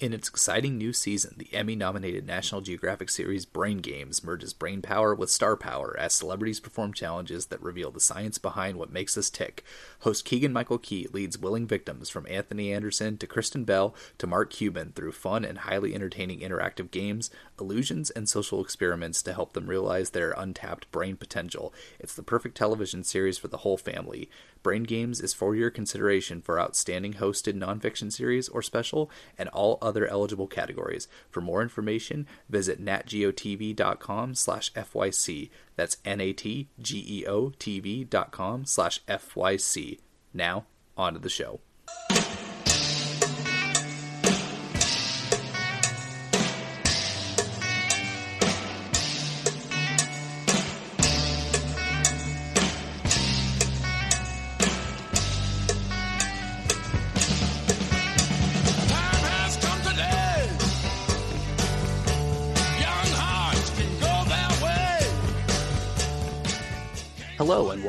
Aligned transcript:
In 0.00 0.14
its 0.14 0.28
exciting 0.30 0.78
new 0.78 0.94
season, 0.94 1.34
the 1.36 1.52
Emmy 1.52 1.76
nominated 1.76 2.26
National 2.26 2.62
Geographic 2.62 3.10
series 3.10 3.44
Brain 3.44 3.80
Games 3.80 4.24
merges 4.24 4.54
brain 4.54 4.80
power 4.80 5.14
with 5.14 5.28
star 5.28 5.58
power 5.58 5.94
as 5.98 6.14
celebrities 6.14 6.58
perform 6.58 6.94
challenges 6.94 7.46
that 7.46 7.62
reveal 7.62 7.90
the 7.90 8.00
science 8.00 8.38
behind 8.38 8.78
what 8.78 8.90
makes 8.90 9.18
us 9.18 9.28
tick. 9.28 9.62
Host 9.98 10.24
Keegan 10.24 10.54
Michael 10.54 10.78
Key 10.78 11.06
leads 11.12 11.36
willing 11.36 11.66
victims 11.66 12.08
from 12.08 12.26
Anthony 12.30 12.72
Anderson 12.72 13.18
to 13.18 13.26
Kristen 13.26 13.64
Bell 13.64 13.94
to 14.16 14.26
Mark 14.26 14.48
Cuban 14.48 14.92
through 14.96 15.12
fun 15.12 15.44
and 15.44 15.58
highly 15.58 15.94
entertaining 15.94 16.40
interactive 16.40 16.90
games, 16.90 17.30
illusions, 17.60 18.08
and 18.08 18.26
social 18.26 18.64
experiments 18.64 19.22
to 19.24 19.34
help 19.34 19.52
them 19.52 19.66
realize 19.66 20.10
their 20.10 20.32
untapped 20.32 20.90
brain 20.90 21.16
potential. 21.16 21.74
It's 21.98 22.14
the 22.14 22.22
perfect 22.22 22.56
television 22.56 23.04
series 23.04 23.36
for 23.36 23.48
the 23.48 23.58
whole 23.58 23.76
family. 23.76 24.30
Brain 24.62 24.82
Games 24.82 25.20
is 25.20 25.32
for 25.32 25.54
your 25.54 25.70
consideration 25.70 26.42
for 26.42 26.60
outstanding 26.60 27.14
hosted 27.14 27.54
nonfiction 27.54 28.12
series 28.12 28.48
or 28.48 28.62
special 28.62 29.10
and 29.38 29.48
all 29.50 29.78
other 29.80 30.06
eligible 30.06 30.46
categories. 30.46 31.08
For 31.30 31.40
more 31.40 31.62
information, 31.62 32.26
visit 32.48 32.84
natgeotv.com 32.84 34.34
slash 34.34 34.72
FYC. 34.74 35.50
That's 35.76 35.96
N-A-T-G-E-O-T-V 36.04 38.04
dot 38.04 38.30
com 38.30 38.64
slash 38.64 39.04
FYC. 39.06 39.98
Now, 40.34 40.66
on 40.96 41.14
to 41.14 41.18
the 41.18 41.28
show. 41.28 41.60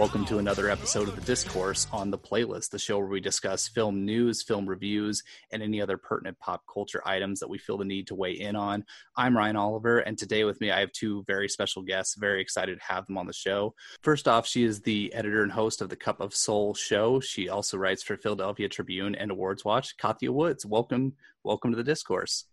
Welcome 0.02 0.26
to 0.26 0.40
another 0.40 0.68
episode 0.68 1.08
of 1.10 1.16
The 1.16 1.22
Discourse 1.22 1.86
on 1.92 2.10
the 2.10 2.18
Playlist, 2.18 2.72
the 2.72 2.80
show 2.80 2.98
where 2.98 3.06
we 3.06 3.22
discuss 3.22 3.68
film 3.68 4.04
news, 4.04 4.42
film 4.42 4.68
reviews, 4.68 5.22
and 5.52 5.62
any 5.62 5.80
other 5.80 5.96
pertinent 5.96 6.40
pop 6.40 6.64
culture 6.66 7.04
items 7.06 7.40
that 7.40 7.52
we 7.52 7.60
feel 7.60 7.78
the 7.78 7.86
need 7.86 8.08
to 8.08 8.16
weigh 8.16 8.32
in 8.32 8.56
on. 8.56 8.84
I'm 9.16 9.38
Ryan 9.38 9.58
Oliver, 9.58 10.00
and 10.00 10.18
today 10.18 10.44
with 10.44 10.60
me 10.60 10.72
I 10.72 10.80
have 10.80 10.92
two 10.92 11.24
very 11.28 11.48
special 11.48 11.84
guests. 11.84 12.16
Very 12.16 12.42
excited 12.42 12.80
to 12.80 12.84
have 12.84 13.06
them 13.06 13.20
on 13.20 13.28
the 13.28 13.32
show. 13.32 13.76
First 14.02 14.28
off, 14.28 14.48
she 14.48 14.64
is 14.64 14.82
the 14.82 15.14
editor 15.14 15.44
and 15.44 15.52
host 15.52 15.84
of 15.84 15.90
the 15.90 15.96
Cup 15.96 16.20
of 16.20 16.34
Soul 16.34 16.74
show. 16.74 17.20
She 17.20 17.48
also 17.50 17.78
writes 17.78 18.02
for 18.02 18.18
Philadelphia 18.18 18.70
Tribune 18.70 19.14
and 19.14 19.30
Awards 19.30 19.64
Watch. 19.64 19.98
Kathia 19.98 20.32
Woods, 20.32 20.66
welcome, 20.66 21.14
welcome 21.44 21.70
to 21.70 21.78
The 21.78 21.84
Discourse. 21.84 22.46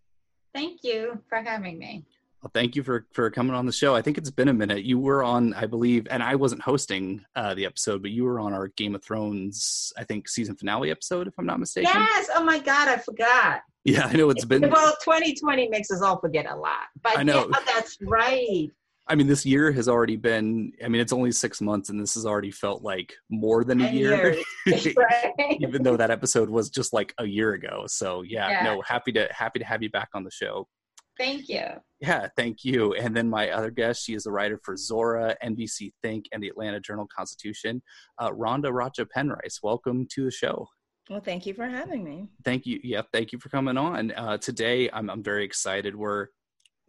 Thank 0.54 0.84
you 0.84 1.22
for 1.30 1.38
having 1.38 1.78
me. 1.78 2.04
Well, 2.42 2.50
thank 2.54 2.76
you 2.76 2.84
for 2.84 3.06
for 3.12 3.30
coming 3.30 3.54
on 3.54 3.66
the 3.66 3.72
show. 3.72 3.96
I 3.96 4.02
think 4.02 4.16
it's 4.16 4.30
been 4.30 4.48
a 4.48 4.54
minute. 4.54 4.84
You 4.84 4.98
were 4.98 5.24
on, 5.24 5.54
I 5.54 5.66
believe, 5.66 6.06
and 6.08 6.22
I 6.22 6.36
wasn't 6.36 6.62
hosting 6.62 7.24
uh, 7.34 7.54
the 7.54 7.66
episode, 7.66 8.00
but 8.00 8.12
you 8.12 8.24
were 8.24 8.38
on 8.38 8.52
our 8.52 8.68
Game 8.68 8.94
of 8.94 9.02
Thrones, 9.02 9.92
I 9.96 10.04
think, 10.04 10.28
season 10.28 10.54
finale 10.54 10.90
episode, 10.92 11.26
if 11.26 11.34
I'm 11.36 11.46
not 11.46 11.58
mistaken. 11.58 11.90
Yes. 11.92 12.28
Oh 12.34 12.44
my 12.44 12.60
God, 12.60 12.86
I 12.88 12.98
forgot. 12.98 13.62
Yeah, 13.84 14.06
I 14.06 14.12
know 14.14 14.30
it's 14.30 14.44
been. 14.44 14.62
Well, 14.70 14.94
2020 15.02 15.68
makes 15.68 15.90
us 15.90 16.00
all 16.00 16.20
forget 16.20 16.46
a 16.48 16.54
lot. 16.54 16.86
But 17.02 17.18
I 17.18 17.22
know. 17.24 17.48
yeah, 17.50 17.58
that's 17.66 17.96
right. 18.02 18.68
I 19.10 19.14
mean, 19.14 19.26
this 19.26 19.46
year 19.46 19.72
has 19.72 19.88
already 19.88 20.16
been. 20.16 20.72
I 20.84 20.88
mean, 20.88 21.00
it's 21.00 21.12
only 21.12 21.32
six 21.32 21.60
months, 21.60 21.88
and 21.88 21.98
this 22.00 22.14
has 22.14 22.24
already 22.26 22.50
felt 22.50 22.82
like 22.82 23.14
more 23.30 23.64
than 23.64 23.80
a 23.80 23.90
year. 23.90 24.36
right. 24.66 25.34
Even 25.58 25.82
though 25.82 25.96
that 25.96 26.10
episode 26.10 26.50
was 26.50 26.70
just 26.70 26.92
like 26.92 27.14
a 27.18 27.24
year 27.24 27.54
ago. 27.54 27.84
So 27.88 28.22
yeah, 28.22 28.48
Yeah. 28.50 28.62
no, 28.64 28.82
happy 28.82 29.10
to 29.12 29.26
happy 29.32 29.58
to 29.58 29.64
have 29.64 29.82
you 29.82 29.90
back 29.90 30.10
on 30.14 30.22
the 30.24 30.30
show. 30.30 30.68
Thank 31.18 31.48
you. 31.48 31.64
Yeah, 32.00 32.28
thank 32.36 32.64
you. 32.64 32.94
And 32.94 33.16
then 33.16 33.28
my 33.28 33.50
other 33.50 33.72
guest, 33.72 34.04
she 34.04 34.14
is 34.14 34.26
a 34.26 34.30
writer 34.30 34.60
for 34.62 34.76
Zora, 34.76 35.36
NBC 35.44 35.92
Think, 36.00 36.26
and 36.32 36.40
the 36.42 36.48
Atlanta 36.48 36.78
Journal 36.78 37.08
Constitution. 37.14 37.82
Uh, 38.22 38.32
Ronda 38.32 38.68
Racha 38.68 39.04
Penrice, 39.10 39.60
welcome 39.62 40.06
to 40.12 40.24
the 40.24 40.30
show. 40.30 40.68
Well, 41.10 41.20
thank 41.20 41.44
you 41.44 41.54
for 41.54 41.66
having 41.66 42.04
me. 42.04 42.28
Thank 42.44 42.66
you. 42.66 42.78
Yeah, 42.84 43.02
thank 43.12 43.32
you 43.32 43.40
for 43.40 43.48
coming 43.48 43.76
on. 43.76 44.12
Uh, 44.12 44.36
today, 44.38 44.88
I'm, 44.92 45.10
I'm 45.10 45.22
very 45.22 45.44
excited. 45.44 45.96
We're 45.96 46.28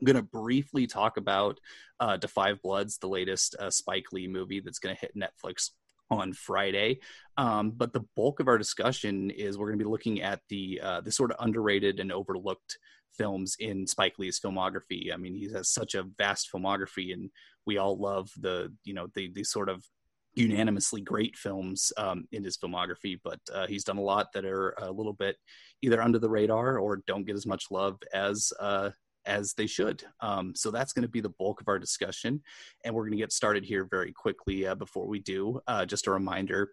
going 0.03 0.17
to 0.17 0.21
briefly 0.21 0.85
talk 0.85 1.17
about 1.17 1.59
uh, 1.99 2.17
Da 2.17 2.27
Five 2.27 2.61
Bloods, 2.61 2.99
the 2.99 3.07
latest 3.07 3.55
uh, 3.59 3.71
Spike 3.71 4.11
Lee 4.11 4.27
movie 4.27 4.59
that's 4.59 4.79
going 4.79 4.95
to 4.95 5.01
hit 5.01 5.17
Netflix 5.17 5.71
on 6.11 6.33
Friday. 6.33 6.99
Um, 7.37 7.71
but 7.71 7.93
the 7.93 8.05
bulk 8.15 8.39
of 8.39 8.47
our 8.47 8.57
discussion 8.57 9.31
is 9.31 9.57
we're 9.57 9.67
going 9.67 9.79
to 9.79 9.85
be 9.85 9.89
looking 9.89 10.21
at 10.21 10.41
the 10.49 10.81
uh, 10.83 11.01
the 11.01 11.11
sort 11.11 11.31
of 11.31 11.37
underrated 11.39 11.99
and 11.99 12.11
overlooked 12.11 12.77
films 13.19 13.55
in 13.59 13.85
Spike 13.85 14.17
Lee's 14.17 14.39
filmography. 14.39 15.13
I 15.13 15.17
mean, 15.17 15.35
he 15.35 15.51
has 15.53 15.69
such 15.69 15.93
a 15.93 16.07
vast 16.17 16.49
filmography, 16.53 17.13
and 17.13 17.29
we 17.65 17.77
all 17.77 17.97
love 17.97 18.29
the 18.39 18.73
you 18.83 18.93
know 18.93 19.07
the 19.13 19.31
the 19.33 19.43
sort 19.43 19.69
of 19.69 19.83
unanimously 20.35 21.01
great 21.01 21.35
films 21.35 21.91
um, 21.97 22.25
in 22.31 22.43
his 22.43 22.57
filmography. 22.57 23.19
But 23.23 23.39
uh, 23.53 23.67
he's 23.67 23.83
done 23.83 23.97
a 23.97 24.01
lot 24.13 24.27
that 24.33 24.45
are 24.45 24.73
a 24.79 24.91
little 24.91 25.13
bit 25.13 25.35
either 25.81 26.01
under 26.01 26.19
the 26.19 26.29
radar 26.29 26.79
or 26.79 27.03
don't 27.05 27.25
get 27.25 27.35
as 27.35 27.45
much 27.45 27.65
love 27.69 27.97
as 28.13 28.51
uh, 28.59 28.91
as 29.25 29.53
they 29.53 29.67
should. 29.67 30.03
Um, 30.21 30.53
so 30.55 30.71
that's 30.71 30.93
going 30.93 31.03
to 31.03 31.09
be 31.09 31.21
the 31.21 31.35
bulk 31.37 31.61
of 31.61 31.67
our 31.67 31.79
discussion, 31.79 32.41
and 32.83 32.95
we're 32.95 33.03
going 33.03 33.17
to 33.17 33.23
get 33.23 33.33
started 33.33 33.65
here 33.65 33.87
very 33.89 34.13
quickly. 34.13 34.65
Uh, 34.65 34.75
before 34.75 35.07
we 35.07 35.19
do, 35.19 35.59
uh, 35.67 35.85
just 35.85 36.07
a 36.07 36.11
reminder. 36.11 36.71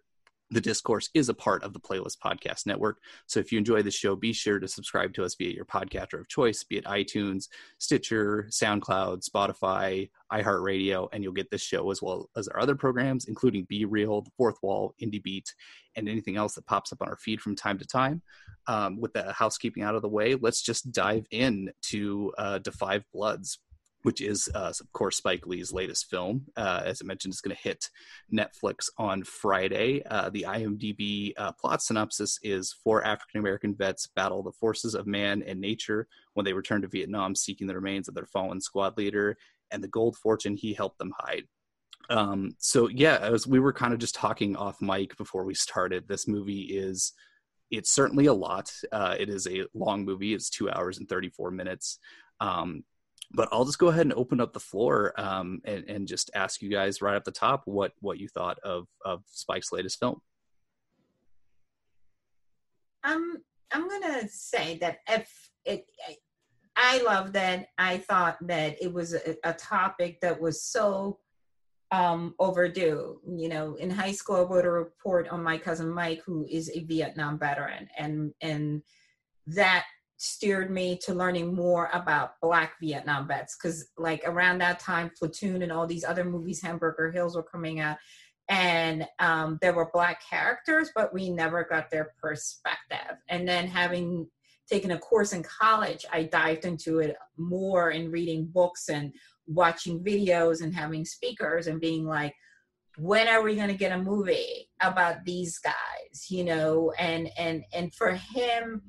The 0.49 0.61
Discourse 0.61 1.09
is 1.13 1.27
a 1.27 1.33
part 1.33 1.63
of 1.63 1.73
the 1.73 1.79
Playlist 1.79 2.19
Podcast 2.23 2.65
Network. 2.65 2.99
So 3.25 3.41
if 3.41 3.51
you 3.51 3.57
enjoy 3.57 3.81
the 3.81 3.91
show, 3.91 4.15
be 4.15 4.31
sure 4.31 4.59
to 4.59 4.67
subscribe 4.67 5.13
to 5.15 5.25
us 5.25 5.35
via 5.35 5.51
your 5.51 5.65
podcaster 5.65 6.19
of 6.21 6.29
choice, 6.29 6.63
be 6.63 6.77
it 6.77 6.85
iTunes, 6.85 7.49
Stitcher, 7.79 8.47
SoundCloud, 8.49 9.27
Spotify, 9.27 10.09
iHeartRadio, 10.31 11.09
and 11.11 11.21
you'll 11.21 11.33
get 11.33 11.51
this 11.51 11.61
show 11.61 11.91
as 11.91 12.01
well 12.01 12.29
as 12.37 12.47
our 12.47 12.61
other 12.61 12.75
programs, 12.75 13.25
including 13.25 13.65
Be 13.67 13.83
Reel, 13.83 14.21
The 14.21 14.31
Fourth 14.37 14.57
Wall, 14.61 14.95
Indie 15.03 15.21
Beat, 15.21 15.53
and 15.97 16.07
anything 16.07 16.37
else 16.37 16.55
that 16.55 16.65
pops 16.65 16.93
up 16.93 17.01
on 17.01 17.09
our 17.09 17.17
feed 17.17 17.41
from 17.41 17.55
time 17.55 17.77
to 17.79 17.85
time. 17.85 18.21
Um, 18.67 18.99
with 18.99 19.13
the 19.13 19.33
housekeeping 19.33 19.83
out 19.83 19.95
of 19.95 20.01
the 20.01 20.09
way, 20.09 20.35
let's 20.35 20.61
just 20.61 20.91
dive 20.91 21.25
in 21.31 21.71
to 21.83 22.33
uh, 22.37 22.59
Da 22.59 22.99
Bloods, 23.13 23.59
which 24.03 24.21
is, 24.21 24.49
uh, 24.53 24.71
of 24.79 24.93
course, 24.93 25.17
Spike 25.17 25.47
Lee's 25.47 25.73
latest 25.73 26.09
film. 26.09 26.45
Uh, 26.55 26.81
as 26.85 27.01
I 27.01 27.05
mentioned, 27.05 27.33
it's 27.33 27.41
going 27.41 27.55
to 27.55 27.61
hit 27.61 27.89
Netflix 28.31 28.89
on 28.97 29.23
Friday. 29.23 30.03
Uh, 30.05 30.29
the 30.29 30.45
IMDb 30.47 31.33
uh, 31.37 31.51
plot 31.53 31.81
synopsis 31.81 32.39
is 32.43 32.73
four 32.83 33.03
African 33.03 33.39
American 33.39 33.75
vets 33.75 34.07
battle 34.07 34.43
the 34.43 34.51
forces 34.51 34.95
of 34.95 35.07
man 35.07 35.43
and 35.43 35.59
nature 35.59 36.07
when 36.33 36.45
they 36.45 36.53
return 36.53 36.81
to 36.81 36.87
Vietnam 36.87 37.35
seeking 37.35 37.67
the 37.67 37.75
remains 37.75 38.07
of 38.07 38.15
their 38.15 38.25
fallen 38.25 38.61
squad 38.61 38.97
leader 38.97 39.37
and 39.71 39.83
the 39.83 39.87
gold 39.87 40.15
fortune 40.15 40.55
he 40.55 40.73
helped 40.73 40.99
them 40.99 41.13
hide. 41.17 41.43
Um, 42.09 42.55
so 42.59 42.87
yeah, 42.87 43.17
as 43.17 43.45
we 43.45 43.59
were 43.59 43.73
kind 43.73 43.93
of 43.93 43.99
just 43.99 44.15
talking 44.15 44.55
off 44.55 44.81
mic 44.81 45.17
before 45.17 45.43
we 45.43 45.53
started, 45.53 46.07
this 46.07 46.27
movie 46.27 46.61
is 46.61 47.13
it's 47.69 47.91
certainly 47.91 48.27
a 48.27 48.33
lot. 48.33 48.71
Uh, 48.91 49.15
it 49.19 49.29
is 49.29 49.47
a 49.47 49.65
long 49.73 50.05
movie. 50.05 50.33
It's 50.33 50.49
two 50.49 50.69
hours 50.69 50.99
and 50.99 51.09
34 51.09 51.51
minutes. 51.51 51.99
Um, 52.39 52.83
but 53.31 53.49
I'll 53.51 53.65
just 53.65 53.79
go 53.79 53.87
ahead 53.87 54.05
and 54.05 54.13
open 54.13 54.39
up 54.39 54.53
the 54.53 54.59
floor 54.59 55.13
um, 55.19 55.61
and, 55.65 55.83
and 55.89 56.07
just 56.07 56.31
ask 56.33 56.61
you 56.61 56.69
guys 56.69 57.01
right 57.01 57.15
at 57.15 57.25
the 57.25 57.31
top 57.31 57.63
what 57.65 57.93
what 57.99 58.19
you 58.19 58.27
thought 58.27 58.57
of 58.59 58.87
of 59.03 59.23
Spike's 59.27 59.71
latest 59.71 59.99
film. 59.99 60.21
I'm 63.03 63.37
I'm 63.71 63.87
gonna 63.89 64.27
say 64.29 64.77
that 64.79 64.99
if 65.09 65.51
it, 65.65 65.85
I 66.75 67.01
love 67.03 67.33
that. 67.33 67.67
I 67.77 67.97
thought 67.97 68.37
that 68.47 68.77
it 68.81 68.93
was 68.93 69.13
a, 69.13 69.35
a 69.43 69.53
topic 69.53 70.21
that 70.21 70.39
was 70.39 70.63
so 70.63 71.19
um, 71.91 72.33
overdue. 72.39 73.19
You 73.27 73.49
know, 73.49 73.75
in 73.75 73.89
high 73.89 74.11
school, 74.11 74.37
I 74.37 74.41
wrote 74.41 74.65
a 74.65 74.71
report 74.71 75.27
on 75.29 75.43
my 75.43 75.57
cousin 75.57 75.89
Mike, 75.89 76.21
who 76.25 76.45
is 76.49 76.71
a 76.73 76.83
Vietnam 76.83 77.39
veteran, 77.39 77.89
and 77.97 78.33
and 78.41 78.81
that 79.47 79.85
steered 80.17 80.71
me 80.71 80.99
to 81.05 81.13
learning 81.13 81.53
more 81.53 81.89
about 81.93 82.39
Black 82.41 82.73
Vietnam 82.81 83.27
vets. 83.27 83.55
Because 83.55 83.87
like 83.97 84.23
around 84.25 84.59
that 84.59 84.79
time, 84.79 85.11
Platoon 85.17 85.61
and 85.61 85.71
all 85.71 85.87
these 85.87 86.03
other 86.03 86.25
movies, 86.25 86.61
Hamburger 86.61 87.11
Hills, 87.11 87.35
were 87.35 87.43
coming 87.43 87.79
out, 87.79 87.97
and 88.49 89.05
um, 89.19 89.59
there 89.61 89.73
were 89.73 89.91
Black 89.93 90.21
characters, 90.27 90.89
but 90.95 91.13
we 91.13 91.29
never 91.29 91.63
got 91.63 91.89
their 91.91 92.13
perspective. 92.21 93.17
And 93.29 93.47
then 93.47 93.67
having 93.67 94.27
taken 94.69 94.91
a 94.91 94.99
course 94.99 95.33
in 95.33 95.43
college, 95.43 96.05
I 96.11 96.23
dived 96.23 96.65
into 96.65 96.99
it 96.99 97.15
more 97.37 97.91
in 97.91 98.11
reading 98.11 98.49
books 98.51 98.89
and 98.89 99.13
watching 99.45 100.03
videos 100.03 100.61
and 100.61 100.75
having 100.75 101.05
speakers 101.05 101.67
and 101.67 101.79
being 101.79 102.05
like, 102.05 102.33
when 102.97 103.27
are 103.27 103.43
we 103.43 103.55
going 103.55 103.67
to 103.67 103.75
get 103.75 103.91
a 103.91 103.97
movie 103.97 104.69
about 104.81 105.23
these 105.23 105.59
guys 105.59 106.29
you 106.29 106.43
know 106.43 106.91
and 106.97 107.29
and 107.37 107.63
and 107.71 107.93
for 107.93 108.13
him 108.13 108.81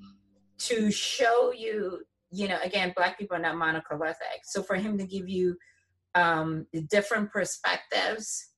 to 0.59 0.91
show 0.91 1.53
you 1.53 2.01
you 2.31 2.49
know 2.49 2.59
again 2.63 2.93
black 2.97 3.19
people 3.19 3.37
are 3.37 3.41
not 3.41 3.57
monolithic 3.57 4.43
so 4.45 4.63
for 4.63 4.77
him 4.77 4.99
to 4.99 5.07
give 5.07 5.29
you 5.29 5.57
um 6.15 6.67
different 6.91 7.31
perspectives 7.31 8.51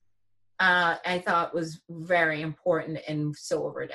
uh 0.58 0.96
i 1.04 1.18
thought 1.18 1.54
was 1.54 1.80
very 1.88 2.42
important 2.42 2.98
and 3.06 3.34
so 3.36 3.64
overdue 3.64 3.94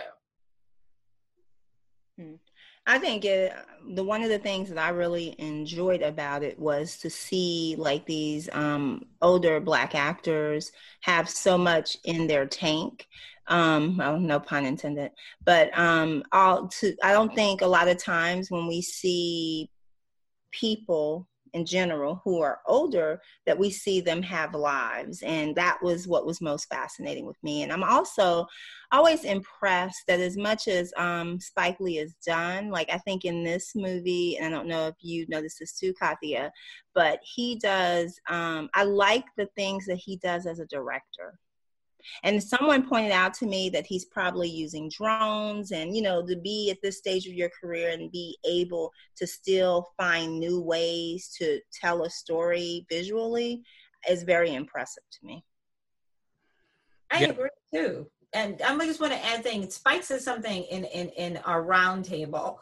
I 2.88 3.00
think 3.00 3.26
it, 3.26 3.54
the 3.94 4.04
one 4.04 4.22
of 4.22 4.30
the 4.30 4.40
things 4.40 4.70
that 4.70 4.78
I 4.78 4.90
really 4.90 5.36
enjoyed 5.40 6.02
about 6.02 6.44
it 6.44 6.58
was 6.60 6.98
to 6.98 7.10
see 7.10 7.76
like 7.78 8.06
these 8.06 8.50
um, 8.52 9.06
older 9.22 9.60
black 9.60 9.96
actors 9.96 10.72
have 11.02 11.30
so 11.30 11.58
much 11.58 11.98
in 12.04 12.28
their 12.28 12.46
tank. 12.46 13.08
Um, 13.48 13.98
well, 13.98 14.20
no 14.20 14.40
pun 14.40 14.66
intended, 14.66 15.12
but 15.44 15.78
um, 15.78 16.24
all 16.32 16.68
to, 16.68 16.96
I 17.04 17.12
don't 17.12 17.34
think 17.36 17.62
a 17.62 17.68
lot 17.68 17.88
of 17.88 17.98
times 17.98 18.50
when 18.50 18.66
we 18.66 18.82
see 18.82 19.70
people 20.52 21.28
in 21.56 21.66
general 21.66 22.22
who 22.24 22.42
are 22.42 22.60
older 22.68 23.22
that 23.46 23.58
we 23.58 23.72
see 23.72 24.02
them 24.02 24.22
have 24.22 24.54
lives. 24.54 25.24
And 25.24 25.56
that 25.56 25.82
was 25.82 26.08
what 26.08 26.26
was 26.26 26.42
most 26.42 26.68
fascinating 26.70 27.26
with 27.26 27.42
me. 27.42 27.64
And 27.64 27.72
i'm 27.72 27.84
also 27.84 28.46
always 28.92 29.24
impressed 29.24 30.04
that 30.08 30.20
as 30.20 30.38
much 30.38 30.68
as 30.68 30.94
um, 30.98 31.40
spike 31.40 31.80
lee 31.80 31.98
is 31.98 32.16
done 32.26 32.70
like 32.70 32.90
i 32.92 32.98
think 33.00 33.26
in 33.26 33.44
this 33.44 33.74
movie 33.76 34.38
and 34.38 34.54
i 34.54 34.58
don't 34.58 34.68
know 34.68 34.88
if 34.88 34.96
you 35.02 35.26
noticed 35.28 35.60
this 35.60 35.78
too 35.78 35.94
kathia 36.02 36.50
but 36.94 37.20
he 37.24 37.58
does 37.58 38.20
um, 38.30 38.70
i 38.74 38.84
like 38.84 39.26
the 39.38 39.48
things 39.56 39.86
that 39.86 39.98
he 39.98 40.18
does 40.18 40.46
as 40.46 40.60
a 40.60 40.66
director 40.68 41.38
and 42.24 42.42
someone 42.42 42.88
pointed 42.88 43.12
out 43.12 43.34
to 43.36 43.46
me 43.46 43.70
that 43.70 43.86
he's 43.86 44.06
probably 44.06 44.50
using 44.50 44.90
drones 44.90 45.72
and, 45.72 45.96
you 45.96 46.02
know, 46.02 46.26
to 46.26 46.36
be 46.36 46.70
at 46.72 46.78
this 46.82 46.98
stage 46.98 47.28
of 47.28 47.34
your 47.34 47.50
career 47.62 47.90
and 47.90 48.12
be 48.12 48.38
able 48.46 48.92
to 49.18 49.28
still 49.28 49.88
find 49.98 50.40
new 50.40 50.62
ways 50.62 51.34
to 51.38 51.60
tell 51.74 52.04
a 52.04 52.10
story 52.10 52.86
visually 52.90 53.64
is 54.10 54.24
very 54.24 54.54
impressive 54.54 55.04
to 55.12 55.26
me. 55.26 55.44
I 57.12 57.22
Yeah. 57.22 57.30
agree 57.30 57.50
too. 57.74 58.12
And 58.34 58.62
I 58.62 58.78
just 58.86 59.00
want 59.00 59.14
to 59.14 59.26
add 59.26 59.44
things. 59.44 59.76
Spike 59.76 60.04
said 60.04 60.22
something 60.22 60.64
in, 60.64 60.84
in, 60.86 61.10
in 61.10 61.38
our 61.38 61.64
roundtable 61.64 62.58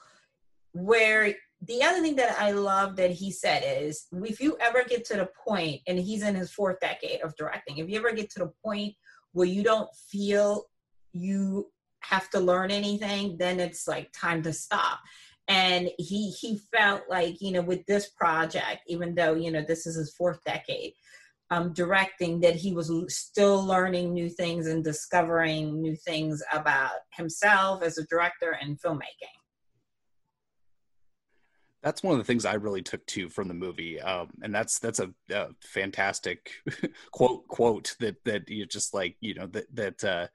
where 0.74 1.34
the 1.66 1.82
other 1.82 2.02
thing 2.02 2.16
that 2.18 2.40
I 2.40 2.52
love 2.52 2.96
that 2.98 3.12
he 3.12 3.32
said 3.32 3.64
is 3.66 4.08
if 4.12 4.40
you 4.40 4.58
ever 4.60 4.84
get 4.84 5.06
to 5.06 5.18
the 5.18 5.30
point, 5.48 5.82
and 5.88 5.98
he's 5.98 6.24
in 6.24 6.36
his 6.36 6.52
fourth 6.52 6.80
decade 6.80 7.22
of 7.22 7.36
directing, 7.38 7.78
if 7.78 7.90
you 7.90 7.98
ever 7.98 8.12
get 8.12 8.30
to 8.32 8.40
the 8.40 8.52
point 8.64 8.94
where 9.34 9.48
you 9.48 9.64
don't 9.64 9.90
feel 10.10 10.66
you 11.12 11.68
have 12.02 12.30
to 12.32 12.40
learn 12.40 12.72
anything, 12.72 13.38
then 13.38 13.60
it's 13.60 13.88
like 13.88 14.12
time 14.14 14.42
to 14.44 14.54
stop. 14.54 15.00
And 15.48 15.90
he 15.98 16.32
he 16.32 16.60
felt 16.74 17.04
like, 17.10 17.42
you 17.42 17.52
know, 17.52 17.62
with 17.62 17.86
this 17.86 18.10
project, 18.10 18.82
even 18.88 19.14
though, 19.14 19.36
you 19.36 19.52
know, 19.52 19.64
this 19.68 19.86
is 19.86 19.96
his 19.96 20.14
fourth 20.16 20.40
decade, 20.46 20.94
um, 21.50 21.74
directing 21.74 22.40
that 22.42 22.56
he 22.56 22.74
was 22.74 22.92
still 23.10 23.64
learning 23.64 24.14
new 24.14 24.30
things 24.30 24.68
and 24.68 24.84
discovering 24.84 25.82
new 25.82 25.96
things 25.96 26.42
about 26.54 26.92
himself 27.12 27.84
as 27.84 27.98
a 27.98 28.06
director 28.08 28.58
and 28.62 28.82
filmmaking. 28.82 29.43
That's 31.84 32.02
one 32.02 32.14
of 32.14 32.18
the 32.18 32.24
things 32.24 32.46
I 32.46 32.54
really 32.54 32.82
took 32.82 33.06
to 33.08 33.30
from 33.30 33.48
the 33.48 33.54
movie, 33.54 34.02
um, 34.02 34.30
and 34.42 34.56
that's 34.56 34.80
that's 34.80 35.00
a, 35.00 35.12
a 35.32 35.50
fantastic 35.62 36.52
quote 37.12 37.48
quote 37.48 37.96
that 38.00 38.24
that 38.24 38.50
you 38.50 38.66
just 38.66 38.94
like 38.94 39.18
you 39.20 39.34
know 39.34 39.48
that 39.48 39.76
that 39.76 40.04
uh, 40.04 40.28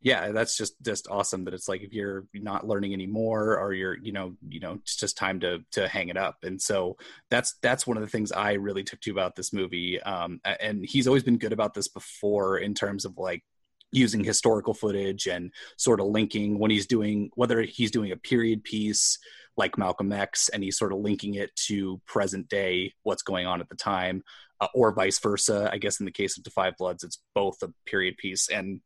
yeah 0.00 0.30
that's 0.30 0.56
just 0.56 0.80
just 0.82 1.08
awesome 1.10 1.44
that 1.44 1.54
it's 1.54 1.68
like 1.68 1.82
if 1.82 1.92
you're 1.92 2.26
not 2.34 2.66
learning 2.66 2.92
anymore 2.92 3.58
or 3.58 3.72
you're 3.72 3.98
you 3.98 4.12
know 4.12 4.34
you 4.48 4.60
know 4.60 4.74
it's 4.74 4.96
just 4.96 5.16
time 5.16 5.40
to 5.40 5.58
to 5.72 5.88
hang 5.88 6.08
it 6.08 6.16
up 6.16 6.36
and 6.44 6.62
so 6.62 6.96
that's 7.30 7.56
that's 7.62 7.86
one 7.86 7.96
of 7.96 8.02
the 8.02 8.08
things 8.08 8.30
I 8.30 8.52
really 8.52 8.84
took 8.84 9.00
to 9.00 9.10
about 9.10 9.34
this 9.34 9.52
movie 9.52 10.00
um, 10.02 10.40
and 10.60 10.84
he's 10.84 11.08
always 11.08 11.24
been 11.24 11.38
good 11.38 11.52
about 11.52 11.74
this 11.74 11.88
before 11.88 12.58
in 12.58 12.74
terms 12.74 13.04
of 13.04 13.18
like 13.18 13.42
using 13.90 14.22
historical 14.22 14.74
footage 14.74 15.26
and 15.26 15.52
sort 15.76 16.00
of 16.00 16.06
linking 16.06 16.58
when 16.58 16.70
he's 16.70 16.86
doing 16.86 17.30
whether 17.34 17.62
he's 17.62 17.90
doing 17.90 18.12
a 18.12 18.16
period 18.16 18.62
piece 18.62 19.18
like 19.56 19.78
Malcolm 19.78 20.12
X 20.12 20.48
and 20.48 20.62
he's 20.62 20.78
sort 20.78 20.92
of 20.92 20.98
linking 20.98 21.34
it 21.34 21.54
to 21.66 22.00
present 22.06 22.48
day, 22.48 22.92
what's 23.02 23.22
going 23.22 23.46
on 23.46 23.60
at 23.60 23.68
the 23.68 23.76
time, 23.76 24.22
uh, 24.60 24.68
or 24.74 24.92
vice 24.92 25.18
versa. 25.18 25.68
I 25.72 25.78
guess 25.78 26.00
in 26.00 26.06
the 26.06 26.12
case 26.12 26.38
of 26.38 26.52
Five 26.52 26.76
Bloods, 26.78 27.04
it's 27.04 27.22
both 27.34 27.62
a 27.62 27.72
period 27.86 28.16
piece 28.16 28.48
and 28.48 28.80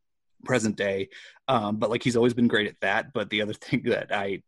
present 0.45 0.77
day. 0.77 1.09
Um, 1.49 1.77
but 1.77 1.91
like 1.91 2.03
he's 2.03 2.17
always 2.17 2.35
been 2.35 2.49
great 2.49 2.69
at 2.69 2.81
that. 2.81 3.13
But 3.13 3.31
the 3.31 3.43
other 3.43 3.53
thing 3.55 3.83
that 3.85 4.15
I 4.15 4.43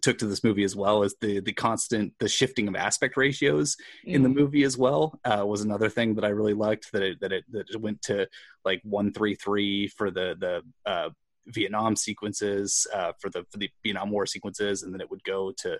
took 0.00 0.18
to 0.18 0.26
this 0.26 0.42
movie 0.42 0.64
as 0.64 0.74
well 0.74 1.02
is 1.02 1.14
the 1.20 1.40
the 1.40 1.52
constant 1.52 2.14
the 2.18 2.28
shifting 2.28 2.66
of 2.66 2.74
aspect 2.74 3.14
ratios 3.16 3.76
in 4.04 4.22
the 4.22 4.28
movie 4.28 4.62
as 4.62 4.78
well 4.78 5.20
uh, 5.26 5.44
was 5.44 5.60
another 5.60 5.90
thing 5.90 6.14
that 6.14 6.24
I 6.24 6.28
really 6.28 6.54
liked 6.54 6.90
that 6.92 7.02
it 7.02 7.20
that 7.20 7.32
it 7.32 7.44
that 7.50 7.68
it 7.68 7.80
went 7.80 8.00
to 8.02 8.26
like 8.64 8.80
one 8.84 9.12
three 9.12 9.34
three 9.34 9.88
for 9.88 10.10
the 10.10 10.34
the 10.38 10.90
uh, 10.90 11.10
Vietnam 11.46 11.96
sequences 11.96 12.86
uh, 12.94 13.12
for 13.18 13.30
the 13.30 13.44
for 13.50 13.58
the 13.58 13.70
Vietnam 13.82 14.10
War 14.10 14.26
sequences, 14.26 14.82
and 14.82 14.92
then 14.92 15.00
it 15.00 15.10
would 15.10 15.24
go 15.24 15.52
to 15.58 15.78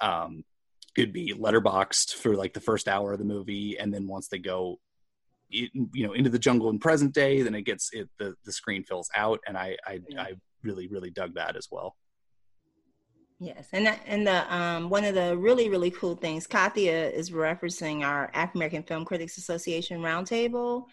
um, 0.00 0.44
it'd 0.96 1.12
be 1.12 1.34
letterboxed 1.34 2.14
for 2.14 2.34
like 2.36 2.54
the 2.54 2.60
first 2.60 2.88
hour 2.88 3.12
of 3.12 3.18
the 3.18 3.24
movie, 3.24 3.78
and 3.78 3.92
then 3.92 4.06
once 4.06 4.28
they 4.28 4.38
go 4.38 4.78
you 5.48 5.68
know 5.94 6.12
into 6.12 6.30
the 6.30 6.38
jungle 6.38 6.70
in 6.70 6.78
present 6.78 7.14
day, 7.14 7.42
then 7.42 7.54
it 7.54 7.62
gets 7.62 7.90
it 7.92 8.08
the 8.18 8.34
the 8.44 8.52
screen 8.52 8.84
fills 8.84 9.10
out, 9.14 9.40
and 9.46 9.56
I 9.56 9.76
I. 9.86 10.00
I 10.18 10.32
really 10.64 10.88
really 10.88 11.10
dug 11.10 11.34
that 11.34 11.56
as 11.56 11.68
well. 11.70 11.94
Yes, 13.40 13.68
and 13.72 13.86
that, 13.86 14.00
and 14.06 14.26
the 14.26 14.54
um, 14.54 14.88
one 14.88 15.04
of 15.04 15.14
the 15.14 15.36
really 15.36 15.68
really 15.68 15.90
cool 15.90 16.16
things, 16.16 16.46
Kathia 16.46 17.12
is 17.12 17.30
referencing 17.30 18.04
our 18.04 18.30
African 18.32 18.58
American 18.58 18.82
Film 18.84 19.04
Critics 19.04 19.38
Association 19.38 20.00
roundtable, 20.00 20.84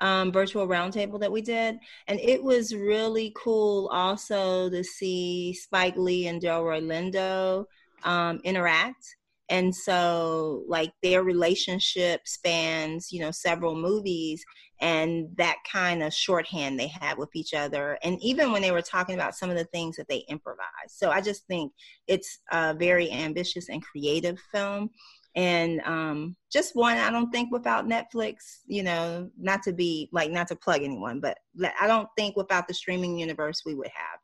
um, 0.00 0.32
virtual 0.32 0.66
roundtable 0.66 1.20
that 1.20 1.32
we 1.32 1.42
did, 1.42 1.78
and 2.08 2.18
it 2.20 2.42
was 2.42 2.74
really 2.74 3.32
cool 3.36 3.88
also 3.88 4.70
to 4.70 4.82
see 4.82 5.54
Spike 5.54 5.96
Lee 5.96 6.26
and 6.26 6.40
Delroy 6.40 6.82
Lindo 6.82 7.64
um, 8.04 8.40
interact, 8.44 9.16
and 9.48 9.74
so 9.74 10.64
like 10.68 10.92
their 11.02 11.22
relationship 11.22 12.26
spans 12.26 13.12
you 13.12 13.20
know 13.20 13.30
several 13.30 13.74
movies, 13.74 14.44
and 14.80 15.28
that 15.36 15.56
kind 15.70 16.02
of 16.02 16.14
shorthand 16.14 16.78
they 16.78 16.88
had 16.88 17.18
with 17.18 17.30
each 17.34 17.52
other, 17.52 17.98
and 18.02 18.18
even 18.22 18.52
when 18.52 18.62
they 18.62 18.72
were 18.72 18.82
talking 18.82 19.14
about 19.14 19.36
some 19.36 19.50
of 19.50 19.56
the 19.56 19.64
things 19.66 19.96
that 19.96 20.08
they 20.08 20.24
improvised. 20.28 20.66
So 20.88 21.10
I 21.10 21.20
just 21.20 21.46
think 21.46 21.72
it's 22.06 22.38
a 22.50 22.74
very 22.74 23.10
ambitious 23.10 23.68
and 23.68 23.82
creative 23.82 24.38
film 24.50 24.90
and 25.36 25.80
um, 25.82 26.34
just 26.52 26.74
one 26.74 26.98
i 26.98 27.10
don't 27.10 27.30
think 27.30 27.52
without 27.52 27.86
netflix 27.86 28.58
you 28.66 28.82
know 28.82 29.30
not 29.38 29.62
to 29.62 29.72
be 29.72 30.08
like 30.12 30.30
not 30.30 30.48
to 30.48 30.56
plug 30.56 30.82
anyone 30.82 31.20
but 31.20 31.38
i 31.80 31.86
don't 31.86 32.08
think 32.16 32.36
without 32.36 32.66
the 32.66 32.74
streaming 32.74 33.18
universe 33.18 33.62
we 33.64 33.74
would 33.74 33.90
have 33.94 34.18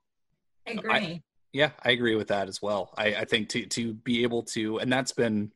I 0.66 0.72
agree. 0.72 1.22
Yeah, 1.52 1.70
I 1.82 1.92
agree 1.92 2.16
with 2.16 2.28
that 2.28 2.48
as 2.48 2.60
well. 2.60 2.92
I, 2.98 3.14
I 3.14 3.24
think 3.24 3.48
to 3.50 3.66
to 3.66 3.94
be 3.94 4.22
able 4.22 4.42
to, 4.44 4.78
and 4.78 4.92
that's 4.92 5.12
been 5.12 5.52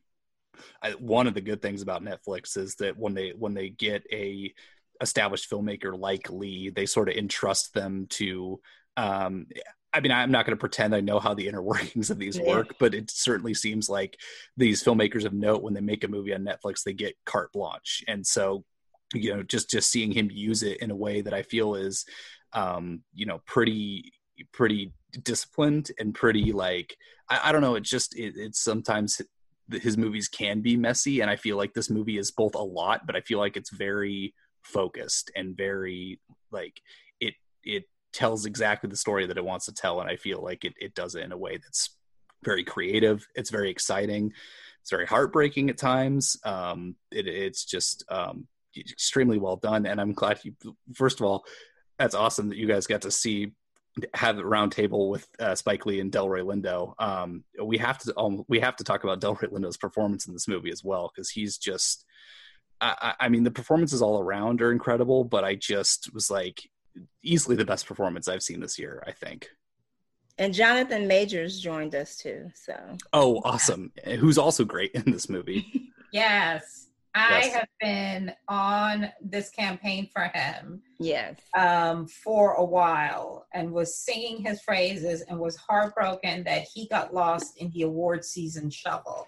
I, 0.81 0.91
one 0.91 1.27
of 1.27 1.33
the 1.33 1.41
good 1.41 1.61
things 1.61 1.81
about 1.81 2.03
Netflix 2.03 2.57
is 2.57 2.75
that 2.75 2.97
when 2.97 3.13
they 3.13 3.33
when 3.37 3.53
they 3.53 3.69
get 3.69 4.03
a 4.11 4.53
established 4.99 5.49
filmmaker 5.49 5.97
like 5.97 6.29
Lee, 6.31 6.69
they 6.69 6.85
sort 6.85 7.09
of 7.09 7.15
entrust 7.15 7.73
them 7.73 8.07
to. 8.11 8.59
Um, 8.97 9.47
I 9.93 9.99
mean, 9.99 10.11
I'm 10.11 10.31
not 10.31 10.45
going 10.45 10.55
to 10.55 10.59
pretend 10.59 10.95
I 10.95 11.01
know 11.01 11.19
how 11.19 11.33
the 11.33 11.47
inner 11.47 11.61
workings 11.61 12.09
of 12.09 12.17
these 12.17 12.39
work, 12.39 12.75
but 12.79 12.93
it 12.93 13.11
certainly 13.11 13.53
seems 13.53 13.89
like 13.89 14.17
these 14.57 14.83
filmmakers 14.83 15.25
of 15.25 15.33
note, 15.33 15.61
when 15.61 15.73
they 15.73 15.81
make 15.81 16.03
a 16.03 16.07
movie 16.07 16.33
on 16.33 16.45
Netflix, 16.45 16.83
they 16.83 16.93
get 16.93 17.15
carte 17.25 17.51
blanche, 17.51 18.03
and 18.07 18.25
so 18.25 18.63
you 19.13 19.35
know, 19.35 19.43
just 19.43 19.69
just 19.69 19.91
seeing 19.91 20.11
him 20.11 20.29
use 20.31 20.63
it 20.63 20.77
in 20.77 20.91
a 20.91 20.95
way 20.95 21.21
that 21.21 21.33
I 21.33 21.43
feel 21.43 21.75
is, 21.75 22.05
um, 22.53 23.01
you 23.13 23.25
know, 23.25 23.41
pretty 23.45 24.13
pretty 24.53 24.93
disciplined 25.23 25.91
and 25.99 26.15
pretty 26.15 26.51
like 26.51 26.95
I, 27.29 27.49
I 27.49 27.51
don't 27.51 27.61
know. 27.61 27.75
It 27.75 27.83
just 27.83 28.15
it, 28.15 28.35
it's 28.37 28.61
sometimes 28.61 29.21
his 29.71 29.97
movies 29.97 30.27
can 30.27 30.61
be 30.61 30.77
messy, 30.77 31.21
and 31.21 31.29
I 31.29 31.35
feel 31.35 31.57
like 31.57 31.73
this 31.73 31.89
movie 31.89 32.17
is 32.17 32.31
both 32.31 32.55
a 32.55 32.59
lot, 32.59 33.05
but 33.05 33.15
I 33.15 33.21
feel 33.21 33.39
like 33.39 33.57
it's 33.57 33.71
very 33.71 34.33
focused 34.63 35.31
and 35.35 35.57
very 35.57 36.19
like 36.51 36.81
it 37.19 37.33
it 37.63 37.83
tells 38.13 38.45
exactly 38.45 38.89
the 38.89 38.97
story 38.97 39.25
that 39.25 39.37
it 39.37 39.45
wants 39.45 39.65
to 39.65 39.73
tell, 39.73 40.01
and 40.01 40.09
I 40.09 40.15
feel 40.15 40.41
like 40.41 40.65
it 40.65 40.73
it 40.79 40.95
does 40.95 41.15
it 41.15 41.23
in 41.23 41.31
a 41.31 41.37
way 41.37 41.57
that's 41.57 41.91
very 42.43 42.63
creative. 42.63 43.25
It's 43.35 43.49
very 43.49 43.69
exciting. 43.69 44.33
It's 44.81 44.89
very 44.89 45.05
heartbreaking 45.05 45.69
at 45.69 45.77
times. 45.77 46.37
Um, 46.43 46.95
it, 47.11 47.27
it's 47.27 47.65
just 47.65 48.03
um, 48.09 48.47
extremely 48.75 49.37
well 49.37 49.57
done, 49.57 49.85
and 49.85 50.01
I'm 50.01 50.13
glad 50.13 50.39
you. 50.43 50.55
First 50.93 51.19
of 51.19 51.25
all, 51.25 51.45
that's 51.99 52.15
awesome 52.15 52.49
that 52.49 52.57
you 52.57 52.67
guys 52.67 52.87
got 52.87 53.01
to 53.03 53.11
see 53.11 53.51
have 54.13 54.37
a 54.37 54.45
round 54.45 54.71
table 54.71 55.09
with 55.09 55.27
uh, 55.39 55.55
Spike 55.55 55.85
Lee 55.85 55.99
and 55.99 56.11
Delroy 56.11 56.43
Lindo, 56.43 56.93
um, 57.01 57.43
we 57.61 57.77
have 57.77 57.97
to 57.99 58.17
um, 58.17 58.43
we 58.47 58.59
have 58.59 58.75
to 58.77 58.83
talk 58.83 59.03
about 59.03 59.19
Delroy 59.19 59.51
Lindo's 59.51 59.77
performance 59.77 60.27
in 60.27 60.33
this 60.33 60.47
movie 60.47 60.71
as 60.71 60.83
well 60.83 61.11
because 61.13 61.29
he's 61.29 61.57
just. 61.57 62.05
I, 62.83 63.13
I 63.19 63.29
mean, 63.29 63.43
the 63.43 63.51
performances 63.51 64.01
all 64.01 64.19
around 64.19 64.59
are 64.63 64.71
incredible, 64.71 65.23
but 65.23 65.43
I 65.43 65.53
just 65.53 66.11
was 66.15 66.31
like 66.31 66.67
easily 67.23 67.55
the 67.55 67.65
best 67.65 67.85
performance 67.85 68.27
I've 68.27 68.43
seen 68.43 68.59
this 68.59 68.77
year. 68.79 69.03
I 69.07 69.11
think. 69.11 69.49
And 70.37 70.53
Jonathan 70.53 71.07
Majors 71.07 71.59
joined 71.59 71.93
us 71.93 72.15
too. 72.17 72.49
So. 72.55 72.75
Oh, 73.13 73.41
awesome! 73.43 73.91
Who's 74.19 74.37
also 74.37 74.63
great 74.65 74.91
in 74.93 75.11
this 75.11 75.29
movie. 75.29 75.65
Yes. 76.13 76.87
I 77.15 77.39
Yes. 77.43 77.53
have 77.53 77.67
been 77.79 78.33
on 78.49 79.09
this 79.21 79.49
campaign 79.49 80.09
for 80.13 80.23
him 80.33 80.81
Yes. 80.99 81.39
um, 81.57 82.05
for 82.07 82.55
a 82.55 82.65
while 82.65 83.47
and 83.53 83.71
was 83.71 83.97
singing 83.97 84.43
his 84.43 84.61
phrases 84.61 85.21
and 85.21 85.39
was 85.39 85.55
heartbroken 85.55 86.43
that 86.43 86.63
he 86.63 86.87
got 86.89 87.13
lost 87.13 87.55
in 87.61 87.71
the 87.71 87.83
award 87.83 88.25
season 88.25 88.69
shuffle 88.69 89.25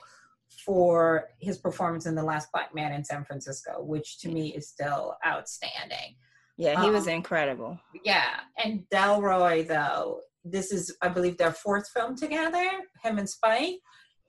for 0.65 1.29
his 1.39 1.58
performance 1.58 2.05
in 2.05 2.15
The 2.15 2.24
Last 2.24 2.51
Black 2.51 2.75
Man 2.75 2.91
in 2.91 3.03
San 3.05 3.24
Francisco, 3.24 3.82
which 3.82 4.20
to 4.20 4.27
me 4.29 4.53
is 4.53 4.67
still 4.67 5.15
outstanding. 5.25 6.15
Yeah, 6.57 6.81
he 6.83 6.89
was 6.89 7.07
Um, 7.07 7.13
incredible. 7.15 7.79
Yeah, 8.03 8.39
and 8.63 8.86
Delroy 8.93 9.67
though, 9.67 10.22
this 10.43 10.72
is 10.72 10.95
I 11.01 11.10
believe 11.10 11.38
their 11.38 11.53
fourth 11.53 11.89
film 11.89 12.15
together, 12.15 12.69
him 13.03 13.17
and 13.17 13.29
Spike, 13.29 13.79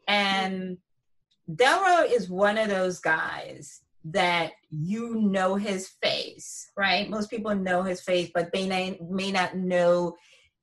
and 0.08 0.78
Delroy 1.50 2.10
is 2.10 2.30
one 2.30 2.56
of 2.56 2.68
those 2.68 2.98
guys 3.00 3.82
that 4.04 4.52
you 4.70 5.14
know 5.16 5.54
his 5.56 5.88
face, 6.02 6.70
right? 6.76 7.08
Most 7.08 7.30
people 7.30 7.54
know 7.54 7.82
his 7.82 8.00
face, 8.02 8.30
but 8.34 8.52
they 8.52 8.66
may, 8.66 8.98
may 9.08 9.32
not 9.32 9.56
know 9.56 10.14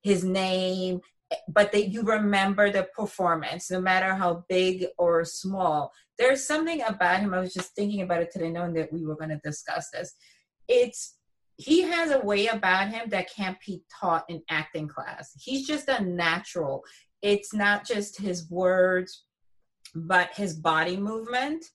his 0.04 0.24
name, 0.24 1.02
but 1.48 1.72
that 1.72 1.90
you 1.90 2.04
remember 2.04 2.70
the 2.72 2.88
performance, 2.96 3.72
no 3.72 3.82
matter 3.82 4.14
how 4.14 4.46
big 4.48 4.86
or 4.98 5.26
small. 5.26 5.92
There's 6.20 6.46
something 6.46 6.82
about 6.84 7.20
him. 7.22 7.34
I 7.34 7.40
was 7.40 7.54
just 7.54 7.74
thinking 7.76 8.02
about 8.02 8.22
it 8.22 8.32
today, 8.32 8.52
knowing 8.52 8.74
that 8.74 8.94
we 8.94 9.06
were 9.06 9.16
going 9.16 9.30
to 9.30 9.42
discuss 9.44 9.90
this. 9.92 10.14
It's 10.68 11.16
he 11.62 11.82
has 11.84 12.12
a 12.12 12.20
way 12.20 12.48
about 12.48 12.90
him 12.90 13.10
that 13.10 13.34
can't 13.34 13.58
be 13.66 13.84
taught 14.00 14.26
in 14.30 14.42
acting 14.50 14.88
class. 14.88 15.32
He's 15.40 15.68
just 15.68 15.88
a 15.90 16.04
natural. 16.04 16.84
It's 17.22 17.54
not 17.54 17.86
just 17.86 18.20
his 18.20 18.50
words, 18.50 19.26
but 19.96 20.30
his 20.34 20.54
body 20.56 20.98
movement. 20.98 21.66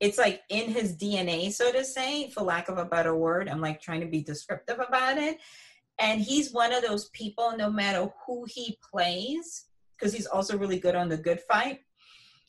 It's 0.00 0.18
like 0.18 0.42
in 0.48 0.70
his 0.70 0.96
DNA, 0.96 1.50
so 1.52 1.72
to 1.72 1.84
say, 1.84 2.30
for 2.30 2.42
lack 2.42 2.68
of 2.68 2.78
a 2.78 2.84
better 2.84 3.14
word. 3.16 3.48
I'm 3.48 3.60
like 3.60 3.80
trying 3.80 4.00
to 4.00 4.06
be 4.06 4.22
descriptive 4.22 4.78
about 4.78 5.18
it. 5.18 5.38
And 6.00 6.20
he's 6.20 6.52
one 6.52 6.72
of 6.72 6.82
those 6.82 7.08
people, 7.10 7.56
no 7.56 7.68
matter 7.70 8.08
who 8.24 8.46
he 8.48 8.78
plays, 8.92 9.66
because 9.98 10.12
he's 10.14 10.26
also 10.26 10.56
really 10.56 10.78
good 10.78 10.94
on 10.94 11.08
the 11.08 11.16
good 11.16 11.40
fight. 11.40 11.80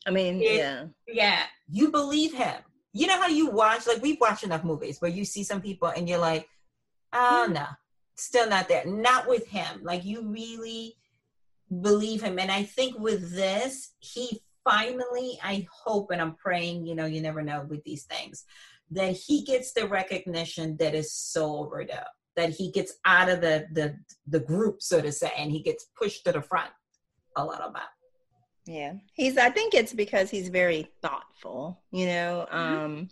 I 0.05 0.11
mean, 0.11 0.41
it- 0.41 0.57
yeah. 0.57 0.85
Yeah, 1.07 1.43
you 1.69 1.89
believe 1.91 2.33
him. 2.33 2.61
You 2.93 3.07
know 3.07 3.19
how 3.21 3.27
you 3.27 3.49
watch, 3.49 3.85
like 3.87 4.01
we've 4.01 4.19
watched 4.19 4.43
enough 4.43 4.63
movies 4.63 4.99
where 5.01 5.11
you 5.11 5.25
see 5.25 5.43
some 5.43 5.61
people 5.61 5.87
and 5.89 6.07
you're 6.07 6.17
like, 6.19 6.47
oh 7.13 7.47
no, 7.49 7.65
still 8.15 8.49
not 8.49 8.67
there. 8.67 8.85
Not 8.85 9.27
with 9.27 9.47
him. 9.47 9.81
Like 9.83 10.05
you 10.05 10.29
really 10.29 10.95
believe 11.81 12.21
him. 12.21 12.39
And 12.39 12.51
I 12.51 12.63
think 12.63 12.97
with 12.99 13.33
this, 13.35 13.93
he 13.99 14.41
finally, 14.63 15.39
I 15.43 15.67
hope 15.71 16.11
and 16.11 16.21
I'm 16.21 16.35
praying, 16.35 16.85
you 16.85 16.95
know, 16.95 17.05
you 17.05 17.21
never 17.21 17.41
know 17.41 17.65
with 17.67 17.83
these 17.83 18.03
things, 18.03 18.43
that 18.91 19.13
he 19.13 19.43
gets 19.43 19.73
the 19.73 19.87
recognition 19.87 20.77
that 20.77 20.95
is 20.95 21.13
so 21.13 21.57
overdue. 21.57 21.93
That 22.35 22.51
he 22.51 22.71
gets 22.71 22.93
out 23.05 23.27
of 23.27 23.41
the 23.41 23.67
the 23.73 23.97
the 24.27 24.39
group, 24.39 24.81
so 24.81 25.01
to 25.01 25.11
say, 25.11 25.31
and 25.37 25.51
he 25.51 25.61
gets 25.61 25.87
pushed 25.97 26.23
to 26.25 26.31
the 26.31 26.41
front 26.41 26.71
a 27.35 27.45
little 27.45 27.69
bit. 27.69 27.83
Yeah. 28.65 28.93
He's 29.13 29.37
I 29.37 29.49
think 29.49 29.73
it's 29.73 29.93
because 29.93 30.29
he's 30.29 30.47
very 30.47 30.89
thoughtful, 31.01 31.81
you 31.91 32.05
know. 32.05 32.47
Um 32.49 33.09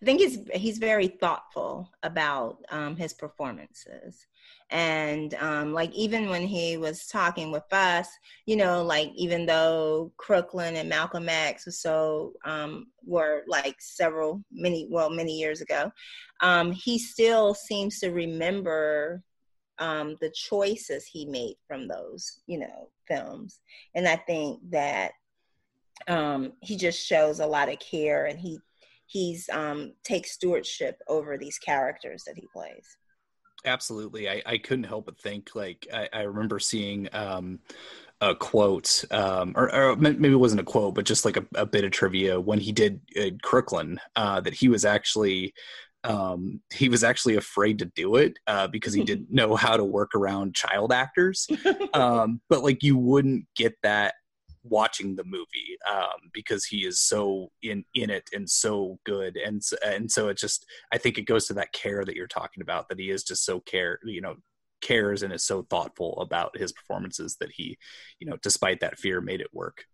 I 0.00 0.06
think 0.06 0.20
he's 0.20 0.38
he's 0.54 0.78
very 0.78 1.08
thoughtful 1.08 1.90
about 2.02 2.58
um 2.70 2.96
his 2.96 3.12
performances. 3.12 4.26
And 4.70 5.34
um 5.34 5.72
like 5.74 5.92
even 5.92 6.30
when 6.30 6.46
he 6.46 6.76
was 6.78 7.06
talking 7.06 7.52
with 7.52 7.70
us, 7.72 8.08
you 8.46 8.56
know, 8.56 8.82
like 8.82 9.10
even 9.14 9.44
though 9.44 10.12
Crooklyn 10.16 10.76
and 10.76 10.88
Malcolm 10.88 11.28
X 11.28 11.66
was 11.66 11.80
so 11.80 12.32
um 12.44 12.86
were 13.04 13.42
like 13.46 13.76
several 13.80 14.42
many 14.50 14.88
well 14.90 15.10
many 15.10 15.38
years 15.38 15.60
ago, 15.60 15.92
um 16.40 16.72
he 16.72 16.98
still 16.98 17.54
seems 17.54 17.98
to 18.00 18.10
remember 18.10 19.22
um, 19.80 20.16
the 20.20 20.30
choices 20.30 21.06
he 21.06 21.24
made 21.24 21.56
from 21.66 21.88
those, 21.88 22.40
you 22.46 22.58
know, 22.58 22.90
films. 23.08 23.60
And 23.94 24.06
I 24.06 24.16
think 24.16 24.60
that 24.70 25.12
um, 26.06 26.52
he 26.60 26.76
just 26.76 27.04
shows 27.04 27.40
a 27.40 27.46
lot 27.46 27.70
of 27.70 27.78
care, 27.78 28.26
and 28.26 28.38
he 28.38 28.58
he's 29.10 29.48
um, 29.52 29.92
takes 30.04 30.32
stewardship 30.32 31.00
over 31.08 31.36
these 31.36 31.58
characters 31.58 32.22
that 32.26 32.36
he 32.36 32.46
plays. 32.52 32.96
Absolutely. 33.64 34.28
I, 34.30 34.40
I 34.46 34.58
couldn't 34.58 34.84
help 34.84 35.06
but 35.06 35.20
think 35.20 35.50
like 35.54 35.86
I, 35.92 36.08
I 36.12 36.20
remember 36.22 36.58
seeing 36.58 37.08
um, 37.12 37.58
a 38.20 38.34
quote, 38.34 39.04
um, 39.10 39.52
or, 39.56 39.74
or 39.74 39.96
maybe 39.96 40.32
it 40.32 40.36
wasn't 40.36 40.60
a 40.60 40.64
quote, 40.64 40.94
but 40.94 41.04
just 41.04 41.24
like 41.24 41.36
a, 41.36 41.44
a 41.56 41.66
bit 41.66 41.84
of 41.84 41.90
trivia 41.90 42.40
when 42.40 42.60
he 42.60 42.70
did 42.72 43.00
uh, 43.20 43.30
Crooklyn, 43.42 43.98
uh, 44.14 44.40
that 44.40 44.54
he 44.54 44.68
was 44.68 44.84
actually 44.84 45.52
um, 46.04 46.62
he 46.72 46.88
was 46.88 47.04
actually 47.04 47.36
afraid 47.36 47.80
to 47.80 47.84
do 47.84 48.16
it 48.16 48.38
uh, 48.46 48.68
because 48.68 48.94
he 48.94 49.02
didn't 49.10 49.32
know 49.32 49.56
how 49.56 49.76
to 49.76 49.84
work 49.84 50.14
around 50.14 50.54
child 50.54 50.92
actors. 50.92 51.48
um, 51.94 52.40
but 52.48 52.62
like 52.62 52.82
you 52.82 52.96
wouldn't 52.96 53.46
get 53.56 53.74
that 53.82 54.14
watching 54.62 55.16
the 55.16 55.24
movie 55.24 55.76
um, 55.90 56.30
because 56.32 56.64
he 56.64 56.86
is 56.86 57.00
so 57.00 57.50
in 57.62 57.84
in 57.94 58.10
it 58.10 58.28
and 58.32 58.48
so 58.48 58.98
good 59.04 59.36
and 59.36 59.62
so, 59.62 59.76
and 59.84 60.10
so 60.10 60.28
it 60.28 60.36
just 60.36 60.66
I 60.92 60.98
think 60.98 61.18
it 61.18 61.22
goes 61.22 61.46
to 61.46 61.54
that 61.54 61.72
care 61.72 62.04
that 62.04 62.14
you're 62.16 62.26
talking 62.26 62.62
about 62.62 62.88
that 62.88 62.98
he 62.98 63.10
is 63.10 63.24
just 63.24 63.44
so 63.44 63.60
care 63.60 63.98
you 64.04 64.20
know 64.20 64.36
cares 64.82 65.22
and 65.22 65.32
is 65.32 65.44
so 65.44 65.62
thoughtful 65.62 66.18
about 66.20 66.56
his 66.56 66.72
performances 66.72 67.36
that 67.40 67.52
he 67.52 67.78
you 68.18 68.28
know 68.28 68.36
despite 68.42 68.80
that 68.80 68.98
fear 68.98 69.20
made 69.20 69.40
it 69.40 69.52
work 69.52 69.84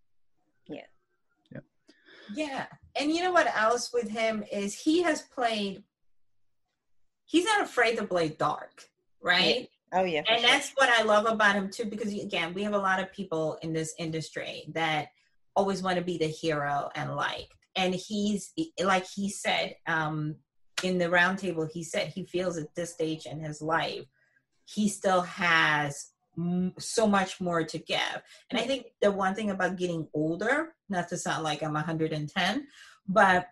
Yeah. 0.69 0.81
Yeah. 1.53 1.61
Yeah. 2.35 2.67
And 2.99 3.13
you 3.13 3.23
know 3.23 3.33
what 3.33 3.55
else 3.57 3.93
with 3.93 4.09
him 4.09 4.45
is 4.51 4.75
he 4.75 5.03
has 5.03 5.23
played 5.23 5.83
he's 7.27 7.45
not 7.45 7.63
afraid 7.63 7.99
to 7.99 8.07
play 8.07 8.29
dark, 8.31 8.85
right? 9.23 9.69
Oh 9.93 10.05
yeah, 10.05 10.23
And 10.29 10.41
sure. 10.41 10.49
that's 10.49 10.73
what 10.77 10.89
I 10.89 11.03
love 11.03 11.27
about 11.27 11.55
him 11.55 11.71
too, 11.71 11.85
because 11.85 12.13
again, 12.13 12.55
we 12.55 12.63
have 12.65 12.75
a 12.75 12.79
lot 12.79 13.01
of 13.01 13.13
people 13.13 13.59
in 13.63 13.73
this 13.73 13.95
industry 13.99 14.65
that 14.75 15.09
always 15.55 15.83
want 15.83 15.97
to 15.97 16.05
be 16.05 16.19
the 16.19 16.27
hero 16.27 16.91
and 16.95 17.15
like, 17.15 17.49
and 17.77 17.95
he's 17.95 18.53
like 18.83 19.07
he 19.07 19.29
said 19.29 19.77
um, 19.87 20.37
in 20.83 20.99
the 20.99 21.07
roundtable, 21.07 21.71
he 21.71 21.85
said 21.85 22.09
he 22.09 22.25
feels 22.25 22.57
at 22.59 22.75
this 22.75 22.93
stage 22.93 23.27
in 23.27 23.41
his 23.41 23.63
life, 23.63 24.05
he 24.65 24.89
still 24.89 25.23
has 25.23 26.11
m- 26.37 26.75
so 26.79 27.07
much 27.07 27.41
more 27.41 27.65
to 27.65 27.79
give. 27.79 28.23
And 28.51 28.59
I 28.59 28.63
think 28.63 28.87
the 29.01 29.13
one 29.13 29.35
thing 29.35 29.51
about 29.51 29.77
getting 29.77 30.09
older, 30.15 30.75
not 30.89 31.09
to 31.09 31.17
sound 31.17 31.45
like 31.45 31.63
I'm 31.63 31.75
110, 31.75 32.67
but 33.09 33.47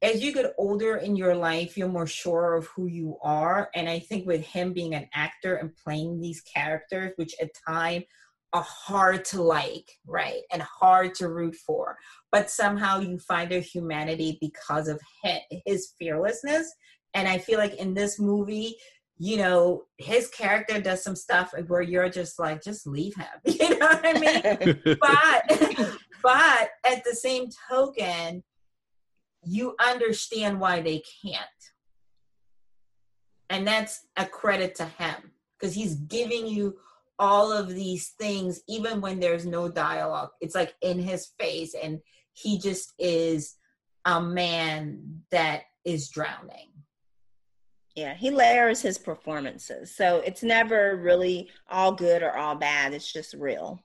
as 0.00 0.22
you 0.22 0.32
get 0.32 0.54
older 0.58 0.96
in 0.96 1.16
your 1.16 1.34
life, 1.34 1.76
you're 1.76 1.88
more 1.88 2.06
sure 2.06 2.54
of 2.54 2.66
who 2.68 2.86
you 2.86 3.16
are. 3.22 3.68
And 3.74 3.88
I 3.88 3.98
think 3.98 4.26
with 4.26 4.42
him 4.42 4.72
being 4.72 4.94
an 4.94 5.08
actor 5.12 5.56
and 5.56 5.74
playing 5.76 6.20
these 6.20 6.40
characters, 6.40 7.12
which 7.16 7.34
at 7.40 7.50
time 7.66 8.04
are 8.52 8.66
hard 8.66 9.24
to 9.26 9.42
like, 9.42 9.90
right? 10.06 10.42
And 10.52 10.62
hard 10.62 11.14
to 11.16 11.28
root 11.28 11.56
for, 11.56 11.96
but 12.30 12.48
somehow 12.48 13.00
you 13.00 13.18
find 13.18 13.50
their 13.50 13.60
humanity 13.60 14.38
because 14.40 14.88
of 14.88 15.00
his 15.66 15.92
fearlessness. 15.98 16.72
And 17.14 17.26
I 17.26 17.38
feel 17.38 17.58
like 17.58 17.74
in 17.74 17.94
this 17.94 18.20
movie, 18.20 18.76
you 19.18 19.36
know, 19.36 19.82
his 19.98 20.28
character 20.28 20.80
does 20.80 21.02
some 21.02 21.16
stuff 21.16 21.52
where 21.66 21.82
you're 21.82 22.08
just 22.08 22.38
like, 22.38 22.62
just 22.62 22.86
leave 22.86 23.14
him. 23.16 23.26
You 23.44 23.78
know 23.78 23.86
what 23.86 24.00
I 24.04 24.12
mean? 24.12 24.80
but 25.00 25.98
but 26.22 26.70
at 26.86 27.04
the 27.04 27.14
same 27.14 27.48
token 27.68 28.42
you 29.44 29.74
understand 29.84 30.60
why 30.60 30.80
they 30.80 31.02
can't. 31.22 31.44
And 33.50 33.66
that's 33.66 34.06
a 34.16 34.26
credit 34.26 34.74
to 34.76 34.84
him 34.84 35.32
because 35.58 35.74
he's 35.74 35.94
giving 35.94 36.46
you 36.46 36.76
all 37.18 37.52
of 37.52 37.68
these 37.68 38.10
things 38.18 38.60
even 38.68 39.00
when 39.00 39.18
there's 39.18 39.46
no 39.46 39.68
dialogue. 39.68 40.30
It's 40.40 40.54
like 40.54 40.74
in 40.82 40.98
his 40.98 41.28
face 41.38 41.74
and 41.74 42.00
he 42.32 42.58
just 42.58 42.92
is 42.98 43.56
a 44.04 44.20
man 44.20 45.22
that 45.30 45.62
is 45.84 46.08
drowning. 46.08 46.68
Yeah, 47.96 48.14
he 48.14 48.30
layers 48.30 48.80
his 48.80 48.96
performances, 48.96 49.96
so 49.96 50.18
it's 50.18 50.44
never 50.44 50.96
really 50.96 51.50
all 51.68 51.90
good 51.90 52.22
or 52.22 52.36
all 52.36 52.54
bad. 52.54 52.94
It's 52.94 53.12
just 53.12 53.34
real. 53.34 53.82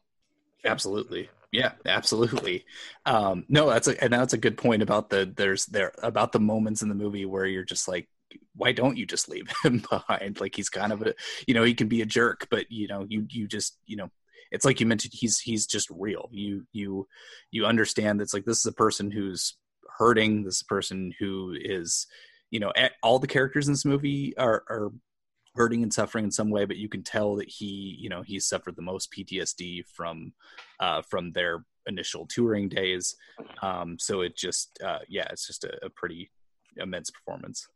absolutely 0.66 1.30
yeah 1.54 1.72
absolutely 1.86 2.66
um 3.06 3.46
no 3.48 3.70
that's 3.70 3.88
a 3.88 4.04
and 4.04 4.12
that's 4.12 4.34
a 4.34 4.38
good 4.38 4.58
point 4.58 4.82
about 4.82 5.10
the 5.10 5.32
there's 5.38 5.66
there 5.68 5.94
about 6.04 6.34
the 6.34 6.40
moments 6.40 6.82
in 6.82 6.90
the 6.90 6.96
movie 6.96 7.26
where 7.26 7.46
you're 7.46 7.64
just 7.64 7.88
like 7.88 8.10
why 8.56 8.72
don't 8.72 8.98
you 8.98 9.06
just 9.06 9.30
leave 9.30 9.48
him 9.64 9.84
behind? 9.90 10.40
Like 10.40 10.56
he's 10.56 10.70
kind 10.70 10.92
of 10.92 11.02
a, 11.02 11.14
you 11.48 11.54
know, 11.54 11.64
he 11.64 11.74
can 11.74 11.88
be 11.88 12.02
a 12.02 12.06
jerk, 12.06 12.48
but 12.50 12.72
you 12.72 12.88
know, 12.88 13.06
you 13.08 13.26
you 13.30 13.48
just 13.48 13.78
you 13.86 13.96
know, 13.96 14.10
it's 14.52 14.66
like 14.66 14.80
you 14.80 14.86
mentioned, 14.86 15.14
he's 15.16 15.40
he's 15.40 15.66
just 15.66 15.90
real. 15.90 16.30
You 16.32 16.66
you 16.72 17.08
you 17.52 17.66
understand 17.66 18.20
that's 18.20 18.34
like 18.34 18.46
this 18.46 18.60
is 18.60 18.66
a 18.66 18.74
person 18.74 19.12
who's 19.12 19.58
hurting. 19.98 20.44
This 20.44 20.64
person 20.64 21.14
who 21.20 21.56
is, 21.60 22.08
you 22.52 22.60
know, 22.60 22.72
all 23.02 23.20
the 23.20 23.28
characters 23.28 23.68
in 23.68 23.74
this 23.74 23.86
movie 23.86 24.36
are 24.38 24.64
are 24.70 24.92
hurting 25.56 25.84
and 25.84 25.94
suffering 25.94 26.26
in 26.26 26.32
some 26.32 26.50
way, 26.50 26.66
but 26.66 26.78
you 26.78 26.90
can 26.90 27.04
tell 27.04 27.36
that 27.36 27.50
he, 27.50 27.98
you 28.00 28.10
know, 28.10 28.22
he 28.22 28.40
suffered 28.40 28.76
the 28.76 28.82
most 28.82 29.12
PTSD 29.12 29.86
from 29.88 30.34
uh, 30.80 31.02
from 31.02 31.32
their 31.32 31.66
initial 31.86 32.26
touring 32.28 32.70
days. 32.70 33.16
Um, 33.62 33.98
so 34.00 34.22
it 34.22 34.36
just, 34.36 34.80
uh, 34.84 35.00
yeah, 35.08 35.28
it's 35.32 35.48
just 35.48 35.64
a, 35.64 35.86
a 35.86 35.90
pretty 35.90 36.32
immense 36.78 37.12
performance. 37.12 37.68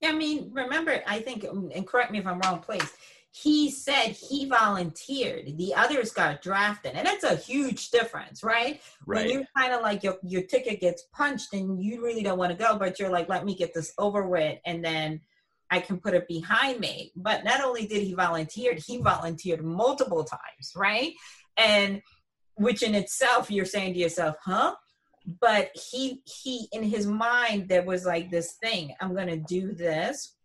Yeah, 0.00 0.10
I 0.10 0.12
mean, 0.12 0.50
remember, 0.52 1.00
I 1.06 1.20
think, 1.20 1.46
um, 1.48 1.70
and 1.74 1.86
correct 1.86 2.10
me 2.10 2.18
if 2.18 2.26
I'm 2.26 2.40
wrong, 2.40 2.58
please. 2.58 2.90
He 3.30 3.70
said 3.70 4.08
he 4.08 4.46
volunteered. 4.46 5.56
The 5.56 5.74
others 5.74 6.12
got 6.12 6.42
drafted, 6.42 6.92
and 6.94 7.06
that's 7.06 7.24
a 7.24 7.36
huge 7.36 7.90
difference, 7.90 8.42
right? 8.42 8.82
Right. 9.06 9.24
When 9.24 9.30
you're 9.30 9.44
kind 9.56 9.72
of 9.72 9.80
like 9.80 10.02
your 10.02 10.18
your 10.22 10.42
ticket 10.42 10.80
gets 10.80 11.04
punched, 11.14 11.54
and 11.54 11.82
you 11.82 12.02
really 12.04 12.22
don't 12.22 12.36
want 12.36 12.50
to 12.50 12.58
go, 12.58 12.76
but 12.76 12.98
you're 12.98 13.08
like, 13.08 13.30
let 13.30 13.46
me 13.46 13.54
get 13.54 13.72
this 13.72 13.94
over 13.96 14.28
with, 14.28 14.58
and 14.66 14.84
then 14.84 15.22
I 15.72 15.80
can 15.80 15.98
put 15.98 16.12
it 16.12 16.28
behind 16.28 16.80
me. 16.80 17.12
But 17.16 17.44
not 17.44 17.64
only 17.64 17.86
did 17.86 18.02
he 18.02 18.12
volunteer, 18.12 18.74
he 18.74 18.98
volunteered 18.98 19.64
multiple 19.64 20.22
times, 20.22 20.72
right? 20.76 21.14
And 21.56 22.02
which 22.56 22.82
in 22.82 22.94
itself, 22.94 23.50
you're 23.50 23.64
saying 23.64 23.94
to 23.94 23.98
yourself, 23.98 24.36
huh? 24.44 24.74
But 25.40 25.70
he 25.90 26.20
he 26.26 26.68
in 26.72 26.82
his 26.82 27.06
mind 27.06 27.68
there 27.68 27.84
was 27.84 28.04
like 28.04 28.30
this 28.30 28.52
thing, 28.62 28.94
I'm 29.00 29.14
gonna 29.14 29.38
do 29.38 29.72
this, 29.72 30.36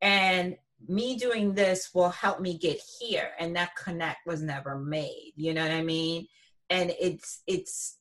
and 0.00 0.56
me 0.86 1.16
doing 1.16 1.54
this 1.54 1.90
will 1.92 2.10
help 2.10 2.40
me 2.40 2.58
get 2.58 2.80
here. 3.00 3.30
And 3.40 3.56
that 3.56 3.74
connect 3.74 4.26
was 4.26 4.40
never 4.40 4.78
made. 4.78 5.32
You 5.34 5.52
know 5.52 5.62
what 5.62 5.72
I 5.72 5.82
mean? 5.82 6.28
And 6.70 6.94
it's 7.00 7.42
it's 7.48 7.98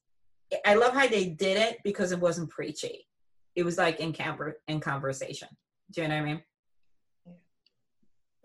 I 0.65 0.75
love 0.75 0.93
how 0.93 1.07
they 1.07 1.25
did 1.29 1.57
it 1.57 1.79
because 1.83 2.11
it 2.11 2.19
wasn't 2.19 2.51
preachy. 2.51 3.07
It 3.55 3.63
was 3.63 3.79
like 3.79 3.99
in 3.99 4.13
conver- 4.13 4.61
in 4.67 4.81
conversation. 4.81 5.47
Do 5.91 6.01
you 6.01 6.07
know 6.07 6.15
what 6.15 6.21
I 6.21 6.25
mean? 6.25 6.43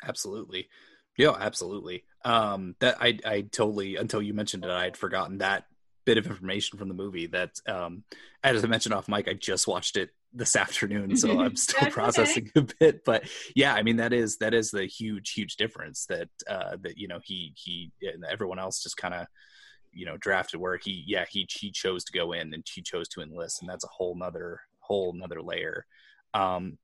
Absolutely. 0.02 0.68
Yeah, 1.16 1.34
absolutely. 1.38 2.04
Um, 2.24 2.74
that 2.80 2.96
I 3.00 3.18
I 3.24 3.40
totally 3.42 3.96
until 3.96 4.20
you 4.20 4.34
mentioned 4.34 4.64
it, 4.64 4.70
I 4.70 4.84
had 4.84 4.96
forgotten 4.96 5.38
that 5.38 5.64
bit 6.04 6.18
of 6.18 6.26
information 6.26 6.78
from 6.78 6.88
the 6.88 6.94
movie. 6.94 7.26
That 7.26 7.52
um, 7.66 8.04
as 8.42 8.64
I 8.64 8.68
mentioned 8.68 8.94
off 8.94 9.08
mic, 9.08 9.28
I 9.28 9.34
just 9.34 9.66
watched 9.66 9.96
it 9.96 10.10
this 10.32 10.56
afternoon, 10.56 11.16
so 11.16 11.40
I'm 11.40 11.56
still 11.56 11.90
processing 11.90 12.50
okay. 12.56 12.68
a 12.70 12.74
bit. 12.78 13.04
But 13.04 13.24
yeah, 13.54 13.74
I 13.74 13.82
mean 13.82 13.96
that 13.96 14.12
is 14.12 14.38
that 14.38 14.54
is 14.54 14.70
the 14.70 14.86
huge 14.86 15.32
huge 15.32 15.56
difference 15.56 16.06
that 16.06 16.28
uh, 16.48 16.76
that 16.82 16.98
you 16.98 17.08
know 17.08 17.20
he 17.22 17.54
he 17.56 17.92
and 18.02 18.24
everyone 18.24 18.58
else 18.58 18.82
just 18.82 18.96
kind 18.96 19.14
of 19.14 19.26
you 19.92 20.04
know 20.04 20.16
drafted 20.18 20.60
where 20.60 20.78
he 20.82 21.04
yeah 21.06 21.24
he 21.30 21.46
he 21.50 21.70
chose 21.70 22.04
to 22.04 22.12
go 22.12 22.32
in 22.32 22.52
and 22.52 22.64
he 22.72 22.82
chose 22.82 23.08
to 23.08 23.22
enlist, 23.22 23.62
and 23.62 23.70
that's 23.70 23.84
a 23.84 23.88
whole 23.88 24.14
nother 24.14 24.60
whole 24.80 25.12
nother 25.14 25.42
layer. 25.42 25.86
Um, 26.34 26.78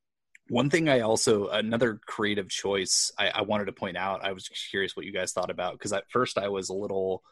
one 0.53 0.69
thing 0.69 0.91
I 0.91 1.01
also 1.01 1.49
another 1.49 1.99
creative 2.07 2.51
choice 2.51 3.11
I, 3.19 3.31
I 3.37 3.41
wanted 3.41 3.65
to 3.65 3.73
point 3.73 3.97
out. 3.97 4.23
I 4.23 4.33
was 4.33 4.51
curious 4.71 4.95
what 4.95 5.07
you 5.07 5.13
guys 5.13 5.33
thought 5.33 5.49
about 5.49 5.73
because 5.73 5.95
at 5.95 6.11
first 6.11 6.37
I 6.37 6.49
was 6.49 6.69
a 6.69 6.75
little, 6.75 7.23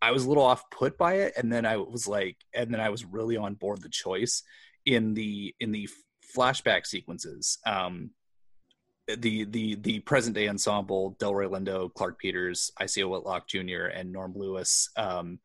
I 0.00 0.12
was 0.12 0.24
a 0.24 0.28
little 0.28 0.44
off 0.44 0.70
put 0.70 0.96
by 0.96 1.16
it, 1.16 1.34
and 1.36 1.52
then 1.52 1.66
I 1.66 1.76
was 1.76 2.08
like, 2.08 2.38
and 2.54 2.72
then 2.72 2.80
I 2.80 2.88
was 2.88 3.04
really 3.04 3.36
on 3.36 3.52
board 3.52 3.82
the 3.82 3.90
choice 3.90 4.44
in 4.86 5.12
the 5.12 5.54
in 5.60 5.72
the 5.72 5.90
flashback 6.34 6.86
sequences. 6.86 7.58
Um, 7.66 8.12
the 9.06 9.44
the 9.44 9.74
the 9.74 10.00
present 10.00 10.34
day 10.34 10.48
ensemble 10.48 11.16
Delroy 11.20 11.50
Lindo, 11.50 11.92
Clarke 11.92 12.18
Peters, 12.18 12.72
Isaiah 12.80 13.08
Whitlock 13.08 13.46
Jr., 13.46 13.88
and 13.92 14.10
Norm 14.10 14.32
Lewis. 14.34 14.88
Um, 14.96 15.38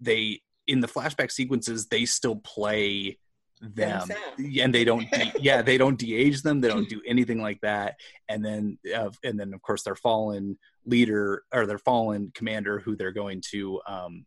they 0.00 0.42
in 0.66 0.80
the 0.80 0.88
flashback 0.88 1.30
sequences 1.30 1.86
they 1.86 2.04
still 2.04 2.34
play 2.34 3.20
them 3.60 4.08
and 4.38 4.74
they 4.74 4.84
don't 4.84 5.06
yeah 5.40 5.62
they 5.62 5.78
don't 5.78 5.98
de-age 5.98 6.42
them 6.42 6.60
they 6.60 6.68
don't 6.68 6.88
do 6.90 7.00
anything 7.06 7.40
like 7.40 7.60
that 7.60 7.96
and 8.28 8.44
then 8.44 8.78
uh, 8.94 9.10
and 9.24 9.38
then 9.38 9.52
of 9.52 9.62
course 9.62 9.82
their 9.82 9.96
fallen 9.96 10.58
leader 10.86 11.42
or 11.52 11.66
their 11.66 11.78
fallen 11.78 12.30
commander 12.34 12.78
who 12.80 12.96
they're 12.96 13.12
going 13.12 13.42
to 13.50 13.80
um 13.86 14.24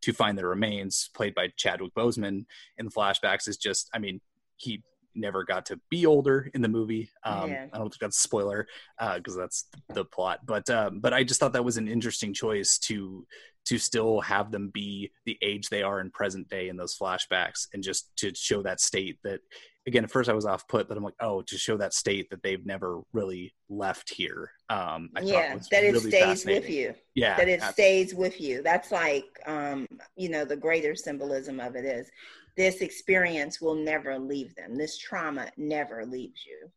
to 0.00 0.12
find 0.12 0.36
their 0.36 0.48
remains 0.48 1.10
played 1.14 1.34
by 1.34 1.48
chadwick 1.56 1.94
boseman 1.94 2.44
in 2.78 2.86
the 2.86 2.90
flashbacks 2.90 3.48
is 3.48 3.56
just 3.56 3.88
i 3.94 3.98
mean 3.98 4.20
he 4.56 4.82
never 5.14 5.44
got 5.44 5.66
to 5.66 5.80
be 5.90 6.06
older 6.06 6.50
in 6.54 6.62
the 6.62 6.68
movie. 6.68 7.10
Um, 7.24 7.50
yeah. 7.50 7.66
I 7.72 7.78
don't 7.78 7.90
think 7.90 8.00
that's 8.00 8.18
a 8.18 8.20
spoiler 8.20 8.66
uh, 8.98 9.18
because 9.18 9.36
uh, 9.36 9.40
that's 9.40 9.66
the 9.92 10.04
plot, 10.04 10.40
but 10.44 10.68
um, 10.70 11.00
but 11.00 11.12
I 11.12 11.24
just 11.24 11.40
thought 11.40 11.52
that 11.52 11.64
was 11.64 11.76
an 11.76 11.88
interesting 11.88 12.32
choice 12.32 12.78
to 12.80 13.26
to 13.64 13.78
still 13.78 14.20
have 14.20 14.50
them 14.50 14.70
be 14.72 15.10
the 15.26 15.38
age 15.42 15.68
they 15.68 15.82
are 15.82 16.00
in 16.00 16.10
present 16.10 16.48
day 16.48 16.68
in 16.68 16.76
those 16.76 16.96
flashbacks 16.96 17.66
and 17.72 17.82
just 17.82 18.14
to 18.16 18.34
show 18.34 18.62
that 18.62 18.80
state 18.80 19.18
that 19.24 19.40
again 19.86 20.04
at 20.04 20.10
first 20.10 20.28
i 20.28 20.32
was 20.32 20.46
off 20.46 20.66
put 20.68 20.88
but 20.88 20.96
i'm 20.96 21.04
like 21.04 21.14
oh 21.20 21.42
to 21.42 21.56
show 21.56 21.76
that 21.76 21.94
state 21.94 22.28
that 22.30 22.42
they've 22.42 22.66
never 22.66 23.00
really 23.12 23.52
left 23.68 24.12
here 24.12 24.50
um 24.72 25.10
I 25.16 25.20
yeah 25.20 25.56
that 25.70 25.84
it 25.84 25.92
really 25.92 26.10
stays 26.10 26.44
with 26.44 26.68
you. 26.68 26.94
Yeah 27.14 27.36
that 27.36 27.48
it 27.48 27.62
stays 27.62 28.14
with 28.14 28.40
you. 28.40 28.62
That's 28.62 28.90
like 28.90 29.24
um 29.46 29.86
you 30.16 30.28
know 30.28 30.44
the 30.44 30.56
greater 30.56 30.94
symbolism 30.94 31.60
of 31.60 31.76
it 31.76 31.84
is 31.84 32.10
this 32.56 32.80
experience 32.80 33.60
will 33.60 33.74
never 33.74 34.18
leave 34.18 34.54
them. 34.54 34.76
This 34.76 34.98
trauma 34.98 35.50
never 35.56 36.04
leaves 36.04 36.44
you. 36.46 36.70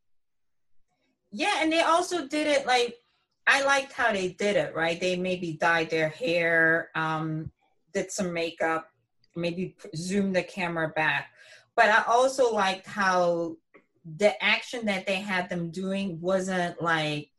Yeah 1.31 1.59
and 1.61 1.71
they 1.71 1.81
also 1.81 2.27
did 2.27 2.47
it 2.47 2.65
like 2.65 2.95
I 3.47 3.63
liked 3.63 3.93
how 3.93 4.11
they 4.11 4.29
did 4.29 4.55
it, 4.55 4.75
right? 4.75 4.99
They 4.99 5.15
maybe 5.15 5.53
dyed 5.53 5.89
their 5.89 6.09
hair, 6.09 6.89
um, 6.95 7.51
did 7.93 8.11
some 8.11 8.33
makeup, 8.33 8.89
maybe 9.35 9.75
zoomed 9.95 10.35
the 10.35 10.43
camera 10.43 10.89
back. 10.89 11.29
But 11.75 11.89
I 11.89 12.03
also 12.07 12.53
liked 12.53 12.87
how 12.87 13.57
the 14.17 14.41
action 14.43 14.85
that 14.85 15.05
they 15.05 15.15
had 15.15 15.49
them 15.49 15.71
doing 15.71 16.19
wasn't 16.21 16.81
like 16.81 17.29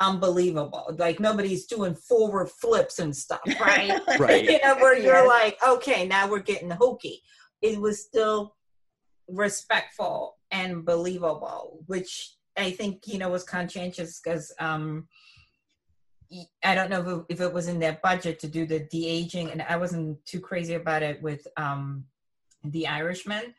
unbelievable. 0.00 0.94
Like 0.98 1.20
nobody's 1.20 1.66
doing 1.66 1.94
forward 1.94 2.50
flips 2.50 2.98
and 2.98 3.16
stuff, 3.16 3.40
right? 3.60 4.00
right. 4.18 4.44
you 4.50 4.58
know, 4.62 4.76
where 4.76 4.98
you're 4.98 5.26
like, 5.26 5.58
okay, 5.66 6.06
now 6.06 6.28
we're 6.28 6.40
getting 6.40 6.70
hokey. 6.70 7.22
It 7.62 7.80
was 7.80 8.02
still 8.02 8.56
respectful 9.28 10.36
and 10.50 10.84
believable, 10.84 11.82
which 11.86 12.34
I 12.56 12.70
think, 12.70 13.06
you 13.06 13.18
know, 13.18 13.30
was 13.30 13.44
conscientious 13.44 14.20
because 14.20 14.52
um 14.58 15.08
I 16.64 16.74
don't 16.74 16.90
know 16.90 17.24
if 17.28 17.40
it, 17.40 17.52
was 17.52 17.68
in 17.68 17.78
their 17.78 17.98
budget 18.02 18.38
to 18.40 18.48
do 18.48 18.66
the 18.66 18.80
de 18.80 19.06
aging, 19.06 19.50
and 19.50 19.62
I 19.62 19.76
wasn't 19.76 20.24
too 20.24 20.40
crazy 20.40 20.74
about 20.74 21.02
it 21.02 21.22
with 21.22 21.46
um, 21.56 22.04
the 22.64 22.86
Irishman, 22.86 23.54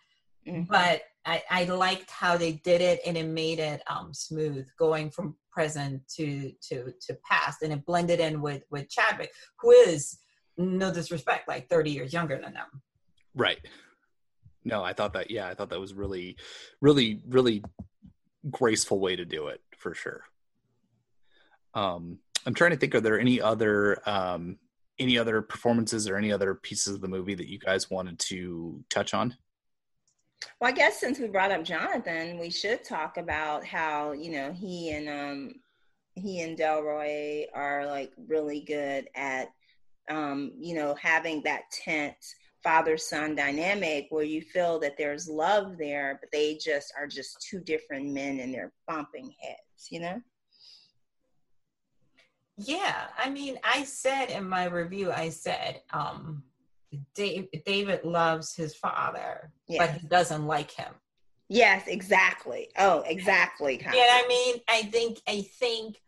mm-hmm. 0.48 0.64
but 0.64 1.02
I, 1.26 1.44
I, 1.50 1.64
liked 1.66 2.12
how 2.12 2.38
they 2.38 2.54
did 2.54 2.82
it, 2.82 3.00
and 3.06 3.18
it 3.18 3.28
made 3.28 3.60
it 3.60 3.82
um, 3.88 4.14
smooth 4.14 4.68
going 4.78 5.12
from 5.12 5.36
present 5.52 6.02
to 6.16 6.52
to 6.70 6.94
to 7.02 7.18
past, 7.30 7.62
and 7.62 7.72
it 7.72 7.86
blended 7.86 8.20
in 8.20 8.42
with 8.42 8.64
with 8.70 8.90
Chadwick, 8.90 9.32
who 9.60 9.72
is 9.72 10.18
no 10.58 10.94
disrespect, 10.94 11.48
like 11.48 11.70
thirty 11.70 11.92
years 11.92 12.14
younger 12.14 12.40
than 12.42 12.54
them. 12.54 12.82
Right. 13.34 13.60
No, 14.66 14.84
I 14.84 14.94
thought 14.94 15.14
that. 15.14 15.32
Yeah, 15.32 15.48
I 15.48 15.54
thought 15.54 15.70
that 15.70 15.80
was 15.80 15.94
really, 15.94 16.36
really, 16.82 17.22
really 17.28 17.64
graceful 18.50 19.00
way 19.00 19.16
to 19.16 19.26
do 19.26 19.48
it 19.48 19.62
for 19.78 19.94
sure. 19.94 20.24
Um, 21.74 22.20
I'm 22.48 22.54
trying 22.54 22.72
to 22.72 22.78
think. 22.78 22.96
Are 22.96 23.02
there 23.02 23.20
any 23.20 23.42
other 23.42 24.02
um, 24.10 24.58
any 24.98 25.18
other 25.18 25.42
performances 25.42 26.08
or 26.08 26.16
any 26.16 26.32
other 26.32 26.56
pieces 26.56 26.96
of 26.96 27.02
the 27.02 27.08
movie 27.10 27.36
that 27.36 27.50
you 27.50 27.60
guys 27.60 27.92
wanted 27.92 28.18
to 28.20 28.84
touch 28.90 29.14
on? 29.14 29.36
Well, 30.62 30.72
I 30.72 30.74
guess 30.74 30.98
since 30.98 31.20
we 31.20 31.28
brought 31.28 31.52
up 31.52 31.66
Jonathan, 31.66 32.40
we 32.40 32.50
should 32.50 32.86
talk 32.86 33.18
about 33.18 33.66
how 33.66 34.14
you 34.14 34.32
know 34.32 34.54
he 34.54 34.92
and 34.92 35.10
um, 35.10 35.56
he 36.16 36.40
and 36.40 36.58
Delroy 36.58 37.48
are 37.54 37.86
like 37.86 38.14
really 38.28 38.62
good 38.62 39.10
at 39.14 39.50
um, 40.10 40.54
you 40.58 40.74
know 40.74 40.96
having 41.02 41.44
that 41.44 41.64
tense 41.72 42.34
father 42.64 42.98
son 42.98 43.36
dynamic 43.36 44.08
where 44.10 44.24
you 44.24 44.42
feel 44.42 44.80
that 44.80 44.98
there's 44.98 45.28
love 45.28 45.78
there, 45.78 46.18
but 46.22 46.32
they 46.32 46.56
just 46.56 46.94
are 46.98 47.08
just 47.08 47.46
two 47.50 47.60
different 47.60 48.08
men 48.08 48.40
and 48.40 48.54
they're 48.54 48.72
bumping 48.88 49.36
heads, 49.42 49.90
you 49.90 50.00
know. 50.00 50.22
Yeah, 52.58 53.08
I 53.18 53.30
mean, 53.30 53.58
I 53.64 53.84
said 53.84 54.28
in 54.28 54.48
my 54.48 54.66
review, 54.66 55.12
I 55.12 55.30
said, 55.30 55.82
um, 55.92 56.44
Dave, 57.14 57.48
David 57.66 58.04
loves 58.04 58.56
his 58.56 58.76
father, 58.76 59.52
yeah. 59.68 59.86
but 59.86 60.02
he 60.02 60.08
doesn't 60.08 60.46
like 60.46 60.72
him. 60.72 60.94
Yes, 61.50 61.88
exactly. 61.88 62.70
Oh, 62.78 63.04
exactly. 63.06 63.80
Yeah, 63.82 63.92
I 63.94 64.26
mean, 64.28 64.56
I 64.68 64.84
think, 64.84 65.22
I 65.28 65.42
think, 65.60 66.02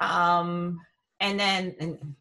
um, 0.00 0.80
and 1.20 1.38
then 1.38 1.74
and 1.78 2.14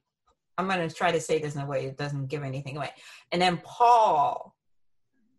I'm 0.58 0.68
going 0.68 0.88
to 0.88 0.94
try 0.94 1.12
to 1.12 1.22
say 1.22 1.40
this 1.40 1.56
in 1.56 1.62
a 1.62 1.66
way 1.66 1.86
that 1.86 1.98
doesn't 1.98 2.28
give 2.28 2.44
anything 2.44 2.78
away. 2.78 2.92
And 3.32 3.42
then 3.42 3.58
Paul 3.64 4.56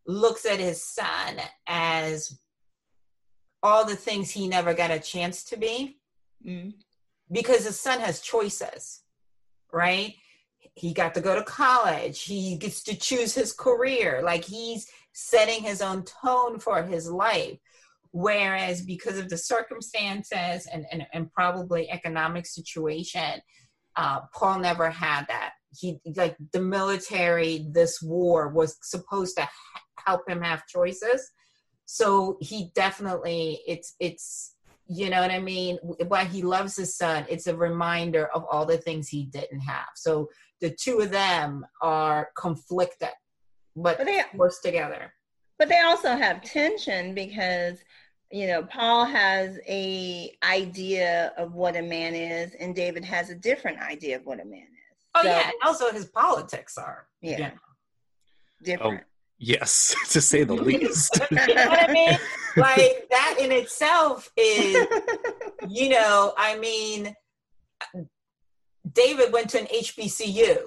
looks 0.06 0.46
at 0.46 0.58
his 0.58 0.82
son 0.82 1.37
as 1.66 2.40
all 3.62 3.85
the 3.85 3.94
things 3.94 4.30
he 4.30 4.48
never 4.48 4.74
got 4.74 4.90
a 4.90 4.98
chance 4.98 5.44
to 5.44 5.56
be 5.56 5.98
Mm. 6.46 6.72
Because 7.33 7.64
his 7.64 7.81
son 7.81 8.01
has 8.01 8.21
choices, 8.21 9.03
right? 9.73 10.14
He 10.75 10.92
got 10.92 11.14
to 11.14 11.21
go 11.21 11.35
to 11.35 11.42
college. 11.42 12.23
He 12.23 12.57
gets 12.57 12.83
to 12.85 12.97
choose 12.97 13.35
his 13.35 13.53
career. 13.53 14.23
Like 14.23 14.45
he's 14.45 14.87
setting 15.12 15.62
his 15.62 15.83
own 15.83 16.05
tone 16.05 16.59
for 16.59 16.83
his 16.83 17.11
life. 17.11 17.59
Whereas 18.12 18.83
because 18.83 19.18
of 19.18 19.31
the 19.31 19.38
circumstances 19.38 20.68
and, 20.71 20.85
and, 20.92 21.07
and 21.14 21.33
probably 21.33 21.90
economic 21.90 22.47
situation, 22.47 23.40
uh, 23.97 24.21
Paul 24.35 24.61
never 24.61 24.90
had 24.90 25.27
that. 25.29 25.53
He 25.75 25.99
like 26.16 26.37
the 26.53 26.61
military, 26.61 27.66
this 27.73 28.03
war 28.03 28.49
was 28.49 28.77
supposed 28.83 29.37
to 29.38 29.49
help 30.07 30.29
him 30.29 30.42
have 30.42 30.66
choices. 30.66 31.31
So 31.87 32.37
he 32.40 32.71
definitely, 32.75 33.61
it's 33.66 33.95
it's 33.99 34.55
you 34.94 35.11
know 35.11 35.20
what 35.20 35.31
I 35.31 35.38
mean. 35.40 35.78
While 36.09 36.26
he 36.26 36.42
loves 36.42 36.76
his 36.76 36.96
son, 36.96 37.24
it's 37.28 37.46
a 37.46 37.57
reminder 37.57 38.26
of 38.35 38.44
all 38.50 38.66
the 38.66 38.78
things 38.78 39.09
he 39.09 39.24
didn't 39.26 39.61
have. 39.61 39.88
So 39.94 40.28
the 40.61 40.70
two 40.70 41.00
of 41.00 41.11
them 41.11 41.64
are 41.81 42.31
conflicted, 42.37 43.09
but 43.74 43.98
But 43.98 44.07
they 44.07 44.22
forced 44.37 44.62
together. 44.62 45.12
but 45.59 45.68
they 45.68 45.81
also 45.81 46.11
have 46.16 46.42
tension 46.42 47.14
because 47.14 47.78
you 48.31 48.46
know 48.46 48.62
Paul 48.64 49.05
has 49.05 49.59
a 49.68 50.37
idea 50.42 51.33
of 51.37 51.55
what 51.55 51.76
a 51.76 51.83
man 51.83 52.14
is, 52.14 52.55
and 52.61 52.74
David 52.74 53.05
has 53.05 53.31
a 53.31 53.35
different 53.35 53.78
idea 53.81 54.16
of 54.16 54.26
what 54.26 54.40
a 54.40 54.44
man 54.44 54.62
is. 54.62 54.96
Oh 55.14 55.22
So, 55.22 55.28
yeah, 55.28 55.44
and 55.46 55.55
also 55.64 55.92
his 55.92 56.07
politics 56.07 56.78
are. 56.78 57.07
yeah, 57.20 57.38
Yeah. 57.38 57.50
different. 58.62 59.05
Yes, 59.44 59.94
to 60.11 60.20
say 60.20 60.44
the 60.44 60.55
least. 60.55 61.18
you 61.31 61.55
know 61.55 61.66
what 61.66 61.90
I 61.90 61.92
mean? 61.92 62.16
Like 62.57 63.09
that 63.11 63.37
in 63.40 63.50
itself 63.50 64.31
is, 64.37 64.87
you 65.68 65.88
know, 65.88 66.33
I 66.38 66.57
mean, 66.59 67.16
David 68.90 69.33
went 69.33 69.50
to 69.50 69.61
an 69.61 69.66
HBCU. 69.66 70.59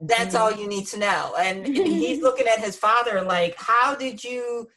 That's 0.00 0.34
Mhm. 0.34 0.40
all 0.40 0.50
you 0.52 0.66
need 0.66 0.86
to 0.88 0.98
know. 0.98 1.34
And 1.38 1.66
he's 1.66 2.22
looking 2.22 2.46
at 2.48 2.58
his 2.58 2.76
father 2.76 3.20
like, 3.22 3.54
how 3.56 3.94
did 3.94 4.24
you 4.24 4.68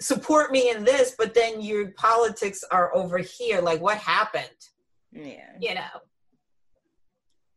support 0.00 0.52
me 0.52 0.68
in 0.70 0.84
this, 0.84 1.14
but 1.16 1.32
then 1.34 1.62
your 1.62 1.92
politics 1.92 2.62
are 2.70 2.94
over 2.94 3.18
here? 3.18 3.60
Like, 3.60 3.80
what 3.80 3.96
happened? 3.98 4.50
yeah. 5.12 5.52
You 5.60 5.74
know? 5.76 5.94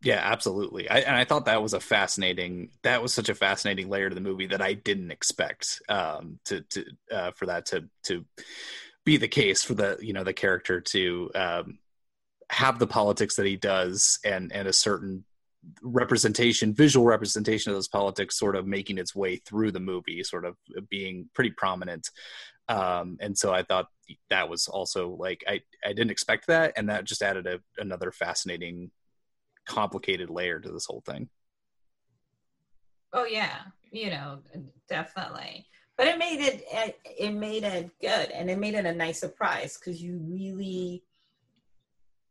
Yeah, 0.04 0.22
absolutely. 0.24 0.88
I, 0.90 1.00
and 1.00 1.16
I 1.16 1.26
thought 1.26 1.46
that 1.46 1.62
was 1.64 1.74
a 1.74 1.80
fascinating. 1.80 2.70
That 2.84 3.02
was 3.02 3.14
such 3.14 3.30
a 3.30 3.36
fascinating 3.36 3.90
layer 3.90 4.10
to 4.10 4.16
the 4.16 4.22
movie 4.22 4.48
that 4.48 4.62
I 4.62 4.74
didn't 4.74 5.12
expect 5.12 5.82
um, 5.90 6.40
to 6.46 6.62
to 6.62 6.86
uh, 7.12 7.32
for 7.32 7.48
that 7.48 7.66
to 7.68 7.90
to 8.04 8.24
be 9.06 9.18
the 9.18 9.28
case 9.28 9.64
for 9.64 9.74
the 9.74 9.98
you 10.00 10.14
know 10.14 10.24
the 10.24 10.34
character 10.34 10.82
to 10.82 11.32
um, 11.34 11.80
have 12.50 12.80
the 12.80 12.88
politics 12.88 13.36
that 13.38 13.46
he 13.48 13.58
does 13.58 14.20
and 14.26 14.54
and 14.54 14.68
a 14.68 14.74
certain 14.74 15.26
representation 15.84 16.74
visual 16.74 17.06
representation 17.06 17.72
of 17.72 17.78
those 17.78 17.88
politics 17.90 18.38
sort 18.40 18.56
of 18.56 18.68
making 18.68 18.98
its 18.98 19.16
way 19.16 19.38
through 19.38 19.72
the 19.72 19.80
movie 19.80 20.24
sort 20.24 20.46
of 20.46 20.56
being 20.90 21.30
pretty 21.34 21.52
prominent 21.52 22.10
um 22.70 23.18
and 23.22 23.38
so 23.38 23.54
i 23.54 23.64
thought 23.64 23.88
that 24.30 24.50
was 24.50 24.68
also 24.68 25.10
like 25.10 25.44
i 25.48 25.60
i 25.86 25.90
didn't 25.90 26.12
expect 26.12 26.48
that 26.48 26.74
and 26.78 26.90
that 26.90 27.04
just 27.06 27.22
added 27.22 27.48
a, 27.48 27.60
another 27.78 28.12
fascinating 28.12 28.92
complicated 29.68 30.30
layer 30.30 30.60
to 30.60 30.72
this 30.72 30.86
whole 30.86 31.02
thing. 31.06 31.30
Oh 33.14 33.26
yeah, 33.26 33.60
you 33.92 34.10
know, 34.10 34.40
definitely. 34.90 35.68
But 35.98 36.08
it 36.08 36.18
made 36.18 36.42
it 36.42 36.66
it 37.20 37.32
made 37.34 37.64
it 37.64 37.90
good 38.00 38.32
and 38.32 38.50
it 38.50 38.60
made 38.60 38.76
it 38.76 38.86
a 38.86 38.94
nice 38.94 39.20
surprise 39.20 39.78
because 39.78 40.02
you 40.02 40.20
really 40.24 41.04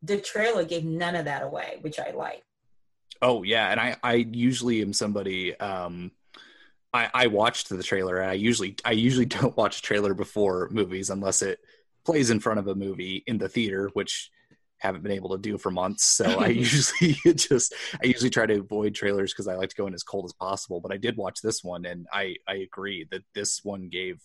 the 0.02 0.20
trailer 0.20 0.64
gave 0.64 0.84
none 0.84 1.16
of 1.16 1.24
that 1.24 1.42
away, 1.42 1.78
which 1.80 1.98
I 1.98 2.10
like. 2.10 2.44
Oh 3.22 3.42
yeah, 3.42 3.70
and 3.70 3.80
I 3.80 3.96
I 4.02 4.14
usually 4.14 4.82
am 4.82 4.92
somebody 4.92 5.58
um 5.58 6.12
I 6.92 7.10
I 7.12 7.26
watched 7.26 7.68
the 7.68 7.82
trailer 7.82 8.18
and 8.18 8.30
I 8.30 8.34
usually 8.34 8.76
I 8.84 8.92
usually 8.92 9.26
don't 9.38 9.56
watch 9.56 9.78
a 9.78 9.82
trailer 9.82 10.14
before 10.14 10.68
movies 10.70 11.10
unless 11.10 11.42
it 11.42 11.58
plays 12.04 12.30
in 12.30 12.40
front 12.40 12.60
of 12.60 12.68
a 12.68 12.74
movie 12.74 13.24
in 13.26 13.38
the 13.38 13.48
theater, 13.48 13.90
which 13.94 14.30
haven't 14.78 15.02
been 15.02 15.12
able 15.12 15.30
to 15.30 15.38
do 15.38 15.58
for 15.58 15.70
months. 15.70 16.04
So 16.04 16.24
I 16.40 16.48
usually 16.48 17.16
just 17.34 17.74
I 18.02 18.06
usually 18.06 18.30
try 18.30 18.46
to 18.46 18.60
avoid 18.60 18.94
trailers 18.94 19.32
because 19.32 19.48
I 19.48 19.54
like 19.54 19.70
to 19.70 19.76
go 19.76 19.86
in 19.86 19.94
as 19.94 20.02
cold 20.02 20.24
as 20.24 20.32
possible. 20.32 20.80
But 20.80 20.92
I 20.92 20.96
did 20.96 21.16
watch 21.16 21.40
this 21.42 21.62
one, 21.64 21.84
and 21.86 22.06
I 22.12 22.36
I 22.48 22.56
agree 22.56 23.06
that 23.10 23.24
this 23.34 23.60
one 23.62 23.88
gave 23.88 24.20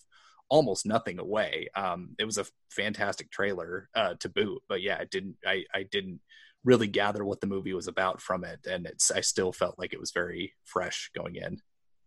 almost 0.49 0.85
nothing 0.85 1.19
away. 1.19 1.69
Um, 1.75 2.15
it 2.19 2.25
was 2.25 2.37
a 2.37 2.45
fantastic 2.69 3.31
trailer 3.31 3.89
uh, 3.95 4.15
to 4.19 4.29
boot, 4.29 4.61
but 4.67 4.81
yeah, 4.81 4.97
it 4.97 5.09
didn't. 5.09 5.37
I 5.45 5.63
I 5.73 5.83
didn't 5.83 6.19
really 6.63 6.87
gather 6.87 7.25
what 7.25 7.41
the 7.41 7.47
movie 7.47 7.73
was 7.73 7.87
about 7.87 8.21
from 8.21 8.43
it, 8.43 8.59
and 8.69 8.85
it's 8.85 9.11
I 9.11 9.21
still 9.21 9.51
felt 9.51 9.79
like 9.79 9.93
it 9.93 9.99
was 9.99 10.11
very 10.11 10.53
fresh 10.65 11.09
going 11.15 11.35
in. 11.35 11.59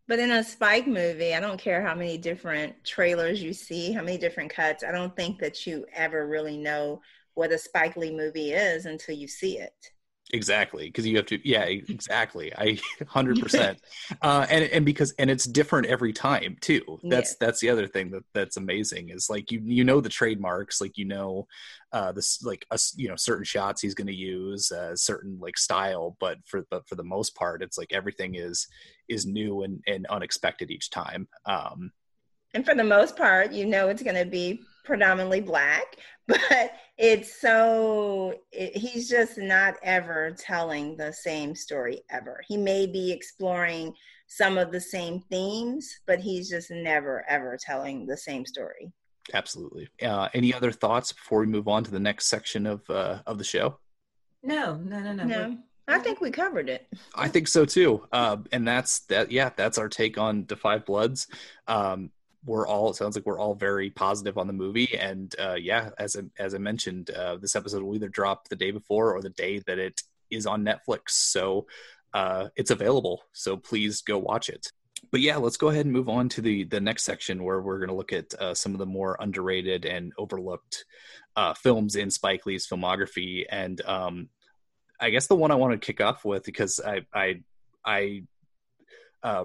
But 0.06 0.18
in 0.18 0.32
a 0.32 0.44
Spike 0.44 0.86
movie, 0.86 1.34
I 1.34 1.40
don't 1.40 1.58
care 1.58 1.80
how 1.80 1.94
many 1.94 2.18
different 2.18 2.74
trailers 2.84 3.42
you 3.42 3.54
see, 3.54 3.90
how 3.90 4.02
many 4.02 4.18
different 4.18 4.50
cuts. 4.50 4.84
I 4.84 4.92
don't 4.92 5.16
think 5.16 5.38
that 5.38 5.66
you 5.66 5.86
ever 5.94 6.26
really 6.26 6.58
know 6.58 7.00
what 7.34 7.52
a 7.52 7.58
Spike 7.58 7.96
Lee 7.96 8.14
movie 8.14 8.52
is 8.52 8.86
until 8.86 9.14
you 9.16 9.28
see 9.28 9.58
it. 9.58 9.74
Exactly, 10.32 10.86
because 10.86 11.06
you 11.06 11.16
have 11.18 11.26
to. 11.26 11.48
Yeah, 11.48 11.64
exactly. 11.88 12.52
I 12.56 12.78
hundred 13.06 13.38
percent. 13.40 13.78
Uh, 14.22 14.46
and 14.48 14.64
and 14.64 14.84
because 14.86 15.12
and 15.18 15.30
it's 15.30 15.44
different 15.44 15.86
every 15.86 16.12
time 16.12 16.56
too. 16.60 17.00
That's 17.08 17.36
Yeah. 17.40 17.46
that's 17.46 17.60
the 17.60 17.68
other 17.70 17.86
thing 17.86 18.10
that 18.12 18.24
that's 18.32 18.56
amazing 18.56 19.10
is 19.10 19.28
like 19.28 19.50
you 19.50 19.60
you 19.64 19.84
know 19.84 20.00
the 20.00 20.08
trademarks, 20.08 20.80
like 20.80 20.96
you 20.96 21.04
know, 21.04 21.46
uh, 21.92 22.12
this 22.12 22.42
like 22.42 22.64
a, 22.70 22.78
you 22.96 23.08
know 23.08 23.16
certain 23.16 23.44
shots 23.44 23.82
he's 23.82 23.94
going 23.94 24.06
to 24.06 24.14
use, 24.14 24.72
uh, 24.72 24.96
certain 24.96 25.38
like 25.40 25.58
style, 25.58 26.16
but 26.20 26.38
for 26.46 26.64
but 26.70 26.88
for 26.88 26.94
the 26.96 27.04
most 27.04 27.34
part, 27.34 27.62
it's 27.62 27.76
like 27.78 27.92
everything 27.92 28.34
is 28.34 28.66
is 29.08 29.26
new 29.26 29.62
and 29.62 29.82
and 29.86 30.06
unexpected 30.06 30.70
each 30.70 30.90
time. 30.90 31.28
Um, 31.46 31.92
And 32.54 32.64
for 32.64 32.74
the 32.74 32.84
most 32.84 33.16
part, 33.16 33.52
you 33.52 33.66
know 33.66 33.88
it's 33.88 34.02
going 34.02 34.16
to 34.16 34.24
be 34.24 34.62
predominantly 34.84 35.40
black, 35.40 35.96
but 36.26 36.72
it's 36.96 37.40
so, 37.40 38.34
it, 38.52 38.76
he's 38.76 39.08
just 39.08 39.36
not 39.36 39.74
ever 39.82 40.34
telling 40.38 40.96
the 40.96 41.12
same 41.12 41.54
story 41.54 42.02
ever. 42.10 42.40
He 42.46 42.56
may 42.56 42.86
be 42.86 43.10
exploring 43.12 43.94
some 44.26 44.56
of 44.58 44.72
the 44.72 44.80
same 44.80 45.20
themes, 45.30 46.00
but 46.06 46.18
he's 46.20 46.48
just 46.48 46.70
never 46.70 47.24
ever 47.28 47.58
telling 47.60 48.06
the 48.06 48.16
same 48.16 48.46
story. 48.46 48.92
absolutely. 49.32 49.88
Uh, 50.02 50.28
any 50.34 50.52
other 50.54 50.72
thoughts 50.72 51.12
before 51.12 51.40
we 51.40 51.46
move 51.46 51.68
on 51.68 51.84
to 51.84 51.90
the 51.90 52.00
next 52.00 52.26
section 52.26 52.66
of 52.66 52.88
uh, 52.90 53.18
of 53.26 53.38
the 53.38 53.44
show? 53.44 53.78
No, 54.42 54.76
no, 54.76 55.00
no, 55.00 55.12
no. 55.12 55.24
No, 55.24 55.58
I 55.88 55.98
think 55.98 56.20
we 56.20 56.30
covered 56.30 56.68
it. 56.68 56.86
I 57.14 57.28
think 57.28 57.48
so 57.48 57.64
too. 57.64 58.06
Uh, 58.12 58.38
and 58.52 58.66
that's 58.66 59.00
that. 59.06 59.30
Yeah, 59.30 59.50
that's 59.56 59.78
our 59.78 59.88
take 59.88 60.18
on 60.18 60.46
the 60.46 60.56
Five 60.56 60.84
Bloods. 60.86 61.26
Um, 61.66 62.10
we're 62.44 62.66
all. 62.66 62.90
It 62.90 62.96
sounds 62.96 63.16
like 63.16 63.26
we're 63.26 63.38
all 63.38 63.54
very 63.54 63.90
positive 63.90 64.38
on 64.38 64.46
the 64.46 64.52
movie. 64.52 64.96
And 64.98 65.34
uh, 65.38 65.54
yeah, 65.54 65.90
as 65.98 66.16
I, 66.16 66.22
as 66.42 66.54
I 66.54 66.58
mentioned, 66.58 67.10
uh, 67.10 67.36
this 67.36 67.56
episode 67.56 67.82
will 67.82 67.94
either 67.94 68.08
drop 68.08 68.48
the 68.48 68.56
day 68.56 68.70
before 68.70 69.14
or 69.14 69.22
the 69.22 69.30
day 69.30 69.60
that 69.66 69.78
it 69.78 70.02
is 70.30 70.46
on 70.46 70.64
Netflix. 70.64 71.10
So 71.10 71.66
uh, 72.12 72.48
it's 72.56 72.70
available. 72.70 73.22
So 73.32 73.56
please 73.56 74.02
go 74.02 74.18
watch 74.18 74.48
it. 74.48 74.72
But 75.10 75.20
yeah, 75.20 75.36
let's 75.36 75.56
go 75.56 75.68
ahead 75.68 75.84
and 75.84 75.92
move 75.92 76.08
on 76.08 76.28
to 76.30 76.40
the 76.40 76.64
the 76.64 76.80
next 76.80 77.04
section 77.04 77.44
where 77.44 77.60
we're 77.60 77.78
going 77.78 77.88
to 77.88 77.94
look 77.94 78.12
at 78.12 78.34
uh, 78.34 78.54
some 78.54 78.72
of 78.72 78.78
the 78.78 78.86
more 78.86 79.16
underrated 79.20 79.84
and 79.84 80.12
overlooked 80.18 80.84
uh, 81.36 81.54
films 81.54 81.96
in 81.96 82.10
Spike 82.10 82.46
Lee's 82.46 82.66
filmography. 82.66 83.44
And 83.48 83.80
um, 83.84 84.28
I 84.98 85.10
guess 85.10 85.26
the 85.26 85.36
one 85.36 85.50
I 85.50 85.56
want 85.56 85.72
to 85.72 85.86
kick 85.86 86.00
off 86.00 86.24
with 86.24 86.44
because 86.44 86.80
I 86.84 87.06
I 87.12 87.42
I 87.84 88.22
uh 89.22 89.44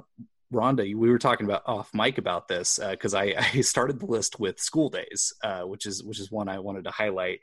Ronda, 0.52 0.84
we 0.84 1.10
were 1.10 1.20
talking 1.20 1.46
about 1.46 1.64
off 1.68 1.94
mic 1.94 2.18
about 2.18 2.48
this 2.48 2.80
because 2.90 3.14
I, 3.14 3.36
I 3.54 3.62
started 3.62 4.00
the 4.00 4.08
list 4.08 4.40
with 4.40 4.60
School 4.60 4.90
Daze, 4.90 5.34
uh, 5.44 5.62
which 5.62 5.86
is 5.86 6.04
which 6.04 6.20
is 6.20 6.32
one 6.32 6.50
I 6.50 6.60
wanted 6.60 6.86
to 6.86 6.92
highlight, 6.92 7.42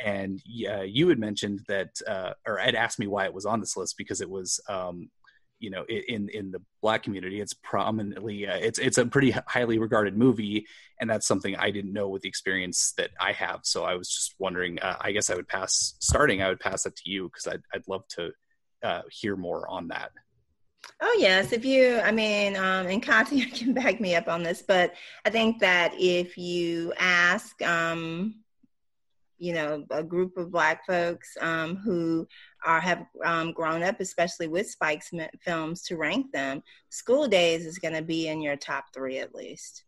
and 0.00 0.40
uh, 0.68 0.82
you 0.82 1.08
had 1.08 1.18
mentioned 1.18 1.60
that, 1.68 1.90
uh, 2.06 2.32
or 2.46 2.56
had 2.56 2.74
asked 2.74 2.98
me 2.98 3.06
why 3.06 3.26
it 3.26 3.34
was 3.34 3.46
on 3.46 3.60
this 3.60 3.76
list 3.76 3.96
because 3.98 4.20
it 4.20 4.30
was, 4.30 4.58
um, 4.68 5.10
you 5.58 5.68
know, 5.70 5.84
in 5.84 6.30
in 6.30 6.50
the 6.50 6.62
Black 6.80 7.02
community, 7.02 7.40
it's 7.40 7.54
prominently 7.54 8.46
uh, 8.46 8.56
it's 8.56 8.78
it's 8.78 8.98
a 8.98 9.04
pretty 9.04 9.32
highly 9.46 9.78
regarded 9.78 10.16
movie, 10.16 10.66
and 10.98 11.10
that's 11.10 11.26
something 11.26 11.56
I 11.56 11.70
didn't 11.70 11.92
know 11.92 12.08
with 12.08 12.22
the 12.22 12.28
experience 12.28 12.94
that 12.96 13.10
I 13.20 13.32
have. 13.32 13.60
So 13.64 13.84
I 13.84 13.96
was 13.96 14.08
just 14.08 14.34
wondering. 14.38 14.78
Uh, 14.78 14.96
I 14.98 15.12
guess 15.12 15.28
I 15.28 15.34
would 15.34 15.48
pass 15.48 15.94
starting. 16.00 16.42
I 16.42 16.48
would 16.48 16.60
pass 16.60 16.84
that 16.84 16.96
to 16.96 17.10
you 17.10 17.24
because 17.24 17.46
I'd 17.46 17.62
I'd 17.74 17.86
love 17.86 18.08
to 18.16 18.30
uh, 18.82 19.02
hear 19.10 19.36
more 19.36 19.68
on 19.68 19.88
that. 19.88 20.12
Oh 21.00 21.16
yes, 21.18 21.52
if 21.52 21.64
you, 21.64 21.98
I 22.00 22.10
mean, 22.12 22.56
um, 22.56 22.86
and 22.86 23.02
Kathia 23.02 23.52
can 23.58 23.74
back 23.74 24.00
me 24.00 24.14
up 24.14 24.28
on 24.28 24.42
this, 24.42 24.62
but 24.62 24.94
I 25.24 25.30
think 25.30 25.60
that 25.60 25.94
if 25.98 26.38
you 26.38 26.92
ask, 26.98 27.60
um, 27.62 28.36
you 29.38 29.52
know, 29.52 29.84
a 29.90 30.02
group 30.02 30.38
of 30.38 30.50
Black 30.50 30.86
folks 30.86 31.36
um, 31.42 31.76
who 31.76 32.26
are 32.64 32.80
have 32.80 33.04
um, 33.24 33.52
grown 33.52 33.82
up, 33.82 34.00
especially 34.00 34.48
with 34.48 34.70
Spike's 34.70 35.10
films, 35.42 35.82
to 35.82 35.96
rank 35.96 36.32
them, 36.32 36.62
School 36.88 37.28
Daze 37.28 37.66
is 37.66 37.78
going 37.78 37.94
to 37.94 38.02
be 38.02 38.28
in 38.28 38.40
your 38.40 38.56
top 38.56 38.86
three 38.94 39.18
at 39.18 39.34
least. 39.34 39.84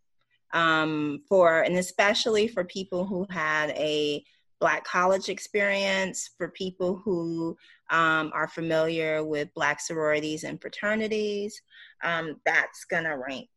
um, 0.53 1.21
for, 1.27 1.61
and 1.61 1.77
especially 1.77 2.47
for 2.47 2.63
people 2.63 3.05
who 3.05 3.25
had 3.29 3.71
a 3.71 4.23
Black 4.59 4.83
college 4.83 5.29
experience, 5.29 6.31
for 6.37 6.49
people 6.49 6.97
who 7.03 7.55
um, 7.89 8.31
are 8.33 8.47
familiar 8.47 9.23
with 9.23 9.53
Black 9.53 9.79
sororities 9.79 10.43
and 10.43 10.61
fraternities, 10.61 11.61
um, 12.03 12.35
that's 12.45 12.85
going 12.85 13.05
to 13.05 13.17
rank 13.17 13.49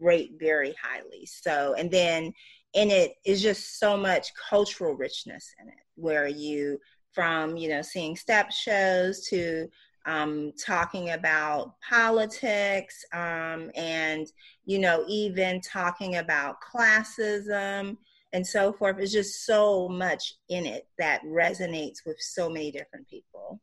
rate 0.00 0.32
very 0.38 0.74
highly. 0.82 1.26
So, 1.26 1.74
and 1.78 1.90
then 1.90 2.32
in 2.74 2.90
it 2.90 3.14
is 3.24 3.42
just 3.42 3.78
so 3.78 3.96
much 3.96 4.28
cultural 4.50 4.94
richness 4.94 5.54
in 5.60 5.68
it, 5.68 5.74
where 5.94 6.26
you, 6.26 6.78
from, 7.12 7.56
you 7.56 7.68
know, 7.68 7.82
seeing 7.82 8.16
step 8.16 8.50
shows 8.50 9.24
to 9.28 9.68
um, 10.06 10.52
talking 10.62 11.10
about 11.10 11.74
politics 11.88 13.04
um, 13.12 13.70
and, 13.74 14.26
you 14.66 14.78
know, 14.78 15.04
even 15.08 15.60
talking 15.60 16.16
about 16.16 16.56
classism 16.60 17.96
and 18.34 18.46
so 18.46 18.72
forth. 18.72 18.98
It's 18.98 19.12
just 19.12 19.46
so 19.46 19.88
much 19.88 20.34
in 20.48 20.66
it 20.66 20.88
that 20.98 21.22
resonates 21.24 21.98
with 22.04 22.16
so 22.18 22.50
many 22.50 22.70
different 22.72 23.08
people. 23.08 23.60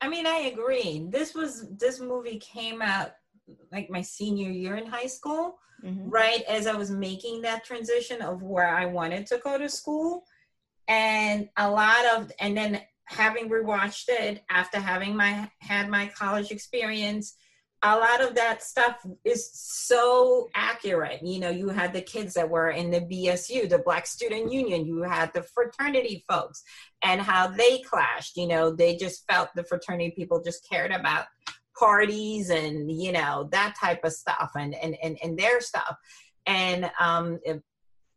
I 0.00 0.08
mean, 0.08 0.26
I 0.26 0.52
agree. 0.52 1.04
This 1.10 1.34
was 1.34 1.66
this 1.76 2.00
movie 2.00 2.38
came 2.38 2.80
out 2.80 3.10
like 3.72 3.90
my 3.90 4.00
senior 4.00 4.50
year 4.50 4.76
in 4.76 4.86
high 4.86 5.06
school, 5.06 5.58
mm-hmm. 5.84 6.08
right 6.08 6.42
as 6.48 6.68
I 6.68 6.76
was 6.76 6.92
making 6.92 7.42
that 7.42 7.64
transition 7.64 8.22
of 8.22 8.42
where 8.42 8.68
I 8.68 8.86
wanted 8.86 9.26
to 9.26 9.38
go 9.38 9.58
to 9.58 9.68
school. 9.68 10.24
And 10.86 11.48
a 11.56 11.68
lot 11.68 12.06
of 12.14 12.30
and 12.38 12.56
then 12.56 12.80
having 13.06 13.50
rewatched 13.50 14.08
it 14.08 14.44
after 14.48 14.78
having 14.78 15.16
my 15.16 15.50
had 15.58 15.88
my 15.88 16.06
college 16.06 16.52
experience 16.52 17.34
a 17.82 17.96
lot 17.96 18.20
of 18.20 18.34
that 18.34 18.62
stuff 18.62 18.96
is 19.24 19.50
so 19.52 20.48
accurate. 20.54 21.22
You 21.22 21.38
know, 21.38 21.50
you 21.50 21.68
had 21.68 21.92
the 21.92 22.00
kids 22.00 22.34
that 22.34 22.50
were 22.50 22.70
in 22.70 22.90
the 22.90 23.00
BSU, 23.00 23.68
the 23.68 23.78
Black 23.78 24.06
Student 24.06 24.52
Union, 24.52 24.84
you 24.84 25.02
had 25.02 25.32
the 25.32 25.42
fraternity 25.42 26.24
folks 26.28 26.64
and 27.02 27.20
how 27.20 27.46
they 27.46 27.78
clashed. 27.80 28.36
You 28.36 28.48
know, 28.48 28.74
they 28.74 28.96
just 28.96 29.26
felt 29.28 29.50
the 29.54 29.62
fraternity 29.62 30.12
people 30.16 30.42
just 30.42 30.68
cared 30.68 30.90
about 30.90 31.26
parties 31.78 32.50
and, 32.50 32.90
you 32.90 33.12
know, 33.12 33.48
that 33.52 33.76
type 33.80 34.04
of 34.04 34.12
stuff 34.12 34.50
and 34.56 34.74
and 34.74 34.96
and, 35.00 35.16
and 35.22 35.38
their 35.38 35.60
stuff. 35.60 35.96
And 36.46 36.90
um 36.98 37.38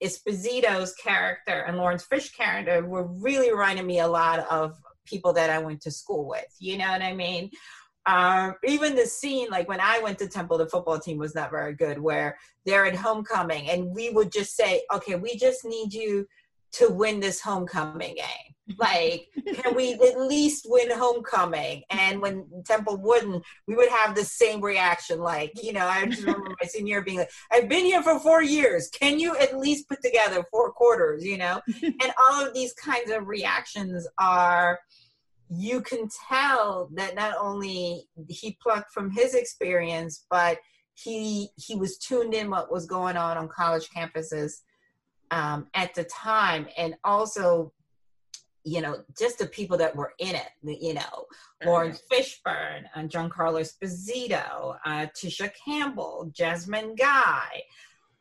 Esposito's 0.04 0.96
character 0.96 1.60
and 1.60 1.78
Lawrence 1.78 2.04
Fish 2.04 2.32
character 2.32 2.84
were 2.84 3.06
really 3.06 3.52
reminding 3.52 3.86
me 3.86 4.00
a 4.00 4.08
lot 4.08 4.40
of 4.40 4.76
people 5.06 5.34
that 5.34 5.52
I 5.52 5.60
went 5.60 5.82
to 5.82 5.92
school 5.92 6.28
with. 6.28 6.48
You 6.60 6.80
know 6.80 6.90
what 6.90 7.04
I 7.04 7.14
mean? 7.14 7.52
Um, 8.06 8.56
even 8.64 8.96
the 8.96 9.06
scene 9.06 9.48
like 9.50 9.68
when 9.68 9.80
i 9.80 10.00
went 10.00 10.18
to 10.18 10.28
temple 10.28 10.58
the 10.58 10.68
football 10.68 11.00
team 11.00 11.18
was 11.18 11.36
not 11.36 11.52
very 11.52 11.74
good 11.74 12.00
where 12.00 12.38
they're 12.66 12.86
at 12.86 12.96
homecoming 12.96 13.70
and 13.70 13.94
we 13.94 14.10
would 14.10 14.32
just 14.32 14.56
say 14.56 14.82
okay 14.94 15.16
we 15.16 15.36
just 15.36 15.66
need 15.66 15.94
you 15.94 16.26
to 16.74 16.90
win 16.90 17.20
this 17.20 17.42
homecoming 17.42 18.16
game. 18.16 18.78
Like 18.78 19.28
can 19.56 19.76
we 19.76 19.94
at 20.06 20.20
least 20.20 20.66
win 20.70 20.90
homecoming? 20.92 21.84
And 21.90 22.22
when 22.22 22.46
temple 22.66 22.98
wouldn't 22.98 23.44
we 23.68 23.76
would 23.76 23.90
have 23.90 24.16
the 24.16 24.24
same 24.24 24.62
reaction 24.62 25.20
like 25.20 25.52
you 25.62 25.74
know 25.74 25.86
i 25.86 26.06
just 26.06 26.22
remember 26.22 26.50
my 26.62 26.68
senior 26.68 26.96
year 26.96 27.02
being 27.02 27.18
like 27.18 27.32
i've 27.52 27.68
been 27.68 27.86
here 27.86 28.02
for 28.04 28.20
four 28.20 28.42
years. 28.42 28.90
Can 28.90 29.20
you 29.20 29.36
at 29.38 29.58
least 29.58 29.90
put 29.90 30.02
together 30.02 30.46
four 30.52 30.72
quarters? 30.72 31.24
You 31.26 31.38
know? 31.38 31.62
And 31.84 32.14
all 32.30 32.46
of 32.46 32.54
these 32.54 32.74
kinds 32.74 33.12
of 33.12 33.28
reactions 33.28 34.08
are 34.18 34.80
you 35.54 35.82
can 35.82 36.08
tell 36.30 36.90
that 36.94 37.14
not 37.14 37.36
only 37.40 38.08
he 38.30 38.58
plucked 38.62 38.94
from 38.94 39.12
his 39.12 39.36
experience, 39.36 40.26
but 40.30 40.58
he 40.94 41.50
he 41.58 41.76
was 41.76 41.98
tuned 41.98 42.34
in 42.34 42.50
what 42.50 42.72
was 42.72 42.86
going 42.86 43.18
on 43.18 43.38
on 43.38 43.50
college 43.50 43.90
campuses 43.96 44.62
um, 45.32 45.68
at 45.74 45.94
the 45.94 46.06
time, 46.06 46.68
and 46.78 46.96
also, 47.04 47.74
you 48.64 48.80
know, 48.80 49.04
just 49.18 49.40
the 49.40 49.46
people 49.46 49.78
that 49.78 49.94
were 49.96 50.14
in 50.20 50.36
it. 50.36 50.50
You 50.64 50.94
know, 50.94 51.02
mm-hmm. 51.02 51.68
Laurence 51.68 52.02
Fishburne 52.10 52.86
and 52.96 53.10
Giancarlo 53.10 53.60
Esposito, 53.60 54.78
uh, 54.86 55.08
Tisha 55.16 55.52
Campbell, 55.66 56.32
Jasmine 56.34 56.96
Guy. 56.96 57.64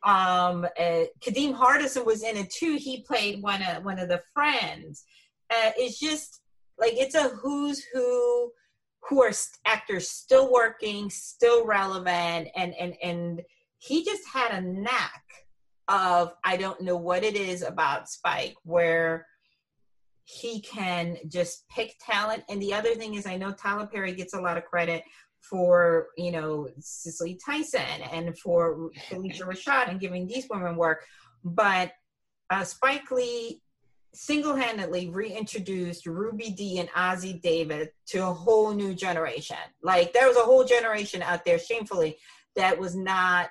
Um, 0.03 0.65
uh, 0.79 1.03
Kadeem 1.21 1.55
Hardison 1.55 2.05
was 2.05 2.23
in 2.23 2.35
it 2.35 2.49
too. 2.49 2.75
He 2.75 3.03
played 3.03 3.41
one 3.41 3.61
of 3.61 3.85
one 3.85 3.99
of 3.99 4.09
the 4.09 4.21
friends. 4.33 5.05
Uh, 5.49 5.71
it's 5.77 5.99
just 5.99 6.40
like 6.81 6.93
it's 6.95 7.15
a 7.15 7.29
who's 7.29 7.85
who 7.93 8.51
who 9.07 9.21
are 9.21 9.31
actors 9.65 10.09
still 10.09 10.51
working, 10.51 11.09
still 11.09 11.65
relevant, 11.65 12.49
and 12.55 12.73
and 12.73 12.95
and 13.01 13.41
he 13.77 14.03
just 14.03 14.27
had 14.27 14.51
a 14.51 14.61
knack 14.61 15.23
of 15.87 16.33
I 16.43 16.57
don't 16.57 16.81
know 16.81 16.97
what 16.97 17.23
it 17.23 17.35
is 17.35 17.61
about 17.61 18.09
Spike 18.09 18.55
where 18.63 19.27
he 20.23 20.61
can 20.61 21.17
just 21.27 21.67
pick 21.69 21.95
talent. 21.99 22.43
And 22.49 22.61
the 22.61 22.73
other 22.73 22.95
thing 22.95 23.15
is, 23.15 23.25
I 23.25 23.37
know 23.37 23.51
Tyler 23.51 23.87
Perry 23.87 24.13
gets 24.13 24.33
a 24.33 24.41
lot 24.41 24.57
of 24.57 24.65
credit 24.65 25.03
for 25.41 26.07
you 26.17 26.31
know 26.31 26.67
Cicely 26.79 27.39
Tyson 27.43 28.01
and 28.11 28.37
for 28.39 28.89
Phylicia 29.09 29.43
Rashad 29.43 29.89
and 29.89 29.99
giving 29.99 30.27
these 30.27 30.47
women 30.49 30.75
work, 30.75 31.05
but 31.43 31.91
uh, 32.49 32.63
Spike 32.63 33.09
Lee 33.11 33.61
single-handedly 34.13 35.09
reintroduced 35.09 36.05
Ruby 36.05 36.49
Dee 36.49 36.79
and 36.79 36.89
Ossie 36.89 37.41
Davis 37.41 37.87
to 38.07 38.19
a 38.19 38.33
whole 38.33 38.73
new 38.73 38.93
generation. 38.93 39.57
Like 39.81 40.13
there 40.13 40.27
was 40.27 40.37
a 40.37 40.41
whole 40.41 40.63
generation 40.63 41.21
out 41.21 41.45
there, 41.45 41.59
shamefully, 41.59 42.17
that 42.55 42.77
was 42.77 42.95
not 42.95 43.49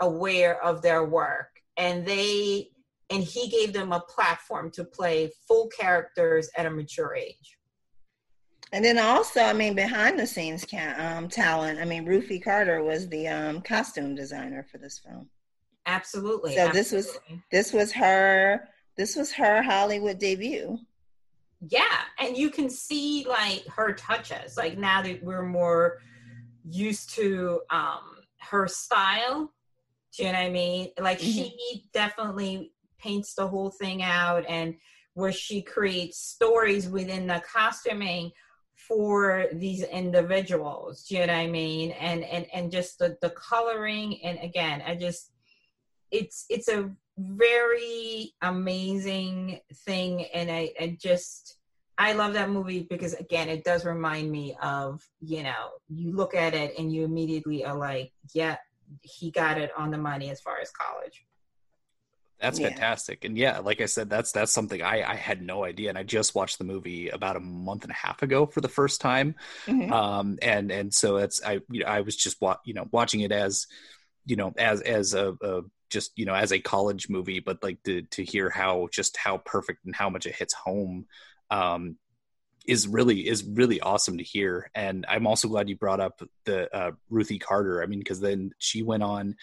aware 0.00 0.62
of 0.62 0.82
their 0.82 1.04
work, 1.04 1.60
and 1.76 2.06
they 2.06 2.70
and 3.10 3.22
he 3.22 3.48
gave 3.48 3.72
them 3.72 3.92
a 3.92 4.00
platform 4.00 4.70
to 4.72 4.84
play 4.84 5.30
full 5.46 5.68
characters 5.68 6.50
at 6.56 6.66
a 6.66 6.70
mature 6.70 7.14
age. 7.14 7.56
And 8.72 8.84
then 8.84 8.98
also, 8.98 9.40
I 9.40 9.52
mean, 9.52 9.74
behind 9.74 10.18
the 10.18 10.26
scenes 10.26 10.66
um, 10.98 11.28
talent. 11.28 11.78
I 11.78 11.84
mean, 11.84 12.04
Ruthie 12.04 12.40
Carter 12.40 12.82
was 12.82 13.08
the 13.08 13.28
um, 13.28 13.60
costume 13.62 14.16
designer 14.16 14.66
for 14.70 14.78
this 14.78 14.98
film. 14.98 15.28
Absolutely. 15.86 16.56
So 16.56 16.62
absolutely. 16.62 16.80
this 16.80 16.92
was 16.92 17.18
this 17.52 17.72
was 17.72 17.92
her 17.92 18.68
this 18.96 19.16
was 19.16 19.32
her 19.32 19.62
Hollywood 19.62 20.18
debut. 20.18 20.78
Yeah, 21.60 22.00
and 22.18 22.36
you 22.36 22.50
can 22.50 22.68
see 22.68 23.26
like 23.28 23.66
her 23.68 23.92
touches. 23.92 24.56
Like 24.56 24.78
now 24.78 25.02
that 25.02 25.22
we're 25.22 25.44
more 25.44 25.98
used 26.68 27.10
to 27.14 27.60
um 27.70 28.16
her 28.50 28.68
style. 28.68 29.52
Do 30.16 30.24
you 30.24 30.32
know 30.32 30.38
what 30.38 30.46
I 30.46 30.50
mean? 30.50 30.88
Like 30.98 31.18
mm-hmm. 31.18 31.30
she 31.30 31.84
definitely 31.92 32.72
paints 32.98 33.34
the 33.34 33.46
whole 33.46 33.70
thing 33.70 34.02
out 34.02 34.44
and 34.48 34.74
where 35.14 35.32
she 35.32 35.62
creates 35.62 36.18
stories 36.18 36.88
within 36.88 37.26
the 37.26 37.42
costuming 37.50 38.30
for 38.74 39.46
these 39.52 39.82
individuals. 39.82 41.04
Do 41.04 41.14
you 41.14 41.26
know 41.26 41.32
what 41.32 41.40
I 41.40 41.46
mean? 41.46 41.92
And 41.92 42.24
and 42.24 42.46
and 42.52 42.70
just 42.70 42.98
the 42.98 43.16
the 43.20 43.30
coloring 43.30 44.20
and 44.22 44.38
again, 44.42 44.82
I 44.86 44.94
just 44.94 45.32
it's 46.10 46.44
it's 46.48 46.68
a 46.68 46.90
very 47.18 48.32
amazing 48.42 49.60
thing 49.72 50.24
and 50.34 50.50
I, 50.50 50.72
I 50.78 50.98
just 51.00 51.58
I 51.98 52.12
love 52.12 52.34
that 52.34 52.50
movie 52.50 52.86
because 52.88 53.14
again 53.14 53.48
it 53.48 53.64
does 53.64 53.84
remind 53.84 54.30
me 54.30 54.56
of, 54.60 55.02
you 55.20 55.42
know, 55.42 55.70
you 55.88 56.12
look 56.12 56.34
at 56.34 56.54
it 56.54 56.74
and 56.78 56.92
you 56.92 57.04
immediately 57.04 57.64
are 57.64 57.76
like, 57.76 58.12
yeah, 58.34 58.56
he 59.02 59.30
got 59.30 59.58
it 59.58 59.70
on 59.76 59.90
the 59.90 59.98
money 59.98 60.30
as 60.30 60.40
far 60.40 60.58
as 60.60 60.70
college. 60.70 61.24
That's 62.38 62.60
yeah. 62.60 62.68
fantastic. 62.68 63.24
And 63.24 63.38
yeah, 63.38 63.60
like 63.60 63.80
I 63.80 63.86
said, 63.86 64.10
that's 64.10 64.30
that's 64.32 64.52
something 64.52 64.82
I, 64.82 65.10
I 65.10 65.14
had 65.14 65.40
no 65.40 65.64
idea. 65.64 65.88
And 65.88 65.96
I 65.96 66.02
just 66.02 66.34
watched 66.34 66.58
the 66.58 66.64
movie 66.64 67.08
about 67.08 67.36
a 67.36 67.40
month 67.40 67.84
and 67.84 67.90
a 67.90 67.94
half 67.94 68.22
ago 68.22 68.44
for 68.44 68.60
the 68.60 68.68
first 68.68 69.00
time. 69.00 69.36
Mm-hmm. 69.66 69.90
Um 69.90 70.38
and 70.42 70.70
and 70.70 70.92
so 70.92 71.16
it's 71.16 71.42
I 71.42 71.60
you 71.70 71.80
know, 71.80 71.86
I 71.86 72.02
was 72.02 72.14
just 72.14 72.40
wa- 72.42 72.58
you 72.66 72.74
know 72.74 72.86
watching 72.90 73.22
it 73.22 73.32
as 73.32 73.66
you 74.26 74.36
know 74.36 74.52
as 74.58 74.82
as 74.82 75.14
a, 75.14 75.34
a 75.40 75.62
just 75.90 76.12
you 76.16 76.24
know 76.24 76.34
as 76.34 76.52
a 76.52 76.58
college 76.58 77.08
movie 77.08 77.40
but 77.40 77.62
like 77.62 77.82
to 77.84 78.02
to 78.02 78.24
hear 78.24 78.50
how 78.50 78.88
just 78.92 79.16
how 79.16 79.38
perfect 79.38 79.84
and 79.84 79.94
how 79.94 80.10
much 80.10 80.26
it 80.26 80.34
hits 80.34 80.54
home 80.54 81.06
um 81.50 81.96
is 82.66 82.86
really 82.88 83.26
is 83.26 83.44
really 83.44 83.80
awesome 83.80 84.18
to 84.18 84.24
hear. 84.24 84.70
And 84.74 85.06
i'm 85.08 85.26
also 85.26 85.48
glad 85.48 85.68
you 85.68 85.76
brought 85.76 86.00
up 86.00 86.20
the 86.44 86.74
uh, 86.76 86.92
ruthie 87.08 87.38
carter. 87.38 87.82
I 87.82 87.86
mean 87.86 88.00
because 88.00 88.20
then 88.20 88.52
she 88.58 88.82
went 88.82 89.02
on 89.02 89.36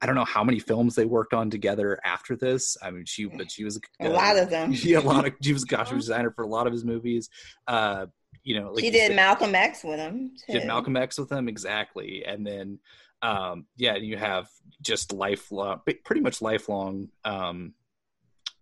i 0.00 0.06
don't 0.06 0.14
know 0.14 0.24
how 0.24 0.44
many 0.44 0.60
films 0.60 0.94
they 0.94 1.04
worked 1.04 1.34
on 1.34 1.50
together 1.50 1.98
after 2.04 2.36
this. 2.36 2.76
I 2.82 2.90
mean 2.90 3.04
she 3.04 3.24
but 3.38 3.50
she 3.50 3.64
was 3.64 3.78
uh, 4.02 4.08
a 4.08 4.10
lot 4.10 4.36
of 4.36 4.50
them. 4.50 4.72
Yeah 4.74 4.98
a 4.98 5.00
lot 5.00 5.26
of 5.26 5.34
she 5.42 5.52
was 5.52 5.64
a 5.64 5.66
costume 5.66 5.98
designer 5.98 6.30
for 6.30 6.42
a 6.44 6.48
lot 6.48 6.66
of 6.66 6.72
his 6.72 6.84
movies. 6.84 7.28
Uh 7.66 8.06
you 8.44 8.60
know 8.60 8.72
like 8.72 8.84
she 8.84 8.90
did 8.90 9.08
said, 9.08 9.16
malcolm 9.16 9.54
x 9.54 9.82
with 9.82 9.98
him 9.98 10.32
too. 10.46 10.52
did 10.52 10.66
malcolm 10.66 10.96
x 10.96 11.18
with 11.18 11.30
him 11.32 11.48
exactly. 11.48 12.24
And 12.24 12.46
then 12.46 12.78
um, 13.22 13.66
yeah, 13.76 13.96
you 13.96 14.16
have 14.16 14.48
just 14.80 15.12
lifelong, 15.12 15.80
pretty 16.04 16.20
much 16.20 16.40
lifelong 16.40 17.08
um, 17.24 17.74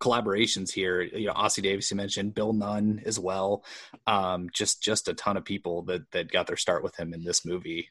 collaborations 0.01 0.71
here. 0.71 1.03
You 1.03 1.27
know, 1.27 1.35
Ossie 1.35 1.63
Davis, 1.63 1.91
you 1.91 1.97
mentioned 1.97 2.35
Bill 2.35 2.53
Nunn 2.53 3.03
as 3.05 3.19
well. 3.19 3.65
Um, 4.07 4.49
just 4.53 4.83
just 4.83 5.09
a 5.09 5.15
ton 5.15 5.37
of 5.37 5.45
people 5.45 5.83
that 5.83 6.11
that 6.13 6.31
got 6.31 6.47
their 6.47 6.57
start 6.57 6.83
with 6.83 6.97
him 6.97 7.13
in 7.13 7.25
this 7.25 7.45
movie. 7.45 7.89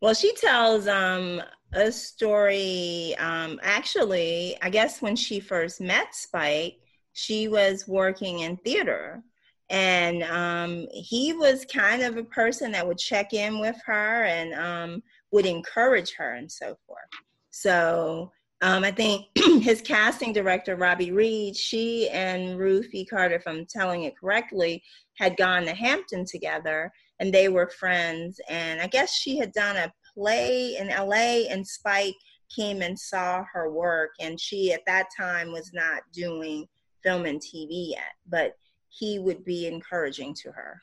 Well, 0.00 0.14
she 0.14 0.32
tells 0.34 0.86
um, 0.86 1.42
a 1.72 1.90
story. 1.90 3.16
Um, 3.18 3.58
actually, 3.62 4.56
I 4.62 4.70
guess 4.70 5.02
when 5.02 5.16
she 5.16 5.40
first 5.40 5.80
met 5.80 6.14
Spike, 6.14 6.76
she 7.12 7.48
was 7.48 7.88
working 7.88 8.40
in 8.40 8.56
theater. 8.58 9.22
And 9.70 10.22
um, 10.22 10.86
he 10.92 11.34
was 11.34 11.66
kind 11.66 12.02
of 12.02 12.16
a 12.16 12.24
person 12.24 12.72
that 12.72 12.86
would 12.86 12.96
check 12.96 13.34
in 13.34 13.58
with 13.58 13.76
her 13.84 14.24
and 14.24 14.54
um, 14.54 15.02
would 15.30 15.46
encourage 15.46 16.14
her 16.14 16.34
and 16.34 16.50
so 16.50 16.76
forth. 16.86 17.08
So 17.50 18.32
um, 18.60 18.82
I 18.84 18.90
think 18.90 19.26
his 19.62 19.80
casting 19.80 20.32
director, 20.32 20.76
Robi 20.76 21.14
Reed, 21.14 21.56
she 21.56 22.08
and 22.08 22.58
Ruth 22.58 22.88
E. 22.92 23.04
Carter, 23.04 23.36
if 23.36 23.46
I'm 23.46 23.66
telling 23.66 24.04
it 24.04 24.18
correctly, 24.18 24.82
had 25.16 25.36
gone 25.36 25.64
to 25.64 25.74
Hampton 25.74 26.24
together 26.24 26.90
and 27.20 27.32
they 27.32 27.48
were 27.48 27.68
friends. 27.68 28.40
And 28.48 28.80
I 28.80 28.86
guess 28.86 29.14
she 29.14 29.38
had 29.38 29.52
done 29.52 29.76
a 29.76 29.92
play 30.14 30.76
in 30.76 30.88
LA 30.88 31.46
and 31.50 31.66
Spike 31.66 32.16
came 32.54 32.82
and 32.82 32.98
saw 32.98 33.44
her 33.52 33.70
work. 33.70 34.10
And 34.20 34.40
she 34.40 34.72
at 34.72 34.86
that 34.86 35.06
time 35.16 35.52
was 35.52 35.70
not 35.72 36.02
doing 36.12 36.66
film 37.04 37.26
and 37.26 37.40
TV 37.40 37.90
yet, 37.90 38.12
but 38.28 38.54
he 38.88 39.18
would 39.18 39.44
be 39.44 39.66
encouraging 39.66 40.34
to 40.42 40.50
her. 40.52 40.80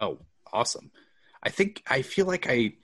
Oh, 0.00 0.18
awesome. 0.52 0.90
I 1.42 1.50
think 1.50 1.82
I 1.88 2.02
feel 2.02 2.26
like 2.26 2.46
I 2.48 2.74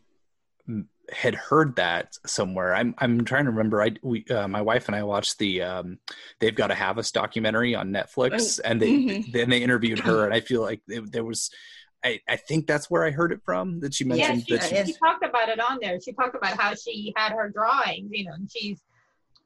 had 1.12 1.34
heard 1.34 1.76
that 1.76 2.16
somewhere. 2.26 2.74
I'm 2.74 2.94
I'm 2.98 3.24
trying 3.24 3.44
to 3.44 3.50
remember. 3.50 3.82
I 3.82 3.92
we 4.02 4.24
uh, 4.26 4.48
my 4.48 4.60
wife 4.60 4.86
and 4.88 4.96
I 4.96 5.02
watched 5.02 5.38
the 5.38 5.62
um, 5.62 5.98
they've 6.38 6.54
got 6.54 6.68
to 6.68 6.74
have 6.74 6.98
us 6.98 7.10
documentary 7.10 7.74
on 7.74 7.90
Netflix, 7.90 8.60
and 8.62 8.80
they 8.80 8.90
mm-hmm. 8.90 9.30
then 9.32 9.50
they 9.50 9.62
interviewed 9.62 10.00
her, 10.00 10.24
and 10.24 10.34
I 10.34 10.40
feel 10.40 10.62
like 10.62 10.82
it, 10.88 11.10
there 11.12 11.24
was. 11.24 11.50
I, 12.02 12.18
I 12.26 12.36
think 12.36 12.66
that's 12.66 12.90
where 12.90 13.04
I 13.04 13.10
heard 13.10 13.30
it 13.30 13.42
from 13.44 13.80
that 13.80 13.92
she 13.92 14.04
mentioned 14.04 14.44
yeah, 14.48 14.58
she, 14.62 14.68
that 14.70 14.86
she, 14.86 14.92
she 14.94 14.98
talked 14.98 15.22
about 15.22 15.50
it 15.50 15.60
on 15.60 15.80
there. 15.82 16.00
She 16.00 16.14
talked 16.14 16.34
about 16.34 16.58
how 16.58 16.74
she 16.74 17.12
had 17.14 17.32
her 17.32 17.50
drawings, 17.50 18.08
you 18.10 18.24
know, 18.24 18.32
and 18.32 18.50
she's 18.50 18.80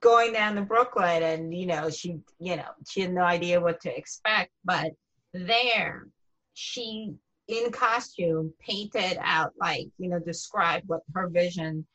going 0.00 0.32
down 0.32 0.54
to 0.54 0.62
Brooklyn 0.62 1.22
and 1.22 1.54
you 1.54 1.66
know 1.66 1.88
she 1.88 2.18
you 2.38 2.56
know 2.56 2.68
she 2.86 3.00
had 3.00 3.12
no 3.12 3.22
idea 3.22 3.58
what 3.58 3.80
to 3.80 3.96
expect 3.96 4.50
but 4.62 4.92
there 5.32 6.06
she 6.52 7.14
in 7.48 7.70
costume 7.70 8.52
painted 8.60 9.18
out 9.20 9.52
like 9.60 9.88
you 9.98 10.08
know 10.08 10.18
described 10.18 10.88
what 10.88 11.02
her 11.14 11.28
vision 11.28 11.86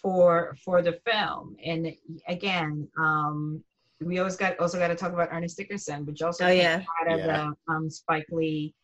for 0.00 0.56
for 0.64 0.82
the 0.82 0.98
film 1.06 1.56
and 1.64 1.92
again 2.26 2.88
um 2.98 3.62
we 4.00 4.18
always 4.18 4.36
got 4.36 4.58
also 4.58 4.78
got 4.78 4.88
to 4.88 4.96
talk 4.96 5.12
about 5.12 5.28
Ernest 5.30 5.56
Dickerson 5.56 6.04
which 6.04 6.22
also 6.22 6.46
oh, 6.46 6.50
yeah. 6.50 6.82
part 6.98 7.12
of 7.12 7.24
yeah. 7.24 7.50
the 7.66 7.72
um 7.72 7.88
Spike 7.88 8.26
Lee 8.30 8.74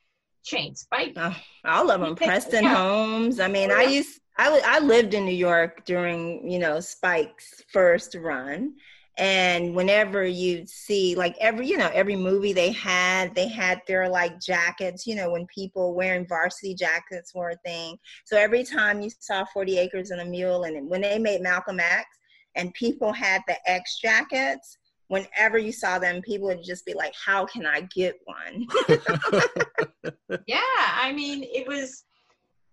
chain 0.45 0.77
Spike 0.77 1.15
oh, 1.17 1.37
all 1.65 1.91
of 1.91 2.01
them 2.01 2.15
Preston 2.15 2.63
yeah. 2.63 2.75
Holmes 2.75 3.41
I 3.41 3.49
mean 3.49 3.71
yeah. 3.71 3.79
I 3.79 3.83
used 3.83 4.21
I, 4.41 4.63
I 4.65 4.79
lived 4.79 5.15
in 5.15 5.25
New 5.25 5.35
York 5.35 5.85
during 5.85 6.49
you 6.49 6.61
know 6.61 6.79
Spike's 6.79 7.65
first 7.73 8.15
run 8.15 8.75
and 9.19 9.75
whenever 9.75 10.25
you 10.25 10.65
see 10.67 11.17
like 11.17 11.37
every 11.41 11.67
you 11.67 11.77
know 11.77 11.91
every 11.93 12.15
movie 12.15 12.53
they 12.53 12.71
had 12.71 13.35
they 13.35 13.49
had 13.49 13.83
their 13.89 14.09
like 14.09 14.41
jackets 14.41 15.07
you 15.07 15.17
know 15.17 15.31
when 15.31 15.45
people 15.47 15.95
wearing 15.95 16.27
varsity 16.27 16.75
jackets 16.75 17.35
were 17.35 17.51
a 17.51 17.57
thing. 17.57 17.99
So 18.25 18.37
every 18.37 18.63
time 18.63 19.01
you 19.01 19.11
saw 19.19 19.45
40 19.53 19.79
acres 19.79 20.11
and 20.11 20.21
a 20.21 20.25
mule 20.25 20.65
and 20.65 20.89
when 20.89 21.01
they 21.01 21.19
made 21.19 21.43
malcolm 21.43 21.81
x 21.81 22.07
and 22.55 22.73
people 22.75 23.13
had 23.13 23.43
the 23.49 23.57
x 23.69 23.99
jackets 23.99 24.79
whenever 25.09 25.59
you 25.59 25.73
saw 25.73 25.99
them 25.99 26.23
people 26.23 26.47
would 26.49 26.63
just 26.63 26.87
be 26.87 26.95
like 26.95 27.15
how 27.25 27.45
can 27.45 27.67
i 27.67 27.81
get 27.95 28.15
one? 28.25 28.67
Yeah 30.47 30.59
i 30.95 31.13
mean 31.13 31.43
it 31.43 31.67
was 31.67 32.05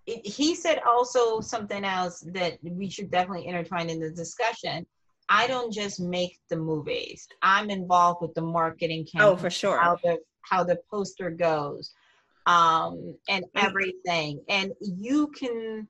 it, 0.05 0.25
he 0.25 0.53
said 0.53 0.79
also 0.88 1.41
something 1.41 1.84
else 1.84 2.23
that 2.34 2.60
we 2.62 2.89
should 2.89 3.10
definitely 3.10 3.47
intertwine 3.47 3.89
in 3.89 3.99
the 3.99 4.12
discussion 4.12 4.86
I 5.29 5.47
don't 5.47 5.73
just 5.73 5.99
make 5.99 6.39
the 6.49 6.57
movies. 6.57 7.27
I'm 7.41 7.69
involved 7.69 8.21
with 8.21 8.33
the 8.33 8.41
marketing 8.41 9.05
campaign. 9.05 9.29
Oh, 9.29 9.35
for 9.35 9.49
sure. 9.49 9.79
How 9.79 9.97
the 10.03 10.19
how 10.41 10.63
the 10.63 10.79
poster 10.91 11.31
goes, 11.31 11.91
um, 12.45 13.15
and 13.27 13.45
everything. 13.55 14.41
And 14.49 14.73
you 14.79 15.27
can, 15.27 15.88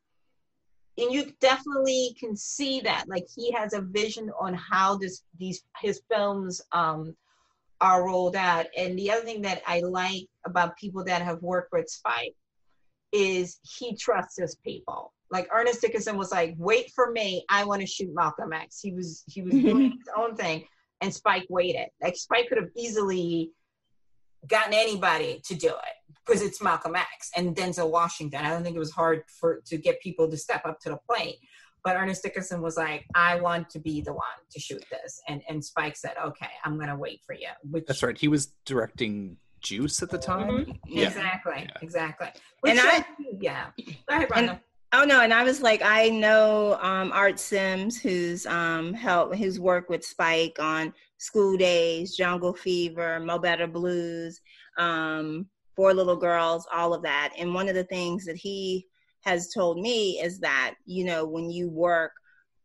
and 0.98 1.12
you 1.12 1.34
definitely 1.42 2.16
can 2.18 2.38
see 2.38 2.80
that. 2.82 3.06
Like 3.08 3.26
he 3.36 3.52
has 3.52 3.74
a 3.74 3.82
vision 3.82 4.32
on 4.40 4.54
how 4.54 4.98
this 4.98 5.24
these 5.38 5.64
his 5.82 6.02
films 6.10 6.62
um, 6.72 7.16
are 7.82 8.06
rolled 8.06 8.38
out. 8.38 8.68
And 8.78 8.98
the 8.98 9.12
other 9.12 9.26
thing 9.26 9.42
that 9.42 9.62
I 9.68 9.82
like 9.82 10.28
about 10.46 10.78
people 10.78 11.04
that 11.06 11.22
have 11.22 11.42
worked 11.42 11.74
with 11.74 11.90
Spike 11.90 12.36
is 13.12 13.60
he 13.64 13.96
trusts 13.96 14.38
his 14.38 14.56
people 14.56 15.12
like 15.36 15.50
Ernest 15.54 15.82
Dickerson 15.82 16.18
was 16.18 16.32
like, 16.32 16.56
wait 16.58 16.92
for 16.96 17.12
me, 17.12 17.44
I 17.50 17.66
want 17.66 17.82
to 17.82 17.88
shoot 17.88 18.10
Malcolm 18.14 18.54
X. 18.54 18.80
He 18.82 18.94
was 18.94 19.24
he 19.28 19.42
was 19.42 19.54
doing 19.54 19.92
his 19.92 20.10
own 20.18 20.36
thing, 20.36 20.64
and 21.02 21.14
Spike 21.14 21.46
waited. 21.50 21.88
Like 22.02 22.16
Spike 22.16 22.48
could 22.48 22.58
have 22.58 22.70
easily 22.78 23.52
gotten 24.48 24.74
anybody 24.74 25.42
to 25.46 25.56
do 25.56 25.70
it 25.70 26.16
because 26.26 26.42
it's 26.42 26.62
Malcolm 26.62 26.96
X 26.96 27.32
and 27.36 27.54
Denzel 27.54 27.90
Washington. 27.90 28.46
I 28.46 28.50
don't 28.50 28.64
think 28.64 28.78
it 28.78 28.80
was 28.80 28.92
hard 28.92 29.24
for 29.28 29.62
to 29.66 29.78
get 29.78 30.00
people 30.00 30.30
to 30.30 30.38
step 30.38 30.66
up 30.66 30.80
to 30.82 30.90
the 30.90 31.00
plate. 31.10 31.36
But 31.84 31.98
Ernest 31.98 32.24
Dickerson 32.24 32.62
was 32.62 32.78
like, 32.78 33.06
I 33.14 33.40
want 33.42 33.70
to 33.72 33.80
be 33.80 34.02
the 34.02 34.14
one 34.14 34.24
to 34.52 34.60
shoot 34.60 34.84
this. 34.90 35.22
And 35.28 35.42
and 35.50 35.64
Spike 35.64 35.98
said, 35.98 36.14
Okay, 36.26 36.50
I'm 36.64 36.80
gonna 36.80 36.98
wait 36.98 37.22
for 37.28 37.36
you. 37.36 37.50
Which, 37.70 37.86
That's 37.88 38.02
right. 38.04 38.18
He 38.18 38.30
was 38.30 38.54
directing 38.66 39.36
Juice 39.60 40.02
at 40.02 40.10
the 40.10 40.18
time. 40.18 40.50
Mm-hmm. 40.50 40.72
Yeah. 40.86 41.08
Exactly. 41.08 41.54
Yeah. 41.58 41.78
Exactly. 41.82 42.28
Which 42.62 42.72
and 42.72 42.80
I 42.82 43.06
yeah. 43.42 43.66
Go 44.08 44.16
ahead, 44.16 44.32
Ronda. 44.32 44.62
Oh 44.98 45.04
no, 45.04 45.20
and 45.20 45.34
I 45.34 45.44
was 45.44 45.62
like, 45.62 45.82
I 45.84 46.08
know 46.08 46.78
um, 46.80 47.12
Art 47.12 47.38
Sims, 47.38 48.00
who's 48.00 48.46
um, 48.46 48.94
helped, 48.94 49.36
who's 49.36 49.60
worked 49.60 49.90
with 49.90 50.06
Spike 50.06 50.56
on 50.58 50.94
School 51.18 51.58
Daze, 51.58 52.16
Jungle 52.16 52.54
Fever, 52.54 53.20
Mo 53.20 53.38
Better 53.38 53.68
Blues, 53.68 54.40
um, 54.78 55.48
Four 55.76 55.94
Little 55.94 56.16
Girls, 56.16 56.66
all 56.74 56.94
of 56.94 57.04
that. 57.04 57.34
And 57.38 57.54
one 57.54 57.68
of 57.68 57.76
the 57.76 57.84
things 57.84 58.24
that 58.24 58.38
he 58.38 58.88
has 59.26 59.52
told 59.54 59.80
me 59.80 60.22
is 60.22 60.40
that 60.40 60.76
you 60.86 61.04
know 61.04 61.26
when 61.26 61.50
you 61.50 61.70
work 61.70 62.14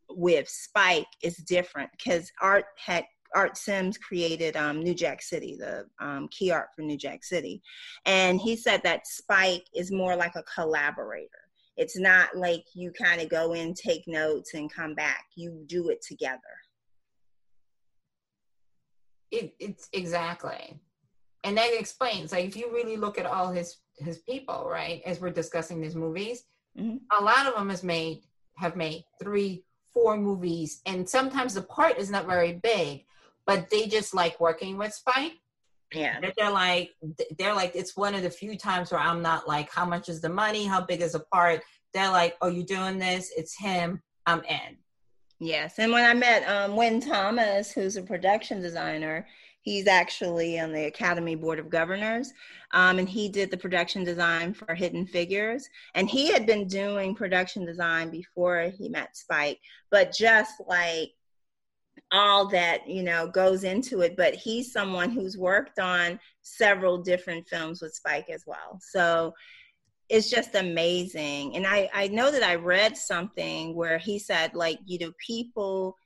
with 0.08 0.48
Spike, 0.48 1.08
it's 1.22 1.42
different 1.42 1.90
because 1.90 2.30
Art 2.40 2.66
had 2.76 3.06
Art 3.34 3.56
Sims 3.56 3.98
created 3.98 4.56
um, 4.56 4.84
New 4.84 4.94
Jack 4.94 5.20
City, 5.20 5.56
the 5.58 5.84
um, 5.98 6.28
key 6.30 6.52
art 6.52 6.68
for 6.76 6.82
New 6.82 6.96
Jack 6.96 7.24
City, 7.24 7.60
and 8.06 8.40
he 8.40 8.54
said 8.54 8.82
that 8.84 9.08
Spike 9.08 9.64
is 9.74 9.90
more 9.90 10.14
like 10.14 10.36
a 10.36 10.44
collaborator 10.44 11.39
it's 11.80 11.98
not 11.98 12.36
like 12.36 12.66
you 12.74 12.92
kind 12.92 13.22
of 13.22 13.30
go 13.30 13.54
in, 13.54 13.72
take 13.72 14.06
notes, 14.06 14.52
and 14.52 14.70
come 14.70 14.94
back. 14.94 15.24
You 15.34 15.64
do 15.66 15.88
it 15.88 16.02
together. 16.06 16.38
It, 19.30 19.54
it's 19.58 19.88
exactly, 19.94 20.78
and 21.42 21.56
that 21.56 21.70
explains. 21.72 22.32
Like 22.32 22.44
if 22.44 22.54
you 22.54 22.70
really 22.70 22.98
look 22.98 23.18
at 23.18 23.24
all 23.24 23.50
his 23.50 23.78
his 23.96 24.18
people, 24.18 24.68
right? 24.70 25.00
As 25.06 25.20
we're 25.20 25.30
discussing 25.30 25.80
these 25.80 25.96
movies, 25.96 26.44
mm-hmm. 26.78 26.96
a 27.18 27.24
lot 27.24 27.46
of 27.46 27.54
them 27.54 27.70
has 27.70 27.82
made 27.82 28.24
have 28.58 28.76
made 28.76 29.04
three, 29.22 29.64
four 29.94 30.18
movies, 30.18 30.82
and 30.84 31.08
sometimes 31.08 31.54
the 31.54 31.62
part 31.62 31.96
is 31.96 32.10
not 32.10 32.26
very 32.26 32.60
big, 32.62 33.06
but 33.46 33.70
they 33.70 33.86
just 33.86 34.12
like 34.12 34.38
working 34.38 34.76
with 34.76 34.92
Spike 34.92 35.38
yeah. 35.92 36.20
They're 36.36 36.50
like 36.50 36.90
they're 37.38 37.54
like 37.54 37.72
it's 37.74 37.96
one 37.96 38.14
of 38.14 38.22
the 38.22 38.30
few 38.30 38.56
times 38.56 38.90
where 38.90 39.00
i'm 39.00 39.22
not 39.22 39.48
like 39.48 39.70
how 39.72 39.84
much 39.84 40.08
is 40.08 40.20
the 40.20 40.28
money? 40.28 40.64
How 40.64 40.80
big 40.80 41.00
is 41.00 41.12
the 41.12 41.20
part? 41.32 41.62
They're 41.94 42.10
like 42.10 42.36
oh 42.42 42.48
you're 42.48 42.64
doing 42.64 42.98
this? 42.98 43.32
It's 43.36 43.56
him. 43.58 44.00
I'm 44.26 44.42
in. 44.44 44.76
Yes. 45.38 45.74
And 45.78 45.92
when 45.92 46.04
i 46.04 46.14
met 46.14 46.48
um 46.48 46.76
Wynn 46.76 47.00
thomas 47.00 47.72
who's 47.72 47.96
a 47.96 48.02
production 48.02 48.60
designer 48.60 49.26
he's 49.62 49.86
actually 49.86 50.58
on 50.58 50.72
the 50.72 50.86
academy 50.86 51.34
board 51.34 51.58
of 51.58 51.68
governors 51.68 52.32
um, 52.72 52.98
and 52.98 53.08
he 53.08 53.28
did 53.28 53.50
the 53.50 53.58
production 53.58 54.04
design 54.04 54.54
for 54.54 54.74
hidden 54.74 55.06
figures. 55.06 55.68
And 55.94 56.08
he 56.08 56.30
had 56.32 56.46
been 56.46 56.66
doing 56.66 57.14
production 57.14 57.66
design 57.66 58.10
before 58.10 58.72
he 58.76 58.88
met 58.88 59.16
spike 59.16 59.60
but 59.90 60.12
just 60.12 60.54
like 60.66 61.10
all 62.12 62.48
that 62.48 62.88
you 62.88 63.02
know 63.02 63.28
goes 63.28 63.62
into 63.62 64.00
it 64.00 64.16
but 64.16 64.34
he's 64.34 64.72
someone 64.72 65.10
who's 65.10 65.38
worked 65.38 65.78
on 65.78 66.18
several 66.42 66.98
different 66.98 67.48
films 67.48 67.80
with 67.82 67.94
spike 67.94 68.30
as 68.30 68.44
well. 68.46 68.78
So 68.80 69.34
it's 70.08 70.30
just 70.30 70.54
amazing. 70.54 71.56
And 71.56 71.66
i 71.66 71.88
i 71.94 72.08
know 72.08 72.30
that 72.30 72.42
i 72.42 72.54
read 72.56 72.96
something 72.96 73.74
where 73.74 73.98
he 73.98 74.18
said 74.18 74.54
like 74.54 74.78
you 74.84 74.98
know 74.98 75.12
people 75.24 75.96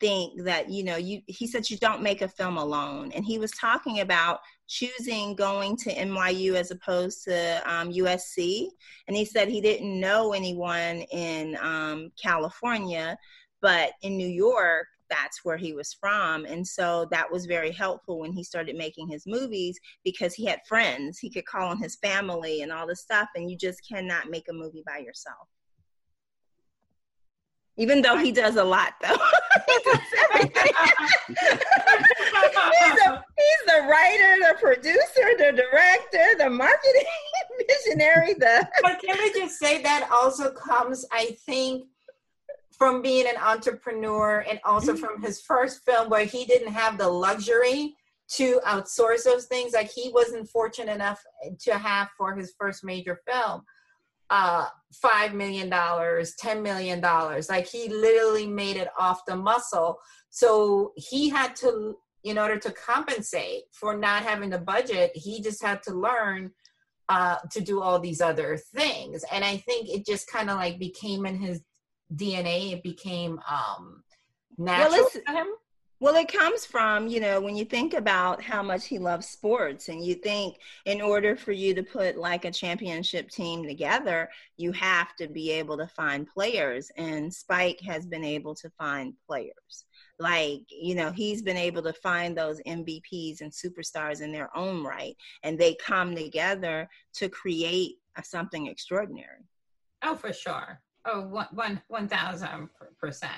think 0.00 0.42
that 0.42 0.68
you 0.68 0.82
know 0.82 0.96
you 0.96 1.22
he 1.26 1.46
said 1.46 1.70
you 1.70 1.76
don't 1.78 2.02
make 2.02 2.22
a 2.22 2.28
film 2.28 2.56
alone. 2.56 3.12
And 3.14 3.24
he 3.24 3.38
was 3.38 3.52
talking 3.52 4.00
about 4.00 4.40
choosing 4.68 5.34
going 5.36 5.76
to 5.76 5.94
nyu 5.94 6.54
as 6.54 6.70
opposed 6.70 7.24
to 7.24 7.62
um, 7.70 7.92
usc 7.92 8.66
and 9.06 9.16
he 9.16 9.24
said 9.24 9.48
he 9.48 9.60
didn't 9.60 10.00
know 10.00 10.32
anyone 10.32 11.02
in 11.12 11.58
um, 11.60 12.10
california 12.20 13.18
but 13.60 13.92
in 14.00 14.16
new 14.16 14.26
york 14.26 14.86
that's 15.12 15.44
where 15.44 15.58
he 15.58 15.74
was 15.74 15.92
from. 15.92 16.46
And 16.46 16.66
so 16.66 17.06
that 17.10 17.30
was 17.30 17.44
very 17.44 17.70
helpful 17.70 18.20
when 18.20 18.32
he 18.32 18.42
started 18.42 18.76
making 18.76 19.08
his 19.08 19.24
movies 19.26 19.78
because 20.04 20.34
he 20.34 20.46
had 20.46 20.60
friends. 20.66 21.18
He 21.18 21.28
could 21.28 21.44
call 21.44 21.68
on 21.68 21.78
his 21.78 21.96
family 21.96 22.62
and 22.62 22.72
all 22.72 22.86
this 22.86 23.02
stuff. 23.02 23.28
And 23.36 23.50
you 23.50 23.56
just 23.56 23.86
cannot 23.86 24.30
make 24.30 24.46
a 24.48 24.54
movie 24.54 24.82
by 24.86 24.98
yourself. 24.98 25.48
Even 27.76 28.02
though 28.02 28.16
he 28.16 28.32
does 28.32 28.56
a 28.56 28.64
lot, 28.64 28.94
though. 29.02 29.08
he 29.66 29.78
does 29.84 30.00
everything. 30.30 30.72
he's, 31.28 33.00
a, 33.06 33.24
he's 33.36 33.62
the 33.66 33.86
writer, 33.88 34.36
the 34.40 34.56
producer, 34.60 35.36
the 35.38 35.52
director, 35.52 36.38
the 36.38 36.50
marketing 36.50 37.02
visionary, 37.68 38.34
the 38.34 38.68
but 38.82 39.00
can 39.00 39.16
we 39.18 39.32
just 39.32 39.58
say 39.58 39.82
that 39.82 40.08
also 40.12 40.52
comes, 40.52 41.06
I 41.12 41.36
think, 41.46 41.86
from 42.76 43.02
being 43.02 43.26
an 43.26 43.36
entrepreneur 43.36 44.44
and 44.48 44.58
also 44.64 44.96
from 44.96 45.22
his 45.22 45.40
first 45.40 45.84
film 45.84 46.08
where 46.08 46.24
he 46.24 46.44
didn't 46.44 46.72
have 46.72 46.98
the 46.98 47.08
luxury 47.08 47.94
to 48.28 48.60
outsource 48.66 49.24
those 49.24 49.46
things. 49.46 49.72
Like 49.72 49.90
he 49.90 50.10
wasn't 50.12 50.48
fortunate 50.48 50.92
enough 50.94 51.22
to 51.60 51.78
have 51.78 52.08
for 52.16 52.34
his 52.34 52.54
first 52.58 52.84
major 52.84 53.20
film 53.26 53.62
uh 54.32 54.66
five 54.94 55.34
million 55.34 55.68
dollars 55.68 56.34
ten 56.38 56.62
million 56.62 57.00
dollars. 57.00 57.48
Like 57.48 57.66
he 57.66 57.88
literally 57.88 58.46
made 58.46 58.76
it 58.76 58.88
off 58.98 59.20
the 59.26 59.36
muscle. 59.36 59.98
So 60.30 60.92
he 60.96 61.28
had 61.28 61.54
to 61.56 61.96
in 62.24 62.38
order 62.38 62.56
to 62.56 62.72
compensate 62.72 63.64
for 63.72 63.96
not 63.96 64.22
having 64.22 64.48
the 64.48 64.58
budget 64.58 65.10
he 65.14 65.42
just 65.42 65.62
had 65.62 65.82
to 65.82 65.92
learn 65.92 66.50
uh 67.08 67.36
to 67.50 67.60
do 67.60 67.82
all 67.82 67.98
these 67.98 68.22
other 68.22 68.56
things. 68.74 69.24
And 69.30 69.44
i 69.44 69.58
think 69.58 69.90
it 69.90 70.06
just 70.06 70.26
kind 70.30 70.48
of 70.48 70.56
like 70.56 70.78
became 70.78 71.26
in 71.26 71.36
his 71.36 71.60
dna 72.14 72.72
it 72.72 72.82
became 72.82 73.40
um 73.50 74.02
natural 74.58 75.08
him 75.26 75.48
Well, 76.02 76.16
it 76.16 76.26
comes 76.26 76.66
from, 76.66 77.06
you 77.06 77.20
know, 77.20 77.40
when 77.40 77.54
you 77.54 77.64
think 77.64 77.94
about 77.94 78.42
how 78.42 78.60
much 78.60 78.88
he 78.88 78.98
loves 78.98 79.28
sports, 79.28 79.88
and 79.88 80.04
you 80.04 80.16
think 80.16 80.56
in 80.84 81.00
order 81.00 81.36
for 81.36 81.52
you 81.52 81.74
to 81.74 81.82
put 81.84 82.16
like 82.16 82.44
a 82.44 82.50
championship 82.50 83.30
team 83.30 83.62
together, 83.62 84.28
you 84.56 84.72
have 84.72 85.14
to 85.20 85.28
be 85.28 85.52
able 85.52 85.76
to 85.78 85.86
find 85.86 86.26
players. 86.26 86.90
And 86.96 87.32
Spike 87.32 87.80
has 87.86 88.04
been 88.04 88.24
able 88.24 88.56
to 88.56 88.70
find 88.70 89.14
players. 89.28 89.84
Like, 90.18 90.62
you 90.70 90.96
know, 90.96 91.12
he's 91.12 91.40
been 91.40 91.56
able 91.56 91.84
to 91.84 91.92
find 91.92 92.36
those 92.36 92.60
MVPs 92.66 93.40
and 93.40 93.52
superstars 93.52 94.22
in 94.22 94.32
their 94.32 94.50
own 94.56 94.82
right, 94.82 95.16
and 95.44 95.56
they 95.56 95.76
come 95.76 96.16
together 96.16 96.88
to 97.14 97.28
create 97.28 97.98
a, 98.16 98.24
something 98.24 98.66
extraordinary. 98.66 99.46
oh 100.02 100.16
for 100.16 100.32
sure 100.32 100.80
oh 101.04 101.22
one 101.22 101.48
one 101.52 101.82
one 101.88 102.08
thousand 102.08 102.68
percent 103.00 103.32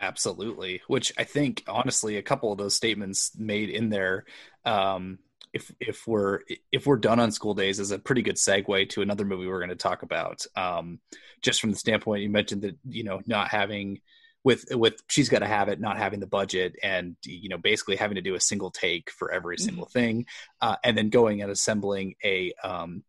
Absolutely. 0.00 0.80
Which 0.86 1.12
I 1.18 1.24
think, 1.24 1.62
honestly, 1.68 2.16
a 2.16 2.22
couple 2.22 2.50
of 2.50 2.58
those 2.58 2.74
statements 2.74 3.32
made 3.36 3.68
in 3.68 3.90
there, 3.90 4.24
um, 4.64 5.18
if 5.52 5.70
if 5.80 6.06
we're 6.06 6.40
if 6.72 6.86
we're 6.86 6.96
done 6.96 7.20
on 7.20 7.32
School 7.32 7.54
Daze, 7.54 7.80
is 7.80 7.90
a 7.90 7.98
pretty 7.98 8.22
good 8.22 8.36
segue 8.36 8.88
to 8.90 9.02
another 9.02 9.24
movie 9.24 9.46
we're 9.46 9.58
going 9.58 9.68
to 9.70 9.76
talk 9.76 10.02
about. 10.02 10.46
Um, 10.56 11.00
just 11.42 11.60
from 11.60 11.70
the 11.70 11.76
standpoint 11.76 12.22
you 12.22 12.30
mentioned 12.30 12.62
that 12.62 12.78
you 12.88 13.04
know 13.04 13.20
not 13.26 13.48
having 13.48 14.00
with 14.42 14.64
with 14.70 14.94
she's 15.08 15.28
got 15.28 15.40
to 15.40 15.46
have 15.46 15.68
it, 15.68 15.80
not 15.80 15.98
having 15.98 16.20
the 16.20 16.26
budget, 16.26 16.76
and 16.82 17.16
you 17.24 17.48
know 17.48 17.58
basically 17.58 17.96
having 17.96 18.14
to 18.14 18.22
do 18.22 18.36
a 18.36 18.40
single 18.40 18.70
take 18.70 19.10
for 19.10 19.30
every 19.30 19.58
single 19.58 19.86
thing, 19.86 20.24
uh, 20.62 20.76
and 20.82 20.96
then 20.96 21.10
going 21.10 21.42
and 21.42 21.50
assembling 21.50 22.14
a 22.24 22.54
um, 22.64 23.02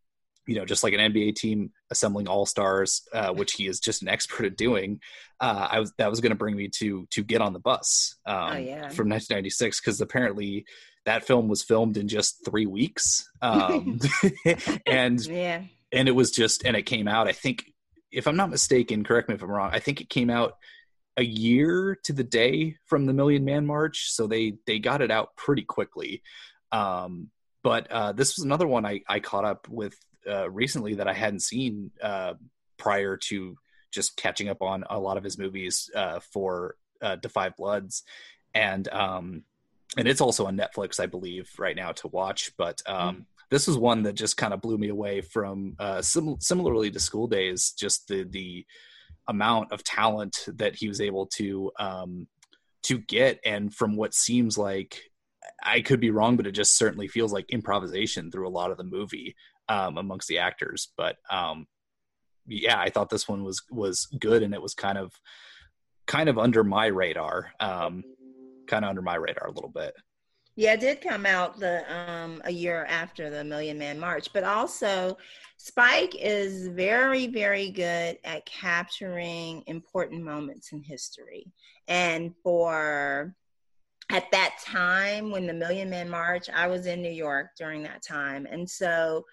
you 0.46 0.56
know, 0.56 0.64
just 0.64 0.82
like 0.82 0.92
an 0.94 1.00
NBA 1.12 1.36
team 1.36 1.70
assembling 1.90 2.28
all 2.28 2.46
stars, 2.46 3.02
uh, 3.12 3.32
which 3.32 3.52
he 3.52 3.66
is 3.66 3.78
just 3.80 4.02
an 4.02 4.08
expert 4.08 4.44
at 4.46 4.56
doing. 4.56 5.00
Uh, 5.40 5.68
I 5.70 5.80
was 5.80 5.92
that 5.98 6.10
was 6.10 6.20
going 6.20 6.30
to 6.30 6.36
bring 6.36 6.56
me 6.56 6.68
to 6.78 7.06
to 7.10 7.22
get 7.22 7.40
on 7.40 7.52
the 7.52 7.60
bus 7.60 8.16
um, 8.26 8.36
Oh, 8.36 8.56
yeah. 8.56 8.80
from 8.88 9.08
1996 9.08 9.80
because 9.80 10.00
apparently 10.00 10.64
that 11.04 11.24
film 11.24 11.48
was 11.48 11.62
filmed 11.62 11.96
in 11.96 12.06
just 12.08 12.44
three 12.44 12.66
weeks, 12.66 13.28
um, 13.40 13.98
and 14.86 15.24
Yeah. 15.24 15.62
and 15.92 16.08
it 16.08 16.12
was 16.12 16.30
just 16.30 16.64
and 16.64 16.76
it 16.76 16.82
came 16.82 17.08
out. 17.08 17.28
I 17.28 17.32
think, 17.32 17.64
if 18.10 18.26
I'm 18.28 18.36
not 18.36 18.50
mistaken, 18.50 19.04
correct 19.04 19.28
me 19.28 19.34
if 19.34 19.42
I'm 19.42 19.50
wrong. 19.50 19.70
I 19.72 19.78
think 19.80 20.00
it 20.00 20.08
came 20.08 20.30
out 20.30 20.54
a 21.16 21.24
year 21.24 21.98
to 22.04 22.12
the 22.12 22.24
day 22.24 22.76
from 22.86 23.06
the 23.06 23.12
Million 23.12 23.44
Man 23.44 23.66
March, 23.66 24.10
so 24.12 24.26
they 24.26 24.54
they 24.66 24.78
got 24.78 25.02
it 25.02 25.10
out 25.10 25.34
pretty 25.36 25.62
quickly. 25.62 26.22
Um, 26.70 27.30
but 27.62 27.90
uh, 27.90 28.12
this 28.12 28.36
was 28.36 28.44
another 28.44 28.66
one 28.66 28.84
I, 28.86 29.02
I 29.08 29.20
caught 29.20 29.44
up 29.44 29.68
with 29.68 29.94
uh, 30.28 30.50
recently 30.50 30.94
that 30.94 31.08
I 31.08 31.12
hadn't 31.12 31.40
seen 31.40 31.90
uh, 32.02 32.34
prior 32.78 33.16
to 33.16 33.56
just 33.90 34.16
catching 34.16 34.48
up 34.48 34.62
on 34.62 34.84
a 34.88 34.98
lot 34.98 35.16
of 35.16 35.24
his 35.24 35.38
movies 35.38 35.90
uh, 35.94 36.20
for 36.20 36.76
uh, 37.00 37.16
Da 37.16 37.28
5 37.28 37.56
Bloods, 37.56 38.02
and 38.54 38.88
um, 38.88 39.44
and 39.96 40.08
it's 40.08 40.20
also 40.20 40.46
on 40.46 40.56
Netflix, 40.56 40.98
I 40.98 41.06
believe, 41.06 41.50
right 41.58 41.76
now 41.76 41.92
to 41.92 42.08
watch. 42.08 42.52
But 42.56 42.80
um, 42.86 43.26
this 43.50 43.66
was 43.66 43.76
one 43.76 44.04
that 44.04 44.14
just 44.14 44.36
kind 44.36 44.54
of 44.54 44.62
blew 44.62 44.78
me 44.78 44.88
away 44.88 45.20
from 45.20 45.76
uh, 45.78 46.00
sim- 46.00 46.40
similarly 46.40 46.90
to 46.90 47.00
School 47.00 47.26
Daze, 47.26 47.72
just 47.72 48.08
the 48.08 48.24
the 48.24 48.66
amount 49.28 49.72
of 49.72 49.84
talent 49.84 50.46
that 50.48 50.74
he 50.74 50.88
was 50.88 51.00
able 51.00 51.26
to 51.26 51.70
um, 51.78 52.26
to 52.84 52.98
get, 52.98 53.40
and 53.44 53.74
from 53.74 53.96
what 53.96 54.14
seems 54.14 54.56
like 54.56 55.02
I 55.62 55.80
could 55.80 56.00
be 56.00 56.10
wrong, 56.10 56.36
but 56.36 56.46
it 56.46 56.52
just 56.52 56.76
certainly 56.76 57.08
feels 57.08 57.32
like 57.32 57.50
improvisation 57.50 58.30
through 58.30 58.48
a 58.48 58.50
lot 58.50 58.70
of 58.70 58.78
the 58.78 58.84
movie 58.84 59.36
um, 59.68 59.98
amongst 59.98 60.28
the 60.28 60.38
actors. 60.38 60.88
But 60.96 61.16
um, 61.30 61.66
yeah, 62.46 62.78
I 62.78 62.90
thought 62.90 63.10
this 63.10 63.28
one 63.28 63.44
was 63.44 63.62
was 63.70 64.06
good, 64.18 64.42
and 64.42 64.54
it 64.54 64.62
was 64.62 64.74
kind 64.74 64.98
of 64.98 65.12
kind 66.06 66.28
of 66.28 66.38
under 66.38 66.64
my 66.64 66.86
radar, 66.86 67.52
um, 67.60 68.02
kind 68.66 68.84
of 68.84 68.88
under 68.88 69.02
my 69.02 69.14
radar 69.14 69.48
a 69.48 69.52
little 69.52 69.70
bit. 69.70 69.94
Yeah, 70.54 70.74
it 70.74 70.80
did 70.80 71.00
come 71.00 71.24
out 71.24 71.58
the 71.58 71.82
um, 71.90 72.42
a 72.44 72.50
year 72.50 72.84
after 72.88 73.30
the 73.30 73.42
Million 73.42 73.78
Man 73.78 73.98
March, 73.98 74.32
but 74.34 74.44
also 74.44 75.16
Spike 75.56 76.14
is 76.20 76.68
very, 76.68 77.26
very 77.26 77.70
good 77.70 78.18
at 78.24 78.44
capturing 78.44 79.62
important 79.66 80.22
moments 80.22 80.72
in 80.72 80.82
history. 80.82 81.50
And 81.88 82.34
for 82.42 83.34
at 84.10 84.30
that 84.32 84.58
time 84.62 85.30
when 85.30 85.46
the 85.46 85.54
Million 85.54 85.88
Man 85.88 86.10
March, 86.10 86.50
I 86.50 86.66
was 86.66 86.84
in 86.84 87.00
New 87.00 87.12
York 87.12 87.50
during 87.56 87.82
that 87.84 88.02
time, 88.02 88.46
and 88.50 88.68
so 88.68 89.24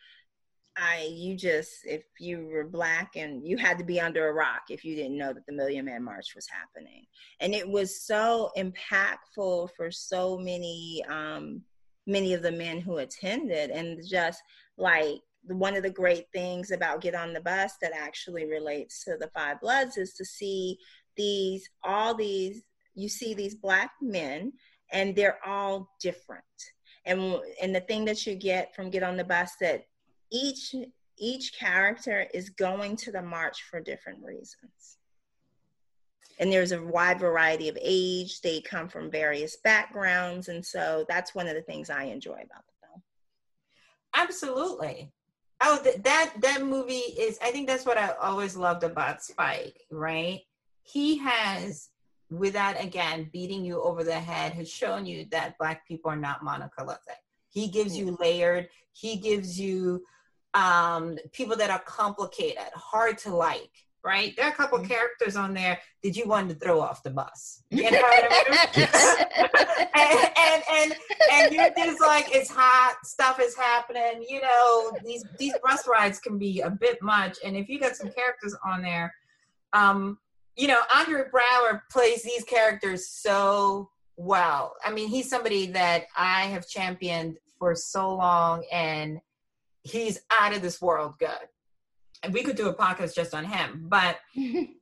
I 0.79 1.09
you 1.11 1.35
just 1.35 1.71
if 1.85 2.03
you 2.19 2.47
were 2.47 2.63
black 2.63 3.15
and 3.15 3.45
you 3.45 3.57
had 3.57 3.77
to 3.79 3.83
be 3.83 3.99
under 3.99 4.29
a 4.29 4.33
rock 4.33 4.63
if 4.69 4.85
you 4.85 4.95
didn't 4.95 5.17
know 5.17 5.33
that 5.33 5.45
the 5.45 5.53
Million 5.53 5.85
Man 5.85 6.03
March 6.03 6.33
was 6.35 6.47
happening, 6.47 7.05
and 7.39 7.53
it 7.53 7.67
was 7.67 8.01
so 8.01 8.51
impactful 8.57 9.69
for 9.75 9.91
so 9.91 10.37
many 10.37 11.03
um, 11.09 11.61
many 12.07 12.33
of 12.33 12.41
the 12.41 12.51
men 12.51 12.79
who 12.79 12.97
attended, 12.97 13.69
and 13.71 13.99
just 14.07 14.41
like 14.77 15.19
one 15.43 15.75
of 15.75 15.83
the 15.83 15.89
great 15.89 16.25
things 16.33 16.71
about 16.71 17.01
Get 17.01 17.15
on 17.15 17.33
the 17.33 17.41
Bus 17.41 17.73
that 17.81 17.93
actually 17.95 18.45
relates 18.45 19.03
to 19.03 19.17
the 19.17 19.29
Five 19.33 19.59
Bloods 19.61 19.97
is 19.97 20.13
to 20.13 20.25
see 20.25 20.77
these 21.15 21.69
all 21.83 22.13
these 22.13 22.63
you 22.95 23.09
see 23.09 23.33
these 23.33 23.55
black 23.55 23.91
men 24.01 24.53
and 24.91 25.15
they're 25.15 25.39
all 25.45 25.89
different. 26.01 26.43
And 27.05 27.39
and 27.61 27.75
the 27.75 27.81
thing 27.81 28.05
that 28.05 28.25
you 28.25 28.35
get 28.35 28.75
from 28.75 28.89
get 28.89 29.03
on 29.03 29.17
the 29.17 29.23
bus 29.23 29.51
that 29.61 29.83
each 30.31 30.75
each 31.21 31.53
character 31.57 32.27
is 32.33 32.49
going 32.49 32.95
to 32.95 33.11
the 33.11 33.21
march 33.21 33.63
for 33.63 33.81
different 33.81 34.23
reasons 34.23 34.97
and 36.39 36.51
there's 36.51 36.71
a 36.71 36.81
wide 36.81 37.19
variety 37.19 37.67
of 37.67 37.77
age 37.81 38.39
they 38.41 38.61
come 38.61 38.87
from 38.87 39.11
various 39.11 39.57
backgrounds 39.63 40.47
and 40.47 40.65
so 40.65 41.05
that's 41.09 41.35
one 41.35 41.47
of 41.47 41.55
the 41.55 41.61
things 41.61 41.89
i 41.89 42.03
enjoy 42.03 42.31
about 42.33 42.65
the 42.65 42.73
film 42.81 43.01
Absolutely. 44.15 45.11
Oh, 45.61 45.79
th- 45.83 46.01
that 46.03 46.33
that 46.41 46.63
movie 46.63 46.93
is. 46.93 47.37
I 47.41 47.51
think 47.51 47.67
that's 47.67 47.85
what 47.85 47.97
I 47.97 48.13
always 48.21 48.55
loved 48.55 48.83
about 48.83 49.21
Spike. 49.21 49.81
Right? 49.91 50.41
He 50.83 51.17
has, 51.17 51.89
without 52.29 52.81
again 52.81 53.29
beating 53.31 53.63
you 53.65 53.81
over 53.81 54.03
the 54.03 54.19
head, 54.19 54.53
has 54.53 54.69
shown 54.69 55.05
you 55.05 55.25
that 55.31 55.57
black 55.57 55.87
people 55.87 56.11
are 56.11 56.15
not 56.15 56.43
monolithic. 56.43 57.17
He 57.49 57.67
gives 57.67 57.97
you 57.97 58.17
layered. 58.19 58.69
He 58.93 59.17
gives 59.17 59.59
you 59.59 60.03
um 60.53 61.17
people 61.31 61.55
that 61.57 61.69
are 61.69 61.79
complicated, 61.79 62.69
hard 62.73 63.17
to 63.19 63.35
like. 63.35 63.71
Right? 64.01 64.33
There 64.37 64.45
are 64.45 64.51
a 64.51 64.55
couple 64.55 64.79
characters 64.79 65.35
on 65.35 65.53
there 65.53 65.77
that 66.03 66.15
you 66.15 66.25
wanted 66.25 66.53
to 66.53 66.65
throw 66.65 66.79
off 66.79 67.03
the 67.03 67.09
bus. 67.09 67.63
You 67.69 67.91
know 67.91 67.99
what 67.99 68.31
I 68.31 68.67
mean? 68.77 68.87
and, 69.93 70.31
and 70.37 70.63
and 70.71 70.95
and 71.31 71.53
you're 71.53 71.85
just 71.85 72.01
like 72.01 72.33
it's 72.33 72.49
hot 72.49 72.95
stuff 73.03 73.39
is 73.39 73.55
happening 73.55 74.25
you 74.27 74.41
know 74.41 74.91
these 75.05 75.23
these 75.37 75.53
bus 75.63 75.87
rides 75.87 76.19
can 76.19 76.37
be 76.37 76.61
a 76.61 76.69
bit 76.69 77.01
much 77.01 77.37
and 77.43 77.55
if 77.55 77.69
you 77.69 77.79
got 77.79 77.95
some 77.95 78.11
characters 78.11 78.55
on 78.65 78.81
there 78.81 79.13
um 79.73 80.17
you 80.55 80.67
know 80.67 80.81
Andre 80.95 81.23
Braugher 81.31 81.81
plays 81.91 82.23
these 82.23 82.43
characters 82.43 83.07
so 83.07 83.89
well 84.17 84.75
i 84.83 84.91
mean 84.91 85.07
he's 85.07 85.29
somebody 85.29 85.67
that 85.67 86.05
i 86.15 86.41
have 86.43 86.67
championed 86.67 87.37
for 87.57 87.73
so 87.75 88.13
long 88.15 88.63
and 88.71 89.19
he's 89.89 90.19
out 90.39 90.55
of 90.55 90.61
this 90.61 90.81
world 90.81 91.13
good 91.19 91.29
and 92.23 92.33
we 92.33 92.43
could 92.43 92.55
do 92.55 92.67
a 92.69 92.73
podcast 92.73 93.15
just 93.15 93.33
on 93.33 93.45
him 93.45 93.85
but 93.87 94.17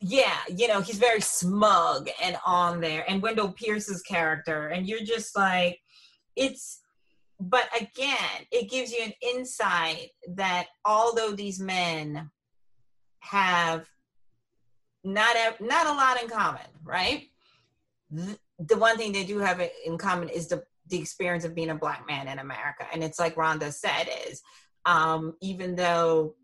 yeah, 0.00 0.36
you 0.54 0.68
know, 0.68 0.80
he's 0.80 0.98
very 0.98 1.20
smug 1.20 2.08
and 2.22 2.36
on 2.46 2.80
there, 2.80 3.04
and 3.08 3.20
Wendell 3.22 3.52
Pierce's 3.52 4.02
character, 4.02 4.68
and 4.68 4.86
you're 4.86 5.04
just 5.04 5.36
like, 5.36 5.80
it's, 6.36 6.80
but 7.40 7.68
again, 7.76 8.46
it 8.52 8.70
gives 8.70 8.92
you 8.92 9.02
an 9.04 9.12
insight 9.22 10.10
that 10.34 10.66
although 10.84 11.32
these 11.32 11.58
men 11.58 12.30
have 13.20 13.88
not 15.02 15.34
a, 15.36 15.62
not 15.62 15.86
a 15.86 15.92
lot 15.92 16.22
in 16.22 16.28
common, 16.28 16.66
right? 16.84 17.24
Th- 18.14 18.38
The 18.58 18.76
one 18.76 18.96
thing 18.96 19.12
they 19.12 19.24
do 19.24 19.38
have 19.38 19.60
in 19.84 19.98
common 19.98 20.28
is 20.28 20.48
the 20.48 20.64
the 20.88 20.98
experience 20.98 21.44
of 21.44 21.54
being 21.54 21.70
a 21.70 21.74
black 21.74 22.06
man 22.06 22.28
in 22.28 22.38
America, 22.38 22.86
and 22.92 23.02
it's 23.02 23.18
like 23.18 23.36
Ronda 23.36 23.72
said 23.72 24.08
is 24.28 24.42
um, 24.86 25.34
even 25.40 25.76
though 25.76 26.34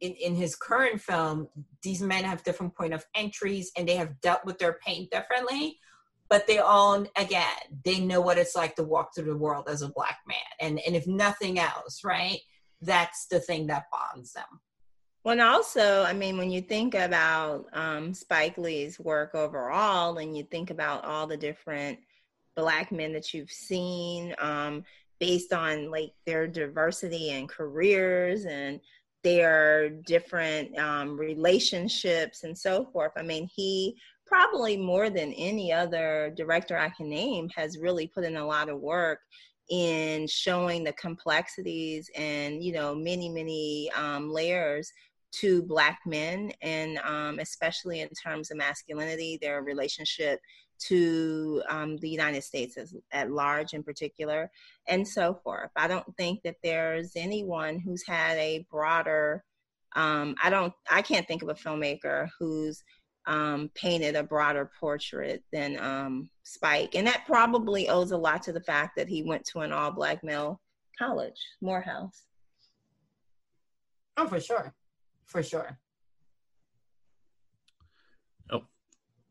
in, 0.00 0.12
in 0.12 0.34
his 0.34 0.54
current 0.54 1.00
film 1.00 1.48
these 1.82 2.02
men 2.02 2.24
have 2.24 2.42
different 2.44 2.74
point 2.74 2.92
of 2.92 3.04
entries 3.14 3.72
and 3.76 3.88
they 3.88 3.96
have 3.96 4.20
dealt 4.20 4.44
with 4.44 4.58
their 4.58 4.78
pain 4.84 5.08
differently 5.10 5.78
but 6.28 6.46
they 6.46 6.58
all 6.58 7.06
again 7.16 7.46
they 7.84 7.98
know 7.98 8.20
what 8.20 8.38
it's 8.38 8.54
like 8.54 8.76
to 8.76 8.82
walk 8.82 9.14
through 9.14 9.24
the 9.24 9.36
world 9.36 9.68
as 9.68 9.82
a 9.82 9.88
black 9.88 10.18
man. 10.26 10.36
And 10.60 10.80
and 10.86 10.94
if 10.94 11.06
nothing 11.06 11.58
else 11.58 12.04
right 12.04 12.40
that's 12.82 13.26
the 13.26 13.40
thing 13.40 13.66
that 13.68 13.84
bonds 13.90 14.32
them. 14.32 14.60
Well, 15.24 15.32
and 15.32 15.40
also, 15.40 16.04
I 16.04 16.12
mean, 16.12 16.36
when 16.38 16.50
you 16.50 16.60
think 16.60 16.94
about 16.94 17.64
um, 17.72 18.14
Spike 18.14 18.58
Lee's 18.58 19.00
work 19.00 19.34
overall, 19.34 20.18
and 20.18 20.36
you 20.36 20.44
think 20.44 20.70
about 20.70 21.04
all 21.04 21.26
the 21.26 21.36
different 21.36 21.98
black 22.56 22.90
men 22.90 23.12
that 23.12 23.32
you've 23.34 23.50
seen, 23.50 24.34
um, 24.38 24.84
based 25.20 25.52
on 25.52 25.90
like 25.90 26.12
their 26.26 26.46
diversity 26.46 27.30
and 27.30 27.48
careers 27.48 28.44
and 28.44 28.80
their 29.22 29.90
different 29.90 30.76
um, 30.78 31.18
relationships 31.18 32.44
and 32.44 32.56
so 32.56 32.84
forth. 32.92 33.12
I 33.16 33.22
mean, 33.22 33.48
he 33.52 33.96
probably 34.26 34.76
more 34.76 35.08
than 35.08 35.32
any 35.32 35.72
other 35.72 36.32
director 36.36 36.76
I 36.76 36.90
can 36.90 37.08
name 37.08 37.48
has 37.54 37.78
really 37.78 38.08
put 38.08 38.24
in 38.24 38.36
a 38.36 38.46
lot 38.46 38.68
of 38.68 38.80
work 38.80 39.20
in 39.68 40.26
showing 40.28 40.84
the 40.84 40.92
complexities 40.92 42.08
and 42.14 42.62
you 42.62 42.72
know 42.72 42.94
many 42.94 43.28
many 43.28 43.90
um, 43.96 44.30
layers 44.30 44.92
to 45.32 45.62
black 45.62 45.98
men 46.06 46.52
and 46.62 46.98
um, 46.98 47.38
especially 47.40 48.00
in 48.00 48.08
terms 48.10 48.50
of 48.50 48.56
masculinity 48.56 49.38
their 49.42 49.62
relationship 49.62 50.38
to 50.78 51.62
um, 51.68 51.96
the 51.98 52.08
united 52.08 52.42
states 52.42 52.76
as, 52.76 52.94
at 53.12 53.30
large 53.30 53.72
in 53.74 53.82
particular 53.82 54.50
and 54.88 55.06
so 55.06 55.34
forth 55.34 55.70
i 55.76 55.88
don't 55.88 56.16
think 56.16 56.42
that 56.42 56.56
there's 56.62 57.12
anyone 57.16 57.78
who's 57.78 58.06
had 58.06 58.36
a 58.38 58.66
broader 58.70 59.44
um, 59.94 60.34
i 60.42 60.50
don't 60.50 60.72
i 60.90 61.00
can't 61.02 61.26
think 61.26 61.42
of 61.42 61.48
a 61.48 61.54
filmmaker 61.54 62.28
who's 62.38 62.82
um, 63.26 63.70
painted 63.74 64.14
a 64.14 64.22
broader 64.22 64.70
portrait 64.78 65.42
than 65.52 65.78
um, 65.80 66.30
Spike. 66.44 66.94
And 66.94 67.06
that 67.06 67.24
probably 67.26 67.88
owes 67.88 68.12
a 68.12 68.16
lot 68.16 68.42
to 68.44 68.52
the 68.52 68.60
fact 68.60 68.96
that 68.96 69.08
he 69.08 69.22
went 69.22 69.44
to 69.46 69.60
an 69.60 69.72
all 69.72 69.90
black 69.90 70.22
male 70.22 70.60
college, 70.98 71.38
Morehouse. 71.60 72.22
oh 74.16 74.26
for 74.26 74.40
sure 74.40 74.74
for 75.26 75.42
sure 75.42 75.78
Oh, 78.50 78.62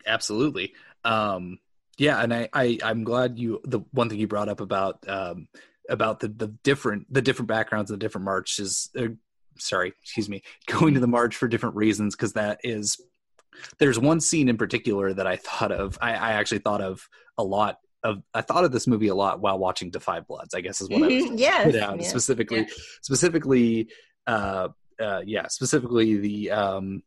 absolutely 0.05 0.73
um 1.05 1.59
yeah 1.97 2.21
and 2.21 2.33
I, 2.33 2.49
I 2.53 2.77
i'm 2.83 3.03
glad 3.03 3.39
you 3.39 3.61
the 3.63 3.79
one 3.91 4.09
thing 4.09 4.19
you 4.19 4.27
brought 4.27 4.49
up 4.49 4.59
about 4.59 5.07
um 5.07 5.47
about 5.89 6.19
the 6.19 6.27
the 6.27 6.47
different 6.47 7.11
the 7.13 7.21
different 7.21 7.47
backgrounds 7.47 7.91
the 7.91 7.97
different 7.97 8.25
marches 8.25 8.89
uh, 8.97 9.07
sorry 9.57 9.93
excuse 10.01 10.27
me 10.27 10.41
going 10.67 10.93
to 10.95 10.99
the 10.99 11.07
march 11.07 11.35
for 11.35 11.47
different 11.47 11.75
reasons 11.75 12.15
because 12.15 12.33
that 12.33 12.59
is 12.63 12.99
there's 13.79 13.97
one 13.99 14.19
scene 14.19 14.49
in 14.49 14.57
particular 14.57 15.13
that 15.13 15.27
i 15.27 15.37
thought 15.37 15.71
of 15.71 15.97
I, 16.01 16.11
I 16.11 16.31
actually 16.33 16.59
thought 16.59 16.81
of 16.81 17.07
a 17.37 17.43
lot 17.43 17.77
of 18.03 18.21
i 18.33 18.41
thought 18.41 18.65
of 18.65 18.71
this 18.71 18.87
movie 18.87 19.07
a 19.07 19.15
lot 19.15 19.39
while 19.39 19.57
watching 19.57 19.91
Da 19.91 19.99
5 19.99 20.27
Bloods 20.27 20.53
i 20.53 20.61
guess 20.61 20.81
is 20.81 20.89
what 20.89 21.03
i 21.03 21.07
was 21.07 21.23
Mhm, 21.25 21.39
yes, 21.39 21.73
yes. 21.73 22.09
specifically 22.09 22.67
specifically 23.01 23.87
uh 24.27 24.69
uh 24.99 25.21
yeah 25.25 25.47
specifically 25.47 26.17
the 26.17 26.51
um 26.51 27.03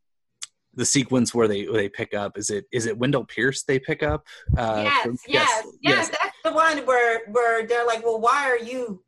the 0.75 0.85
sequence 0.85 1.33
where 1.33 1.47
they 1.47 1.65
they 1.65 1.89
pick 1.89 2.13
up 2.13 2.37
is 2.37 2.49
it 2.49 2.65
is 2.71 2.85
it 2.85 2.97
Wendell 2.97 3.25
Pierce 3.25 3.63
they 3.63 3.79
pick 3.79 4.03
up 4.03 4.25
uh 4.57 4.83
yes, 4.85 5.03
from- 5.05 5.17
yes, 5.27 5.67
yes, 5.81 6.09
That's 6.09 6.35
the 6.43 6.53
one 6.53 6.77
where 6.85 7.21
where 7.27 7.65
they're 7.65 7.85
like, 7.85 8.05
well, 8.05 8.19
why 8.19 8.49
are 8.49 8.59
you? 8.59 9.03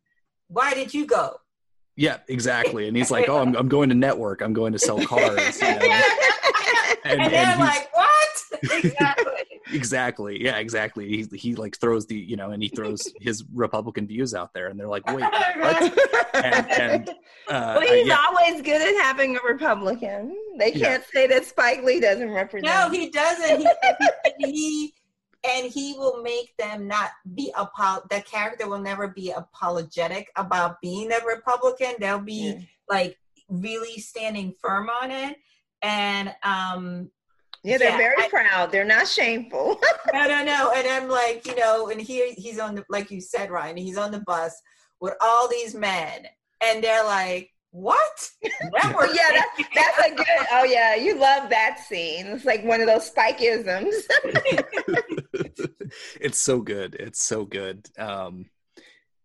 Why 0.48 0.74
did 0.74 0.94
you 0.94 1.06
go? 1.06 1.38
yeah 1.98 2.18
exactly 2.30 2.88
and 2.88 2.96
he's 2.96 3.12
like 3.12 3.28
oh 3.30 3.40
I'm, 3.40 3.56
I'm 3.56 3.68
going 3.68 3.90
to 3.90 3.96
network 3.96 4.42
I'm 4.42 4.54
going 4.54 4.74
to 4.74 4.80
sell 4.80 5.00
cars 5.06 5.62
you 5.62 5.68
know? 5.68 6.02
and, 7.06 7.22
and, 7.22 7.34
they're 7.34 7.46
and 7.46 7.60
like, 7.60 7.90
what? 7.96 8.64
exactly. 8.84 9.41
Exactly 9.74 10.42
yeah 10.44 10.58
exactly 10.58 11.08
he, 11.08 11.38
he 11.38 11.56
like 11.56 11.78
throws 11.78 12.06
the 12.08 12.16
you 12.16 12.36
know 12.36 12.52
and 12.52 12.62
he 12.64 12.70
throws 12.70 13.02
his 13.20 13.44
republican 13.54 14.08
views 14.08 14.34
out 14.34 14.54
there 14.54 14.68
and 14.68 14.80
they're 14.80 14.88
like 14.88 15.06
wait 15.08 15.22
Right. 15.58 15.92
and, 16.34 16.72
and 16.72 17.10
uh, 17.10 17.14
well, 17.50 17.82
he's 17.82 18.08
yeah, 18.08 18.18
always 18.28 18.62
good 18.62 18.82
at 18.82 19.04
having 19.04 19.36
a 19.38 19.40
Republican. 19.46 20.36
They 20.58 20.72
can't 20.72 21.04
say 21.14 21.28
that 21.28 21.46
Spike 21.46 21.84
Lee 21.84 22.00
doesn't 22.00 22.30
represent. 22.32 22.66
No, 22.66 22.90
he 22.90 23.10
doesn't. 23.10 23.60
He, 23.60 23.68
and 24.26 24.56
he 24.56 24.94
and 25.44 25.72
he 25.72 25.94
will 25.98 26.22
make 26.24 26.56
them 26.58 26.88
not 26.88 27.10
be 27.36 27.52
apo- 27.58 28.06
the 28.10 28.22
character 28.22 28.68
will 28.68 28.80
never 28.80 29.08
be 29.08 29.32
apologetic 29.32 30.30
about 30.36 30.80
being 30.82 31.12
a 31.12 31.20
Republican. 31.26 31.94
They'll 32.00 32.20
be 32.20 32.54
Yeah. 32.56 32.60
like 32.90 33.18
really 33.50 34.00
standing 34.00 34.54
firm 34.62 34.90
on 34.90 35.12
it. 35.12 35.36
And 35.82 36.34
um 36.44 37.12
Yeah, 37.64 37.78
they're 37.78 37.90
Yeah, 37.92 37.98
very 37.98 38.24
I- 38.24 38.30
proud. 38.30 38.72
They're 38.72 38.84
not 38.86 39.08
shameful. 39.08 39.80
no 40.14 40.28
no 40.28 40.44
no. 40.44 40.72
And 40.76 40.88
I'm 40.88 41.08
like, 41.10 41.46
you 41.46 41.56
know, 41.56 41.90
and 41.90 42.02
here 42.02 42.28
he's 42.36 42.60
on 42.60 42.76
the 42.76 42.84
like 42.90 43.12
you 43.12 43.22
said, 43.22 43.52
Ryan, 43.52 43.78
he's 43.78 43.98
on 43.98 44.12
the 44.12 44.22
bus 44.26 44.60
with 45.00 45.14
all 45.22 45.48
these 45.48 45.74
men 45.76 46.26
and 46.64 46.84
they're 46.84 47.04
like, 47.04 47.50
What? 47.72 48.30
Network 48.44 49.10
yeah, 49.14 49.32
that, 49.32 49.48
that's 49.76 50.08
a 50.08 50.16
good. 50.16 50.48
Oh 50.52 50.64
yeah, 50.64 50.96
you 50.96 51.16
love 51.20 51.50
that 51.50 51.80
scene. 51.88 52.26
It's 52.28 52.46
like 52.46 52.64
one 52.64 52.82
of 52.82 52.88
those 52.88 53.10
Spikeisms. 53.12 53.94
it's 56.22 56.40
so 56.40 56.62
good 56.62 56.96
it's 56.96 57.22
so 57.22 57.44
good 57.44 57.86
um 57.98 58.46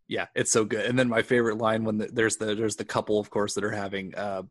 yeah 0.08 0.26
it's 0.34 0.50
so 0.50 0.64
good 0.64 0.84
and 0.86 0.98
then 0.98 1.08
my 1.08 1.22
favorite 1.22 1.58
line 1.58 1.84
when 1.84 1.98
the, 1.98 2.06
there's 2.08 2.36
the 2.36 2.54
there's 2.54 2.76
the 2.76 2.84
couple 2.84 3.20
of 3.20 3.30
course 3.30 3.54
that 3.54 3.62
are 3.64 3.70
having 3.70 4.14
uh 4.16 4.42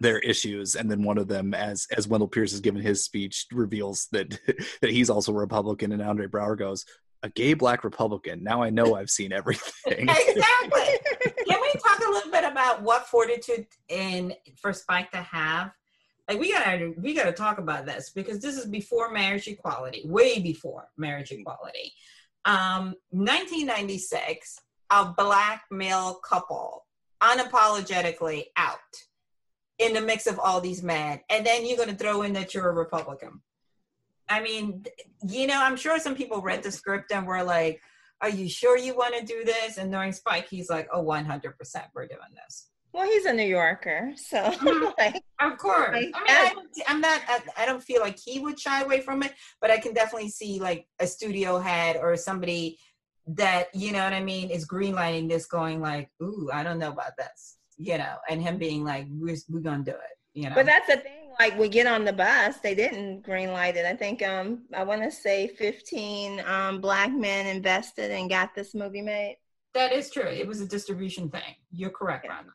their 0.00 0.18
issues 0.18 0.74
and 0.74 0.90
then 0.90 1.02
one 1.02 1.18
of 1.18 1.28
them 1.28 1.54
as 1.54 1.86
as 1.96 2.08
wendell 2.08 2.28
pierce 2.28 2.50
has 2.50 2.60
given 2.60 2.80
his 2.80 3.04
speech 3.04 3.46
reveals 3.52 4.08
that 4.12 4.30
that 4.80 4.90
he's 4.90 5.10
also 5.10 5.32
a 5.32 5.36
republican 5.36 5.92
and 5.92 6.02
Andre 6.02 6.26
Braugher 6.26 6.58
goes 6.58 6.84
a 7.22 7.28
gay 7.28 7.52
black 7.54 7.84
republican 7.84 8.42
now 8.42 8.62
i 8.62 8.70
know 8.70 8.94
i've 8.94 9.10
seen 9.10 9.32
everything 9.32 10.08
exactly. 10.08 11.00
Can 11.48 11.60
we 11.60 11.72
talk 11.80 11.98
a 11.98 12.10
little 12.10 12.30
bit 12.30 12.44
about 12.44 12.82
what 12.82 13.06
fortitude 13.08 13.66
in 13.88 14.34
for 14.60 14.72
Spike 14.72 15.10
to 15.12 15.18
have? 15.18 15.72
Like 16.28 16.38
we 16.38 16.52
gotta 16.52 16.92
we 16.96 17.14
gotta 17.14 17.32
talk 17.32 17.58
about 17.58 17.86
this 17.86 18.10
because 18.10 18.40
this 18.40 18.56
is 18.56 18.66
before 18.66 19.10
marriage 19.10 19.48
equality, 19.48 20.02
way 20.04 20.38
before 20.38 20.88
marriage 20.96 21.32
equality. 21.32 21.92
Um, 22.44 22.94
1996, 23.10 24.60
a 24.90 25.12
black 25.16 25.64
male 25.70 26.20
couple 26.24 26.86
unapologetically 27.20 28.44
out 28.56 28.78
in 29.80 29.92
the 29.94 30.00
mix 30.00 30.26
of 30.28 30.38
all 30.38 30.60
these 30.60 30.82
men, 30.82 31.20
and 31.28 31.44
then 31.44 31.66
you're 31.66 31.78
gonna 31.78 31.94
throw 31.94 32.22
in 32.22 32.34
that 32.34 32.54
you're 32.54 32.68
a 32.68 32.72
Republican. 32.72 33.40
I 34.28 34.40
mean, 34.40 34.84
you 35.26 35.48
know, 35.48 35.60
I'm 35.60 35.76
sure 35.76 35.98
some 35.98 36.14
people 36.14 36.40
read 36.40 36.62
the 36.62 36.70
script 36.70 37.10
and 37.10 37.26
were 37.26 37.42
like, 37.42 37.80
are 38.20 38.28
you 38.28 38.48
sure 38.48 38.78
you 38.78 38.94
want 38.94 39.16
to 39.16 39.24
do 39.24 39.44
this? 39.44 39.76
And 39.78 39.90
knowing 39.90 40.12
Spike, 40.12 40.46
he's 40.48 40.70
like, 40.70 40.88
oh, 40.92 41.02
100%, 41.02 41.54
we're 41.94 42.06
doing 42.06 42.20
this. 42.36 42.68
well, 42.92 43.06
he's 43.06 43.24
a 43.24 43.32
New 43.32 43.46
Yorker, 43.46 44.12
so 44.16 44.36
mm-hmm. 44.42 44.84
like, 44.98 45.22
Of 45.40 45.58
course. 45.58 45.96
i 45.96 46.00
mean 46.00 46.12
I 46.14 46.52
don't, 46.54 46.68
i'm 46.86 47.00
not, 47.00 47.20
I, 47.28 47.40
I 47.58 47.66
don't 47.66 47.82
feel 47.82 48.00
like 48.02 48.18
he 48.18 48.38
would 48.40 48.58
shy 48.60 48.82
away 48.82 49.00
from 49.00 49.22
it, 49.22 49.32
but 49.60 49.70
I 49.70 49.78
can 49.78 49.94
definitely 49.94 50.28
see 50.28 50.60
like 50.60 50.86
a 51.00 51.06
studio 51.06 51.58
head 51.58 51.96
or 51.96 52.16
somebody 52.16 52.78
that, 53.28 53.74
you 53.74 53.92
know 53.92 54.04
what 54.04 54.12
I 54.12 54.22
mean, 54.22 54.50
is 54.50 54.66
greenlighting 54.66 55.28
this 55.28 55.46
going 55.46 55.80
like, 55.80 56.10
ooh, 56.22 56.50
I 56.52 56.62
don't 56.62 56.78
know 56.78 56.90
about 56.90 57.16
this, 57.16 57.56
you 57.80 57.96
know, 57.98 58.16
and 58.28 58.42
him 58.42 58.58
being 58.58 58.84
like, 58.84 59.06
we're, 59.10 59.36
we're 59.48 59.60
going 59.60 59.84
to 59.84 59.90
do 59.92 59.96
it, 59.96 60.16
you 60.34 60.48
know. 60.48 60.54
But 60.54 60.66
that's 60.66 60.86
the 60.86 60.98
thing. 60.98 61.16
Like 61.38 61.58
we 61.58 61.68
get 61.70 61.86
on 61.86 62.04
the 62.04 62.12
bus, 62.12 62.58
they 62.58 62.74
didn't 62.74 63.22
green 63.22 63.52
light 63.52 63.76
it. 63.76 63.86
I 63.86 63.96
think 63.96 64.22
um 64.22 64.64
I 64.74 64.82
want 64.84 65.02
to 65.02 65.10
say 65.10 65.48
15 65.48 66.42
um 66.46 66.80
black 66.82 67.10
men 67.12 67.46
invested 67.46 68.10
and 68.10 68.28
got 68.28 68.54
this 68.54 68.74
movie 68.74 69.00
made. 69.00 69.38
that 69.72 69.92
is 69.92 70.10
true. 70.10 70.26
It 70.26 70.46
was 70.46 70.60
a 70.60 70.66
distribution 70.66 71.30
thing. 71.30 71.54
You're 71.72 71.90
correct, 71.90 72.26
Yeah. 72.26 72.34
Ronda. 72.34 72.50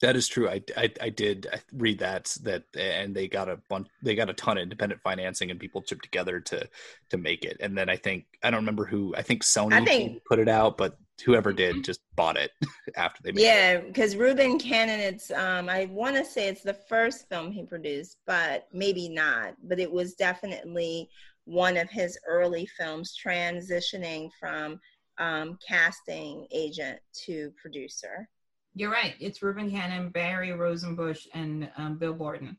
That 0.00 0.16
is 0.16 0.26
true. 0.26 0.48
I, 0.48 0.62
I, 0.76 0.90
I 1.00 1.08
did 1.10 1.46
read 1.74 1.98
that 2.00 2.34
that 2.42 2.64
and 2.76 3.14
they 3.14 3.28
got 3.28 3.48
a 3.50 3.58
bunch 3.68 3.86
they 4.02 4.14
got 4.16 4.30
a 4.30 4.34
ton 4.34 4.56
of 4.56 4.62
independent 4.62 5.02
financing 5.02 5.50
and 5.52 5.60
people 5.60 5.82
chipped 5.82 6.02
together 6.02 6.40
to 6.40 6.66
to 7.10 7.16
make 7.18 7.44
it. 7.44 7.58
And 7.60 7.76
then 7.78 7.88
I 7.88 7.96
think 7.96 8.24
I 8.42 8.50
don't 8.50 8.60
remember 8.60 8.86
who 8.86 9.14
I 9.16 9.22
think 9.22 9.44
Sony 9.44 9.74
I 9.74 9.84
think- 9.84 10.24
put 10.24 10.38
it 10.40 10.48
out, 10.48 10.76
but 10.78 10.96
whoever 11.20 11.52
did 11.52 11.84
just 11.84 12.00
bought 12.16 12.36
it 12.36 12.50
after 12.96 13.22
they 13.22 13.32
made 13.32 13.42
it. 13.42 13.44
Yeah, 13.44 13.80
because 13.80 14.16
Reuben 14.16 14.58
Cannon, 14.58 15.00
it's 15.00 15.30
um 15.30 15.68
I 15.68 15.86
want 15.86 16.16
to 16.16 16.24
say 16.24 16.48
it's 16.48 16.62
the 16.62 16.74
first 16.74 17.28
film 17.28 17.50
he 17.50 17.64
produced, 17.64 18.18
but 18.26 18.68
maybe 18.72 19.08
not. 19.08 19.54
But 19.62 19.80
it 19.80 19.90
was 19.90 20.14
definitely 20.14 21.08
one 21.44 21.76
of 21.76 21.90
his 21.90 22.18
early 22.26 22.66
films 22.66 23.16
transitioning 23.24 24.30
from 24.38 24.80
um, 25.18 25.58
casting 25.66 26.46
agent 26.50 26.98
to 27.26 27.52
producer. 27.60 28.28
You're 28.74 28.90
right. 28.90 29.14
It's 29.20 29.42
Reuben 29.42 29.70
Cannon, 29.70 30.10
Barry 30.10 30.52
Rosenbush, 30.52 31.26
and 31.34 31.70
um, 31.76 31.98
Bill 31.98 32.14
Borden. 32.14 32.56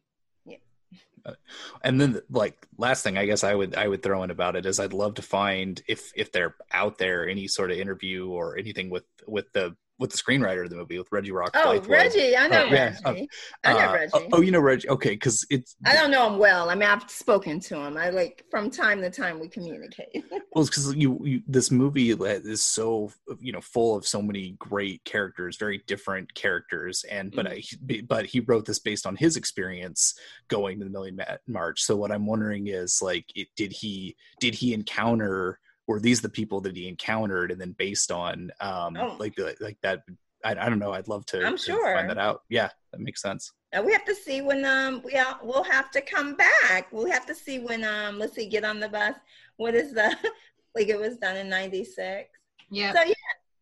And 1.84 2.00
then 2.00 2.20
like 2.30 2.68
last 2.78 3.04
thing 3.04 3.18
i 3.18 3.26
guess 3.26 3.44
i 3.44 3.54
would 3.54 3.76
i 3.76 3.88
would 3.88 4.04
throw 4.04 4.24
in 4.24 4.32
about 4.32 4.56
it 4.56 4.66
is 4.66 4.80
i'd 4.80 4.94
love 4.94 5.14
to 5.14 5.22
find 5.22 5.82
if 5.88 6.12
if 6.16 6.32
they're 6.32 6.56
out 6.72 6.98
there 6.98 7.28
any 7.28 7.48
sort 7.48 7.72
of 7.72 7.78
interview 7.78 8.30
or 8.30 8.58
anything 8.58 8.90
with 8.90 9.06
with 9.28 9.52
the 9.54 9.76
with 10.02 10.10
the 10.12 10.18
screenwriter 10.18 10.64
of 10.64 10.72
the 10.72 10.76
movie 10.76 10.98
with 10.98 11.08
reggie 11.12 11.32
rock 11.32 11.52
Oh. 11.54 11.80
Reggie, 11.82 12.36
I 12.36 12.48
know 12.48 12.64
Uh, 12.64 12.70
yeah, 12.72 12.96
Reggie. 13.06 13.30
I 13.64 13.74
know 13.74 13.80
Uh, 13.80 13.94
Reggie. 13.94 14.12
oh, 14.16 14.28
oh, 14.34 14.42
you 14.42 14.52
know 14.52 14.60
reggie 14.60 14.90
okay 14.90 15.12
because 15.12 15.46
it's 15.52 15.76
I 15.86 15.94
don't 15.94 16.10
know 16.10 16.28
him 16.28 16.40
well. 16.40 16.70
I 16.72 16.76
mean, 16.76 16.90
I've 16.90 17.10
spoken 17.10 17.60
to 17.62 17.76
him. 17.78 17.96
I 17.98 18.10
like 18.10 18.44
from 18.50 18.72
time 18.72 19.00
to 19.02 19.12
time 19.12 19.40
we 19.40 19.48
communicate. 19.48 20.26
Well, 20.54 20.66
because 20.66 20.94
you, 20.96 21.18
you 21.24 21.42
this 21.48 21.72
movie 21.72 22.10
is 22.12 22.62
so 22.62 23.10
you 23.40 23.54
know 23.54 23.62
full 23.62 23.96
of 23.96 24.06
so 24.06 24.22
many 24.22 24.56
great 24.60 25.02
characters, 25.06 25.56
very 25.56 25.82
different 25.88 26.34
characters, 26.34 27.06
and 27.10 27.32
but 27.32 27.48
I, 27.48 27.62
but 28.08 28.26
he 28.26 28.42
wrote 28.42 28.66
this 28.66 28.80
based 28.80 29.06
on 29.06 29.16
his 29.16 29.38
experience 29.38 30.14
going 30.50 30.80
to 30.80 30.84
the 30.86 30.92
Million 30.92 31.16
Ma- 31.16 31.38
March. 31.48 31.84
So 31.84 31.96
what 31.96 32.12
I'm 32.12 32.26
wondering 32.26 32.68
is 32.68 33.02
like, 33.02 33.26
it, 33.36 33.48
did 33.56 33.72
he 33.72 34.18
did 34.42 34.56
he 34.56 34.74
encounter 34.74 35.60
were 35.92 36.00
these 36.00 36.22
the 36.22 36.30
people 36.30 36.62
that 36.62 36.76
he 36.76 36.88
encountered, 36.88 37.52
and 37.52 37.60
then 37.62 37.74
based 37.78 38.12
on 38.12 38.52
um 38.60 38.98
Oh. 38.98 39.16
like 39.20 39.36
the 39.36 39.56
like 39.60 39.78
that. 39.82 40.04
I, 40.44 40.52
I 40.54 40.70
don't 40.70 40.80
know. 40.80 40.92
I'd 40.94 41.08
love 41.08 41.24
to, 41.28 41.46
I'm 41.46 41.56
to 41.56 41.62
sure. 41.64 41.94
find 41.96 42.10
that 42.10 42.18
out. 42.18 42.42
Yeah, 42.50 42.70
that 42.92 43.00
makes 43.00 43.22
sense. 43.22 43.52
And 43.74 43.86
we 43.86 43.92
have 43.94 44.06
to 44.06 44.16
see 44.16 44.42
when 44.42 44.66
um 44.66 45.02
we 45.06 45.14
are, 45.16 45.40
we'll 45.44 45.64
have 45.64 45.92
to 45.92 46.02
come 46.02 46.36
back. 46.36 46.92
We'll 46.92 47.12
have 47.12 47.26
to 47.28 47.36
see 47.36 47.60
when 47.60 47.84
um 47.84 48.18
let's 48.18 48.34
see 48.34 48.48
get 48.48 48.66
on 48.66 48.80
the 48.80 48.90
bus. 48.90 49.16
What 49.58 49.76
is 49.76 49.94
the 49.94 50.16
like 50.76 50.88
it 50.88 51.00
was 51.00 51.18
done 51.18 51.38
in 51.38 51.48
'96. 51.50 52.30
Yeah. 52.72 52.92
So 52.94 53.04
yeah, 53.04 53.14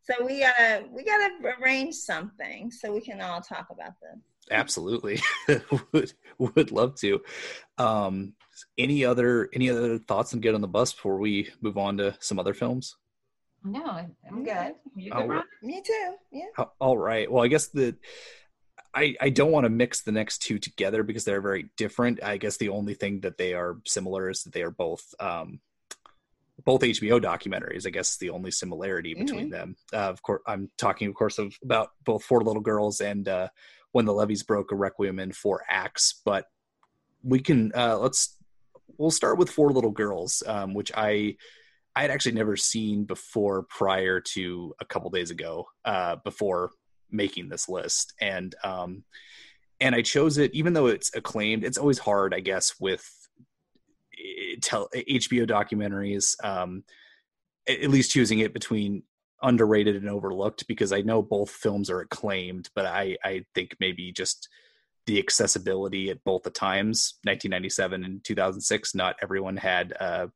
so 0.04 0.26
we 0.26 0.40
gotta 0.40 0.86
we 0.90 1.04
gotta 1.04 1.32
arrange 1.62 1.96
something 1.96 2.72
so 2.72 2.94
we 2.94 3.02
can 3.02 3.20
all 3.22 3.42
talk 3.42 3.68
about 3.72 3.94
this. 4.02 4.22
Absolutely, 4.52 5.22
would 5.92 6.14
would 6.38 6.72
love 6.72 6.96
to. 6.96 7.22
Um, 7.78 8.34
any 8.78 9.06
other 9.06 9.50
any 9.54 9.70
other 9.70 9.98
thoughts 9.98 10.34
on 10.34 10.40
Get 10.40 10.56
on 10.56 10.62
the 10.62 10.68
Bus 10.68 10.94
before 10.94 11.18
we 11.18 11.50
move 11.62 11.78
on 11.78 11.98
to 11.98 12.16
some 12.20 12.40
other 12.40 12.54
films? 12.54 12.96
No, 13.64 13.86
I'm 14.30 14.44
good. 14.44 14.76
You 14.96 15.12
Oh, 15.14 15.22
good, 15.22 15.30
Ron? 15.30 15.44
Me 15.62 15.82
too. 15.86 16.16
Yeah. 16.32 16.66
All 16.80 16.98
right. 16.98 17.30
Well, 17.32 17.44
I 17.44 17.48
guess 17.48 17.68
the 17.68 17.96
I 18.94 19.16
I 19.20 19.30
don't 19.30 19.52
want 19.52 19.66
to 19.66 19.70
mix 19.70 20.02
the 20.02 20.12
next 20.12 20.40
two 20.40 20.60
together 20.60 21.04
because 21.04 21.26
they're 21.26 21.42
very 21.42 21.70
different. 21.78 22.24
I 22.24 22.38
guess 22.38 22.58
the 22.58 22.70
only 22.70 22.94
thing 22.94 23.22
that 23.22 23.38
they 23.38 23.54
are 23.54 23.78
similar 23.86 24.30
is 24.30 24.44
that 24.44 24.54
they 24.54 24.64
are 24.64 24.72
both 24.72 25.14
um 25.20 25.60
both 26.66 26.82
HBO 26.82 27.22
documentaries. 27.22 27.88
I 27.88 27.90
guess 27.90 28.18
the 28.18 28.32
only 28.32 28.52
similarity 28.52 29.14
between 29.14 29.50
them. 29.50 29.76
Uh, 29.94 30.10
of 30.10 30.22
course, 30.22 30.42
I'm 30.46 30.70
talking, 30.78 31.08
of 31.08 31.16
course, 31.16 31.38
of 31.38 31.58
about 31.64 31.92
both 32.04 32.24
Four 32.24 32.44
Little 32.44 32.62
Girls 32.62 33.00
and 33.02 33.28
uh, 33.28 33.48
When 33.92 34.06
the 34.06 34.14
Levees 34.14 34.44
Broke, 34.44 34.72
a 34.72 34.76
Requiem 34.76 35.20
in 35.20 35.32
Four 35.32 35.64
Acts. 35.68 36.22
But 36.26 36.46
we 37.24 37.40
can 37.40 37.72
uh, 37.76 37.98
let's 37.98 38.38
we'll 38.98 39.12
start 39.12 39.38
with 39.38 39.50
Four 39.50 39.72
Little 39.72 39.92
Girls, 39.92 40.44
um, 40.46 40.74
which 40.74 40.92
I 40.96 41.36
I 41.96 42.04
had 42.04 42.12
actually 42.12 42.34
never 42.34 42.56
seen 42.56 43.06
before 43.06 43.64
prior 43.64 44.22
to 44.22 44.74
a 44.80 44.86
couple 44.86 45.10
days 45.10 45.32
ago, 45.32 45.68
uh, 45.86 46.18
before 46.24 46.72
making 47.10 47.50
this 47.50 47.68
list, 47.68 48.14
and 48.22 48.54
um, 48.64 49.04
and 49.80 49.96
I 49.96 50.02
chose 50.02 50.38
it 50.38 50.54
even 50.54 50.74
though 50.74 50.88
it's 50.88 51.16
acclaimed. 51.16 51.64
It's 51.64 51.78
always 51.78 52.00
hard, 52.00 52.34
I 52.34 52.42
guess, 52.42 52.76
with 52.80 53.10
eh, 54.14 54.56
tell 54.62 54.90
HBO 54.94 55.48
documentaries. 55.48 56.36
Um, 56.44 56.84
at 57.68 57.90
least 57.90 58.12
choosing 58.12 58.40
it 58.40 58.52
between 58.52 59.04
underrated 59.42 59.96
and 59.96 60.10
overlooked 60.10 60.68
because 60.68 60.92
I 60.92 61.02
know 61.02 61.22
both 61.22 61.50
films 61.50 61.90
are 61.90 62.02
acclaimed, 62.02 62.70
but 62.76 62.86
I 62.86 63.18
I 63.24 63.46
think 63.56 63.76
maybe 63.80 64.12
just 64.12 64.50
the 65.06 65.20
accessibility 65.20 66.10
at 66.10 66.24
both 66.24 66.44
the 66.44 66.50
times, 66.52 67.16
1997 67.24 68.04
and 68.04 68.24
2006. 68.24 68.94
Not 68.96 69.16
everyone 69.22 69.58
had 69.58 69.94
uh, 70.00 70.28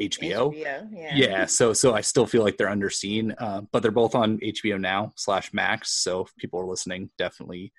HBO. 0.00 0.52
HBO. 0.52 0.58
Yeah. 0.90 1.14
Yeah, 1.14 1.46
so 1.46 1.72
so 1.72 1.94
I 1.94 2.00
still 2.00 2.26
feel 2.26 2.42
like 2.42 2.56
they're 2.56 2.66
underseen, 2.68 3.34
uh, 3.38 3.62
but 3.72 3.82
they're 3.82 3.90
both 3.92 4.14
on 4.14 4.38
HBO 4.38 4.78
now 4.80 5.12
slash 5.16 5.52
Max. 5.52 5.92
So 5.92 6.22
if 6.22 6.36
people 6.36 6.60
are 6.60 6.66
listening, 6.66 7.10
definitely 7.16 7.72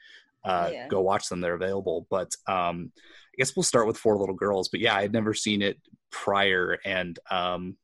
uh, 0.44 0.70
Yeah. 0.72 0.88
go 0.88 1.02
watch 1.02 1.30
them. 1.30 1.42
They're 1.42 1.54
available. 1.56 2.08
But 2.10 2.36
um, 2.48 2.92
I 2.96 3.36
guess 3.38 3.56
we'll 3.56 3.64
start 3.64 3.86
with 3.88 3.98
Four 3.98 4.18
Little 4.18 4.36
Girls. 4.36 4.70
But 4.70 4.80
yeah, 4.80 4.96
I 4.96 5.02
had 5.02 5.14
never 5.14 5.34
seen 5.34 5.62
it 5.62 5.78
prior, 6.12 6.78
and 6.86 7.20
um, 7.30 7.78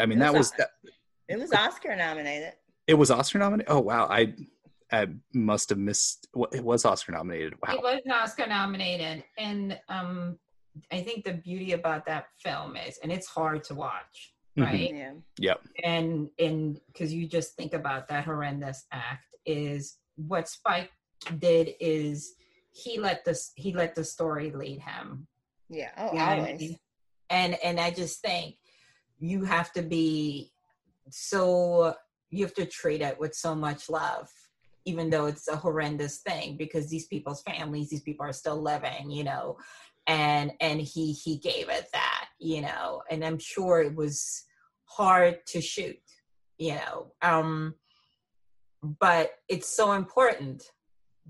I 0.00 0.06
mean 0.06 0.18
It 0.18 0.20
that 0.22 0.32
was 0.32 0.50
was 0.50 0.52
that, 0.58 0.70
It 1.28 1.38
was 1.38 1.52
Oscar 1.52 1.94
nominated. 1.96 2.54
it 2.86 2.94
was 2.94 3.10
Oscar 3.10 3.38
nominated. 3.38 3.70
Oh 3.72 3.80
wow, 3.80 4.06
I 4.10 4.34
I 4.92 5.08
must 5.32 5.70
have 5.70 5.78
missed. 5.78 6.28
what- 6.32 6.54
It 6.54 6.62
was 6.62 6.84
Oscar 6.84 7.12
nominated. 7.12 7.54
Wow. 7.66 7.74
It 7.74 7.82
was 7.82 8.00
Oscar 8.12 8.46
nominated, 8.46 9.24
and 9.38 9.78
um, 9.88 10.38
I 10.90 11.00
think 11.02 11.24
the 11.24 11.32
beauty 11.34 11.72
about 11.72 12.04
that 12.06 12.26
film 12.38 12.76
is, 12.76 12.98
and 13.02 13.10
it's 13.10 13.26
hard 13.26 13.62
to 13.64 13.74
watch, 13.74 14.34
Mhm. 14.58 14.64
right? 14.64 14.94
Yeah. 14.94 15.12
Yep. 15.38 15.60
And 15.84 16.28
and 16.38 16.80
because 16.88 17.12
you 17.12 17.26
just 17.26 17.56
think 17.56 17.72
about 17.72 18.08
that 18.08 18.24
horrendous 18.24 18.84
act 18.92 19.34
is 19.46 19.96
what 20.16 20.48
Spike 20.48 20.90
did 21.38 21.74
is 21.80 22.34
he 22.72 22.98
let 22.98 23.24
this 23.24 23.52
he 23.56 23.72
let 23.72 23.94
the 23.94 24.04
story 24.04 24.50
lead 24.50 24.80
him 24.80 25.26
Yeah. 25.68 25.90
Oh, 25.96 26.06
You 26.12 26.18
know 26.18 26.24
what 26.26 26.28
I 26.28 26.38
always. 26.38 26.60
mean? 26.60 26.78
and 27.30 27.54
and 27.64 27.78
i 27.80 27.90
just 27.90 28.20
think 28.20 28.56
you 29.22 29.44
have 29.44 29.72
to 29.72 29.82
be 29.82 30.52
so 31.08 31.94
you 32.30 32.44
have 32.44 32.54
to 32.54 32.66
treat 32.66 33.00
it 33.00 33.18
with 33.18 33.34
so 33.34 33.54
much 33.54 33.88
love 33.88 34.28
even 34.84 35.10
though 35.10 35.26
it's 35.26 35.46
a 35.46 35.56
horrendous 35.56 36.18
thing 36.18 36.56
because 36.56 36.90
these 36.90 37.06
people's 37.06 37.42
families 37.42 37.88
these 37.88 38.02
people 38.02 38.26
are 38.26 38.32
still 38.32 38.60
living 38.60 39.10
you 39.10 39.22
know 39.22 39.56
and 40.08 40.52
and 40.60 40.80
he 40.80 41.12
he 41.12 41.36
gave 41.38 41.68
it 41.68 41.86
that 41.92 42.26
you 42.40 42.60
know 42.60 43.02
and 43.10 43.24
i'm 43.24 43.38
sure 43.38 43.80
it 43.80 43.94
was 43.94 44.44
hard 44.84 45.38
to 45.46 45.60
shoot 45.60 46.02
you 46.58 46.74
know 46.74 47.12
um 47.22 47.74
but 48.82 49.30
it's 49.48 49.68
so 49.68 49.92
important 49.92 50.64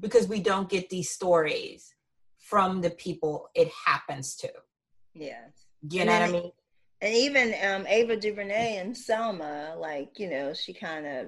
because 0.00 0.26
we 0.26 0.40
don't 0.40 0.70
get 0.70 0.88
these 0.88 1.10
stories 1.10 1.94
from 2.38 2.80
the 2.80 2.90
people 2.90 3.48
it 3.54 3.70
happens 3.86 4.34
to 4.34 4.50
Yes. 5.14 5.66
you 5.90 6.04
know 6.04 6.12
what 6.12 6.22
I 6.22 6.32
mean? 6.32 6.52
And 7.02 7.12
even 7.12 7.52
um, 7.68 7.84
Ava 7.88 8.16
DuVernay 8.16 8.76
and 8.76 8.96
Selma, 8.96 9.74
like 9.76 10.20
you 10.20 10.30
know, 10.30 10.54
she 10.54 10.72
kind 10.72 11.04
of 11.04 11.26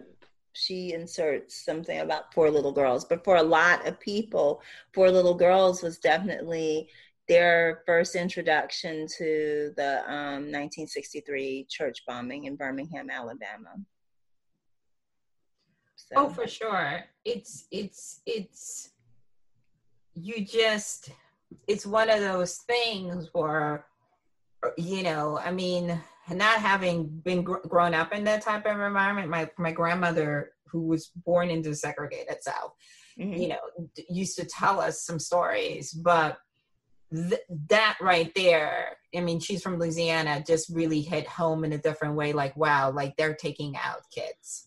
she 0.52 0.92
inserts 0.92 1.64
something 1.64 1.98
about 1.98 2.32
four 2.32 2.48
little 2.48 2.70
girls. 2.70 3.04
But 3.04 3.24
for 3.24 3.36
a 3.36 3.42
lot 3.42 3.84
of 3.86 3.98
people, 3.98 4.62
four 4.92 5.10
little 5.10 5.34
girls 5.34 5.82
was 5.82 5.98
definitely 5.98 6.88
their 7.26 7.82
first 7.86 8.14
introduction 8.14 9.08
to 9.18 9.72
the 9.76 10.02
um, 10.06 10.52
1963 10.52 11.66
church 11.68 12.04
bombing 12.06 12.44
in 12.44 12.54
Birmingham, 12.54 13.10
Alabama. 13.10 13.74
So, 15.96 16.14
Oh, 16.16 16.28
for 16.28 16.46
sure. 16.46 17.02
It's 17.24 17.66
it's 17.72 18.20
it's 18.26 18.90
you 20.14 20.44
just 20.44 21.10
it's 21.66 21.84
one 21.84 22.10
of 22.10 22.20
those 22.20 22.58
things 22.58 23.28
where 23.32 23.86
you 24.76 25.02
know, 25.02 25.38
I 25.38 25.50
mean, 25.50 26.00
not 26.30 26.58
having 26.58 27.06
been 27.06 27.42
gr- 27.42 27.66
grown 27.68 27.94
up 27.94 28.12
in 28.12 28.24
that 28.24 28.42
type 28.42 28.66
of 28.66 28.80
environment, 28.80 29.28
my 29.28 29.50
my 29.58 29.72
grandmother 29.72 30.52
who 30.66 30.82
was 30.82 31.10
born 31.24 31.50
into 31.50 31.68
the 31.68 31.76
segregated 31.76 32.42
South, 32.42 32.72
mhm. 33.18 33.40
you 33.40 33.48
know, 33.48 33.60
d- 33.94 34.06
used 34.10 34.36
to 34.38 34.44
tell 34.44 34.80
us 34.80 35.02
some 35.02 35.18
stories, 35.18 35.92
but 35.92 36.38
th- 37.12 37.40
that 37.68 37.96
right 38.00 38.32
there, 38.34 38.96
I 39.14 39.20
mean, 39.20 39.38
she's 39.38 39.62
from 39.62 39.78
Louisiana, 39.78 40.42
just 40.46 40.68
really 40.70 41.00
hit 41.00 41.26
home 41.26 41.64
in 41.64 41.72
a 41.72 41.78
different 41.78 42.16
way. 42.16 42.32
Like, 42.32 42.56
wow, 42.56 42.90
like 42.90 43.16
they're 43.16 43.36
taking 43.36 43.76
out 43.76 44.02
kids. 44.12 44.66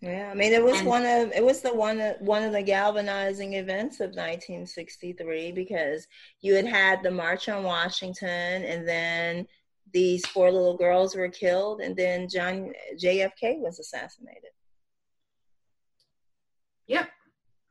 Yeah, 0.00 0.30
I 0.30 0.34
mean, 0.34 0.52
it 0.54 0.62
was 0.62 0.78
And- 0.78 0.88
one 0.88 1.04
of 1.04 1.30
it 1.32 1.44
was 1.44 1.60
the 1.60 1.74
one 1.74 2.00
of, 2.00 2.18
one 2.20 2.42
of 2.42 2.52
the 2.52 2.62
galvanizing 2.62 3.52
events 3.54 4.00
of 4.00 4.14
1963 4.14 5.52
because 5.52 6.06
you 6.40 6.54
had 6.54 6.66
had 6.66 7.02
the 7.02 7.10
March 7.10 7.48
on 7.50 7.64
Washington, 7.64 8.64
and 8.64 8.88
then 8.88 9.46
these 9.92 10.24
four 10.26 10.50
little 10.50 10.76
girls 10.76 11.14
were 11.14 11.28
killed, 11.28 11.82
and 11.82 11.94
then 11.96 12.28
John 12.28 12.72
JFK 12.96 13.58
was 13.58 13.78
assassinated. 13.78 14.50
Yep. 16.86 17.10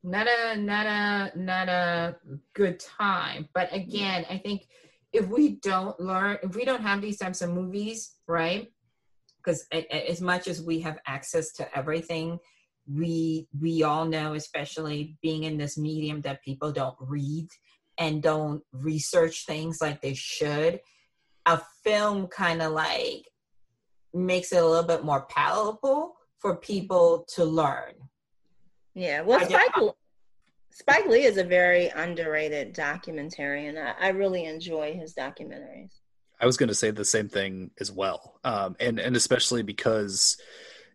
Not 0.04 0.28
a 0.28 0.56
not 0.56 0.86
a 0.86 1.32
not 1.38 1.68
a 1.68 2.16
good 2.54 2.80
time. 2.80 3.50
But 3.54 3.74
again, 3.74 4.26
I 4.30 4.38
think 4.38 4.68
if 5.12 5.28
we 5.28 5.56
don't 5.62 6.00
learn, 6.00 6.38
if 6.44 6.56
we 6.56 6.64
don't 6.64 6.84
have 6.84 7.02
these 7.02 7.18
types 7.18 7.42
of 7.42 7.50
movies, 7.50 8.16
right? 8.28 8.72
Because 9.44 9.66
as 9.72 10.22
much 10.22 10.48
as 10.48 10.62
we 10.62 10.80
have 10.82 11.00
access 11.08 11.52
to 11.54 11.78
everything, 11.78 12.40
we 12.92 13.48
we 13.60 13.84
all 13.84 14.06
know, 14.06 14.34
especially 14.34 15.18
being 15.22 15.44
in 15.44 15.58
this 15.58 15.78
medium, 15.78 16.22
that 16.22 16.44
people 16.44 16.72
don't 16.72 16.96
read 17.00 17.48
and 17.98 18.24
don't 18.24 18.64
research 18.72 19.46
things 19.46 19.80
like 19.82 20.02
they 20.02 20.14
should. 20.14 20.80
A 21.46 21.62
film 21.84 22.28
kind 22.28 22.62
of 22.62 22.74
like 22.74 23.26
makes 24.14 24.52
it 24.52 24.64
a 24.64 24.66
little 24.66 24.88
bit 24.88 25.04
more 25.04 25.26
palatable 25.30 26.16
for 26.40 26.56
people 26.58 27.26
to 27.36 27.46
learn. 27.46 27.94
Yeah, 28.96 29.22
well, 29.22 29.40
Spike 29.46 29.72
Spike 30.72 31.08
Lee 31.08 31.24
is 31.24 31.38
a 31.38 31.44
very 31.44 31.90
underrated 31.90 32.74
documentarian. 32.74 33.78
I, 33.78 34.08
I 34.08 34.10
really 34.10 34.46
enjoy 34.46 34.94
his 34.94 35.14
documentaries. 35.14 35.99
I 36.40 36.46
was 36.46 36.58
going 36.58 36.70
to 36.70 36.76
say 36.76 36.92
the 36.92 37.06
same 37.06 37.30
thing 37.30 37.72
as 37.80 37.92
well, 37.92 38.40
um, 38.44 38.76
and 38.80 39.00
and 39.00 39.16
especially 39.16 39.64
because 39.64 40.38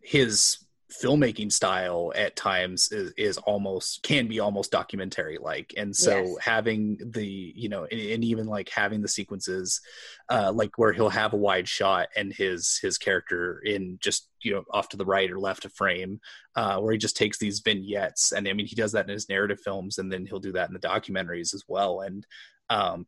his 0.03 0.59
filmmaking 1.03 1.51
style 1.51 2.13
at 2.15 2.37
times 2.37 2.93
is, 2.93 3.13
is 3.17 3.39
almost 3.39 4.03
can 4.03 4.29
be 4.29 4.39
almost 4.39 4.71
documentary 4.71 5.39
like 5.41 5.73
and 5.77 5.97
so 5.97 6.11
Yes. 6.11 6.37
having 6.41 6.99
the 7.13 7.27
you 7.27 7.69
know 7.69 7.85
and, 7.91 8.01
and 8.01 8.25
even 8.25 8.47
like 8.47 8.69
having 8.69 9.01
the 9.01 9.09
sequences 9.09 9.81
uh 10.29 10.53
like 10.55 10.77
where 10.77 10.93
he'll 10.93 11.09
have 11.09 11.33
a 11.33 11.39
wide 11.39 11.67
shot 11.67 12.09
and 12.17 12.33
his 12.33 12.79
his 12.81 12.97
character 12.99 13.61
in 13.65 13.99
just 14.01 14.29
you 14.43 14.53
know 14.53 14.63
off 14.71 14.89
to 14.89 14.97
the 14.97 15.07
right 15.07 15.31
or 15.31 15.41
left 15.41 15.65
of 15.65 15.73
frame 15.73 16.21
uh 16.55 16.79
where 16.79 16.93
he 16.93 16.99
just 16.99 17.17
takes 17.17 17.39
these 17.39 17.61
vignettes. 17.61 18.31
And 18.33 18.47
i 18.47 18.53
mean 18.53 18.67
he 18.67 18.77
does 18.77 18.93
that 18.93 19.07
in 19.07 19.13
his 19.13 19.29
narrative 19.29 19.61
films 19.65 19.99
and 19.99 20.13
then 20.13 20.27
he'll 20.27 20.39
do 20.39 20.53
that 20.53 20.69
in 20.69 20.75
the 20.75 20.81
documentaries 20.81 21.55
as 21.55 21.65
well. 21.67 22.03
And 22.03 22.25
um 22.71 23.07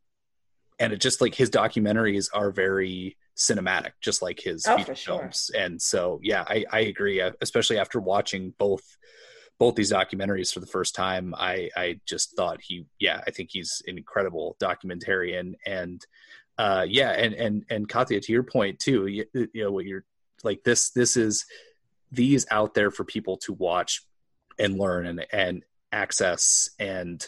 and 0.79 0.93
it 0.93 1.01
just 1.01 1.21
like 1.21 1.35
his 1.35 1.49
documentaries 1.49 2.29
are 2.33 2.51
very 2.51 3.17
cinematic 3.35 3.91
just 4.01 4.21
like 4.21 4.39
his 4.39 4.65
Oh, 4.67 4.77
feature 4.77 4.95
sure. 4.95 5.19
films 5.19 5.51
and 5.55 5.81
so 5.81 6.19
yeah 6.23 6.43
i 6.47 6.65
i 6.71 6.79
agree 6.81 7.21
uh, 7.21 7.31
especially 7.41 7.77
after 7.77 7.99
watching 7.99 8.53
both 8.57 8.83
both 9.59 9.75
these 9.75 9.91
documentaries 9.91 10.53
for 10.53 10.59
the 10.59 10.65
first 10.67 10.95
time 10.95 11.33
i 11.37 11.69
i 11.75 11.99
just 12.07 12.35
thought 12.35 12.59
he 12.61 12.85
yeah 12.99 13.21
i 13.27 13.31
think 13.31 13.49
he's 13.51 13.81
an 13.87 13.97
incredible 13.97 14.55
documentarian 14.59 15.53
and 15.65 16.05
uh 16.57 16.85
yeah 16.87 17.11
and 17.11 17.33
and 17.35 17.65
and 17.69 17.87
Kathia 17.87 18.21
to 18.21 18.31
your 18.31 18.43
point 18.43 18.79
too 18.79 19.05
you, 19.07 19.25
you 19.33 19.63
know 19.63 19.71
what 19.71 19.85
you're 19.85 20.05
like 20.43 20.63
this 20.63 20.89
this 20.91 21.15
is 21.17 21.45
these 22.11 22.45
out 22.49 22.73
there 22.73 22.89
for 22.89 23.03
people 23.03 23.37
to 23.37 23.53
watch 23.53 24.03
and 24.57 24.79
learn 24.79 25.05
and 25.05 25.25
and 25.31 25.63
access 25.91 26.71
and 26.79 27.27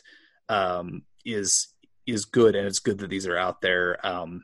um 0.49 1.03
is 1.25 1.67
is 2.09 2.25
good 2.25 2.55
and 2.55 2.67
it's 2.67 2.79
good 2.79 2.99
that 2.99 3.09
these 3.09 3.27
are 3.27 3.37
out 3.37 3.61
there 3.61 4.05
um 4.05 4.43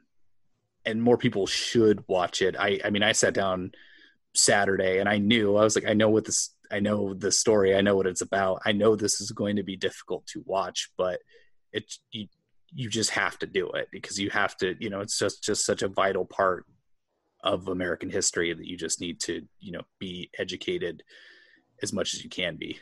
and 0.86 1.02
more 1.02 1.18
people 1.18 1.48
should 1.48 2.04
watch 2.08 2.42
it. 2.42 2.56
I 2.58 2.80
i 2.84 2.90
mean 2.90 3.04
i 3.04 3.12
sat 3.12 3.34
down 3.34 3.72
saturday 4.34 5.00
and 5.00 5.08
i 5.08 5.18
knew 5.18 5.56
i 5.56 5.64
was 5.64 5.76
like 5.76 5.88
i 5.88 5.94
know 5.94 6.10
what 6.10 6.26
this 6.26 6.54
i 6.72 6.80
know 6.80 7.14
the 7.14 7.32
story. 7.32 7.76
I 7.76 7.82
know 7.82 7.96
what 7.96 8.08
it's 8.08 8.22
about. 8.22 8.62
I 8.66 8.72
know 8.72 8.96
this 8.96 9.22
is 9.22 9.32
going 9.32 9.56
to 9.58 9.64
be 9.64 9.76
difficult 9.76 10.26
to 10.28 10.44
watch 10.46 10.90
but 10.98 11.20
it 11.72 11.94
you 12.12 12.28
you 12.74 12.90
just 12.90 13.12
have 13.12 13.38
to 13.40 13.48
do 13.48 13.70
it 13.72 13.88
because 13.92 14.20
you 14.20 14.30
have 14.30 14.56
to 14.58 14.76
you 14.80 14.90
know 14.90 15.00
it's 15.00 15.18
just 15.18 15.44
just 15.44 15.66
such 15.66 15.82
a 15.82 15.88
vital 15.88 16.26
part 16.26 16.66
of 17.44 17.68
american 17.68 18.10
history 18.10 18.54
that 18.54 18.66
you 18.66 18.76
just 18.76 19.00
need 19.00 19.20
to 19.20 19.46
you 19.60 19.72
know 19.72 19.82
be 20.00 20.30
educated 20.38 21.04
as 21.82 21.94
much 21.94 22.14
as 22.14 22.24
you 22.24 22.30
can 22.30 22.56
be 22.56 22.80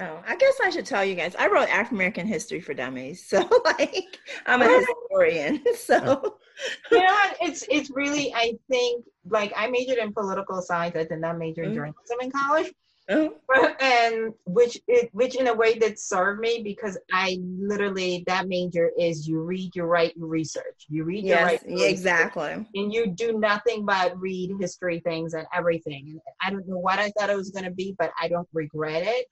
Oh, 0.00 0.22
I 0.26 0.36
guess 0.36 0.54
I 0.62 0.70
should 0.70 0.86
tell 0.86 1.04
you 1.04 1.14
guys. 1.14 1.34
I 1.36 1.46
wrote 1.48 1.68
African 1.68 1.96
American 1.96 2.26
history 2.26 2.60
for 2.60 2.72
dummies, 2.72 3.24
so 3.26 3.38
like 3.64 4.18
I'm 4.46 4.62
a 4.62 4.68
historian. 4.68 5.62
So 5.76 6.36
you 6.92 6.98
know 6.98 7.04
what? 7.04 7.36
It's 7.42 7.64
it's 7.70 7.90
really 7.90 8.32
I 8.34 8.52
think 8.70 9.04
like 9.28 9.52
I 9.56 9.68
majored 9.68 9.98
in 9.98 10.12
political 10.12 10.62
science. 10.62 10.96
I 10.96 11.04
did 11.04 11.20
not 11.20 11.38
major 11.38 11.62
in 11.64 11.74
journalism 11.74 11.94
Mm. 12.00 12.08
journalism 12.08 12.18
in 12.22 12.30
college, 12.30 12.72
oh, 13.10 13.74
and 13.80 14.32
which 14.46 14.78
it 14.88 15.10
which 15.12 15.36
in 15.36 15.48
a 15.48 15.54
way 15.54 15.74
did 15.78 15.98
serve 15.98 16.38
me 16.38 16.62
because 16.62 16.98
I 17.12 17.38
literally 17.42 18.24
that 18.26 18.48
major 18.48 18.90
is 18.98 19.28
you 19.28 19.40
read, 19.42 19.74
you 19.74 19.84
write, 19.84 20.16
you 20.16 20.26
research. 20.26 20.86
You 20.88 21.04
read, 21.04 21.24
you 21.24 21.30
yes, 21.30 21.44
write, 21.44 21.60
you 21.68 21.76
yeah, 21.78 21.84
research. 21.86 21.92
exactly. 21.92 22.66
and 22.74 22.92
you 22.92 23.06
do 23.08 23.38
nothing 23.38 23.84
but 23.84 24.18
read 24.18 24.52
history 24.60 25.00
things 25.00 25.34
and 25.34 25.46
everything. 25.52 26.08
And 26.08 26.20
I 26.42 26.50
don't 26.50 26.66
know 26.68 26.78
what 26.78 26.98
I 26.98 27.10
thought 27.18 27.30
it 27.30 27.36
was 27.36 27.50
going 27.50 27.64
to 27.64 27.70
be, 27.70 27.94
but 27.98 28.12
I 28.20 28.28
don't 28.28 28.48
regret 28.52 29.02
it 29.06 29.26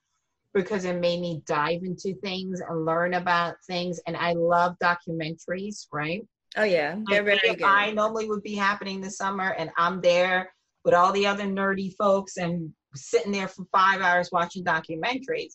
because 0.58 0.84
it 0.84 0.96
made 1.00 1.20
me 1.20 1.42
dive 1.46 1.82
into 1.82 2.14
things 2.20 2.60
and 2.60 2.84
learn 2.84 3.14
about 3.14 3.56
things. 3.66 4.00
And 4.06 4.16
I 4.16 4.32
love 4.32 4.76
documentaries, 4.82 5.86
right? 5.92 6.26
Oh 6.56 6.64
yeah, 6.64 6.96
they're 7.06 7.22
Like, 7.22 7.38
very 7.40 7.54
if 7.56 7.64
I 7.64 7.92
normally 7.92 8.28
would 8.28 8.42
be 8.42 8.54
happening 8.54 9.00
this 9.00 9.16
summer, 9.16 9.50
and 9.52 9.70
I'm 9.78 10.00
there 10.00 10.52
with 10.84 10.94
all 10.94 11.12
the 11.12 11.26
other 11.26 11.44
nerdy 11.44 11.94
folks 11.96 12.36
and 12.36 12.72
sitting 12.94 13.32
there 13.32 13.48
for 13.48 13.64
five 13.72 14.00
hours 14.00 14.30
watching 14.32 14.64
documentaries. 14.64 15.54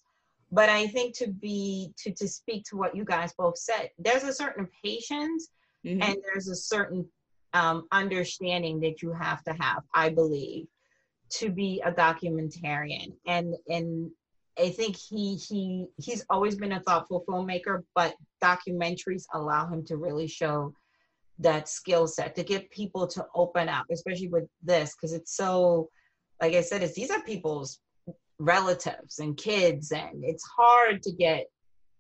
But 0.52 0.70
I 0.70 0.88
think 0.88 1.18
to 1.18 1.28
be 1.32 1.92
to 1.98 2.14
to 2.14 2.28
speak 2.28 2.64
to 2.70 2.78
what 2.78 2.96
you 2.96 3.04
guys 3.06 3.34
both 3.38 3.58
said, 3.58 3.90
there's 3.98 4.24
a 4.24 4.34
certain 4.34 4.68
patience 4.84 5.50
Mhm. 5.86 6.02
and 6.02 6.18
there's 6.24 6.48
a 6.48 6.56
certain 6.56 7.06
um, 7.54 7.88
understanding 7.92 8.80
that 8.82 9.02
you 9.02 9.12
have 9.12 9.44
to 9.44 9.54
have 9.54 9.84
i 9.94 10.10
believe 10.10 10.66
to 11.30 11.50
be 11.52 11.82
a 11.86 11.92
documentarian 11.92 13.14
and 13.28 13.56
and 13.68 14.10
i 14.60 14.70
think 14.70 14.96
he 14.96 15.36
he 15.36 15.86
he's 15.98 16.26
always 16.30 16.56
been 16.56 16.74
a 16.74 16.80
thoughtful 16.82 17.24
filmmaker 17.28 17.84
but 17.96 18.16
documentaries 18.44 19.26
allow 19.34 19.68
him 19.68 19.84
to 19.84 19.98
really 19.98 20.28
show 20.28 20.74
that 21.40 21.68
skill 21.68 22.08
set 22.08 22.36
to 22.36 22.44
get 22.44 22.70
people 22.70 23.08
to 23.08 23.26
open 23.36 23.68
up 23.68 23.86
especially 23.92 24.28
with 24.28 24.46
this 24.62 24.96
because 24.96 25.14
it's 25.14 25.36
so 25.36 25.90
like 26.42 26.54
i 26.54 26.62
said 26.62 26.84
it's 26.84 26.94
these 26.94 27.12
are 27.12 27.22
people's 27.22 27.80
relatives 28.40 29.20
and 29.20 29.38
kids 29.38 29.92
and 29.92 30.24
it's 30.24 30.44
hard 30.58 31.02
to 31.02 31.12
get 31.12 31.46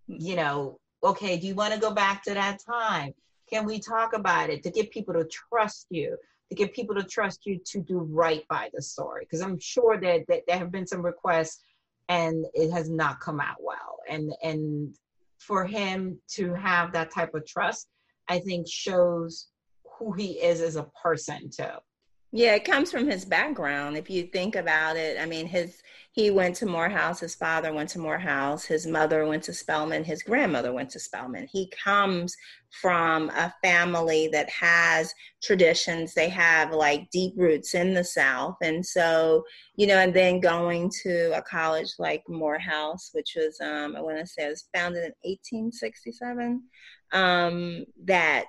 you 0.07 0.35
know 0.35 0.77
okay 1.03 1.37
do 1.37 1.47
you 1.47 1.55
want 1.55 1.73
to 1.73 1.79
go 1.79 1.91
back 1.91 2.23
to 2.23 2.33
that 2.33 2.59
time? 2.65 3.13
Can 3.49 3.65
we 3.65 3.79
talk 3.79 4.13
about 4.13 4.49
it? 4.49 4.63
To 4.63 4.71
get 4.71 4.89
people 4.89 5.13
to 5.13 5.25
trust 5.25 5.87
you 5.89 6.17
to 6.49 6.55
get 6.55 6.73
people 6.73 6.95
to 6.95 7.03
trust 7.03 7.45
you 7.45 7.59
to 7.65 7.81
do 7.81 7.99
right 7.99 8.47
by 8.47 8.69
the 8.73 8.81
story 8.81 9.25
because 9.25 9.41
i'm 9.41 9.59
sure 9.59 9.99
that, 9.99 10.23
that 10.27 10.41
there 10.47 10.57
have 10.57 10.71
been 10.71 10.85
some 10.85 11.01
requests 11.01 11.63
and 12.09 12.45
it 12.53 12.71
has 12.71 12.89
not 12.89 13.19
come 13.19 13.39
out 13.39 13.57
well. 13.61 13.99
And 14.09 14.33
and 14.43 14.95
for 15.45 15.65
him 15.65 16.19
to 16.29 16.53
have 16.53 16.91
that 16.91 17.11
type 17.11 17.33
of 17.33 17.45
trust 17.45 17.87
i 18.29 18.39
think 18.39 18.67
shows 18.67 19.49
who 19.97 20.13
he 20.13 20.41
is 20.41 20.61
as 20.61 20.75
a 20.75 20.89
person 21.01 21.49
too 21.49 21.75
Yeah, 22.35 22.55
it 22.55 22.65
comes 22.65 22.89
from 22.89 23.07
his 23.07 23.25
background. 23.25 23.95
If 23.95 24.09
you 24.09 24.23
think 24.23 24.55
about 24.55 24.97
it, 24.97 25.21
I 25.21 25.25
mean, 25.27 25.45
his 25.45 25.83
he 26.13 26.31
went 26.31 26.55
to 26.57 26.65
Morehouse. 26.65 27.19
His 27.19 27.35
father 27.35 27.71
went 27.71 27.89
to 27.89 27.99
Morehouse. 27.99 28.65
His 28.65 28.87
mother 28.87 29.27
went 29.27 29.43
to 29.43 29.53
Spelman. 29.53 30.03
His 30.03 30.23
grandmother 30.23 30.73
went 30.73 30.89
to 30.91 30.99
Spelman. 30.99 31.47
He 31.51 31.71
comes 31.71 32.35
from 32.81 33.29
a 33.29 33.53
family 33.63 34.29
that 34.31 34.49
has 34.49 35.13
traditions. 35.43 36.15
They 36.15 36.29
have 36.29 36.71
like 36.71 37.07
deep 37.11 37.33
roots 37.37 37.75
in 37.75 37.93
the 37.93 38.03
South, 38.03 38.57
and 38.63 38.83
so 38.83 39.43
you 39.75 39.85
know, 39.85 39.99
and 39.99 40.13
then 40.13 40.39
going 40.39 40.91
to 41.03 41.37
a 41.37 41.41
college 41.43 41.93
like 41.99 42.23
Morehouse, 42.27 43.11
which 43.13 43.33
was 43.35 43.59
um, 43.61 43.95
I 43.95 44.01
want 44.01 44.17
to 44.17 44.25
say 44.25 44.47
it 44.47 44.49
was 44.49 44.67
founded 44.73 45.03
in 45.03 45.13
1867. 45.21 46.63
Um, 47.11 47.85
that 48.05 48.45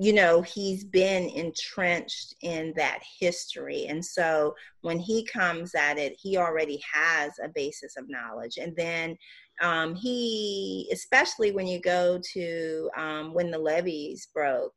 you 0.00 0.12
know 0.12 0.40
he's 0.42 0.84
been 0.84 1.28
entrenched 1.30 2.34
in 2.42 2.72
that 2.76 3.00
history. 3.18 3.86
And 3.88 4.04
so 4.04 4.54
when 4.82 4.98
he 4.98 5.24
comes 5.24 5.74
at 5.74 5.98
it 5.98 6.16
he 6.20 6.36
already 6.36 6.80
has 6.92 7.32
a 7.42 7.48
basis 7.48 7.96
of 7.96 8.08
knowledge. 8.08 8.58
And 8.58 8.74
then 8.76 9.16
um, 9.60 9.94
he 9.94 10.88
especially 10.92 11.50
when 11.50 11.66
you 11.66 11.80
go 11.80 12.20
to 12.34 12.90
um, 12.96 13.34
when 13.34 13.50
the 13.50 13.58
levees 13.58 14.28
broke 14.32 14.74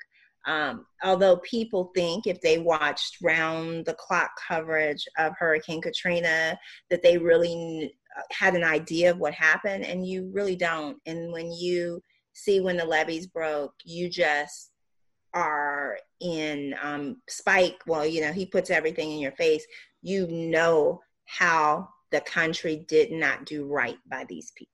um, 0.47 0.85
although 1.03 1.37
people 1.37 1.91
think 1.93 2.25
if 2.25 2.41
they 2.41 2.57
watched 2.57 3.17
round 3.21 3.85
the 3.85 3.93
clock 3.93 4.31
coverage 4.47 5.05
of 5.19 5.33
hurricane 5.37 5.81
katrina 5.81 6.57
that 6.89 7.03
they 7.03 7.17
really 7.17 7.53
kn- 7.53 7.91
had 8.31 8.55
an 8.55 8.63
idea 8.63 9.11
of 9.11 9.19
what 9.19 9.33
happened. 9.33 9.85
And 9.85 10.05
you 10.05 10.31
really 10.33 10.55
don't. 10.55 10.97
And 11.05 11.31
when 11.31 11.51
you 11.51 12.01
see 12.33 12.59
when 12.59 12.77
the 12.77 12.85
levees 12.85 13.27
broke 13.27 13.73
you 13.83 14.09
just 14.09 14.70
are 15.33 15.97
in 16.19 16.75
um, 16.81 17.17
Spike, 17.27 17.81
well, 17.87 18.05
you 18.05 18.21
know, 18.21 18.31
he 18.31 18.45
puts 18.45 18.69
everything 18.69 19.11
in 19.11 19.19
your 19.19 19.31
face. 19.33 19.65
You 20.01 20.27
know 20.27 21.01
how 21.25 21.89
the 22.11 22.21
country 22.21 22.85
did 22.87 23.11
not 23.11 23.45
do 23.45 23.65
right 23.65 23.97
by 24.09 24.25
these 24.25 24.51
people. 24.51 24.73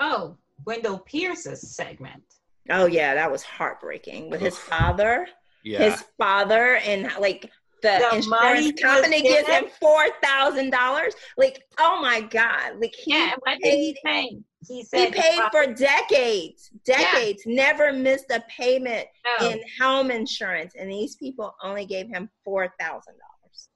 oh 0.00 0.36
wendell 0.66 0.98
pierce's 1.00 1.74
segment 1.74 2.22
Oh 2.70 2.86
yeah, 2.86 3.14
that 3.14 3.30
was 3.30 3.42
heartbreaking 3.42 4.30
with 4.30 4.40
his 4.40 4.56
father. 4.56 5.26
yeah 5.64 5.90
His 5.90 6.02
father 6.16 6.76
and 6.76 7.12
like 7.20 7.50
the, 7.82 7.98
The 8.10 8.26
money 8.28 8.68
insurance 8.68 8.80
company 8.80 9.22
was 9.22 9.32
gives 9.32 9.48
him 9.48 9.64
four 9.78 10.06
thousand 10.22 10.70
dollars. 10.70 11.14
Like, 11.36 11.62
oh 11.78 12.00
my 12.00 12.22
god! 12.22 12.80
Like 12.80 12.94
he 12.94 13.12
yeah 13.12 13.34
what 13.40 13.58
did 13.62 13.74
he 13.74 13.98
paid 14.02 14.42
he 14.68 14.76
he 14.78 14.84
said 14.84 15.12
paid 15.12 15.40
for 15.52 15.66
decades, 15.72 16.70
decades, 16.84 17.42
never 17.46 17.92
missed 17.92 18.30
a 18.30 18.42
payment 18.48 19.06
No. 19.40 19.48
in 19.50 19.60
home 19.80 20.10
insurance, 20.10 20.74
and 20.78 20.90
these 20.90 21.16
people 21.16 21.54
only 21.62 21.86
gave 21.86 22.08
him 22.08 22.28
four 22.44 22.72
thousand 22.80 23.14
dollars. 23.14 23.68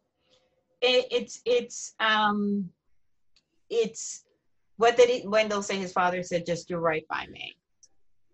it, 0.80 1.06
it's 1.10 1.40
it's 1.44 1.94
um 2.00 2.70
it's 3.70 4.24
what 4.76 4.96
did 4.96 5.08
he, 5.10 5.26
Wendell 5.26 5.62
say? 5.62 5.76
His 5.76 5.92
father 5.92 6.22
said, 6.22 6.46
"Just 6.46 6.68
do 6.68 6.76
right 6.76 7.04
by 7.08 7.26
me." 7.30 7.54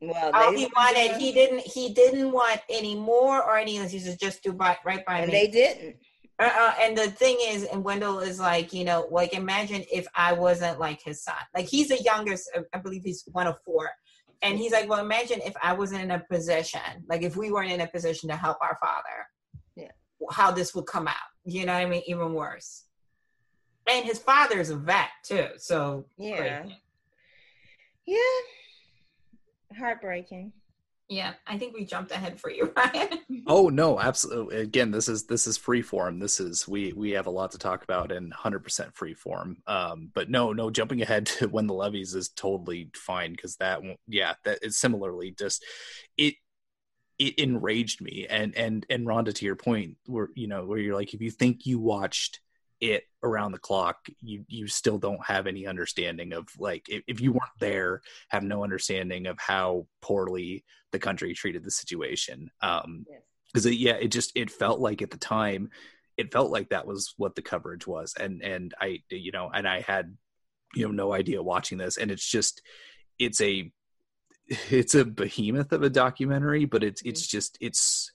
Well, 0.00 0.30
All 0.34 0.52
they 0.52 0.58
he 0.58 0.66
wanted, 0.76 1.16
he 1.16 1.32
didn't, 1.32 1.60
he 1.60 1.94
didn't 1.94 2.30
want 2.30 2.60
any 2.68 2.94
more 2.94 3.42
or 3.42 3.56
any 3.56 3.78
less. 3.78 3.90
He 3.90 3.98
said, 3.98 4.18
"Just 4.20 4.42
do 4.42 4.52
right, 4.52 4.76
right 4.84 5.04
by 5.06 5.20
and 5.20 5.32
me." 5.32 5.38
they 5.38 5.46
didn't. 5.48 5.96
Uh, 6.40 6.50
uh, 6.52 6.74
and 6.80 6.96
the 6.98 7.10
thing 7.10 7.36
is, 7.40 7.64
and 7.64 7.84
Wendell 7.84 8.18
is 8.18 8.40
like, 8.40 8.72
you 8.72 8.84
know, 8.84 9.06
like 9.10 9.34
imagine 9.34 9.84
if 9.92 10.06
I 10.16 10.32
wasn't 10.32 10.80
like 10.80 11.00
his 11.02 11.22
son. 11.22 11.36
Like 11.54 11.66
he's 11.66 11.88
the 11.88 12.02
youngest, 12.02 12.50
uh, 12.56 12.62
I 12.72 12.78
believe 12.78 13.02
he's 13.04 13.22
one 13.32 13.46
of 13.46 13.56
four. 13.64 13.88
And 14.42 14.58
he's 14.58 14.72
like, 14.72 14.88
well, 14.88 14.98
imagine 15.00 15.40
if 15.46 15.54
I 15.62 15.72
wasn't 15.72 16.02
in 16.02 16.10
a 16.10 16.22
position, 16.30 16.80
like 17.08 17.22
if 17.22 17.36
we 17.36 17.50
weren't 17.52 17.70
in 17.70 17.80
a 17.80 17.86
position 17.86 18.28
to 18.30 18.36
help 18.36 18.58
our 18.60 18.76
father, 18.82 19.28
Yeah. 19.76 19.92
how 20.32 20.50
this 20.50 20.74
would 20.74 20.86
come 20.86 21.06
out. 21.08 21.14
You 21.44 21.66
know 21.66 21.72
what 21.72 21.82
I 21.82 21.86
mean? 21.86 22.02
Even 22.06 22.34
worse. 22.34 22.84
And 23.88 24.04
his 24.04 24.18
father 24.18 24.58
is 24.60 24.70
a 24.70 24.76
vet 24.76 25.10
too. 25.24 25.48
So 25.56 26.06
Yeah. 26.18 26.36
crazy. 26.62 26.82
Yeah. 28.06 29.78
Heartbreaking. 29.78 30.52
Yeah, 31.14 31.34
I 31.46 31.56
think 31.58 31.74
we 31.74 31.84
jumped 31.84 32.10
ahead 32.10 32.40
for 32.40 32.50
you, 32.50 32.72
Ryan. 32.76 33.44
Oh 33.46 33.68
no, 33.68 34.00
absolutely. 34.00 34.56
Again, 34.56 34.90
this 34.90 35.08
is 35.08 35.26
this 35.26 35.46
is 35.46 35.56
free 35.56 35.80
form. 35.80 36.18
This 36.18 36.40
is 36.40 36.66
we 36.66 36.92
we 36.92 37.12
have 37.12 37.26
a 37.26 37.30
lot 37.30 37.52
to 37.52 37.58
talk 37.58 37.84
about 37.84 38.10
in 38.10 38.30
100% 38.30 38.92
free 38.94 39.14
form. 39.14 39.58
Um, 39.68 40.10
but 40.12 40.28
no, 40.28 40.52
no, 40.52 40.70
jumping 40.70 41.02
ahead 41.02 41.26
to 41.38 41.48
when 41.48 41.68
the 41.68 41.74
Levees 41.74 42.16
is 42.16 42.30
totally 42.30 42.90
fine 42.96 43.30
because 43.30 43.54
that 43.56 43.80
yeah, 44.08 44.34
that 44.44 44.58
is 44.62 44.76
similarly 44.76 45.30
just 45.38 45.64
it 46.18 46.34
it 47.20 47.38
enraged 47.38 48.00
me 48.00 48.26
and 48.28 48.56
and 48.56 48.84
and 48.90 49.06
Ronda 49.06 49.32
to 49.32 49.44
your 49.44 49.54
point 49.54 49.96
where 50.06 50.30
you 50.34 50.48
know 50.48 50.66
where 50.66 50.78
you're 50.78 50.96
like 50.96 51.14
if 51.14 51.20
you 51.20 51.30
think 51.30 51.64
you 51.64 51.78
watched 51.78 52.40
it 52.84 53.04
around 53.22 53.52
the 53.52 53.58
clock 53.58 53.96
you 54.20 54.44
you 54.46 54.68
still 54.68 54.98
don't 54.98 55.24
have 55.24 55.46
any 55.46 55.66
understanding 55.66 56.34
of 56.34 56.46
like 56.58 56.86
if, 56.90 57.02
if 57.06 57.20
you 57.20 57.32
weren't 57.32 57.58
there 57.58 58.02
have 58.28 58.42
no 58.42 58.62
understanding 58.62 59.26
of 59.26 59.38
how 59.38 59.86
poorly 60.02 60.62
the 60.92 60.98
country 60.98 61.32
treated 61.32 61.64
the 61.64 61.70
situation. 61.70 62.50
Um 62.60 63.06
because 63.52 63.64
it, 63.66 63.74
yeah 63.74 63.94
it 63.94 64.08
just 64.08 64.32
it 64.34 64.50
felt 64.50 64.80
like 64.80 65.00
at 65.00 65.10
the 65.10 65.16
time 65.16 65.70
it 66.18 66.30
felt 66.30 66.50
like 66.50 66.68
that 66.68 66.86
was 66.86 67.14
what 67.16 67.34
the 67.34 67.42
coverage 67.42 67.86
was. 67.86 68.14
And 68.20 68.42
and 68.42 68.74
i 68.80 69.00
you 69.10 69.32
know 69.32 69.50
and 69.52 69.66
i 69.66 69.80
had 69.80 70.14
you 70.74 70.86
know 70.86 70.92
no 70.92 71.12
idea 71.14 71.42
watching 71.42 71.78
this. 71.78 71.96
And 71.96 72.10
it's 72.10 72.28
just 72.28 72.60
it's 73.18 73.40
a 73.40 73.72
it's 74.70 74.94
a 74.94 75.06
behemoth 75.06 75.72
of 75.72 75.82
a 75.82 75.88
documentary 75.88 76.66
but 76.66 76.84
it's 76.84 77.00
it's 77.00 77.26
just 77.26 77.56
it's 77.62 78.12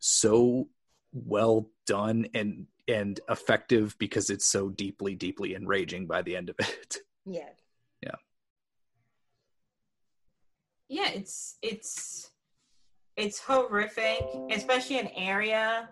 so 0.00 0.68
well 1.12 1.70
done. 1.86 2.26
And 2.34 2.66
and 2.88 3.20
effective 3.28 3.94
because 3.98 4.30
it's 4.30 4.46
so 4.46 4.68
deeply 4.70 5.14
deeply 5.14 5.54
enraging 5.54 6.06
by 6.06 6.22
the 6.22 6.36
end 6.36 6.48
of 6.48 6.56
it. 6.58 6.96
Yeah. 7.30 7.50
yeah. 8.00 8.14
Yeah, 10.88 11.10
it's 11.10 11.58
it's 11.60 12.30
it's 13.16 13.38
horrific 13.38 14.24
especially 14.50 14.98
an 14.98 15.10
area. 15.14 15.90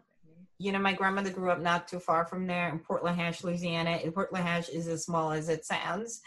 You 0.59 0.73
know 0.73 0.79
my 0.79 0.95
grandmother 0.95 1.29
grew 1.29 1.51
up 1.51 1.61
not 1.61 1.89
too 1.89 1.99
far 1.99 2.25
from 2.25 2.47
there 2.47 2.71
in 2.71 2.79
Pointe 2.79 3.03
a 3.03 3.07
la 3.07 3.13
Hache 3.13 3.45
louisiana. 3.45 4.01
And 4.03 4.15
Pointe 4.15 4.31
a 4.33 4.37
la 4.37 4.41
Hache 4.41 4.71
is 4.71 4.89
as 4.89 5.05
small 5.05 5.31
as 5.31 5.51
it 5.51 5.67
sounds 5.67 6.23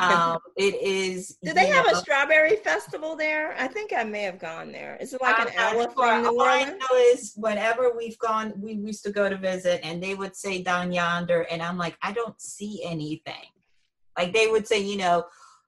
um 0.00 0.38
it 0.56 0.74
is 0.82 1.36
Do 1.44 1.52
they 1.52 1.66
have 1.66 1.86
a 1.86 1.96
strawberry 1.96 2.56
festival 2.56 3.16
there? 3.16 3.54
I 3.58 3.68
think 3.68 3.92
I 3.92 4.04
may 4.04 4.22
have 4.22 4.38
gone 4.38 4.72
there. 4.72 4.96
Is 5.00 5.12
it 5.14 5.20
like 5.20 5.38
an 5.38 5.48
I'm 5.58 5.76
not 5.76 5.76
hour 5.76 5.90
from 5.90 6.22
New 6.22 6.28
All 6.28 6.42
I 6.42 6.60
Orleans? 6.62 6.78
know 6.90 6.96
is 6.96 7.32
whenever 7.36 7.92
we've 7.96 8.18
gone, 8.18 8.52
we 8.56 8.72
used 8.72 9.04
to 9.04 9.12
go 9.12 9.28
to 9.28 9.36
visit, 9.36 9.80
and 9.84 10.02
they 10.02 10.14
would 10.14 10.34
say 10.36 10.62
down 10.62 10.92
yonder, 10.92 11.42
and 11.50 11.62
I'm 11.62 11.76
like, 11.78 11.96
I 12.02 12.12
don't 12.12 12.40
see 12.40 12.82
anything. 12.84 13.48
Like 14.16 14.32
they 14.32 14.46
would 14.46 14.66
say, 14.66 14.80
you 14.80 14.96
know, 14.96 15.24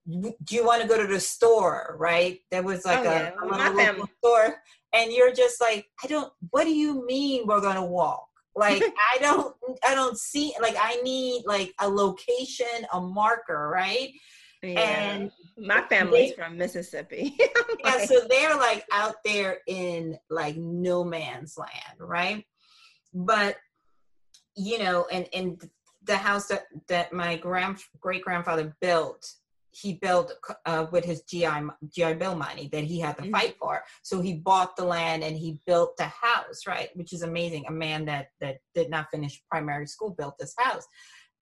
do 0.08 0.54
you 0.54 0.64
want 0.64 0.82
to 0.82 0.88
go 0.88 1.00
to 1.00 1.06
the 1.06 1.20
store? 1.20 1.96
Right? 1.98 2.40
There 2.50 2.62
was 2.62 2.84
like 2.84 3.00
Oh, 3.04 3.10
a, 3.10 3.14
yeah. 3.14 3.30
a 3.42 3.46
My 3.46 3.68
little 3.70 4.08
store, 4.24 4.56
and 4.92 5.12
you're 5.12 5.32
just 5.32 5.60
like, 5.60 5.86
I 6.02 6.06
don't. 6.06 6.32
What 6.50 6.64
do 6.64 6.74
you 6.74 7.04
mean 7.06 7.46
we're 7.46 7.60
gonna 7.60 7.84
walk? 7.84 8.28
Like 8.56 8.82
I 9.14 9.18
don't, 9.18 9.54
I 9.86 9.94
don't 9.94 10.18
see. 10.18 10.54
Like 10.60 10.76
I 10.80 10.96
need 11.02 11.44
like 11.46 11.74
a 11.80 11.88
location, 11.88 12.86
a 12.92 13.00
marker, 13.00 13.68
right? 13.72 14.10
Yeah. 14.62 14.80
And 14.80 15.30
My 15.58 15.82
family's 15.82 16.30
they- 16.30 16.36
from 16.36 16.56
Mississippi. 16.56 17.36
yeah, 17.84 18.04
so 18.06 18.22
they're 18.28 18.56
like 18.56 18.84
out 18.90 19.16
there 19.24 19.58
in 19.66 20.18
like 20.30 20.56
no 20.56 21.04
man's 21.04 21.56
land, 21.58 21.98
right? 22.00 22.44
But 23.12 23.56
you 24.56 24.78
know, 24.78 25.06
and 25.12 25.28
and 25.32 25.62
the 26.04 26.16
house 26.16 26.46
that 26.46 26.66
that 26.88 27.12
my 27.12 27.36
grand 27.36 27.78
great 28.00 28.22
grandfather 28.22 28.74
built, 28.80 29.30
he 29.80 29.94
built 29.94 30.32
uh, 30.64 30.86
with 30.90 31.04
his 31.04 31.22
GI 31.22 31.68
GI 31.94 32.14
Bill 32.14 32.34
money 32.34 32.68
that 32.72 32.84
he 32.84 32.98
had 32.98 33.16
to 33.18 33.24
Mhm. 33.24 33.32
fight 33.32 33.56
for. 33.58 33.84
So 34.02 34.20
he 34.20 34.34
bought 34.34 34.76
the 34.76 34.84
land 34.84 35.22
and 35.22 35.36
he 35.36 35.60
built 35.66 35.96
the 35.96 36.06
house, 36.06 36.66
right? 36.66 36.94
Which 36.96 37.12
is 37.12 37.22
amazing. 37.22 37.66
A 37.66 37.72
man 37.72 38.06
that 38.06 38.30
that 38.40 38.60
did 38.74 38.88
not 38.90 39.10
finish 39.10 39.42
primary 39.50 39.86
school 39.86 40.10
built 40.10 40.38
this 40.38 40.54
house, 40.56 40.86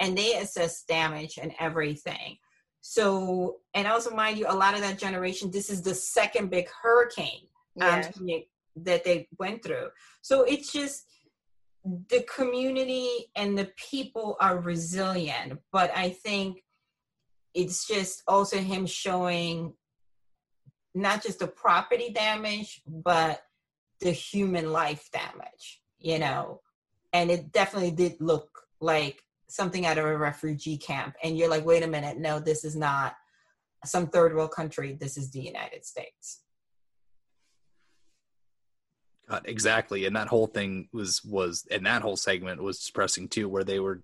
and 0.00 0.18
they 0.18 0.34
assessed 0.36 0.88
damage 0.88 1.38
and 1.38 1.54
everything. 1.60 2.38
So, 2.80 3.60
and 3.72 3.86
also 3.86 4.10
mind 4.10 4.38
you, 4.38 4.46
a 4.48 4.54
lot 4.54 4.74
of 4.74 4.80
that 4.80 4.98
generation, 4.98 5.50
this 5.50 5.70
is 5.70 5.80
the 5.80 5.94
second 5.94 6.50
big 6.50 6.68
hurricane 6.82 7.46
um, 7.80 8.02
yeah. 8.20 8.40
that 8.76 9.04
they 9.04 9.28
went 9.38 9.62
through. 9.62 9.90
So 10.20 10.42
it's 10.42 10.70
just 10.72 11.06
the 11.84 12.22
community 12.34 13.30
and 13.36 13.56
the 13.56 13.70
people 13.90 14.36
are 14.40 14.58
resilient, 14.58 15.60
but 15.70 15.90
I 15.96 16.10
think 16.10 16.63
it's 17.54 17.86
just 17.86 18.22
also 18.26 18.58
him 18.58 18.86
showing 18.86 19.74
not 20.94 21.22
just 21.22 21.38
the 21.38 21.46
property 21.46 22.10
damage, 22.10 22.82
but 22.86 23.42
the 24.00 24.10
human 24.10 24.72
life 24.72 25.08
damage, 25.12 25.80
you 25.98 26.18
know. 26.18 26.60
And 27.12 27.30
it 27.30 27.52
definitely 27.52 27.92
did 27.92 28.20
look 28.20 28.62
like 28.80 29.22
something 29.48 29.86
out 29.86 29.98
of 29.98 30.04
a 30.04 30.18
refugee 30.18 30.76
camp. 30.76 31.14
And 31.22 31.38
you're 31.38 31.48
like, 31.48 31.64
wait 31.64 31.82
a 31.82 31.88
minute, 31.88 32.18
no, 32.18 32.40
this 32.40 32.64
is 32.64 32.76
not 32.76 33.14
some 33.84 34.08
third 34.08 34.34
world 34.34 34.50
country. 34.50 34.96
This 34.98 35.16
is 35.16 35.30
the 35.30 35.40
United 35.40 35.84
States. 35.84 36.43
God, 39.28 39.42
exactly 39.46 40.04
and 40.04 40.14
that 40.16 40.28
whole 40.28 40.46
thing 40.46 40.88
was 40.92 41.24
was 41.24 41.66
and 41.70 41.86
that 41.86 42.02
whole 42.02 42.16
segment 42.16 42.62
was 42.62 42.78
depressing 42.84 43.28
too 43.28 43.48
where 43.48 43.64
they 43.64 43.80
were 43.80 44.02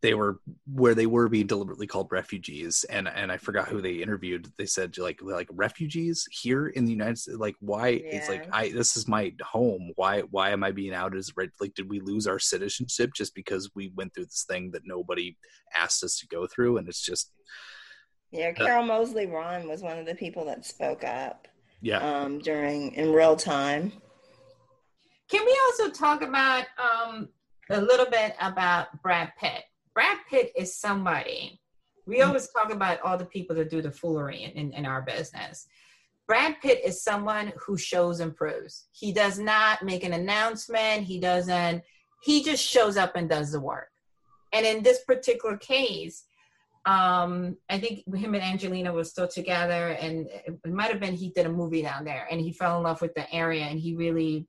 they 0.00 0.14
were 0.14 0.38
where 0.72 0.94
they 0.94 1.06
were 1.06 1.28
being 1.28 1.48
deliberately 1.48 1.88
called 1.88 2.12
refugees 2.12 2.84
and 2.88 3.08
and 3.08 3.32
i 3.32 3.36
forgot 3.36 3.66
who 3.66 3.80
they 3.80 3.94
interviewed. 3.94 4.52
They 4.56 4.66
said 4.66 4.96
like 4.96 5.20
like 5.22 5.48
refugees 5.50 6.24
here 6.30 6.68
in 6.68 6.84
the 6.84 6.92
united 6.92 7.18
states 7.18 7.38
like 7.38 7.56
why 7.58 7.88
it's 7.88 8.28
like 8.28 8.48
i 8.52 8.70
this 8.70 8.96
is 8.96 9.08
my 9.08 9.34
home. 9.42 9.90
Why 9.96 10.20
why 10.20 10.50
am 10.50 10.62
i 10.62 10.70
being 10.70 10.94
outed 10.94 11.18
as 11.18 11.36
red 11.36 11.50
like 11.60 11.74
did 11.74 11.90
we 11.90 11.98
lose 11.98 12.28
our 12.28 12.38
citizenship 12.38 13.10
just 13.14 13.34
because 13.34 13.70
we 13.74 13.90
went 13.96 14.14
through 14.14 14.26
this 14.26 14.44
thing 14.48 14.70
that 14.70 14.82
nobody 14.84 15.36
asked 15.76 16.04
us 16.04 16.16
to 16.20 16.28
go 16.28 16.46
through? 16.46 16.76
And 16.76 16.88
it's 16.88 17.02
just 17.02 17.32
Yeah, 18.30 18.52
Carol 18.52 18.84
Moseley 18.84 19.26
Braun 19.26 19.66
was 19.66 19.82
one 19.82 19.98
of 19.98 20.06
the 20.06 20.14
people 20.14 20.44
that 20.44 20.64
spoke 20.64 21.02
up 21.02 21.48
yeah. 21.80 21.98
um, 21.98 22.38
during 22.38 22.92
in 22.94 23.12
real 23.12 23.36
time. 23.36 23.92
Can 25.30 25.44
we 25.44 25.58
also 25.66 25.90
talk 25.90 26.22
about 26.22 26.64
um, 26.78 27.28
a 27.70 27.80
little 27.80 28.06
bit 28.06 28.34
about 28.40 29.02
Brad 29.02 29.32
Pitt? 29.38 29.64
Brad 29.94 30.18
Pitt 30.28 30.52
is 30.56 30.74
somebody. 30.74 31.60
We 32.06 32.22
always 32.22 32.48
talk 32.48 32.72
about 32.72 33.00
all 33.02 33.18
the 33.18 33.26
people 33.26 33.54
that 33.56 33.68
do 33.68 33.82
the 33.82 33.90
foolery 33.90 34.44
in, 34.44 34.52
in, 34.52 34.72
in 34.72 34.86
our 34.86 35.02
business. 35.02 35.66
Brad 36.26 36.56
Pitt 36.62 36.80
is 36.84 37.02
someone 37.02 37.52
who 37.58 37.76
shows 37.76 38.20
and 38.20 38.34
proves. 38.34 38.86
He 38.92 39.12
does 39.12 39.38
not 39.38 39.82
make 39.82 40.04
an 40.04 40.14
announcement. 40.14 41.04
He 41.04 41.20
doesn't. 41.20 41.82
He 42.22 42.42
just 42.42 42.64
shows 42.64 42.96
up 42.96 43.14
and 43.14 43.28
does 43.28 43.52
the 43.52 43.60
work. 43.60 43.88
And 44.52 44.64
in 44.64 44.82
this 44.82 45.04
particular 45.04 45.58
case, 45.58 46.24
um, 46.86 47.56
I 47.68 47.78
think 47.78 48.02
him 48.14 48.34
and 48.34 48.42
Angelina 48.42 48.92
were 48.92 49.04
still 49.04 49.28
together, 49.28 49.88
and 49.88 50.26
it 50.26 50.58
might 50.66 50.90
have 50.90 51.00
been 51.00 51.14
he 51.14 51.30
did 51.30 51.44
a 51.44 51.52
movie 51.52 51.82
down 51.82 52.04
there, 52.04 52.26
and 52.30 52.40
he 52.40 52.52
fell 52.52 52.78
in 52.78 52.82
love 52.82 53.02
with 53.02 53.14
the 53.14 53.30
area, 53.34 53.64
and 53.64 53.78
he 53.78 53.94
really 53.94 54.46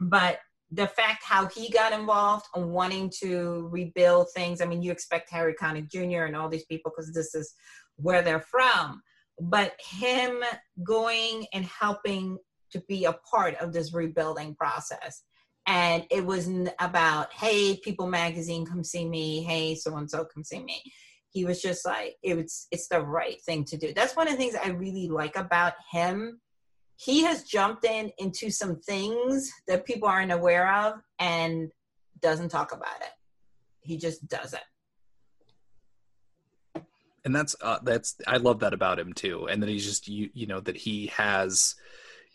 but 0.00 0.38
the 0.72 0.86
fact 0.86 1.22
how 1.24 1.46
he 1.46 1.68
got 1.70 1.92
involved 1.92 2.46
on 2.54 2.70
wanting 2.70 3.10
to 3.22 3.68
rebuild 3.70 4.28
things 4.34 4.60
i 4.60 4.64
mean 4.64 4.82
you 4.82 4.92
expect 4.92 5.30
harry 5.30 5.54
connick 5.54 5.90
jr 5.90 6.24
and 6.24 6.36
all 6.36 6.48
these 6.48 6.64
people 6.66 6.90
because 6.90 7.12
this 7.12 7.34
is 7.34 7.54
where 7.96 8.22
they're 8.22 8.40
from 8.40 9.02
but 9.40 9.72
him 9.80 10.42
going 10.84 11.46
and 11.52 11.64
helping 11.64 12.38
to 12.72 12.80
be 12.88 13.04
a 13.04 13.16
part 13.30 13.56
of 13.56 13.72
this 13.72 13.92
rebuilding 13.92 14.54
process. 14.54 15.22
And 15.66 16.04
it 16.10 16.24
wasn't 16.24 16.70
about 16.78 17.32
hey 17.32 17.76
people 17.76 18.06
magazine 18.06 18.66
come 18.66 18.84
see 18.84 19.08
me. 19.08 19.42
Hey 19.42 19.74
so 19.74 19.96
and 19.96 20.10
so 20.10 20.24
come 20.24 20.44
see 20.44 20.62
me. 20.62 20.82
He 21.30 21.44
was 21.44 21.62
just 21.62 21.84
like 21.84 22.16
it 22.22 22.36
was 22.36 22.66
it's 22.70 22.88
the 22.88 23.00
right 23.00 23.40
thing 23.42 23.64
to 23.66 23.76
do. 23.76 23.92
That's 23.94 24.16
one 24.16 24.26
of 24.26 24.32
the 24.32 24.38
things 24.38 24.54
i 24.54 24.68
really 24.68 25.08
like 25.08 25.36
about 25.36 25.74
him 25.90 26.40
he 27.02 27.22
has 27.22 27.44
jumped 27.44 27.86
in 27.86 28.12
into 28.18 28.50
some 28.50 28.76
things 28.76 29.50
that 29.66 29.86
people 29.86 30.06
aren't 30.06 30.30
aware 30.32 30.70
of 30.70 31.00
and 31.18 31.70
doesn't 32.20 32.50
talk 32.50 32.72
about 32.72 33.00
it. 33.00 33.12
He 33.80 33.96
just 33.96 34.28
doesn't. 34.28 34.62
and 37.24 37.34
that's 37.34 37.56
uh, 37.62 37.78
that's 37.82 38.16
I 38.26 38.36
love 38.36 38.60
that 38.60 38.74
about 38.74 38.98
him 38.98 39.14
too, 39.14 39.46
and 39.48 39.62
that 39.62 39.68
he's 39.70 39.84
just 39.86 40.08
you 40.08 40.28
you 40.34 40.46
know 40.46 40.60
that 40.60 40.76
he 40.76 41.06
has 41.08 41.74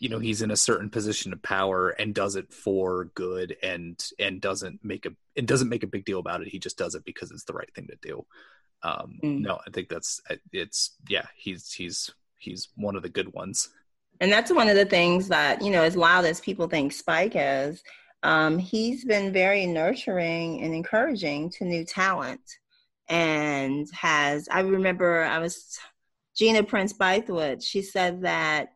you 0.00 0.08
know 0.08 0.18
he's 0.18 0.42
in 0.42 0.50
a 0.50 0.56
certain 0.56 0.90
position 0.90 1.32
of 1.32 1.42
power 1.42 1.90
and 1.90 2.12
does 2.14 2.34
it 2.34 2.52
for 2.52 3.06
good 3.14 3.56
and 3.62 4.10
and 4.18 4.40
doesn't 4.40 4.84
make 4.84 5.06
a 5.06 5.10
and 5.36 5.46
doesn't 5.46 5.68
make 5.68 5.84
a 5.84 5.88
big 5.88 6.04
deal 6.04 6.18
about 6.18 6.42
it 6.42 6.48
he 6.48 6.58
just 6.58 6.76
does 6.76 6.94
it 6.94 7.04
because 7.04 7.30
it's 7.30 7.44
the 7.44 7.52
right 7.54 7.72
thing 7.74 7.86
to 7.86 7.96
do 8.02 8.26
um 8.82 9.18
Mm. 9.24 9.40
no 9.40 9.58
i 9.66 9.70
think 9.70 9.88
that's 9.88 10.20
it's 10.52 10.96
yeah 11.08 11.26
he's 11.34 11.72
he's 11.72 12.10
he's 12.36 12.68
one 12.76 12.94
of 12.94 13.02
the 13.02 13.08
good 13.08 13.32
ones 13.32 13.70
And 14.20 14.32
that's 14.32 14.52
one 14.52 14.68
of 14.68 14.76
the 14.76 14.84
things 14.84 15.28
that, 15.28 15.62
you 15.62 15.70
know, 15.70 15.82
as 15.82 15.96
loud 15.96 16.24
as 16.24 16.40
people 16.40 16.68
think 16.68 16.92
Spike 16.92 17.32
is, 17.34 17.82
um, 18.22 18.58
he's 18.58 19.04
been 19.04 19.32
very 19.32 19.66
nurturing 19.66 20.62
and 20.62 20.74
encouraging 20.74 21.50
to 21.50 21.64
new 21.64 21.84
talent. 21.84 22.40
And 23.08 23.86
has, 23.92 24.48
I 24.50 24.60
remember 24.60 25.22
I 25.22 25.38
was, 25.38 25.78
Gina 26.36 26.62
Prince 26.62 26.92
Bythewood, 26.92 27.62
she 27.62 27.82
said 27.82 28.22
that 28.22 28.68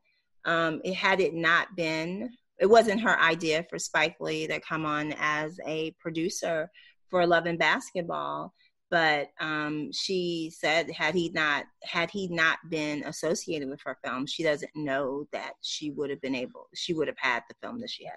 um, 0.45 0.81
it 0.85 0.95
had 0.95 1.21
it 1.21 1.35
not 1.35 1.75
been, 1.75 2.31
it 2.59 2.67
wasn't 2.67 3.01
her 3.01 3.19
idea 3.19 3.65
for 3.69 3.79
Spike 3.79 4.17
Lee 4.21 4.47
to 4.47 4.61
come 4.61 4.85
on 4.85 5.15
as 5.19 5.59
a 5.67 5.93
producer 5.99 6.71
for 7.09 7.27
Love 7.27 7.47
and 7.47 7.59
Basketball 7.59 8.53
but 8.91 9.29
um, 9.41 9.91
she 9.93 10.53
said 10.55 10.91
had 10.91 11.15
he 11.15 11.31
not 11.31 11.65
had 11.85 12.11
he 12.11 12.29
not 12.29 12.59
been 12.69 13.05
associated 13.05 13.69
with 13.69 13.81
her 13.85 13.97
film 14.05 14.27
she 14.27 14.43
doesn't 14.43 14.71
know 14.75 15.27
that 15.33 15.53
she 15.63 15.91
would 15.91 16.11
have 16.11 16.21
been 16.21 16.35
able 16.35 16.69
she 16.75 16.93
would 16.93 17.09
have 17.09 17.19
had 17.19 17.43
the 17.49 17.55
film 17.63 17.81
that 17.81 17.91
she 17.91 18.05
had 18.05 18.15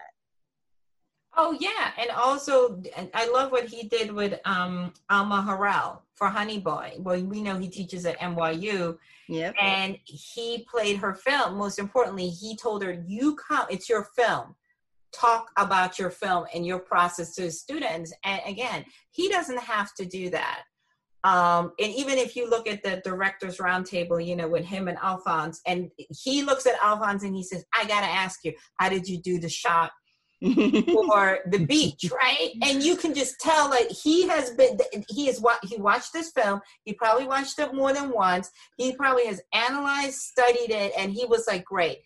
Oh 1.36 1.58
yeah, 1.60 1.92
and 1.98 2.12
also 2.12 2.82
I 3.14 3.28
love 3.28 3.52
what 3.52 3.66
he 3.66 3.88
did 3.88 4.12
with 4.12 4.40
um 4.46 4.94
Alma 5.10 5.44
Har'el 5.48 6.02
for 6.14 6.28
Honey 6.28 6.60
Boy. 6.60 6.94
Well, 7.00 7.22
we 7.24 7.42
know 7.42 7.58
he 7.58 7.68
teaches 7.68 8.06
at 8.06 8.20
NYU, 8.20 8.98
yep 9.28 9.56
and 9.60 9.98
he 10.06 10.66
played 10.70 10.98
her 10.98 11.16
film. 11.16 11.58
Most 11.58 11.80
importantly, 11.80 12.30
he 12.30 12.56
told 12.56 12.84
her, 12.84 13.04
"You 13.08 13.36
come. 13.36 13.66
It's 13.72 13.90
your 13.90 14.04
film. 14.16 14.56
Talk 15.14 15.52
about 15.58 16.00
your 16.00 16.10
film 16.10 16.46
and 16.54 16.66
your 16.66 16.80
process 16.80 17.36
to 17.36 17.52
students." 17.52 18.14
And 18.24 18.42
again, 18.46 18.86
he 19.12 19.30
doesn't 19.30 19.60
have 19.60 19.94
to 19.96 20.06
do 20.06 20.30
that. 20.32 20.64
Um, 21.24 21.72
and 21.80 21.94
even 21.94 22.18
if 22.18 22.36
you 22.36 22.50
look 22.50 22.68
at 22.68 22.84
the 22.84 23.02
directors 23.04 23.58
roundtable, 23.58 24.26
you 24.26 24.36
know, 24.36 24.48
with 24.48 24.66
him 24.66 24.90
and 24.90 24.98
Alphonse, 24.98 25.62
and 25.66 25.90
he 26.10 26.44
looks 26.44 26.66
at 26.66 26.76
Alphonse 26.84 27.24
and 27.24 27.36
he 27.36 27.44
says, 27.44 27.64
"I 27.74 27.86
gotta 27.86 28.08
ask 28.08 28.44
you, 28.44 28.54
how 28.78 28.90
did 28.90 29.08
you 29.08 29.22
do 29.22 29.40
the 29.40 29.50
shot 29.50 29.92
or 30.44 31.40
the 31.46 31.66
beach, 31.66 32.12
right? 32.12 32.50
And 32.64 32.84
you 32.84 32.98
can 32.98 33.14
just 33.14 33.40
tell 33.40 33.70
that 33.70 33.90
he 33.90 34.28
has 34.28 34.52
been 34.52 34.78
he 35.08 35.30
is 35.30 35.40
what 35.40 35.60
he 35.64 35.78
watched 35.78 36.12
this 36.12 36.32
film. 36.32 36.60
He 36.84 36.94
probably 36.94 37.26
watched 37.26 37.58
it 37.60 37.74
more 37.74 37.94
than 37.94 38.12
once. 38.12 38.50
He 38.78 38.94
probably 38.94 39.26
has 39.28 39.42
analyzed, 39.54 40.16
studied 40.16 40.72
it, 40.72 40.92
and 40.98 41.14
he 41.14 41.26
was 41.26 41.46
like, 41.48 41.64
"Great, 41.64 42.00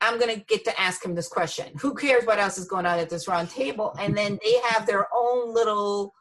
I'm 0.00 0.18
gonna 0.20 0.36
get 0.36 0.64
to 0.64 0.80
ask 0.80 1.04
him 1.04 1.14
this 1.14 1.28
question. 1.28 1.72
Who 1.80 1.94
cares 1.94 2.26
what 2.26 2.38
else 2.38 2.58
is 2.58 2.66
going 2.66 2.86
on 2.86 2.98
at 2.98 3.10
this 3.10 3.28
round 3.28 3.50
table?" 3.50 3.94
And 3.98 4.16
then 4.16 4.38
they 4.44 4.54
have 4.68 4.86
their 4.86 5.08
own 5.14 5.54
little 5.54 6.12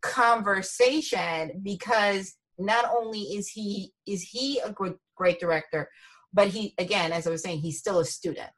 conversation 0.00 1.60
because 1.62 2.34
not 2.58 2.84
only 2.94 3.20
is 3.20 3.48
he 3.48 3.92
is 4.06 4.22
he 4.22 4.58
a 4.60 4.72
great 4.72 4.94
great 5.16 5.40
director, 5.40 5.88
but 6.32 6.48
he 6.48 6.74
again, 6.78 7.12
as 7.12 7.26
I 7.26 7.30
was 7.30 7.42
saying, 7.42 7.60
he's 7.60 7.78
still 7.78 8.00
a 8.00 8.04
student. 8.04 8.50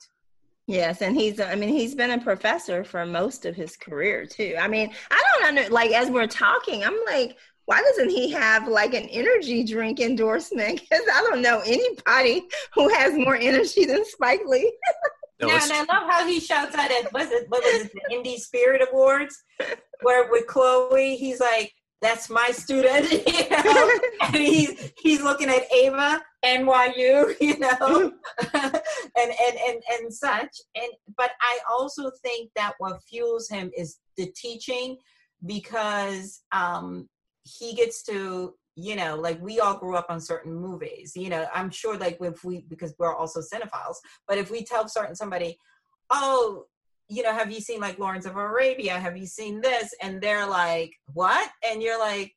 yes 0.66 1.02
and 1.02 1.14
he's 1.14 1.40
i 1.40 1.54
mean 1.54 1.68
he's 1.68 1.94
been 1.94 2.12
a 2.12 2.18
professor 2.18 2.84
for 2.84 3.04
most 3.04 3.44
of 3.44 3.54
his 3.54 3.76
career 3.76 4.24
too 4.24 4.54
i 4.58 4.66
mean 4.66 4.90
i 5.10 5.22
don't 5.28 5.48
under 5.48 5.68
like 5.68 5.90
as 5.90 6.08
we're 6.10 6.26
talking 6.26 6.82
i'm 6.82 6.98
like 7.06 7.36
why 7.66 7.80
doesn't 7.80 8.10
he 8.10 8.30
have 8.30 8.68
like 8.68 8.94
an 8.94 9.08
energy 9.10 9.64
drink 9.64 10.00
endorsement? 10.00 10.80
Because 10.90 11.04
i 11.12 11.20
don't 11.22 11.42
know 11.42 11.60
anybody 11.64 12.46
who 12.74 12.88
has 12.88 13.14
more 13.14 13.36
energy 13.36 13.84
than 13.84 14.04
spike 14.04 14.42
lee. 14.46 14.72
No, 15.40 15.48
yeah, 15.48 15.60
and 15.64 15.72
I 15.72 15.78
love 15.78 16.08
how 16.08 16.26
he 16.26 16.38
shouts 16.38 16.76
out 16.76 16.92
at 16.92 17.12
was 17.12 17.32
it 17.32 17.46
what 17.48 17.62
was 17.64 17.86
it 17.86 17.92
the 17.92 18.14
Indie 18.14 18.38
Spirit 18.38 18.86
Awards, 18.88 19.36
where 20.02 20.30
with 20.30 20.46
Chloe 20.46 21.16
he's 21.16 21.40
like, 21.40 21.72
"That's 22.00 22.30
my 22.30 22.50
student," 22.52 23.10
you 23.26 23.50
know, 23.50 23.90
and 24.22 24.36
he's 24.36 24.92
he's 25.02 25.22
looking 25.22 25.48
at 25.48 25.70
Ava 25.72 26.22
NYU, 26.44 27.34
you 27.40 27.58
know, 27.58 28.12
and, 28.54 28.74
and 29.16 29.58
and 29.66 29.82
and 29.90 30.14
such. 30.14 30.56
And 30.76 30.92
but 31.16 31.32
I 31.40 31.58
also 31.68 32.12
think 32.22 32.50
that 32.54 32.74
what 32.78 33.02
fuels 33.02 33.48
him 33.48 33.72
is 33.76 33.98
the 34.16 34.32
teaching, 34.36 34.98
because 35.44 36.42
um 36.52 37.08
he 37.44 37.74
gets 37.74 38.02
to 38.02 38.54
you 38.76 38.96
know 38.96 39.16
like 39.16 39.40
we 39.40 39.60
all 39.60 39.76
grew 39.76 39.96
up 39.96 40.06
on 40.08 40.20
certain 40.20 40.54
movies 40.54 41.12
you 41.14 41.28
know 41.28 41.46
i'm 41.54 41.70
sure 41.70 41.96
like 41.96 42.18
if 42.20 42.42
we 42.42 42.64
because 42.68 42.94
we're 42.98 43.14
also 43.14 43.40
cinephiles 43.40 43.96
but 44.26 44.38
if 44.38 44.50
we 44.50 44.64
tell 44.64 44.88
certain 44.88 45.14
somebody 45.14 45.56
oh 46.10 46.64
you 47.08 47.22
know 47.22 47.32
have 47.32 47.50
you 47.50 47.60
seen 47.60 47.80
like 47.80 47.98
lawrence 47.98 48.26
of 48.26 48.36
arabia? 48.36 48.98
Have 48.98 49.16
you 49.16 49.26
seen 49.26 49.60
this? 49.60 49.94
And 50.02 50.20
they're 50.20 50.46
like 50.46 50.92
what? 51.12 51.50
And 51.68 51.82
you're 51.82 51.98
like 51.98 52.34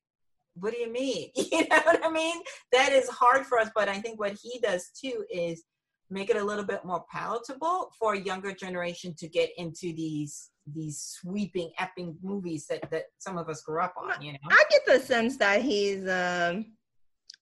what 0.55 0.73
do 0.73 0.79
you 0.79 0.91
mean? 0.91 1.29
You 1.35 1.67
know 1.67 1.81
what 1.85 2.03
i 2.03 2.11
mean? 2.11 2.41
That 2.71 2.91
is 2.91 3.07
hard 3.09 3.45
for 3.45 3.59
us 3.59 3.69
but 3.75 3.89
i 3.89 3.99
think 3.99 4.19
what 4.19 4.37
he 4.41 4.59
does 4.59 4.89
too 4.99 5.25
is 5.31 5.63
make 6.09 6.29
it 6.29 6.37
a 6.37 6.43
little 6.43 6.63
bit 6.63 6.85
more 6.85 7.03
palatable 7.11 7.91
for 7.97 8.13
a 8.13 8.19
younger 8.19 8.53
generation 8.53 9.13
to 9.19 9.27
get 9.27 9.49
into 9.57 9.93
these 9.93 10.51
these 10.73 11.15
sweeping 11.19 11.71
epic 11.79 12.07
movies 12.21 12.67
that 12.67 12.89
that 12.91 13.05
some 13.19 13.37
of 13.37 13.49
us 13.49 13.61
grew 13.61 13.81
up 13.81 13.93
on 13.97 14.21
you 14.21 14.33
know 14.33 14.39
I 14.49 14.63
get 14.69 14.85
the 14.85 14.99
sense 14.99 15.37
that 15.37 15.61
he's 15.61 16.07
um 16.07 16.65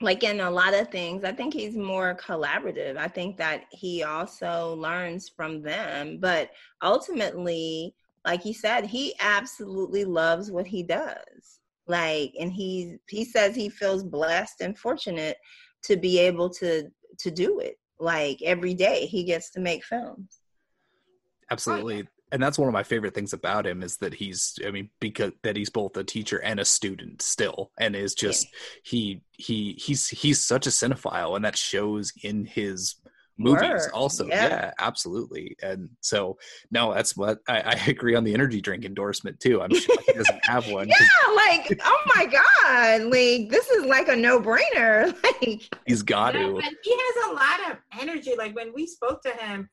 like 0.02 0.24
in 0.24 0.42
a 0.42 0.52
lot 0.52 0.74
of 0.74 0.90
things, 0.90 1.24
I 1.24 1.32
think 1.32 1.54
he's 1.54 1.78
more 1.78 2.16
collaborative. 2.16 2.98
I 2.98 3.08
think 3.08 3.38
that 3.38 3.64
he 3.72 4.04
also 4.04 4.76
learns 4.76 5.30
from 5.30 5.62
them, 5.62 6.18
but 6.20 6.52
ultimately, 6.84 7.96
like 8.26 8.42
he 8.42 8.52
said, 8.52 8.86
he 8.86 9.16
absolutely 9.22 10.04
loves 10.04 10.52
what 10.52 10.68
he 10.68 10.84
does. 10.84 11.60
Like 11.88 12.34
and 12.40 12.52
he 12.52 12.98
he 13.10 13.24
says 13.24 13.56
he 13.56 13.70
feels 13.70 14.04
blessed 14.04 14.62
and 14.62 14.78
fortunate 14.78 15.38
to 15.84 15.96
be 15.96 16.20
able 16.20 16.50
to 16.56 16.90
to 17.20 17.32
do 17.32 17.60
it. 17.60 17.76
Like 18.00 18.42
every 18.44 18.74
day 18.74 19.06
he 19.06 19.24
gets 19.24 19.52
to 19.52 19.60
make 19.60 19.86
films. 19.86 20.40
absolutely 21.52 22.08
and 22.36 22.44
that's 22.44 22.60
one 22.60 22.68
of 22.68 22.74
my 22.74 22.84
favorite 22.84 23.14
things 23.14 23.32
about 23.32 23.66
him 23.66 23.82
is 23.82 23.96
that 23.98 24.14
he's 24.14 24.60
i 24.68 24.70
mean 24.70 24.90
because 25.00 25.32
that 25.42 25.56
he's 25.56 25.70
both 25.70 25.96
a 25.96 26.04
teacher 26.04 26.38
and 26.44 26.60
a 26.60 26.66
student 26.66 27.22
still 27.22 27.72
and 27.80 27.96
is 27.96 28.14
just 28.14 28.48
he 28.84 29.22
he 29.32 29.72
he's 29.80 30.10
he's 30.10 30.42
such 30.42 30.68
a 30.68 30.70
cinephile 30.70 31.38
and 31.38 31.46
that 31.46 31.58
shows 31.58 32.12
in 32.24 32.44
his 32.44 32.96
movies 33.38 33.62
Work, 33.62 33.92
also 33.94 34.28
yeah. 34.28 34.48
yeah. 34.48 34.72
absolutely 34.80 35.56
and 35.64 35.90
so 36.02 36.38
no 36.72 36.94
that's 36.94 37.16
what 37.16 37.40
I, 37.48 37.62
I 37.62 37.72
agree 37.88 38.16
on 38.16 38.26
the 38.26 38.34
energy 38.34 38.60
drink 38.60 38.84
endorsement 38.84 39.40
too 39.40 39.62
i'm 39.62 39.74
sure 39.74 39.96
he 40.06 40.14
doesn't 40.14 40.46
have 40.46 40.68
one 40.70 40.90
Yeah, 40.90 41.34
like 41.34 41.80
oh 41.86 42.02
my 42.16 42.26
god, 42.26 43.02
like 43.04 43.50
this 43.50 43.70
is 43.70 43.86
like 43.86 44.08
a 44.10 44.16
no 44.16 44.40
brainer. 44.42 45.16
Like 45.24 45.70
he's 45.86 46.02
got 46.02 46.34
Yeah, 46.34 46.42
to 46.48 46.62
he 46.84 46.94
has 46.98 47.26
a 47.30 47.34
lot 47.34 47.72
of 47.72 47.78
energy. 48.00 48.34
Like 48.38 48.56
when 48.56 48.74
we 48.74 48.88
spoke 48.88 49.22
to 49.24 49.32
him, 49.32 49.70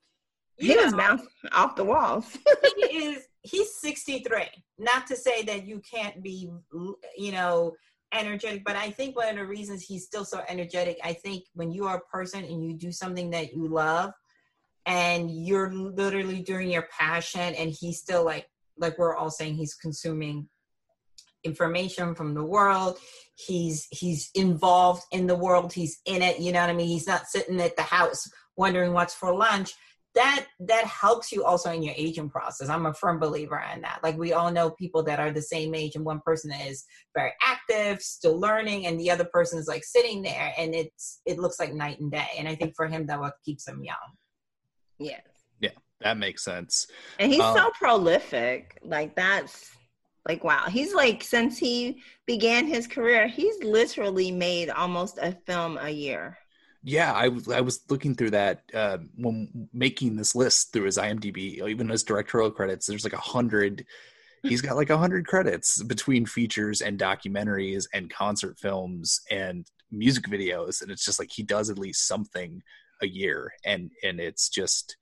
he 0.62 0.76
was 0.76 0.92
know, 0.92 0.98
bouncing 0.98 1.28
off 1.52 1.76
the 1.76 1.84
walls. 1.84 2.38
he 2.76 2.96
is 2.96 3.24
he's 3.42 3.74
63. 3.76 4.44
Not 4.78 5.06
to 5.08 5.16
say 5.16 5.42
that 5.44 5.66
you 5.66 5.80
can't 5.80 6.22
be, 6.22 6.50
you 7.16 7.32
know, 7.32 7.72
energetic, 8.12 8.62
but 8.64 8.76
I 8.76 8.90
think 8.90 9.16
one 9.16 9.28
of 9.28 9.36
the 9.36 9.46
reasons 9.46 9.82
he's 9.82 10.04
still 10.04 10.24
so 10.24 10.42
energetic, 10.48 10.98
I 11.02 11.12
think 11.14 11.44
when 11.54 11.72
you 11.72 11.86
are 11.86 11.96
a 11.96 12.16
person 12.16 12.44
and 12.44 12.64
you 12.64 12.74
do 12.74 12.92
something 12.92 13.30
that 13.30 13.54
you 13.54 13.68
love 13.68 14.12
and 14.86 15.30
you're 15.30 15.72
literally 15.72 16.42
doing 16.42 16.70
your 16.70 16.86
passion 16.98 17.54
and 17.54 17.70
he's 17.70 17.98
still 17.98 18.24
like 18.24 18.46
like 18.78 18.98
we're 18.98 19.16
all 19.16 19.30
saying 19.30 19.54
he's 19.54 19.74
consuming 19.74 20.48
information 21.44 22.14
from 22.14 22.34
the 22.34 22.44
world. 22.44 22.98
He's 23.36 23.86
he's 23.90 24.30
involved 24.34 25.02
in 25.12 25.26
the 25.26 25.36
world. 25.36 25.72
He's 25.72 26.00
in 26.06 26.22
it. 26.22 26.38
You 26.38 26.52
know 26.52 26.60
what 26.60 26.70
i 26.70 26.74
mean? 26.74 26.88
He's 26.88 27.06
not 27.06 27.26
sitting 27.26 27.60
at 27.60 27.76
the 27.76 27.82
house 27.82 28.28
wondering 28.56 28.92
what's 28.92 29.14
for 29.14 29.34
lunch 29.34 29.72
that 30.14 30.46
that 30.60 30.84
helps 30.84 31.32
you 31.32 31.44
also 31.44 31.70
in 31.72 31.82
your 31.82 31.94
aging 31.96 32.28
process 32.28 32.68
i'm 32.68 32.86
a 32.86 32.94
firm 32.94 33.18
believer 33.18 33.62
in 33.74 33.80
that 33.80 33.98
like 34.02 34.16
we 34.18 34.32
all 34.32 34.50
know 34.50 34.70
people 34.70 35.02
that 35.02 35.18
are 35.18 35.30
the 35.30 35.40
same 35.40 35.74
age 35.74 35.94
and 35.96 36.04
one 36.04 36.20
person 36.24 36.52
is 36.52 36.84
very 37.14 37.32
active 37.42 38.00
still 38.02 38.38
learning 38.38 38.86
and 38.86 39.00
the 39.00 39.10
other 39.10 39.24
person 39.32 39.58
is 39.58 39.68
like 39.68 39.84
sitting 39.84 40.22
there 40.22 40.52
and 40.58 40.74
it's 40.74 41.20
it 41.24 41.38
looks 41.38 41.58
like 41.58 41.72
night 41.72 41.98
and 42.00 42.12
day 42.12 42.28
and 42.38 42.46
i 42.46 42.54
think 42.54 42.74
for 42.76 42.86
him 42.86 43.06
that 43.06 43.18
what 43.20 43.34
keeps 43.44 43.66
him 43.66 43.82
young 43.82 43.96
yeah 44.98 45.20
yeah. 45.60 45.70
that 46.00 46.18
makes 46.18 46.44
sense 46.44 46.86
And 47.18 47.30
he's 47.32 47.40
Um, 47.40 47.56
so 47.56 47.70
prolific. 47.78 48.78
Like 48.82 49.14
that's 49.14 49.70
like 50.28 50.44
wow. 50.44 50.66
He's 50.68 50.94
like 50.94 51.22
since 51.22 51.58
he 51.58 52.02
began 52.26 52.66
his 52.66 52.86
career, 52.86 53.26
he's 53.28 53.62
literally 53.62 54.30
made 54.30 54.70
almost 54.70 55.18
a 55.18 55.32
film 55.46 55.78
a 55.80 55.90
year. 55.90 56.38
Yeah, 56.84 57.12
I 57.12 57.30
I 57.52 57.60
was 57.60 57.80
looking 57.88 58.14
through 58.14 58.30
that 58.30 58.62
uh, 58.74 58.98
when 59.16 59.68
making 59.72 60.16
this 60.16 60.34
list 60.34 60.72
through 60.72 60.86
his 60.86 60.98
IMDb, 60.98 61.66
even 61.68 61.88
his 61.88 62.02
directorial 62.02 62.50
credits. 62.50 62.86
There's 62.86 63.04
like 63.04 63.12
a 63.12 63.18
hundred. 63.18 63.86
He's 64.42 64.60
got 64.60 64.74
like 64.74 64.90
a 64.90 64.98
hundred 64.98 65.26
credits 65.28 65.80
between 65.84 66.26
features 66.26 66.80
and 66.80 66.98
documentaries 66.98 67.86
and 67.94 68.10
concert 68.10 68.58
films 68.58 69.20
and 69.30 69.64
music 69.92 70.24
videos, 70.24 70.82
and 70.82 70.90
it's 70.90 71.04
just 71.04 71.20
like 71.20 71.30
he 71.30 71.44
does 71.44 71.70
at 71.70 71.78
least 71.78 72.08
something 72.08 72.62
a 73.00 73.06
year, 73.06 73.52
and 73.64 73.92
and 74.02 74.18
it's 74.18 74.48
just 74.48 74.96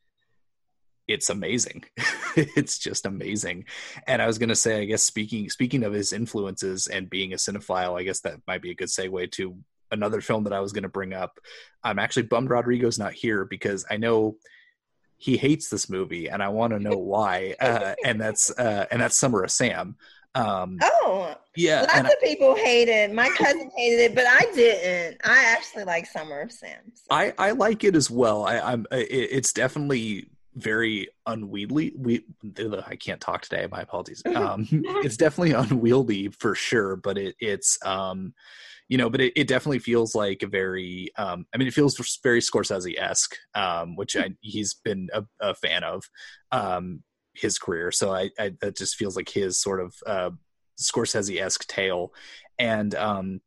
it's 1.09 1.31
amazing. 1.31 1.85
it's 2.37 2.79
just 2.79 3.07
amazing. 3.07 3.65
And 4.07 4.21
I 4.21 4.27
was 4.27 4.39
gonna 4.39 4.55
say, 4.55 4.83
I 4.83 4.85
guess 4.85 5.03
speaking 5.03 5.49
speaking 5.49 5.85
of 5.85 5.95
his 5.95 6.13
influences 6.13 6.87
and 6.87 7.09
being 7.09 7.33
a 7.33 7.37
cinephile, 7.37 7.99
I 7.99 8.03
guess 8.03 8.21
that 8.21 8.41
might 8.47 8.61
be 8.61 8.71
a 8.71 8.75
good 8.75 8.89
segue 8.89 9.33
to 9.33 9.57
another 9.91 10.21
film 10.21 10.45
that 10.45 10.53
I 10.53 10.61
was 10.61 10.73
gonna 10.73 10.89
bring 10.89 11.13
up. 11.13 11.39
I'm 11.83 11.99
actually 11.99 12.25
bummed 12.25 12.51
Rodrigo's 12.51 12.99
not 12.99 13.13
here 13.13 13.45
because 13.45 13.85
I 13.91 13.97
know 13.97 14.37
he 15.17 15.37
hates 15.37 15.69
this 15.69 15.91
movie 15.91 16.29
and 16.29 16.43
I 16.43 16.49
want 16.49 16.73
to 16.73 16.79
know 16.79 16.97
why. 16.99 17.55
Uh, 17.61 17.95
and 18.05 18.21
that's 18.21 18.51
uh, 18.59 18.87
and 18.91 19.01
that's 19.03 19.19
Summer 19.19 19.43
of 19.45 19.51
Sam. 19.51 19.97
Um, 20.35 20.79
Oh, 20.81 21.35
yeah, 21.57 21.81
lots 21.83 21.99
of 22.15 22.21
people 22.23 22.55
hated. 22.55 23.13
My 23.13 23.29
cousin 23.31 23.71
hated 23.77 24.01
it, 24.01 24.15
but 24.15 24.25
I 24.27 24.41
didn't. 24.55 25.21
I 25.25 25.45
actually 25.47 25.85
like 25.85 26.07
Summer 26.07 26.41
of 26.41 26.53
Sam. 26.53 26.79
so- 26.95 27.03
I 27.11 27.33
I 27.37 27.51
like 27.51 27.83
it 27.85 27.97
as 27.97 28.11
well. 28.11 28.45
I, 28.45 28.61
I'm 28.61 28.87
it, 28.93 29.09
it's 29.11 29.53
definitely 29.53 30.31
very 30.55 31.09
unwieldy. 31.27 31.93
We 31.97 32.25
I 32.87 32.97
can't 32.97 33.21
talk 33.21 33.43
today. 33.43 33.67
My 33.71 33.81
apologies. 33.83 34.23
Um, 34.35 34.67
it's 34.71 35.17
definitely 35.17 35.53
unwieldy 35.53 36.29
for 36.29 36.55
sure, 36.55 36.97
but 36.97 37.19
it 37.19 37.35
it's 37.41 37.79
um, 37.85 38.33
you 38.91 38.99
know, 38.99 39.09
but 39.09 39.21
it, 39.21 39.33
it 39.37 39.47
definitely 39.47 39.79
feels 39.79 40.17
like 40.17 40.43
a 40.43 40.49
very 40.49 41.13
um, 41.17 41.47
I 41.55 41.59
mean, 41.59 41.69
it 41.69 41.75
feels 41.75 41.97
very 42.25 42.41
Scorsese 42.41 43.01
esque, 43.01 43.37
um, 43.55 43.95
which 43.95 44.17
I, 44.17 44.31
he's 44.41 44.75
been 44.75 45.09
a, 45.15 45.23
a 45.41 45.55
fan 45.55 45.85
of 45.85 46.03
um 46.51 47.03
his 47.33 47.57
career. 47.57 47.93
So 47.93 48.13
I, 48.13 48.31
I 48.39 48.53
that 48.61 48.77
just 48.77 48.97
feels 48.97 49.15
like 49.17 49.29
his 49.29 49.63
sort 49.63 49.81
of 49.81 49.95
uh 50.07 50.31
Scorsese 50.79 51.41
esque 51.41 51.67
tale, 51.69 52.13
and 52.59 52.93
um 52.97 53.41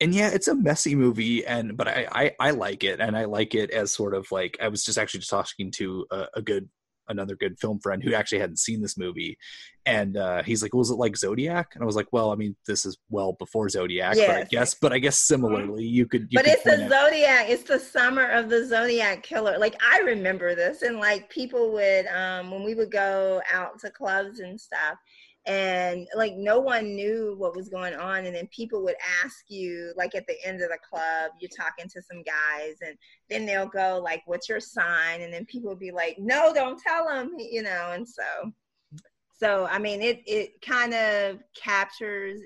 and 0.00 0.14
yeah, 0.14 0.28
it's 0.28 0.46
a 0.46 0.54
messy 0.54 0.94
movie, 0.94 1.44
and 1.44 1.76
but 1.76 1.88
I, 1.88 2.06
I 2.12 2.32
I 2.38 2.50
like 2.52 2.84
it, 2.84 3.00
and 3.00 3.16
I 3.16 3.24
like 3.24 3.56
it 3.56 3.72
as 3.72 3.92
sort 3.92 4.14
of 4.14 4.30
like 4.30 4.58
I 4.62 4.68
was 4.68 4.84
just 4.84 4.96
actually 4.96 5.20
just 5.20 5.30
talking 5.30 5.72
to 5.72 6.06
a, 6.12 6.26
a 6.36 6.42
good 6.42 6.68
another 7.08 7.36
good 7.36 7.58
film 7.58 7.78
friend 7.80 8.02
who 8.02 8.14
actually 8.14 8.38
hadn't 8.40 8.58
seen 8.58 8.80
this 8.82 8.96
movie, 8.98 9.38
and 9.86 10.16
uh, 10.16 10.42
he's 10.42 10.62
like, 10.62 10.74
"Was 10.74 10.90
it 10.90 10.94
like 10.96 11.16
Zodiac?" 11.16 11.72
And 11.74 11.82
I 11.82 11.86
was 11.86 11.96
like, 11.96 12.08
"Well, 12.12 12.30
I 12.32 12.36
mean, 12.36 12.54
this 12.66 12.84
is 12.84 12.98
well 13.10 13.32
before 13.34 13.68
Zodiac, 13.68 14.16
but 14.16 14.30
I 14.30 14.38
Yes. 14.40 14.48
guess, 14.50 14.74
but 14.74 14.92
I 14.92 14.98
guess 14.98 15.16
similarly, 15.18 15.84
you 15.84 16.06
could." 16.06 16.22
You 16.30 16.38
but 16.38 16.44
could 16.44 16.54
it's 16.54 16.64
the 16.64 16.84
out- 16.84 16.90
Zodiac. 16.90 17.48
It's 17.48 17.62
the 17.64 17.78
summer 17.78 18.26
of 18.30 18.48
the 18.50 18.66
Zodiac 18.66 19.22
killer. 19.22 19.58
Like 19.58 19.76
I 19.82 20.00
remember 20.00 20.54
this, 20.54 20.82
and 20.82 20.98
like 20.98 21.28
people 21.30 21.72
would, 21.72 22.06
um, 22.08 22.50
when 22.50 22.64
we 22.64 22.74
would 22.74 22.90
go 22.90 23.40
out 23.52 23.78
to 23.80 23.90
clubs 23.90 24.40
and 24.40 24.60
stuff, 24.60 24.98
and 25.48 26.06
like 26.14 26.36
no 26.36 26.60
one 26.60 26.94
knew 26.94 27.34
what 27.38 27.56
was 27.56 27.70
going 27.70 27.94
on, 27.94 28.26
and 28.26 28.36
then 28.36 28.46
people 28.48 28.84
would 28.84 28.96
ask 29.24 29.46
you, 29.48 29.92
like 29.96 30.14
at 30.14 30.26
the 30.26 30.36
end 30.44 30.60
of 30.60 30.68
the 30.68 30.78
club, 30.88 31.32
you're 31.40 31.50
talking 31.56 31.88
to 31.88 32.02
some 32.02 32.22
guys, 32.22 32.76
and 32.86 32.96
then 33.30 33.46
they'll 33.46 33.66
go 33.66 34.00
like, 34.04 34.22
"What's 34.26 34.48
your 34.48 34.60
sign?" 34.60 35.22
And 35.22 35.32
then 35.32 35.46
people 35.46 35.70
would 35.70 35.78
be 35.78 35.90
like, 35.90 36.18
"No, 36.18 36.52
don't 36.54 36.78
tell 36.78 37.08
them," 37.08 37.34
you 37.38 37.62
know, 37.62 37.90
and 37.92 38.06
so. 38.06 38.52
So 39.32 39.66
I 39.70 39.78
mean, 39.78 40.02
it 40.02 40.22
it 40.26 40.60
kind 40.60 40.92
of 40.92 41.38
captures 41.54 42.40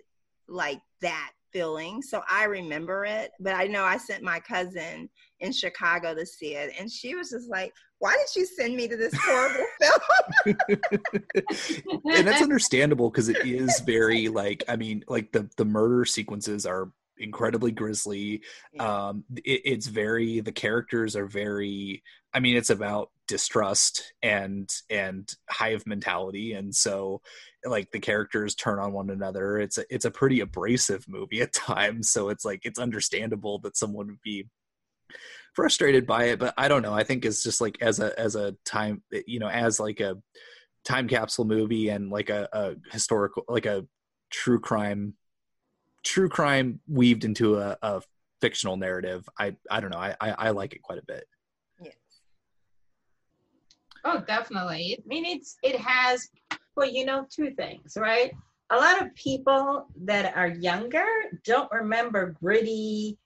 like 0.46 0.80
that 1.00 1.32
feeling. 1.52 2.02
So 2.02 2.22
I 2.30 2.44
remember 2.44 3.04
it, 3.04 3.32
but 3.40 3.54
I 3.54 3.66
know 3.66 3.82
I 3.84 3.96
sent 3.96 4.22
my 4.22 4.40
cousin 4.40 5.08
in 5.42 5.52
Chicago 5.52 6.14
to 6.14 6.24
see 6.24 6.54
it, 6.54 6.72
and 6.78 6.90
she 6.90 7.14
was 7.14 7.30
just 7.30 7.50
like, 7.50 7.72
"Why 7.98 8.16
did 8.16 8.40
you 8.40 8.46
send 8.46 8.76
me 8.76 8.88
to 8.88 8.96
this 8.96 9.14
horrible 9.14 9.66
film?" 9.80 10.56
and 12.14 12.26
that's 12.26 12.42
understandable 12.42 13.10
because 13.10 13.28
it 13.28 13.44
is 13.44 13.80
very 13.80 14.28
like 14.28 14.64
i 14.68 14.76
mean 14.76 15.04
like 15.08 15.30
the 15.32 15.48
the 15.56 15.64
murder 15.64 16.04
sequences 16.04 16.66
are 16.66 16.90
incredibly 17.18 17.70
grisly. 17.70 18.42
Yeah. 18.72 19.08
um 19.08 19.24
it, 19.44 19.60
it's 19.64 19.86
very 19.86 20.40
the 20.40 20.52
characters 20.52 21.14
are 21.14 21.26
very 21.26 22.02
i 22.34 22.40
mean 22.40 22.56
it's 22.56 22.70
about 22.70 23.10
distrust 23.32 24.12
and 24.22 24.70
and 24.90 25.34
hive 25.48 25.86
mentality. 25.86 26.52
And 26.52 26.74
so 26.74 27.22
like 27.64 27.90
the 27.90 27.98
characters 27.98 28.54
turn 28.54 28.78
on 28.78 28.92
one 28.92 29.08
another. 29.08 29.58
It's 29.58 29.78
a, 29.78 29.84
it's 29.88 30.04
a 30.04 30.10
pretty 30.10 30.40
abrasive 30.40 31.06
movie 31.08 31.40
at 31.40 31.52
times. 31.54 32.10
So 32.10 32.28
it's 32.28 32.44
like 32.44 32.60
it's 32.64 32.78
understandable 32.78 33.58
that 33.60 33.78
someone 33.78 34.08
would 34.08 34.22
be 34.22 34.48
frustrated 35.54 36.06
by 36.06 36.24
it 36.24 36.38
but 36.38 36.54
i 36.56 36.68
don't 36.68 36.82
know 36.82 36.94
i 36.94 37.04
think 37.04 37.24
it's 37.24 37.42
just 37.42 37.60
like 37.60 37.76
as 37.80 38.00
a 38.00 38.18
as 38.18 38.36
a 38.36 38.54
time 38.64 39.02
you 39.26 39.38
know 39.38 39.48
as 39.48 39.78
like 39.78 40.00
a 40.00 40.16
time 40.84 41.06
capsule 41.06 41.44
movie 41.44 41.88
and 41.90 42.10
like 42.10 42.30
a, 42.30 42.48
a 42.52 42.74
historical 42.90 43.44
like 43.48 43.66
a 43.66 43.84
true 44.30 44.58
crime 44.58 45.14
true 46.04 46.28
crime 46.28 46.80
weaved 46.88 47.24
into 47.24 47.58
a, 47.58 47.76
a 47.82 48.02
fictional 48.40 48.76
narrative 48.76 49.28
i 49.38 49.54
i 49.70 49.80
don't 49.80 49.90
know 49.90 49.98
I, 49.98 50.16
I 50.20 50.30
i 50.30 50.50
like 50.50 50.72
it 50.72 50.82
quite 50.82 50.98
a 50.98 51.04
bit 51.06 51.24
yes. 51.80 51.94
Oh, 54.04 54.20
definitely. 54.26 54.98
I 54.98 55.02
mean, 55.06 55.24
it's 55.24 55.56
it 55.62 55.76
has, 55.76 56.28
well, 56.76 56.88
you 56.88 57.04
know, 57.04 57.26
two 57.30 57.52
things, 57.52 57.96
right? 57.96 58.32
A 58.70 58.76
lot 58.76 59.02
of 59.02 59.14
people 59.14 59.86
that 60.04 60.36
are 60.36 60.48
younger 60.48 61.06
don't 61.44 61.70
remember 61.70 62.36
gritty 62.42 63.18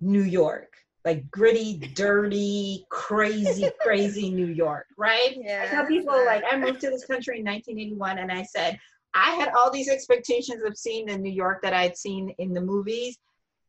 New 0.00 0.22
York, 0.22 0.74
like 1.04 1.30
gritty, 1.30 1.78
dirty, 1.94 2.84
crazy, 2.90 3.70
crazy 3.80 4.30
New 4.30 4.46
York, 4.46 4.86
right? 4.96 5.36
I 5.38 5.66
tell 5.66 5.86
people 5.86 6.14
like 6.26 6.44
I 6.50 6.56
moved 6.56 6.80
to 6.80 6.90
this 6.90 7.04
country 7.04 7.38
in 7.38 7.44
1981, 7.44 8.18
and 8.18 8.32
I 8.32 8.42
said 8.42 8.78
I 9.14 9.30
had 9.32 9.50
all 9.56 9.70
these 9.70 9.88
expectations 9.88 10.62
of 10.64 10.76
seeing 10.76 11.06
the 11.06 11.16
New 11.16 11.32
York 11.32 11.62
that 11.62 11.72
I'd 11.72 11.96
seen 11.96 12.34
in 12.38 12.52
the 12.52 12.60
movies. 12.60 13.18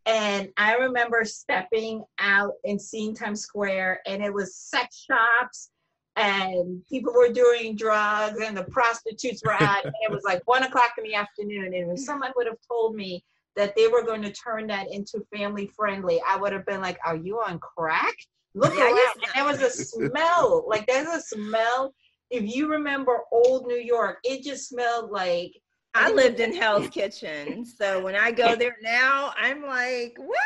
And 0.06 0.50
I 0.58 0.76
remember 0.76 1.24
stepping 1.24 2.04
out 2.20 2.54
and 2.64 2.82
seeing 2.82 3.16
Times 3.16 3.42
Square, 3.42 4.02
and 4.06 4.24
it 4.24 4.34
was 4.34 4.56
sex 4.56 5.06
shops, 5.06 5.70
and 6.16 6.84
people 6.88 7.14
were 7.14 7.32
doing 7.32 7.76
drugs, 7.76 8.40
and 8.42 8.58
the 8.58 8.64
prostitutes 8.64 9.42
were 9.46 9.54
out. 9.54 9.84
and 9.86 9.94
it 10.02 10.12
was 10.12 10.24
like 10.24 10.42
one 10.46 10.64
o'clock 10.64 10.94
in 10.98 11.04
the 11.04 11.16
afternoon. 11.16 11.74
And 11.74 11.92
if 11.92 12.00
someone 12.00 12.32
would 12.36 12.48
have 12.48 12.58
told 12.68 12.96
me 12.96 13.24
that 13.60 13.76
they 13.76 13.90
were 13.90 14.04
going 14.04 14.22
to 14.22 14.32
turn 14.32 14.68
that 14.68 14.88
into 14.90 15.20
family 15.36 15.70
friendly, 15.76 16.22
I 16.26 16.38
would 16.38 16.54
have 16.54 16.66
been 16.66 16.80
like, 16.80 16.98
"Are 17.06 17.18
you 17.18 17.42
on 17.46 17.60
crack?" 17.60 18.16
Look 18.56 18.74
Yeah, 18.74 18.86
around, 18.86 18.96
yes. 18.96 19.32
there 19.36 19.44
was 19.44 19.62
a 19.62 19.70
smell. 19.70 20.66
Like 20.66 20.88
there's 20.88 21.10
a 21.10 21.20
smell. 21.20 21.94
If 22.32 22.44
you 22.56 22.70
remember 22.70 23.20
old 23.34 23.68
New 23.68 23.76
York, 23.78 24.20
it 24.24 24.44
just 24.44 24.70
smelled 24.70 25.12
like 25.12 25.52
I 25.94 26.10
lived 26.10 26.40
in 26.40 26.56
Hell's 26.56 26.88
Kitchen, 26.88 27.66
so 27.66 28.02
when 28.02 28.16
I 28.16 28.32
go 28.32 28.56
there 28.56 28.78
now, 28.82 29.34
I'm 29.38 29.62
like, 29.64 30.14
"What?" 30.18 30.38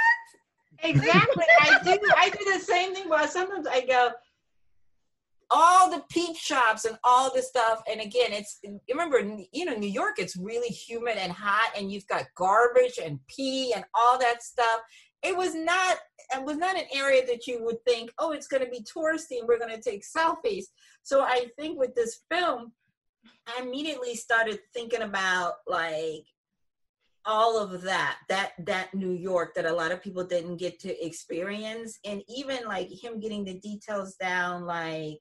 Exactly. 0.83 1.45
I 1.61 1.79
do. 1.83 1.99
I 2.17 2.29
do 2.29 2.51
the 2.51 2.59
same 2.59 2.95
thing. 2.95 3.09
But 3.09 3.29
sometimes 3.29 3.67
I 3.67 3.85
go, 3.85 4.09
all 5.53 5.91
the 5.91 6.03
peep 6.09 6.35
shops 6.35 6.83
and 6.83 6.97
all 7.03 7.31
this 7.31 7.47
stuff. 7.47 7.83
And 7.89 8.01
again, 8.01 8.31
it's 8.33 8.59
remember, 8.89 9.19
you 9.51 9.65
know, 9.65 9.75
New 9.75 9.87
York. 9.87 10.15
It's 10.17 10.35
really 10.35 10.69
humid 10.69 11.17
and 11.17 11.31
hot, 11.31 11.71
and 11.77 11.91
you've 11.91 12.07
got 12.07 12.25
garbage 12.35 12.99
and 13.01 13.19
pee 13.27 13.71
and 13.73 13.85
all 13.93 14.17
that 14.19 14.41
stuff. 14.41 14.81
It 15.21 15.37
was 15.37 15.53
not. 15.53 15.97
It 16.35 16.43
was 16.43 16.57
not 16.57 16.75
an 16.75 16.85
area 16.93 17.25
that 17.27 17.45
you 17.45 17.63
would 17.63 17.83
think, 17.85 18.11
oh, 18.17 18.31
it's 18.31 18.47
going 18.47 18.63
to 18.63 18.69
be 18.69 18.83
touristy, 18.83 19.39
and 19.39 19.47
we're 19.47 19.59
going 19.59 19.75
to 19.75 19.81
take 19.81 20.03
selfies. 20.03 20.65
So 21.03 21.21
I 21.21 21.47
think 21.59 21.77
with 21.77 21.93
this 21.93 22.21
film, 22.31 22.71
I 23.45 23.61
immediately 23.61 24.15
started 24.15 24.59
thinking 24.73 25.03
about 25.03 25.53
like 25.67 26.25
all 27.25 27.57
of 27.57 27.83
that 27.83 28.17
that 28.27 28.51
that 28.59 28.93
new 28.93 29.13
york 29.13 29.55
that 29.55 29.65
a 29.65 29.71
lot 29.71 29.93
of 29.93 30.03
people 30.03 30.25
didn't 30.25 30.57
get 30.57 30.77
to 30.77 31.05
experience 31.05 31.97
and 32.03 32.21
even 32.27 32.57
like 32.67 32.89
him 32.89 33.17
getting 33.17 33.45
the 33.45 33.53
details 33.61 34.15
down 34.15 34.65
like 34.65 35.19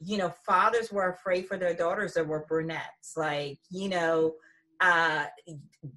you 0.00 0.16
know 0.18 0.32
fathers 0.46 0.92
were 0.92 1.10
afraid 1.10 1.46
for 1.46 1.56
their 1.56 1.74
daughters 1.74 2.14
that 2.14 2.26
were 2.26 2.44
brunettes 2.48 3.14
like 3.16 3.58
you 3.70 3.88
know 3.88 4.32
uh 4.80 5.24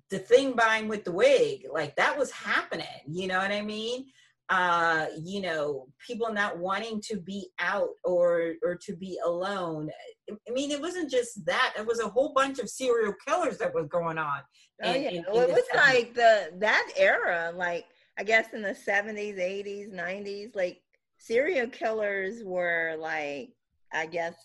the 0.10 0.18
thing 0.20 0.54
buying 0.54 0.88
with 0.88 1.04
the 1.04 1.12
wig 1.12 1.66
like 1.72 1.96
that 1.96 2.18
was 2.18 2.32
happening 2.32 2.86
you 3.08 3.28
know 3.28 3.38
what 3.38 3.52
i 3.52 3.62
mean? 3.62 4.06
Uh 4.50 5.06
you 5.24 5.40
know 5.40 5.88
people 6.06 6.34
not 6.34 6.58
wanting 6.58 7.00
to 7.10 7.16
be 7.18 7.48
out 7.60 7.90
or 8.04 8.54
or 8.64 8.76
to 8.86 8.96
be 8.98 9.18
alone. 9.26 9.90
I 10.30 10.52
mean 10.52 10.72
it 10.72 10.82
wasn't 10.82 11.10
just 11.10 11.46
that 11.46 11.74
it 11.78 11.86
was 11.86 12.00
a 12.02 12.10
whole 12.10 12.34
bunch 12.34 12.60
of 12.60 12.68
serial 12.70 13.14
killers 13.26 13.58
that 13.60 13.74
was 13.74 13.88
going 13.88 14.18
on 14.18 14.42
Oh 14.84 14.92
in- 14.92 15.02
yeah, 15.04 15.10
in- 15.10 15.16
in 15.18 15.24
it 15.26 15.50
was 15.50 15.64
70s. 15.74 15.78
like 15.78 16.14
the 16.16 16.52
that 16.58 16.92
era, 16.98 17.54
like 17.56 17.86
I 18.20 18.24
guess 18.24 18.48
in 18.54 18.62
the 18.62 18.76
seventies, 18.76 19.38
eighties, 19.40 19.90
nineties, 19.90 20.50
like 20.54 20.82
serial 21.18 21.68
killers 21.68 22.44
were 22.44 22.96
like, 23.00 23.52
I 23.94 24.06
guess, 24.06 24.36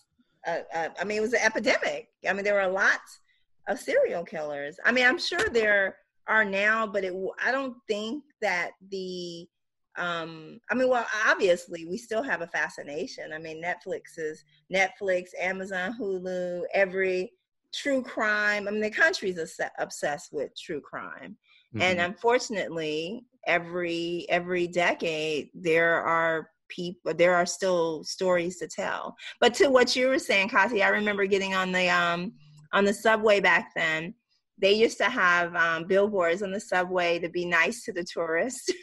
uh, 0.47 0.61
uh, 0.75 0.89
I 1.01 1.05
mean, 1.05 1.19
it 1.19 1.23
was 1.23 1.33
an 1.33 1.41
epidemic. 1.43 2.09
I 2.29 2.33
mean, 2.33 2.45
there 2.45 2.55
were 2.55 2.73
lots 2.73 3.21
of 3.69 3.79
serial 3.79 4.25
killers. 4.25 4.79
I 4.85 4.93
mean, 4.93 5.07
I'm 5.07 5.19
sure 5.19 5.49
there 5.51 5.97
are 6.29 6.45
now, 6.45 6.87
but 6.87 7.05
it, 7.05 7.15
I 7.45 7.53
don't 7.53 7.77
think 7.89 8.25
that 8.41 8.73
the, 8.91 9.47
um, 9.97 10.61
I 10.71 10.75
mean, 10.75 10.89
well, 10.89 11.07
obviously 11.27 11.87
we 11.87 11.97
still 11.97 12.23
have 12.23 12.43
a 12.43 12.47
fascination. 12.47 13.33
I 13.33 13.39
mean, 13.39 13.63
Netflix 13.63 14.19
is 14.19 14.45
Netflix, 14.73 15.29
Amazon, 15.41 15.97
Hulu, 15.99 16.63
every 16.75 17.33
true 17.75 18.03
crime. 18.03 18.69
I 18.69 18.71
mean, 18.71 18.81
the 18.81 18.91
country's 18.91 19.39
obs- 19.39 19.61
obsessed 19.79 20.33
with 20.33 20.57
true 20.59 20.81
crime, 20.81 21.37
and 21.81 21.99
Mhm. 21.99 22.05
unfortunately, 22.07 23.25
every 23.47 24.27
every 24.29 24.67
decade 24.67 25.51
there 25.55 26.03
are 26.03 26.51
people 26.69 27.15
there 27.15 27.35
are 27.35 27.47
still 27.47 28.05
stories 28.05 28.59
to 28.59 28.69
tell. 28.69 29.15
But 29.41 29.55
to 29.55 29.69
what 29.69 29.97
you 29.97 30.09
were 30.09 30.19
saying 30.19 30.49
Kasi, 30.49 30.83
i 30.83 30.89
remember 30.89 31.27
getting 31.27 31.55
on 31.55 31.73
the 31.73 31.89
um 31.89 32.33
on 32.73 32.85
the 32.85 32.95
subway 32.95 33.41
back 33.41 33.73
then. 33.75 34.15
They 34.59 34.73
used 34.73 34.99
to 34.99 35.05
have 35.05 35.55
um, 35.55 35.85
billboards 35.85 36.43
on 36.43 36.51
the 36.51 36.61
subway 36.61 37.19
to 37.19 37.29
be 37.29 37.45
nice 37.45 37.85
to 37.85 37.93
the 37.93 38.05
tourists. 38.05 38.71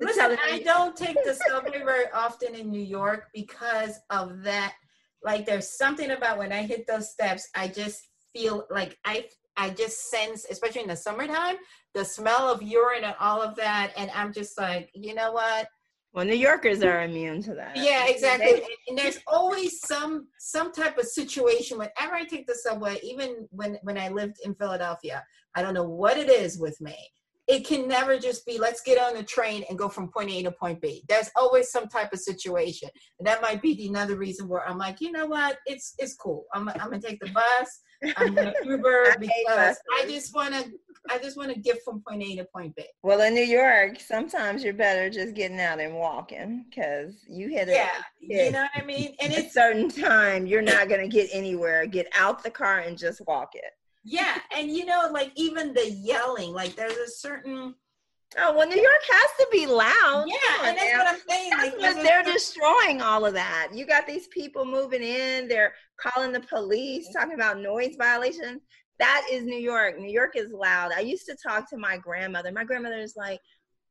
To 0.00 0.08
Listen, 0.08 0.30
them- 0.30 0.38
I 0.42 0.58
don't 0.58 0.96
take 0.96 1.16
the 1.24 1.38
subway 1.48 1.78
very 1.78 2.06
often 2.12 2.56
in 2.56 2.72
New 2.72 2.80
York 2.82 3.28
because 3.32 4.00
of 4.10 4.42
that. 4.42 4.74
Like, 5.22 5.46
there's 5.46 5.76
something 5.78 6.10
about 6.10 6.38
when 6.38 6.50
I 6.50 6.62
hit 6.62 6.88
those 6.88 7.12
steps, 7.12 7.48
I 7.54 7.68
just 7.68 8.08
feel 8.34 8.66
like 8.68 8.98
I, 9.04 9.26
I 9.56 9.70
just 9.70 10.10
sense, 10.10 10.44
especially 10.50 10.82
in 10.82 10.88
the 10.88 10.96
summertime, 10.96 11.56
the 11.94 12.04
smell 12.04 12.50
of 12.50 12.62
urine 12.62 13.04
and 13.04 13.14
all 13.20 13.40
of 13.40 13.54
that, 13.56 13.92
and 13.96 14.10
I'm 14.12 14.32
just 14.32 14.58
like, 14.58 14.90
you 14.92 15.14
know 15.14 15.30
what? 15.30 15.68
Well 16.12 16.24
new 16.24 16.34
yorkers 16.34 16.82
are 16.82 17.02
immune 17.02 17.42
to 17.42 17.54
that 17.54 17.76
Yeah, 17.76 18.06
exactly. 18.06 18.52
They- 18.52 18.66
And, 18.88 18.98
there's 18.98 19.18
always 19.26 19.80
some 19.80 20.28
some 20.38 20.72
type 20.72 20.98
of 20.98 21.06
situation 21.06 21.78
whenever 21.78 22.14
I 22.14 22.24
take 22.24 22.46
the 22.46 22.54
subway, 22.54 22.98
even 23.02 23.48
when 23.50 23.78
when 23.82 23.96
I 23.98 24.08
lived 24.08 24.36
in 24.44 24.54
Philadelphia. 24.54 25.24
I 25.54 25.62
don't 25.62 25.74
know 25.74 25.88
what 26.02 26.16
it 26.18 26.28
is 26.28 26.58
with 26.58 26.78
me. 26.80 26.96
It 27.48 27.66
can 27.66 27.88
never 27.88 28.18
just 28.18 28.44
be 28.46 28.58
let's 28.58 28.82
get 28.82 28.98
on 29.00 29.14
the 29.14 29.22
train 29.22 29.64
and 29.68 29.78
go 29.78 29.88
from 29.88 30.08
point 30.10 30.30
A 30.30 30.42
to 30.44 30.52
point 30.52 30.80
B. 30.80 31.04
There's 31.08 31.30
always 31.36 31.70
some 31.70 31.88
type 31.88 32.12
of 32.12 32.20
situation, 32.20 32.88
and 33.18 33.26
that 33.26 33.42
might 33.42 33.60
be 33.62 33.74
the 33.74 33.88
another 33.88 34.16
reason 34.16 34.48
where 34.48 34.66
I'm 34.68 34.78
like, 34.78 35.00
you 35.00 35.10
know 35.12 35.26
what, 35.26 35.58
it's 35.66 35.94
it's 35.98 36.14
cool. 36.14 36.44
I'm 36.54 36.68
I'm 36.68 36.90
gonna 36.90 37.00
take 37.00 37.20
the 37.20 37.30
bus. 37.30 37.68
I'm 38.16 38.34
gonna 38.34 38.52
Uber 38.64 39.16
because 39.18 39.76
I 39.98 40.04
just 40.06 40.34
wanna 40.34 40.64
I 41.10 41.18
just 41.18 41.36
wanna 41.36 41.56
get 41.56 41.82
from 41.84 42.02
point 42.06 42.22
A 42.22 42.36
to 42.36 42.44
point 42.44 42.74
B. 42.76 42.84
Well, 43.02 43.20
in 43.22 43.34
New 43.34 43.42
York, 43.44 43.98
sometimes 44.00 44.62
you're 44.62 44.74
better 44.74 45.10
just 45.10 45.34
getting 45.34 45.60
out 45.60 45.80
and 45.80 45.94
walking 45.94 46.64
because 46.68 47.24
you 47.28 47.48
hit 47.48 47.68
it. 47.68 47.74
Yeah, 47.74 47.88
Yeah. 48.20 48.44
you 48.44 48.50
know 48.52 48.62
what 48.62 48.82
I 48.82 48.84
mean. 48.84 49.14
And 49.20 49.32
At 49.32 49.38
a 49.38 49.42
it's 49.44 49.54
certain 49.54 49.88
time, 49.88 50.46
you're 50.46 50.62
not 50.62 50.88
going 50.88 51.00
to 51.00 51.08
get 51.08 51.28
anywhere. 51.32 51.86
Get 51.86 52.06
out 52.16 52.42
the 52.44 52.50
car 52.50 52.80
and 52.80 52.96
just 52.96 53.20
walk 53.26 53.54
it. 53.54 53.72
Yeah, 54.04 54.38
and 54.56 54.70
you 54.70 54.84
know, 54.84 55.08
like 55.12 55.32
even 55.36 55.72
the 55.74 55.90
yelling, 55.90 56.52
like 56.52 56.74
there's 56.76 56.96
a 56.96 57.08
certain 57.08 57.74
Oh, 58.38 58.56
well, 58.56 58.68
New 58.68 58.80
York 58.80 59.02
has 59.10 59.30
to 59.38 59.46
be 59.52 59.66
loud. 59.66 60.24
yeah, 60.26 60.68
and 60.68 60.76
that's 60.78 60.92
now. 60.92 60.98
what 60.98 61.14
I'm 61.14 61.20
saying. 61.28 61.50
That's 61.50 61.76
Like 61.76 61.96
what 61.96 62.02
they're 62.02 62.22
destroying 62.22 63.00
all 63.02 63.24
of 63.24 63.34
that. 63.34 63.68
You 63.74 63.86
got 63.86 64.06
these 64.06 64.28
people 64.28 64.64
moving 64.64 65.02
in, 65.02 65.48
they're 65.48 65.74
calling 66.00 66.32
the 66.32 66.40
police, 66.40 67.08
talking 67.12 67.34
about 67.34 67.58
noise 67.60 67.96
violations. 67.96 68.62
That 68.98 69.26
is 69.30 69.44
New 69.44 69.58
York. 69.58 69.98
New 69.98 70.10
York 70.12 70.32
is 70.36 70.52
loud. 70.52 70.92
I 70.94 71.00
used 71.00 71.26
to 71.26 71.36
talk 71.36 71.68
to 71.70 71.76
my 71.76 71.96
grandmother. 71.96 72.52
My 72.52 72.64
grandmother 72.64 72.98
is 72.98 73.14
like, 73.16 73.40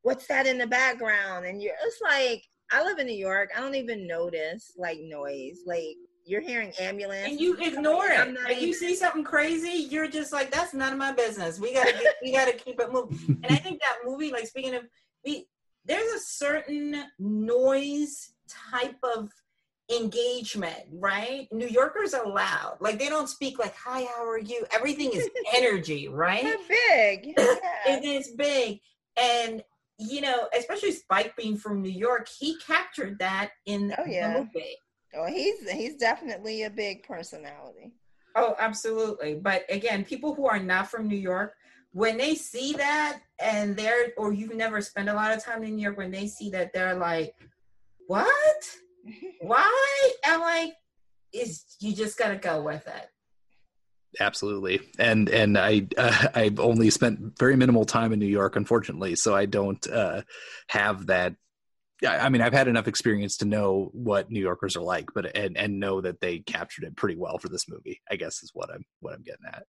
What's 0.03 0.25
that 0.27 0.47
in 0.47 0.57
the 0.57 0.65
background? 0.65 1.45
And 1.45 1.61
you're 1.61 1.75
it's 1.85 2.01
like, 2.01 2.43
I 2.71 2.83
live 2.83 2.97
in 2.97 3.05
New 3.05 3.13
York. 3.13 3.51
I 3.55 3.59
don't 3.59 3.75
even 3.75 4.07
notice 4.07 4.71
like 4.77 4.99
noise. 4.99 5.59
Like 5.65 5.95
you're 6.25 6.41
hearing 6.41 6.71
ambulance. 6.79 7.27
and 7.29 7.39
you 7.39 7.55
ignore 7.57 8.05
it. 8.07 8.61
you 8.61 8.73
see 8.73 8.95
something 8.95 9.23
crazy, 9.23 9.87
you're 9.89 10.07
just 10.07 10.31
like, 10.31 10.51
"That's 10.51 10.73
none 10.73 10.93
of 10.93 10.99
my 10.99 11.11
business." 11.11 11.59
We 11.59 11.73
gotta, 11.73 11.91
get, 11.93 12.15
we 12.23 12.31
gotta 12.31 12.53
keep 12.53 12.79
it 12.79 12.91
moving. 12.91 13.39
And 13.43 13.51
I 13.51 13.57
think 13.57 13.79
that 13.81 13.97
movie, 14.05 14.31
like 14.31 14.47
speaking 14.47 14.75
of, 14.75 14.83
we 15.25 15.47
there's 15.85 16.11
a 16.13 16.19
certain 16.19 17.03
noise 17.19 18.33
type 18.71 18.97
of 19.15 19.29
engagement, 19.93 20.83
right? 20.93 21.47
New 21.51 21.67
Yorkers 21.67 22.13
are 22.13 22.27
loud. 22.27 22.77
Like 22.79 22.97
they 22.99 23.09
don't 23.09 23.27
speak 23.27 23.59
like, 23.59 23.75
"Hi, 23.75 24.03
how 24.15 24.25
are 24.27 24.39
you?" 24.39 24.65
Everything 24.71 25.11
is 25.13 25.29
energy, 25.55 26.07
right? 26.07 26.43
Big. 26.67 27.33
Yeah. 27.37 27.97
it 27.97 28.05
is 28.05 28.29
big 28.37 28.79
and 29.17 29.63
you 29.97 30.21
know 30.21 30.47
especially 30.57 30.91
spike 30.91 31.35
being 31.35 31.57
from 31.57 31.81
new 31.81 31.89
york 31.89 32.27
he 32.39 32.55
captured 32.65 33.17
that 33.19 33.51
in 33.65 33.93
Oh, 33.97 34.05
yeah. 34.05 34.33
the 34.33 34.39
movie 34.39 34.75
Oh, 35.15 35.25
he's 35.27 35.69
he's 35.69 35.95
definitely 35.95 36.63
a 36.63 36.69
big 36.69 37.03
personality. 37.03 37.91
oh 38.35 38.55
absolutely. 38.59 39.35
But 39.35 39.65
again 39.69 40.03
people 40.05 40.33
who 40.33 40.47
are 40.47 40.59
not 40.59 40.89
from 40.89 41.07
new 41.07 41.15
york 41.17 41.53
when 41.93 42.17
they 42.17 42.35
see 42.35 42.73
that 42.73 43.19
and 43.39 43.75
they're 43.75 44.13
or 44.17 44.31
you've 44.31 44.55
never 44.55 44.79
spent 44.81 45.09
a 45.09 45.13
lot 45.13 45.31
of 45.35 45.43
time 45.43 45.63
in 45.63 45.75
new 45.75 45.83
york 45.83 45.97
when 45.97 46.11
they 46.11 46.27
see 46.27 46.49
that 46.51 46.71
they're 46.73 46.95
like 46.95 47.35
what? 48.07 48.75
Why? 49.41 50.11
I'm 50.25 50.41
like 50.41 50.73
is 51.33 51.63
you 51.79 51.93
just 51.95 52.17
gotta 52.17 52.37
go 52.37 52.61
with 52.61 52.87
it. 52.87 53.07
Absolutely. 54.19 54.81
And 54.99 55.29
and 55.29 55.57
i 55.57 55.87
uh, 55.97 56.27
i've 56.35 56.59
only 56.59 56.89
spent 56.89 57.37
very 57.39 57.55
minimal 57.55 57.85
time 57.85 58.11
in 58.13 58.19
new 58.19 58.25
york 58.25 58.55
unfortunately 58.55 59.15
so 59.15 59.35
i 59.35 59.45
don't 59.45 59.85
uh 59.89 60.21
have 60.67 61.07
that 61.07 61.33
yeah 61.33 61.35
i 62.07 62.29
mean 62.29 62.41
i've 62.41 62.53
had 62.53 62.67
enough 62.67 62.87
experience 62.87 63.37
to 63.37 63.45
know 63.45 63.89
what 63.93 64.31
new 64.31 64.39
yorkers 64.39 64.75
are 64.75 64.83
like 64.83 65.07
but 65.13 65.35
and 65.35 65.57
and 65.57 65.79
know 65.79 66.01
that 66.01 66.19
they 66.19 66.39
captured 66.39 66.83
it 66.83 66.95
pretty 66.95 67.15
well 67.15 67.37
for 67.37 67.49
this 67.49 67.69
movie 67.69 68.01
i 68.09 68.15
guess 68.15 68.41
is 68.43 68.51
what 68.53 68.71
i'm 68.73 68.83
what 68.99 69.13
i'm 69.13 69.23
getting 69.23 69.45
at 69.47 69.63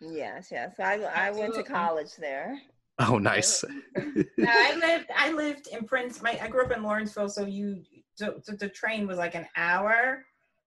Yes, 0.00 0.48
yes. 0.50 0.74
I 0.78 1.02
I 1.04 1.30
went 1.30 1.54
to 1.54 1.62
college 1.62 2.14
there. 2.18 2.60
oh 2.98 3.18
nice 3.18 3.64
No, 3.96 4.50
I 4.50 4.76
lived 4.76 5.06
I 5.16 5.32
lived 5.32 5.68
in 5.68 5.84
Prince. 5.84 6.22
My 6.22 6.38
I 6.40 6.48
grew 6.48 6.64
up 6.64 6.72
in 6.72 6.82
Lawrenceville, 6.82 7.28
so 7.28 7.46
you 7.46 7.82
so, 8.14 8.40
so 8.42 8.52
the 8.52 8.68
train 8.68 9.06
was 9.06 9.18
like 9.18 9.34
an 9.34 9.46
hour, 9.56 10.24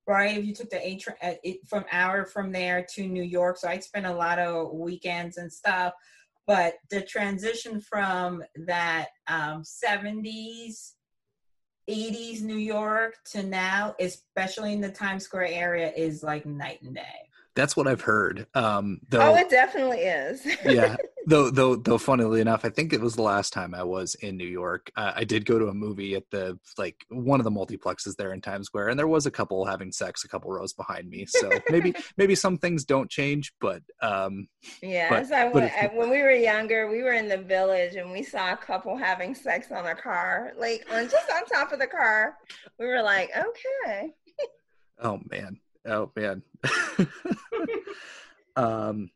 right? 0.07 0.37
If 0.37 0.45
you 0.45 0.53
took 0.53 0.69
the 0.69 0.85
A 0.85 0.97
train 0.97 1.17
uh, 1.21 1.33
it, 1.43 1.59
from 1.67 1.85
hour 1.91 2.25
from 2.25 2.51
there 2.51 2.85
to 2.95 3.07
New 3.07 3.23
York, 3.23 3.57
so 3.57 3.67
I'd 3.67 3.83
spend 3.83 4.05
a 4.05 4.13
lot 4.13 4.39
of 4.39 4.71
weekends 4.73 5.37
and 5.37 5.51
stuff. 5.51 5.93
But 6.47 6.75
the 6.89 7.01
transition 7.01 7.79
from 7.81 8.43
that 8.65 9.09
um, 9.27 9.61
70s, 9.61 10.93
80s 11.89 12.41
New 12.41 12.57
York 12.57 13.15
to 13.31 13.43
now, 13.43 13.95
especially 13.99 14.73
in 14.73 14.81
the 14.81 14.91
Times 14.91 15.23
Square 15.23 15.47
area, 15.47 15.91
is 15.95 16.21
like 16.23 16.45
night 16.45 16.81
and 16.83 16.93
day. 16.95 17.01
that's 17.55 17.75
what 17.75 17.87
i've 17.87 18.01
heard 18.01 18.45
um 18.53 18.99
though 19.09 19.31
Oh, 19.31 19.35
it 19.35 19.49
definitely 19.49 19.99
is. 19.99 20.45
yeah 20.65 20.95
though 21.29 21.49
though 21.49 21.75
though 21.75 21.97
funnily 21.97 22.41
enough 22.41 22.65
i 22.65 22.69
think 22.69 22.91
it 22.91 22.99
was 23.01 23.15
the 23.15 23.21
last 23.21 23.53
time 23.53 23.73
i 23.75 23.83
was 23.83 24.15
in 24.15 24.35
new 24.35 24.47
york 24.47 24.91
uh, 24.95 25.11
i 25.15 25.23
did 25.23 25.45
go 25.45 25.59
to 25.59 25.67
a 25.67 25.73
movie 25.73 26.15
at 26.15 26.23
the 26.31 26.57
like 26.77 27.05
one 27.09 27.39
of 27.39 27.43
the 27.43 27.51
multiplexes 27.51 28.15
there 28.17 28.33
in 28.33 28.41
times 28.41 28.65
square 28.67 28.89
and 28.89 28.97
there 28.97 29.07
was 29.07 29.25
a 29.25 29.31
couple 29.31 29.63
having 29.65 29.91
sex 29.91 30.23
a 30.23 30.27
couple 30.27 30.51
rows 30.51 30.73
behind 30.73 31.09
me 31.09 31.25
so 31.27 31.49
maybe 31.69 31.93
maybe 32.17 32.35
some 32.35 32.57
things 32.57 32.83
don't 32.85 33.09
change 33.09 33.53
but 33.61 33.81
um 34.01 34.47
Yeah, 34.81 35.09
But- 35.09 35.27
so 35.27 35.35
I 35.35 35.49
but 35.51 35.63
I- 35.63 35.91
when 35.93 36.09
we 36.09 36.21
were 36.21 36.31
younger, 36.31 36.89
we 36.89 37.03
were 37.03 37.13
in 37.13 37.27
the 37.29 37.37
village 37.37 37.95
and 37.95 38.11
we 38.11 38.23
saw 38.23 38.53
a 38.53 38.57
couple 38.57 38.97
having 38.97 39.33
sex 39.35 39.71
on 39.71 39.85
a 39.85 39.95
car, 39.95 40.53
like 40.57 40.85
on 40.91 41.07
just 41.09 41.29
on 41.31 41.45
top 41.45 41.71
of 41.71 41.79
the 41.79 41.87
car. 41.87 42.37
We 42.77 42.85
were 42.87 43.01
like, 43.01 43.29
okay. 43.35 44.11
oh 45.01 45.19
man 45.29 45.59
oh 45.85 46.11
man 46.15 46.41
um 48.55 49.09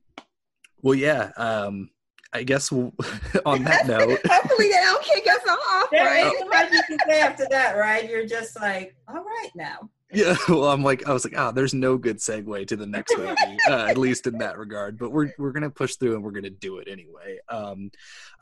well 0.81 0.95
yeah 0.95 1.31
um 1.37 1.89
i 2.33 2.43
guess 2.43 2.71
we'll, 2.71 2.93
on 3.45 3.63
that 3.63 3.87
note 3.87 4.19
Hopefully 4.25 4.69
they 4.69 4.75
don't 4.75 5.03
kick 5.03 5.25
us 5.27 5.47
off, 5.49 5.89
There 5.91 6.05
right? 6.05 6.25
ain't 6.25 6.49
much 6.49 6.71
you 6.71 6.81
can 6.87 6.97
say 7.07 7.21
after 7.21 7.45
that, 7.49 7.73
right? 7.77 8.09
You're 8.09 8.25
just 8.25 8.59
like, 8.59 8.95
all 9.07 9.23
right 9.23 9.49
now. 9.55 9.89
Yeah, 10.11 10.35
well, 10.47 10.65
I'm 10.65 10.83
like, 10.83 11.07
I 11.07 11.13
was 11.13 11.25
like, 11.25 11.33
oh, 11.35 11.51
there's 11.51 11.73
no 11.73 11.97
good 11.97 12.17
segue 12.17 12.67
to 12.67 12.75
the 12.75 12.85
next 12.85 13.15
movie, 13.17 13.57
uh, 13.67 13.85
at 13.87 13.97
least 13.97 14.27
in 14.27 14.37
that 14.39 14.57
regard. 14.57 14.97
But 14.97 15.11
we're 15.11 15.33
we're 15.37 15.51
gonna 15.51 15.71
push 15.71 15.95
through 15.95 16.15
and 16.15 16.23
we're 16.23 16.31
gonna 16.31 16.49
do 16.51 16.77
it 16.77 16.87
anyway. 16.87 17.39
Um, 17.49 17.89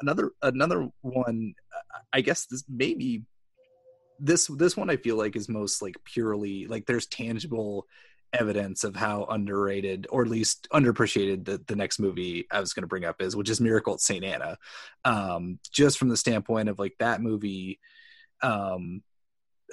another 0.02 0.32
another 0.42 0.90
one, 1.02 1.54
uh, 1.74 2.00
I 2.12 2.22
guess 2.22 2.46
this 2.46 2.64
maybe 2.68 3.24
this 4.20 4.48
this 4.48 4.76
one 4.76 4.90
I 4.90 4.98
feel 4.98 5.16
like 5.16 5.36
is 5.36 5.50
most 5.50 5.82
like 5.82 5.96
purely 6.04 6.68
like 6.68 6.86
there's 6.86 7.08
tangible 7.08 7.88
evidence 8.34 8.84
of 8.84 8.96
how 8.96 9.26
underrated 9.26 10.08
or 10.10 10.22
at 10.22 10.30
least 10.30 10.68
underappreciated 10.74 11.46
the, 11.46 11.62
the 11.68 11.76
next 11.76 12.00
movie 12.00 12.48
I 12.52 12.60
was 12.60 12.74
going 12.74 12.84
to 12.84 12.88
bring 12.88 13.06
up 13.06 13.22
is, 13.22 13.36
which 13.36 13.50
is 13.50 13.60
Miracle 13.60 13.94
at 13.94 14.02
St. 14.02 14.24
Anna. 14.24 14.58
Um, 15.04 15.60
just 15.72 15.98
from 15.98 16.10
the 16.10 16.18
standpoint 16.18 16.70
of 16.70 16.80
like 16.80 16.96
that 17.00 17.22
movie, 17.22 17.80
um, 18.42 19.04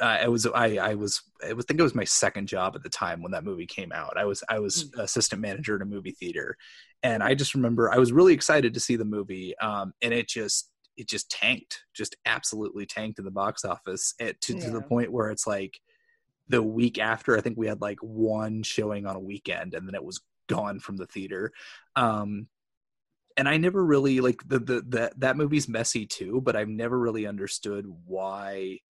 uh, 0.01 0.19
it 0.23 0.31
was 0.31 0.47
I 0.47 0.77
I 0.77 0.95
was 0.95 1.23
I 1.45 1.53
was 1.53 1.65
think 1.65 1.81
it 1.81 1.83
was 1.83 1.95
my 1.95 2.05
second 2.05 2.47
job 2.47 2.77
at 2.77 2.83
the 2.83 2.89
time 2.89 3.21
when 3.23 3.33
that 3.33 3.45
movie 3.45 3.67
came 3.67 3.93
out. 3.93 4.17
I 4.17 4.25
was 4.25 4.45
I 4.49 4.59
was 4.61 4.91
assistant 4.97 5.43
manager 5.43 5.75
in 5.75 5.83
a 5.83 5.87
movie 5.87 6.13
theater, 6.13 6.57
and 7.03 7.23
I 7.23 7.35
just 7.35 7.55
remember 7.55 7.93
I 7.93 7.99
was 7.99 8.13
really 8.13 8.33
excited 8.33 8.75
to 8.75 8.81
see 8.81 8.97
the 8.97 9.05
movie, 9.05 9.59
um, 9.59 9.93
and 10.01 10.15
it 10.15 10.29
just 10.29 10.71
it 10.97 11.09
just 11.09 11.31
tanked, 11.31 11.85
just 11.95 12.17
absolutely 12.27 12.87
tanked 12.87 13.19
in 13.19 13.25
the 13.25 13.31
box 13.31 13.65
office 13.65 14.15
at, 14.21 14.41
to 14.43 14.61
to 14.61 14.71
the 14.71 14.83
point 14.83 15.13
where 15.13 15.31
it's 15.31 15.47
like 15.47 15.81
the 16.49 16.63
week 16.63 16.99
after 16.99 17.37
I 17.37 17.41
think 17.41 17.59
we 17.59 17.67
had 17.67 17.81
like 17.81 17.99
one 18.01 18.63
showing 18.63 19.07
on 19.07 19.17
a 19.17 19.21
weekend, 19.21 19.75
and 19.75 19.87
then 19.87 19.95
it 19.95 20.05
was 20.05 20.21
gone 20.49 20.81
from 20.81 20.97
the 20.97 21.07
theater. 21.07 21.53
Um, 21.97 22.49
and 23.37 23.49
I 23.49 23.57
never 23.57 23.85
really 23.85 24.21
like 24.21 24.47
the 24.47 24.59
the 24.59 24.83
that 24.89 25.21
that 25.21 25.37
movie's 25.37 25.69
messy 25.69 26.07
too, 26.07 26.41
but 26.43 26.57
I've 26.57 26.69
never 26.69 26.99
really 26.99 27.27
understood 27.27 27.87
why 28.07 28.81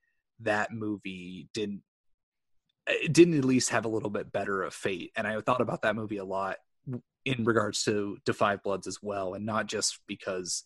that 0.40 0.72
movie 0.72 1.48
didn't 1.52 1.82
didn't 3.12 3.36
at 3.36 3.44
least 3.44 3.70
have 3.70 3.84
a 3.84 3.88
little 3.88 4.08
bit 4.08 4.32
better 4.32 4.62
of 4.62 4.72
fate. 4.72 5.12
And 5.16 5.26
I 5.26 5.38
thought 5.40 5.60
about 5.60 5.82
that 5.82 5.96
movie 5.96 6.16
a 6.16 6.24
lot 6.24 6.56
in 7.26 7.44
regards 7.44 7.84
to 7.84 8.16
Da 8.24 8.32
5 8.32 8.62
Bloods 8.62 8.86
as 8.86 9.02
well, 9.02 9.34
and 9.34 9.44
not 9.44 9.66
just 9.66 10.00
because 10.06 10.64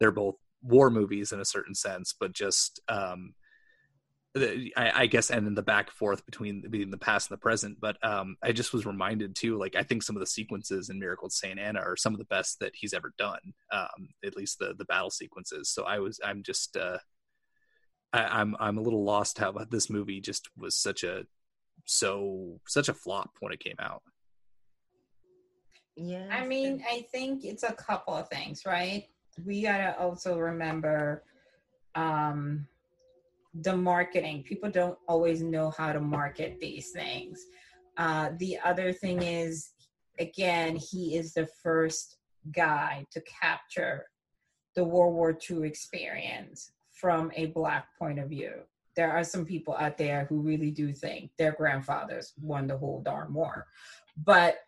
they're 0.00 0.10
both 0.10 0.34
war 0.62 0.90
movies 0.90 1.30
in 1.30 1.40
a 1.40 1.44
certain 1.44 1.74
sense, 1.74 2.14
but 2.18 2.32
just 2.32 2.80
um 2.88 3.34
the, 3.34 3.41
I, 4.34 4.92
I 4.94 5.06
guess 5.06 5.30
and 5.30 5.46
in 5.46 5.54
the 5.54 5.62
back 5.62 5.88
and 5.88 5.94
forth 5.94 6.24
between 6.24 6.62
between 6.62 6.90
the 6.90 6.96
past 6.96 7.30
and 7.30 7.36
the 7.36 7.40
present 7.42 7.78
but 7.80 8.02
um 8.02 8.36
i 8.42 8.50
just 8.50 8.72
was 8.72 8.86
reminded 8.86 9.36
too 9.36 9.58
like 9.58 9.76
i 9.76 9.82
think 9.82 10.02
some 10.02 10.16
of 10.16 10.20
the 10.20 10.26
sequences 10.26 10.88
in 10.88 10.98
miracle 10.98 11.26
at 11.26 11.32
saint 11.32 11.58
anna 11.58 11.80
are 11.80 11.96
some 11.98 12.14
of 12.14 12.18
the 12.18 12.24
best 12.24 12.58
that 12.60 12.72
he's 12.74 12.94
ever 12.94 13.12
done 13.18 13.40
um 13.70 14.08
at 14.24 14.34
least 14.34 14.58
the 14.58 14.74
the 14.78 14.86
battle 14.86 15.10
sequences 15.10 15.68
so 15.68 15.84
i 15.84 15.98
was 15.98 16.18
i'm 16.24 16.42
just 16.42 16.78
uh 16.78 16.96
I, 18.14 18.40
i'm 18.40 18.56
i'm 18.58 18.78
a 18.78 18.82
little 18.82 19.04
lost 19.04 19.36
how 19.36 19.52
this 19.70 19.90
movie 19.90 20.20
just 20.20 20.48
was 20.56 20.78
such 20.78 21.04
a 21.04 21.26
so 21.84 22.58
such 22.66 22.88
a 22.88 22.94
flop 22.94 23.32
when 23.40 23.52
it 23.52 23.60
came 23.60 23.76
out 23.78 24.02
Yeah. 25.96 26.26
I 26.30 26.46
mean, 26.46 26.82
I 26.90 27.06
think 27.12 27.44
it's 27.44 27.64
a 27.64 27.72
couple 27.72 28.14
of 28.14 28.28
things, 28.28 28.64
right? 28.64 29.08
We 29.44 29.62
gotta 29.62 29.98
also 29.98 30.38
remember 30.38 31.24
um, 31.94 32.66
the 33.54 33.76
marketing. 33.76 34.42
People 34.42 34.70
don't 34.70 34.98
always 35.08 35.42
know 35.42 35.70
how 35.70 35.92
to 35.92 36.00
market 36.00 36.58
these 36.60 36.90
things. 36.90 37.44
Uh, 37.96 38.30
the 38.38 38.58
other 38.64 38.92
thing 38.92 39.22
is, 39.22 39.70
again, 40.18 40.76
he 40.76 41.16
is 41.16 41.34
the 41.34 41.48
first 41.62 42.16
guy 42.54 43.06
to 43.12 43.22
capture 43.22 44.06
the 44.74 44.84
World 44.84 45.14
War 45.14 45.38
II 45.50 45.66
experience 45.66 46.72
from 46.90 47.30
a 47.34 47.46
Black 47.46 47.86
point 47.98 48.18
of 48.18 48.28
view. 48.28 48.52
There 48.96 49.12
are 49.12 49.24
some 49.24 49.44
people 49.44 49.74
out 49.78 49.98
there 49.98 50.26
who 50.28 50.40
really 50.40 50.70
do 50.70 50.92
think 50.92 51.30
their 51.38 51.52
grandfathers 51.52 52.32
won 52.40 52.66
the 52.66 52.76
whole 52.76 53.02
darn 53.02 53.32
war. 53.32 53.66
But 54.16 54.58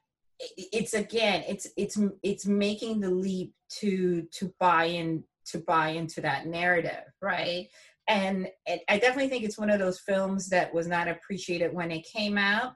it's 0.56 0.94
again 0.94 1.44
it's 1.48 1.68
it's 1.76 1.98
it's 2.22 2.46
making 2.46 3.00
the 3.00 3.10
leap 3.10 3.54
to 3.68 4.22
to 4.32 4.52
buy 4.58 4.84
in 4.86 5.22
to 5.46 5.58
buy 5.58 5.90
into 5.90 6.20
that 6.20 6.46
narrative 6.46 7.04
right 7.20 7.68
and 8.08 8.48
it, 8.66 8.82
i 8.88 8.98
definitely 8.98 9.28
think 9.28 9.44
it's 9.44 9.58
one 9.58 9.70
of 9.70 9.78
those 9.78 10.00
films 10.00 10.48
that 10.48 10.72
was 10.72 10.86
not 10.86 11.08
appreciated 11.08 11.72
when 11.72 11.90
it 11.90 12.04
came 12.04 12.38
out 12.38 12.74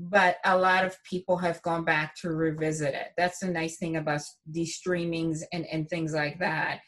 but 0.00 0.36
a 0.44 0.56
lot 0.56 0.84
of 0.84 0.96
people 1.02 1.36
have 1.36 1.60
gone 1.62 1.84
back 1.84 2.14
to 2.16 2.30
revisit 2.30 2.94
it 2.94 3.08
that's 3.16 3.40
the 3.40 3.48
nice 3.48 3.76
thing 3.78 3.96
about 3.96 4.20
these 4.46 4.80
streamings 4.80 5.42
and 5.52 5.66
and 5.66 5.88
things 5.88 6.12
like 6.12 6.38
that 6.38 6.80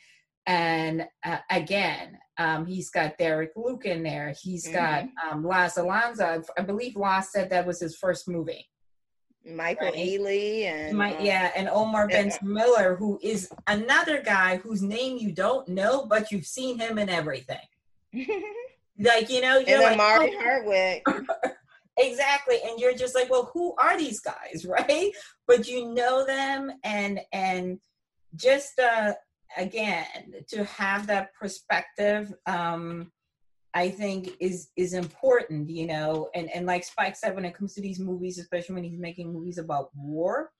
and 0.47 1.07
uh, 1.25 1.39
again 1.51 2.19
um, 2.41 2.65
he's 2.65 2.89
got 2.89 3.19
Derek 3.19 3.53
Luke 3.55 3.85
in 3.85 4.03
there. 4.03 4.33
He's 4.43 4.67
got 4.67 5.05
um, 5.31 5.45
Laz 5.45 5.77
Alonso. 5.77 6.43
I 6.57 6.63
believe 6.63 6.97
Laz 6.97 7.31
said 7.33 7.51
that 7.51 7.67
was 7.67 7.81
his 7.81 7.97
first 7.97 8.27
movie. 8.29 8.67
Michael 9.45 9.89
Right. 9.89 9.95
Ealy 9.95 10.65
and 10.65 10.97
My, 10.97 11.17
um, 11.17 11.25
yeah, 11.25 11.51
and 11.57 11.69
Omar. 11.69 12.09
Benson 12.09 12.53
Miller, 12.53 12.97
who 12.97 13.19
is 13.23 13.51
another 13.67 14.23
guy 14.23 14.57
whose 14.59 14.83
name 14.83 15.17
you 15.17 15.33
don't 15.33 15.67
know, 15.69 16.07
but 16.07 16.31
you've 16.31 16.47
seen 16.47 16.79
him 16.79 16.99
in 16.99 17.09
everything. 17.09 17.59
Like 19.01 19.31
you 19.31 19.41
know, 19.41 19.59
you're 19.59 19.77
and 19.77 19.83
like 19.83 19.93
Omari 19.95 20.35
"Oh, 20.35 20.41
Hardwick. 20.41 21.05
exactly, 21.99 22.59
and 22.67 22.79
you're 22.79 22.95
just 22.95 23.15
like, 23.15 23.31
well, 23.31 23.51
who 23.55 23.75
are 23.77 23.97
these 23.97 24.21
guys, 24.21 24.65
right? 24.69 25.11
But 25.47 25.67
you 25.67 25.95
know 25.95 26.27
them, 26.27 26.71
and 26.85 27.21
and 27.33 27.79
just 28.37 28.79
uh, 28.79 29.15
again 29.57 30.35
to 30.49 30.65
have 30.65 31.07
that 31.07 31.35
perspective. 31.35 32.33
Um, 32.47 33.11
I 33.75 33.89
think 33.89 34.31
is 34.41 34.71
is 34.77 34.95
important, 34.95 35.71
you 35.71 35.87
know, 35.87 36.29
and 36.35 36.51
and 36.51 36.67
like 36.67 36.85
Spike 36.85 37.17
said, 37.17 37.35
when 37.35 37.45
it 37.45 37.55
comes 37.55 37.75
to 37.75 37.81
these 37.81 38.01
movies, 38.01 38.39
especially 38.39 38.75
when 38.75 38.85
he's 38.85 38.99
making 38.99 39.33
movies 39.33 39.59
about 39.59 39.91
war, 39.95 40.51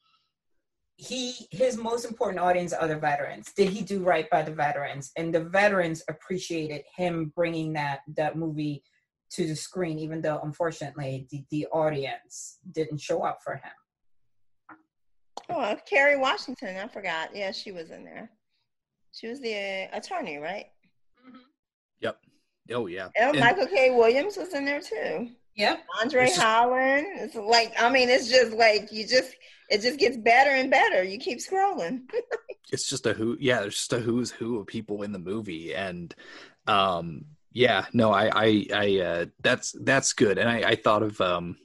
he 0.97 1.35
his 1.51 1.77
most 1.77 2.05
important 2.05 2.41
audience 2.41 2.73
are 2.73 2.87
the 2.87 2.97
veterans. 2.97 3.53
Did 3.53 3.71
he 3.71 3.83
do 3.83 4.05
right 4.05 4.31
by 4.31 4.43
the 4.43 4.53
veterans? 4.53 5.11
And 5.17 5.35
the 5.35 5.45
veterans 5.45 6.03
appreciated 6.09 6.83
him 6.97 7.33
bringing 7.35 7.73
that 7.73 8.01
that 8.17 8.37
movie 8.37 8.85
to 9.31 9.47
the 9.47 9.57
screen, 9.57 9.99
even 9.99 10.21
though 10.21 10.41
unfortunately 10.43 11.27
the, 11.31 11.45
the 11.51 11.67
audience 11.67 12.59
didn't 12.73 13.01
show 13.01 13.23
up 13.23 13.39
for 13.43 13.55
him. 13.55 14.77
Oh, 15.49 15.77
Kerry 15.89 16.17
Washington. 16.17 16.77
I 16.77 16.87
forgot. 16.87 17.31
Yeah, 17.35 17.51
she 17.51 17.73
was 17.73 17.91
in 17.91 18.05
there. 18.05 18.31
She 19.13 19.27
was 19.27 19.41
the 19.41 19.55
uh, 19.55 19.97
attorney, 19.97 20.39
right? 20.39 20.67
Yep 22.71 22.79
oh 22.79 22.87
yeah 22.87 23.09
And 23.17 23.31
And- 23.37 23.41
Michael 23.41 23.67
K. 23.67 23.91
Williams 23.91 24.37
was 24.39 24.55
in 24.55 24.65
there 24.65 24.81
too. 24.81 25.29
Yep. 25.57 25.81
Andre 26.01 26.23
It's 26.25 26.37
just- 26.37 26.43
Holland. 26.47 27.07
It's 27.17 27.35
like 27.35 27.75
I 27.79 27.91
mean, 27.91 28.09
it's 28.09 28.29
just 28.31 28.53
like 28.53 28.91
you 28.93 29.07
just 29.07 29.33
it 29.69 29.83
just 29.83 29.99
gets 29.99 30.17
better 30.17 30.51
and 30.51 30.71
better. 30.71 31.03
You 31.03 31.19
keep 31.19 31.39
scrolling. 31.39 32.03
it's 32.73 32.89
just 32.89 33.05
a 33.07 33.13
who 33.13 33.37
yeah 33.41 33.61
there's 33.61 33.75
just 33.77 33.93
a 33.93 33.99
who's 33.99 34.31
who 34.31 34.59
of 34.61 34.67
people 34.67 35.03
in 35.03 35.11
the 35.13 35.19
movie 35.19 35.75
and 35.75 36.15
um 36.69 37.25
yeah 37.53 37.87
no 37.93 38.13
i 38.13 38.31
i 38.47 38.67
i 38.73 39.01
uh 39.01 39.25
that's 39.41 39.75
that's 39.81 40.13
good 40.13 40.39
and 40.39 40.49
i 40.49 40.59
i 40.71 40.75
thought 40.77 41.03
of 41.03 41.21
um 41.21 41.57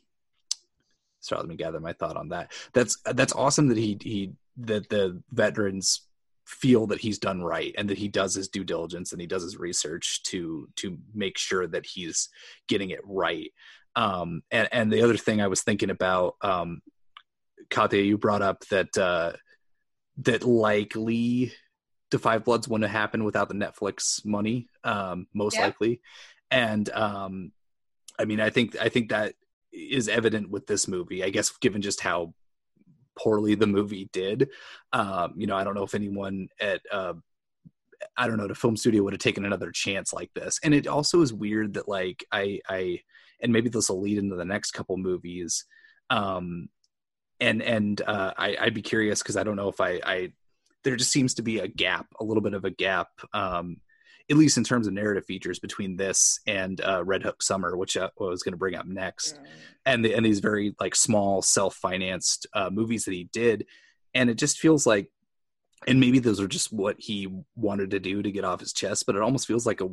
sorry 1.19 1.41
let 1.41 1.49
me 1.49 1.55
gather 1.55 1.79
my 1.79 1.93
thought 1.93 2.17
on 2.17 2.29
that 2.29 2.51
that's 2.73 2.97
that's 3.13 3.33
awesome 3.33 3.67
that 3.67 3.77
he 3.77 3.95
he 4.01 4.31
that 4.57 4.89
the 4.89 5.21
veterans 5.31 6.04
feel 6.45 6.87
that 6.87 7.01
he's 7.01 7.17
done 7.17 7.41
right 7.41 7.73
and 7.77 7.89
that 7.89 7.97
he 7.97 8.07
does 8.07 8.35
his 8.35 8.47
due 8.47 8.63
diligence 8.63 9.11
and 9.11 9.19
he 9.19 9.27
does 9.27 9.43
his 9.43 9.57
research 9.57 10.21
to 10.23 10.69
to 10.75 10.97
make 11.13 11.37
sure 11.37 11.65
that 11.65 11.85
he's 11.85 12.29
getting 12.67 12.91
it 12.91 12.99
right 13.03 13.51
um 13.95 14.43
and 14.51 14.69
and 14.71 14.91
the 14.91 15.01
other 15.01 15.17
thing 15.17 15.41
i 15.41 15.47
was 15.47 15.61
thinking 15.61 15.89
about 15.89 16.35
um 16.41 16.81
Kathia, 17.69 18.05
you 18.05 18.17
brought 18.17 18.43
up 18.43 18.63
that 18.67 18.95
uh 18.97 19.33
that 20.17 20.43
likely 20.43 21.51
Da 22.11 22.19
5 22.19 22.43
Bloods 22.43 22.67
wouldn't 22.67 22.89
have 22.89 22.99
happened 23.01 23.25
without 23.25 23.49
the 23.49 23.55
netflix 23.55 24.23
money 24.23 24.67
um 24.83 25.27
most 25.33 25.55
Yeah. 25.55 25.63
likely 25.63 26.01
and 26.51 26.87
um 26.91 27.51
i 28.19 28.25
mean 28.25 28.39
i 28.39 28.51
think 28.51 28.77
i 28.79 28.89
think 28.89 29.09
that 29.09 29.33
is 29.73 30.07
evident 30.07 30.51
with 30.51 30.67
this 30.67 30.87
movie 30.87 31.23
i 31.23 31.29
guess 31.29 31.49
given 31.57 31.81
just 31.81 32.01
how 32.01 32.33
poorly 33.17 33.55
the 33.55 33.67
movie 33.67 34.09
did. 34.11 34.49
Um 34.93 35.33
you 35.35 35.47
know 35.47 35.55
i 35.55 35.63
don't 35.63 35.75
know 35.75 35.83
if 35.83 35.95
anyone 35.95 36.49
at 36.59 36.81
uh 36.91 37.13
i 38.17 38.27
don't 38.27 38.37
know 38.37 38.47
the 38.47 38.55
film 38.55 38.77
studio 38.77 39.03
would 39.03 39.13
have 39.13 39.19
taken 39.19 39.45
another 39.45 39.71
chance 39.71 40.13
like 40.13 40.31
this. 40.33 40.59
And 40.63 40.73
it 40.73 40.87
also 40.87 41.21
is 41.21 41.33
weird 41.33 41.73
that 41.75 41.87
like 41.87 42.25
i 42.31 42.59
i 42.67 43.01
and 43.41 43.51
maybe 43.51 43.69
this 43.69 43.89
will 43.89 44.01
lead 44.01 44.17
into 44.17 44.35
the 44.35 44.45
next 44.45 44.71
couple 44.71 44.97
movies. 44.97 45.65
Um 46.09 46.69
and 47.39 47.61
and 47.61 48.01
uh, 48.01 48.33
I, 48.37 48.57
I'd 48.59 48.73
be 48.73 48.81
curious 48.81 49.21
because 49.21 49.37
I 49.37 49.43
don't 49.43 49.55
know 49.55 49.69
if 49.69 49.81
I, 49.81 49.99
I 50.03 50.31
there 50.83 50.95
just 50.95 51.11
seems 51.11 51.33
to 51.35 51.41
be 51.41 51.59
a 51.59 51.67
gap, 51.67 52.07
a 52.19 52.23
little 52.23 52.41
bit 52.41 52.53
of 52.53 52.63
a 52.63 52.69
gap, 52.69 53.09
um, 53.33 53.77
at 54.29 54.37
least 54.37 54.57
in 54.57 54.63
terms 54.63 54.87
of 54.87 54.93
narrative 54.93 55.25
features 55.25 55.59
between 55.59 55.97
this 55.97 56.39
and 56.47 56.81
uh, 56.81 57.03
Red 57.03 57.23
Hook 57.23 57.43
Summer, 57.43 57.77
which 57.77 57.95
I 57.95 58.09
was 58.17 58.43
going 58.43 58.53
to 58.53 58.57
bring 58.57 58.75
up 58.75 58.87
next, 58.87 59.39
and 59.85 60.03
the, 60.03 60.13
and 60.13 60.25
these 60.25 60.39
very 60.39 60.75
like 60.79 60.95
small 60.95 61.41
self-financed 61.41 62.47
uh, 62.53 62.69
movies 62.71 63.05
that 63.05 63.13
he 63.13 63.25
did, 63.31 63.65
and 64.13 64.29
it 64.29 64.37
just 64.37 64.59
feels 64.59 64.85
like, 64.85 65.11
and 65.87 65.99
maybe 65.99 66.19
those 66.19 66.39
are 66.39 66.47
just 66.47 66.73
what 66.73 66.95
he 66.99 67.27
wanted 67.55 67.91
to 67.91 67.99
do 67.99 68.21
to 68.21 68.31
get 68.31 68.45
off 68.45 68.61
his 68.61 68.73
chest, 68.73 69.05
but 69.05 69.15
it 69.15 69.21
almost 69.21 69.47
feels 69.47 69.65
like 69.65 69.81
a 69.81 69.89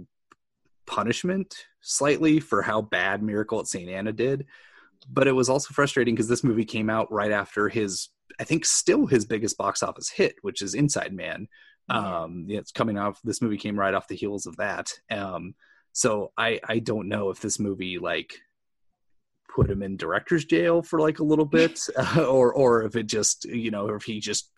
punishment 0.86 1.66
slightly 1.80 2.40
for 2.40 2.62
how 2.62 2.80
bad 2.80 3.22
Miracle 3.22 3.60
at 3.60 3.66
St. 3.66 3.88
Anna 3.88 4.12
did 4.12 4.46
but 5.10 5.26
it 5.26 5.32
was 5.32 5.48
also 5.48 5.72
frustrating 5.74 6.14
because 6.14 6.28
this 6.28 6.44
movie 6.44 6.64
came 6.64 6.88
out 6.88 7.10
right 7.10 7.32
after 7.32 7.68
his 7.68 8.10
i 8.38 8.44
think 8.44 8.64
still 8.64 9.06
his 9.06 9.24
biggest 9.24 9.58
box 9.58 9.82
office 9.82 10.08
hit 10.08 10.36
which 10.42 10.62
is 10.62 10.74
inside 10.74 11.12
man. 11.12 11.48
Um 11.88 12.46
it's 12.48 12.72
coming 12.72 12.98
off 12.98 13.20
this 13.24 13.42
movie 13.42 13.56
came 13.56 13.78
right 13.78 13.94
off 13.94 14.08
the 14.08 14.16
heels 14.16 14.46
of 14.46 14.56
that 14.56 14.90
um 15.10 15.54
so 15.92 16.32
i 16.36 16.60
i 16.68 16.78
don't 16.78 17.08
know 17.08 17.30
if 17.30 17.40
this 17.40 17.58
movie 17.58 17.98
like 17.98 18.38
put 19.54 19.70
him 19.70 19.82
in 19.82 19.96
director's 19.96 20.44
jail 20.44 20.82
for 20.82 21.00
like 21.00 21.18
a 21.18 21.24
little 21.24 21.44
bit 21.44 21.80
or 22.16 22.52
or 22.52 22.84
if 22.84 22.96
it 22.96 23.06
just 23.06 23.44
you 23.44 23.70
know 23.70 23.88
if 23.88 24.04
he 24.04 24.20
just 24.20 24.50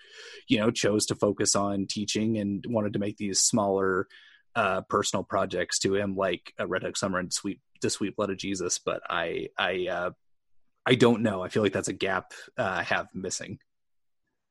you 0.49 0.59
know 0.59 0.71
chose 0.71 1.07
to 1.07 1.15
focus 1.15 1.57
on 1.57 1.87
teaching 1.89 2.39
and 2.39 2.65
wanted 2.69 2.93
to 2.93 2.99
make 2.99 3.17
these 3.17 3.41
smaller 3.41 4.07
uh 4.55 4.83
personal 4.83 5.25
projects 5.25 5.79
to 5.79 5.95
him 5.95 6.15
like 6.15 6.53
uh, 6.61 6.67
red 6.67 6.83
hook 6.83 6.97
summer 6.97 7.19
and 7.19 7.33
sweet 7.33 7.61
the 7.83 7.91
sweet 7.91 8.15
blood 8.15 8.31
of 8.31 8.37
jesus 8.37 8.79
but 8.79 9.03
i 9.11 9.49
i 9.59 9.87
uh 9.91 10.11
I 10.87 10.95
don't 10.95 11.23
know. 11.23 11.43
I 11.43 11.49
feel 11.49 11.63
like 11.63 11.73
that's 11.73 11.89
a 11.89 11.95
gap 11.95 12.33
uh, 12.59 12.63
I 12.63 12.83
have 12.83 13.09
missing. 13.15 13.59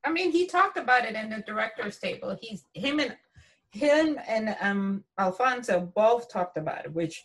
I 0.05 0.11
mean, 0.11 0.31
he 0.31 0.47
talked 0.47 0.77
about 0.77 1.05
it 1.05 1.15
in 1.15 1.29
the 1.29 1.43
director's 1.45 1.97
table. 1.99 2.37
He's 2.41 2.65
him 2.73 2.99
and 2.99 3.15
him 3.71 4.19
and 4.27 4.55
um 4.61 5.03
Alfonso 5.19 5.91
both 5.95 6.29
talked 6.31 6.57
about 6.57 6.85
it, 6.85 6.93
which 6.93 7.23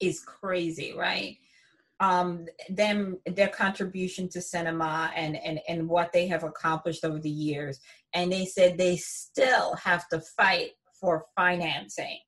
is 0.00 0.20
crazy, 0.20 0.94
right? 0.96 1.36
Um, 2.00 2.46
them 2.68 3.18
their 3.26 3.48
contribution 3.48 4.28
to 4.30 4.40
cinema 4.40 5.12
and 5.14 5.36
and 5.36 5.60
and 5.68 5.88
what 5.88 6.12
they 6.12 6.26
have 6.28 6.42
accomplished 6.42 7.04
over 7.04 7.18
the 7.18 7.30
years, 7.30 7.80
and 8.12 8.30
they 8.32 8.44
said 8.44 8.76
they 8.76 8.96
still 8.96 9.74
have 9.76 10.08
to 10.08 10.20
fight 10.20 10.72
for 11.00 11.26
financing 11.36 12.18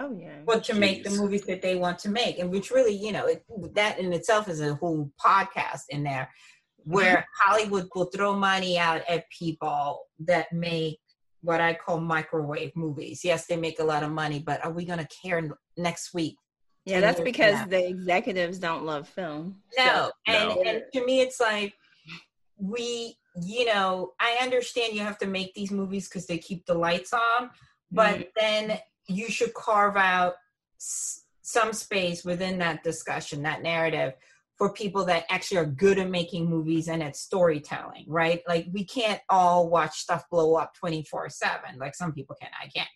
Oh 0.00 0.16
yeah. 0.18 0.38
but 0.46 0.64
to 0.64 0.74
make 0.74 1.04
the 1.04 1.10
movies 1.10 1.42
that 1.42 1.60
they 1.60 1.76
want 1.76 1.98
to 2.00 2.08
make 2.08 2.38
and 2.38 2.50
which 2.50 2.70
really 2.70 2.94
you 2.94 3.12
know 3.12 3.26
it, 3.26 3.44
that 3.74 3.98
in 3.98 4.12
itself 4.14 4.48
is 4.48 4.60
a 4.60 4.74
whole 4.74 5.10
podcast 5.22 5.82
in 5.90 6.02
there 6.04 6.30
where 6.84 7.26
hollywood 7.42 7.88
will 7.94 8.06
throw 8.06 8.34
money 8.34 8.78
out 8.78 9.02
at 9.08 9.24
people 9.36 10.00
that 10.18 10.46
make 10.52 10.98
what 11.42 11.60
i 11.60 11.72
call 11.74 12.00
microwave 12.00 12.72
movies 12.76 13.22
yes 13.24 13.46
they 13.46 13.56
make 13.56 13.78
a 13.80 13.84
lot 13.84 14.02
of 14.02 14.10
money 14.10 14.38
but 14.44 14.64
are 14.64 14.72
we 14.72 14.84
going 14.84 14.98
to 14.98 15.08
care 15.22 15.42
next 15.76 16.12
week 16.14 16.36
Yeah, 16.86 17.00
that's 17.00 17.20
because 17.20 17.54
now. 17.60 17.66
the 17.66 17.88
executives 17.88 18.58
don't 18.58 18.84
love 18.84 19.06
film. 19.06 19.62
No, 19.76 20.10
and, 20.26 20.48
No. 20.48 20.62
and 20.66 20.82
to 20.94 21.04
me, 21.04 21.20
it's 21.20 21.38
like 21.40 21.72
we, 22.56 23.16
you 23.42 23.64
know, 23.66 24.12
I 24.18 24.38
understand 24.42 24.94
you 24.94 25.00
have 25.00 25.18
to 25.18 25.26
make 25.26 25.54
these 25.54 25.70
movies 25.70 26.08
because 26.08 26.26
they 26.26 26.38
keep 26.38 26.64
the 26.66 26.74
lights 26.74 27.12
on, 27.12 27.50
but 27.90 28.18
Mhm. 28.18 28.28
then 28.36 28.80
you 29.08 29.28
should 29.30 29.52
carve 29.54 29.96
out 29.96 30.34
s- 30.80 31.24
some 31.42 31.72
space 31.72 32.24
within 32.24 32.58
that 32.58 32.82
discussion, 32.82 33.42
that 33.42 33.62
narrative, 33.62 34.14
for 34.60 34.70
people 34.70 35.06
that 35.06 35.24
actually 35.30 35.56
are 35.56 35.64
good 35.64 35.98
at 35.98 36.10
making 36.10 36.44
movies 36.44 36.86
and 36.86 37.02
at 37.02 37.16
storytelling, 37.16 38.04
right? 38.06 38.42
Like 38.46 38.66
we 38.70 38.84
can't 38.84 39.18
all 39.30 39.70
watch 39.70 39.96
stuff 39.96 40.24
blow 40.30 40.54
up 40.56 40.74
twenty 40.74 41.02
four 41.02 41.30
seven, 41.30 41.78
like 41.78 41.94
some 41.94 42.12
people 42.12 42.36
can. 42.38 42.50
I 42.62 42.66
can't, 42.66 42.88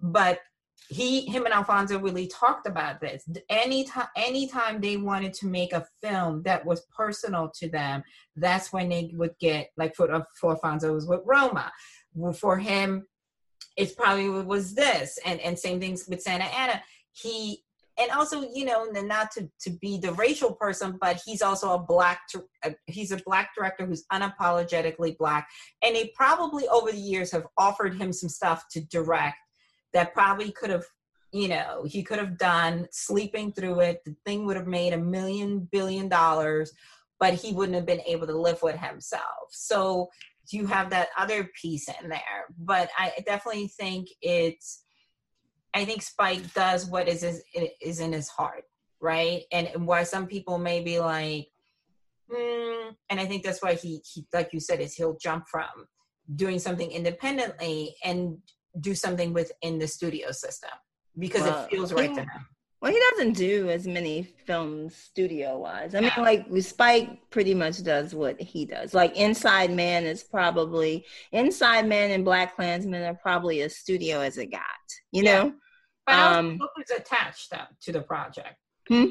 but 0.00 0.40
he 0.88 1.26
him 1.26 1.44
and 1.44 1.54
alfonso 1.54 1.98
really 2.00 2.26
talked 2.26 2.66
about 2.66 3.00
this 3.00 3.28
anytime 3.48 4.06
anytime 4.16 4.80
they 4.80 4.96
wanted 4.96 5.32
to 5.32 5.46
make 5.46 5.72
a 5.72 5.86
film 6.02 6.42
that 6.44 6.64
was 6.64 6.86
personal 6.96 7.50
to 7.52 7.68
them 7.68 8.04
that's 8.36 8.72
when 8.72 8.88
they 8.88 9.10
would 9.14 9.34
get 9.40 9.70
like 9.76 9.96
for, 9.96 10.12
uh, 10.12 10.22
for 10.38 10.52
alfonso 10.52 10.92
was 10.92 11.08
with 11.08 11.22
roma 11.24 11.72
for 12.34 12.56
him 12.56 13.04
it's 13.76 13.92
probably 13.92 14.28
was 14.28 14.74
this 14.74 15.18
and 15.24 15.40
and 15.40 15.58
same 15.58 15.80
things 15.80 16.06
with 16.08 16.22
St. 16.22 16.42
Anna 16.42 16.80
he 17.12 17.62
and 17.98 18.10
also 18.10 18.48
you 18.52 18.64
know 18.64 18.84
not 18.84 19.30
to 19.30 19.48
to 19.60 19.70
be 19.70 19.98
the 19.98 20.12
racial 20.12 20.52
person 20.52 20.98
but 21.00 21.20
he's 21.24 21.42
also 21.42 21.72
a 21.72 21.78
black 21.78 22.20
he's 22.86 23.12
a 23.12 23.20
black 23.24 23.54
director 23.56 23.86
who's 23.86 24.04
unapologetically 24.12 25.16
black. 25.18 25.48
And 25.82 25.94
they 25.94 26.12
probably 26.14 26.66
over 26.68 26.92
the 26.92 26.98
years 26.98 27.30
have 27.32 27.46
offered 27.56 28.00
him 28.00 28.12
some 28.12 28.28
stuff 28.28 28.66
to 28.70 28.80
direct 28.80 29.36
that 29.92 30.14
probably 30.14 30.52
could 30.52 30.70
have 30.70 30.84
you 31.32 31.48
know 31.48 31.84
he 31.86 32.02
could 32.02 32.18
have 32.18 32.38
done 32.38 32.86
sleeping 32.90 33.52
through 33.52 33.80
it. 33.80 34.02
The 34.04 34.14
thing 34.24 34.46
would 34.46 34.56
have 34.56 34.66
made 34.66 34.92
a 34.92 34.98
million 34.98 35.68
billion 35.70 36.08
dollars 36.08 36.72
but 37.18 37.32
he 37.32 37.52
wouldn't 37.52 37.74
have 37.74 37.86
been 37.86 38.02
able 38.06 38.26
to 38.26 38.38
live 38.38 38.60
with 38.62 38.76
himself. 38.76 39.48
So 39.50 40.10
you 40.50 40.66
have 40.66 40.90
that 40.90 41.08
other 41.16 41.48
piece 41.60 41.88
in 41.88 42.10
there. 42.10 42.44
But 42.58 42.90
i 42.98 43.12
definitely 43.24 43.68
think 43.68 44.08
it's 44.20 44.84
i 45.78 45.84
think 45.84 46.00
spike 46.02 46.42
does 46.54 46.80
what 46.92 47.06
is 47.08 47.22
is, 47.22 47.42
is 47.90 47.98
in 48.00 48.12
his 48.18 48.28
heart 48.28 48.64
right 49.00 49.42
and, 49.52 49.66
and 49.74 49.86
why 49.90 50.02
some 50.02 50.26
people 50.34 50.56
may 50.58 50.78
be 50.90 50.98
like 50.98 51.46
hmm 52.30 52.88
and 53.10 53.20
i 53.20 53.24
think 53.26 53.42
that's 53.44 53.62
why 53.62 53.74
he, 53.74 53.92
he 54.10 54.26
like 54.32 54.50
you 54.52 54.60
said 54.60 54.80
is 54.80 54.94
he'll 54.94 55.18
jump 55.28 55.44
from 55.54 55.74
doing 56.34 56.58
something 56.58 56.90
independently 56.90 57.94
and 58.04 58.36
do 58.80 58.94
something 58.94 59.32
within 59.32 59.78
the 59.78 59.86
studio 59.86 60.30
system 60.32 60.70
because 61.18 61.42
Well, 61.42 61.64
it 61.64 61.70
feels 61.70 61.92
right 61.92 62.08
he- 62.10 62.14
to 62.16 62.20
him. 62.22 62.46
Well, 62.82 62.92
he 62.92 63.00
doesn't 63.10 63.32
do 63.32 63.70
as 63.70 63.86
many 63.86 64.22
films 64.22 64.94
studio 64.94 65.56
wise. 65.58 65.94
I 65.94 66.00
mean, 66.00 66.10
Yeah. 66.14 66.22
like 66.22 66.44
Spike 66.60 67.08
pretty 67.30 67.54
much 67.54 67.82
does 67.82 68.14
what 68.14 68.38
he 68.38 68.66
does. 68.66 68.92
Like 68.92 69.16
Inside 69.16 69.70
Man 69.72 70.04
is 70.04 70.22
probably 70.22 71.06
Inside 71.32 71.88
Man 71.88 72.10
and 72.10 72.22
Black 72.22 72.54
Klansman 72.54 73.02
are 73.02 73.18
probably 73.28 73.62
as 73.62 73.76
studio 73.76 74.20
as 74.20 74.36
it 74.36 74.50
got. 74.50 74.60
You 75.10 75.22
Yeah. 75.24 75.44
know? 75.44 75.54
But 76.06 76.14
also 76.14 76.38
Um, 76.38 76.56
look 76.58 76.70
who's 76.76 76.90
attached 76.90 77.50
though, 77.50 77.66
to 77.82 77.92
the 77.92 78.00
project. 78.02 78.56
Hmm? 78.88 79.06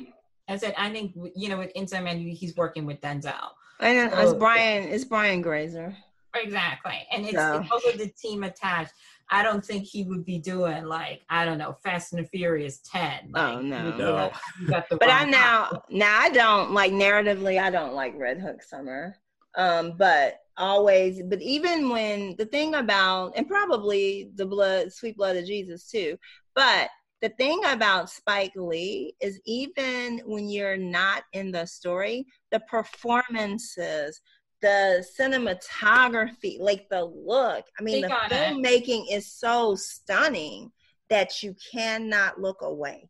I 0.47 0.57
said, 0.57 0.73
I 0.77 0.89
think 0.91 1.13
you 1.35 1.49
know, 1.49 1.57
with 1.57 1.72
Inside 1.76 2.01
Man, 2.03 2.19
he's 2.19 2.55
working 2.55 2.85
with 2.85 3.01
Denzel. 3.01 3.34
And 3.80 3.97
it's 4.13 4.15
Oh, 4.15 4.35
Brian. 4.38 4.84
It's 4.89 5.03
Brian 5.03 5.41
Grazer. 5.41 5.95
Exactly, 6.34 7.07
and 7.11 7.26
it's, 7.26 7.34
So- 7.35 7.61
it's 7.61 7.72
also 7.72 7.91
the 7.93 8.09
team 8.09 8.43
attached. 8.43 8.91
I 9.31 9.41
don't 9.41 9.65
think 9.65 9.85
he 9.85 10.03
would 10.03 10.23
be 10.26 10.38
doing 10.38 10.84
like 10.85 11.22
I 11.30 11.45
don't 11.45 11.57
know, 11.57 11.77
Fast 11.84 12.13
and 12.13 12.23
the 12.23 12.27
Furious 12.30 12.80
ten. 12.80 13.31
Oh, 13.34 13.39
Like, 13.55 13.63
no. 13.63 13.77
you 13.88 13.97
No. 13.97 14.31
you 14.61 14.67
got 14.67 14.88
the 14.89 14.97
But 14.99 15.09
I 15.09 15.22
wrong 15.23 15.31
now 15.31 15.81
now 15.89 16.19
I 16.19 16.30
don't 16.30 16.72
like 16.73 16.91
narratively. 16.91 17.59
I 17.59 17.72
don't 17.72 17.93
like 17.93 18.13
Red 18.17 18.39
Hook 18.39 18.61
Summer. 18.61 19.17
Um, 19.57 19.93
but 19.97 20.41
always. 20.57 21.23
But 21.23 21.41
even 21.41 21.89
when 21.89 22.35
the 22.38 22.45
thing 22.45 22.76
about 22.76 23.34
and 23.35 23.47
probably 23.47 24.30
the 24.35 24.45
blood, 24.45 24.91
sweet 24.93 25.17
blood 25.17 25.38
of 25.38 25.45
Jesus 25.45 25.89
too. 25.89 26.17
But 26.56 26.90
the 27.22 27.30
thing 27.30 27.61
about 27.65 28.10
Spike 28.10 28.53
Lee 28.56 29.15
is 29.19 29.40
even 29.45 30.22
when 30.26 30.49
you're 30.49 30.77
not 30.77 31.23
in 31.34 31.52
the 31.52 31.65
story, 31.65 32.26
the 32.52 32.60
performances, 32.61 34.22
the 34.61 35.06
cinematography, 35.19 36.60
like 36.60 36.88
the 36.90 37.03
look. 37.03 37.65
I 37.80 37.84
mean, 37.84 38.02
They 38.02 38.07
the 38.07 38.14
filmmaking 38.14 39.06
is 39.11 39.32
so 39.32 39.76
stunning 39.76 40.72
that 41.10 41.44
you 41.44 41.56
cannot 41.72 42.41
look 42.41 42.61
away. 42.61 43.10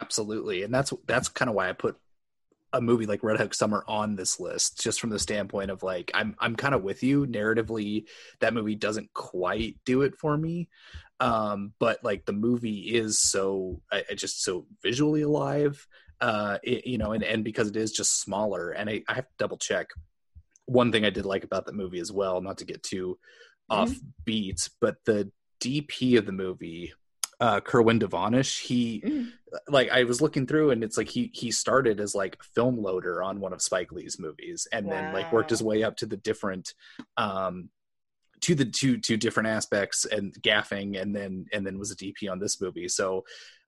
Absolutely, 0.00 0.62
and 0.62 0.74
that's 0.74 0.92
that's 1.06 1.28
kind 1.28 1.48
of 1.48 1.54
why 1.54 1.68
I 1.68 1.72
put 1.72 1.96
a 2.72 2.80
movie 2.80 3.06
like 3.06 3.22
Red 3.22 3.38
Hook 3.38 3.54
Summer 3.54 3.84
on 3.86 4.16
this 4.16 4.38
list, 4.38 4.80
just 4.82 5.00
from 5.00 5.10
the 5.10 5.18
standpoint 5.18 5.70
of 5.70 5.82
like 5.82 6.10
I'm 6.14 6.36
I'm 6.38 6.56
kind 6.56 6.74
of 6.74 6.82
with 6.82 7.02
you 7.02 7.26
narratively. 7.26 8.04
That 8.40 8.54
movie 8.54 8.74
doesn't 8.74 9.12
quite 9.14 9.76
do 9.84 10.02
it 10.02 10.16
for 10.16 10.36
me, 10.36 10.68
um, 11.20 11.72
but 11.78 12.02
like 12.04 12.24
the 12.26 12.32
movie 12.32 12.94
is 12.94 13.18
so 13.18 13.80
I, 13.90 14.04
I 14.10 14.14
just 14.14 14.42
so 14.42 14.66
visually 14.82 15.22
alive, 15.22 15.86
uh, 16.20 16.58
it, 16.62 16.86
you 16.86 16.98
know, 16.98 17.12
and 17.12 17.22
and 17.22 17.44
because 17.44 17.68
it 17.68 17.76
is 17.76 17.92
just 17.92 18.20
smaller, 18.20 18.70
and 18.70 18.88
I, 18.90 19.02
I 19.08 19.14
have 19.14 19.26
to 19.28 19.34
double 19.38 19.56
check. 19.56 19.88
One 20.66 20.90
thing 20.92 21.04
I 21.04 21.10
did 21.10 21.26
like 21.26 21.44
about 21.44 21.64
the 21.66 21.72
movie 21.72 22.00
as 22.00 22.10
well, 22.10 22.40
not 22.40 22.58
to 22.58 22.64
get 22.64 22.82
too 22.82 23.18
off 23.70 23.92
beat, 24.24 24.68
but 24.80 24.96
the 25.04 25.30
DP 25.60 26.18
of 26.18 26.26
the 26.26 26.32
movie, 26.32 26.92
uh, 27.40 27.60
Kerwin 27.60 27.98
Devonish, 27.98 28.60
he 28.60 29.02
Mm. 29.04 29.32
like 29.68 29.90
I 29.90 30.04
was 30.04 30.20
looking 30.20 30.46
through 30.46 30.70
and 30.70 30.82
it's 30.82 30.96
like 30.96 31.08
he 31.08 31.30
he 31.32 31.50
started 31.50 32.00
as 32.00 32.14
like 32.14 32.36
a 32.40 32.44
film 32.54 32.78
loader 32.78 33.22
on 33.22 33.40
one 33.40 33.52
of 33.52 33.62
Spike 33.62 33.92
Lee's 33.92 34.18
movies 34.18 34.66
and 34.72 34.90
then 34.90 35.10
like 35.12 35.30
worked 35.32 35.50
his 35.50 35.62
way 35.62 35.82
up 35.84 35.96
to 35.98 36.06
the 36.06 36.16
different 36.16 36.74
um 37.16 37.70
to 38.40 38.54
the 38.54 38.64
two 38.64 38.98
two 38.98 39.16
different 39.16 39.48
aspects 39.48 40.04
and 40.04 40.34
gaffing 40.42 41.00
and 41.00 41.14
then 41.14 41.46
and 41.52 41.66
then 41.66 41.78
was 41.78 41.90
a 41.90 41.96
DP 41.96 42.30
on 42.30 42.38
this 42.38 42.60
movie. 42.60 42.88
So 42.88 43.24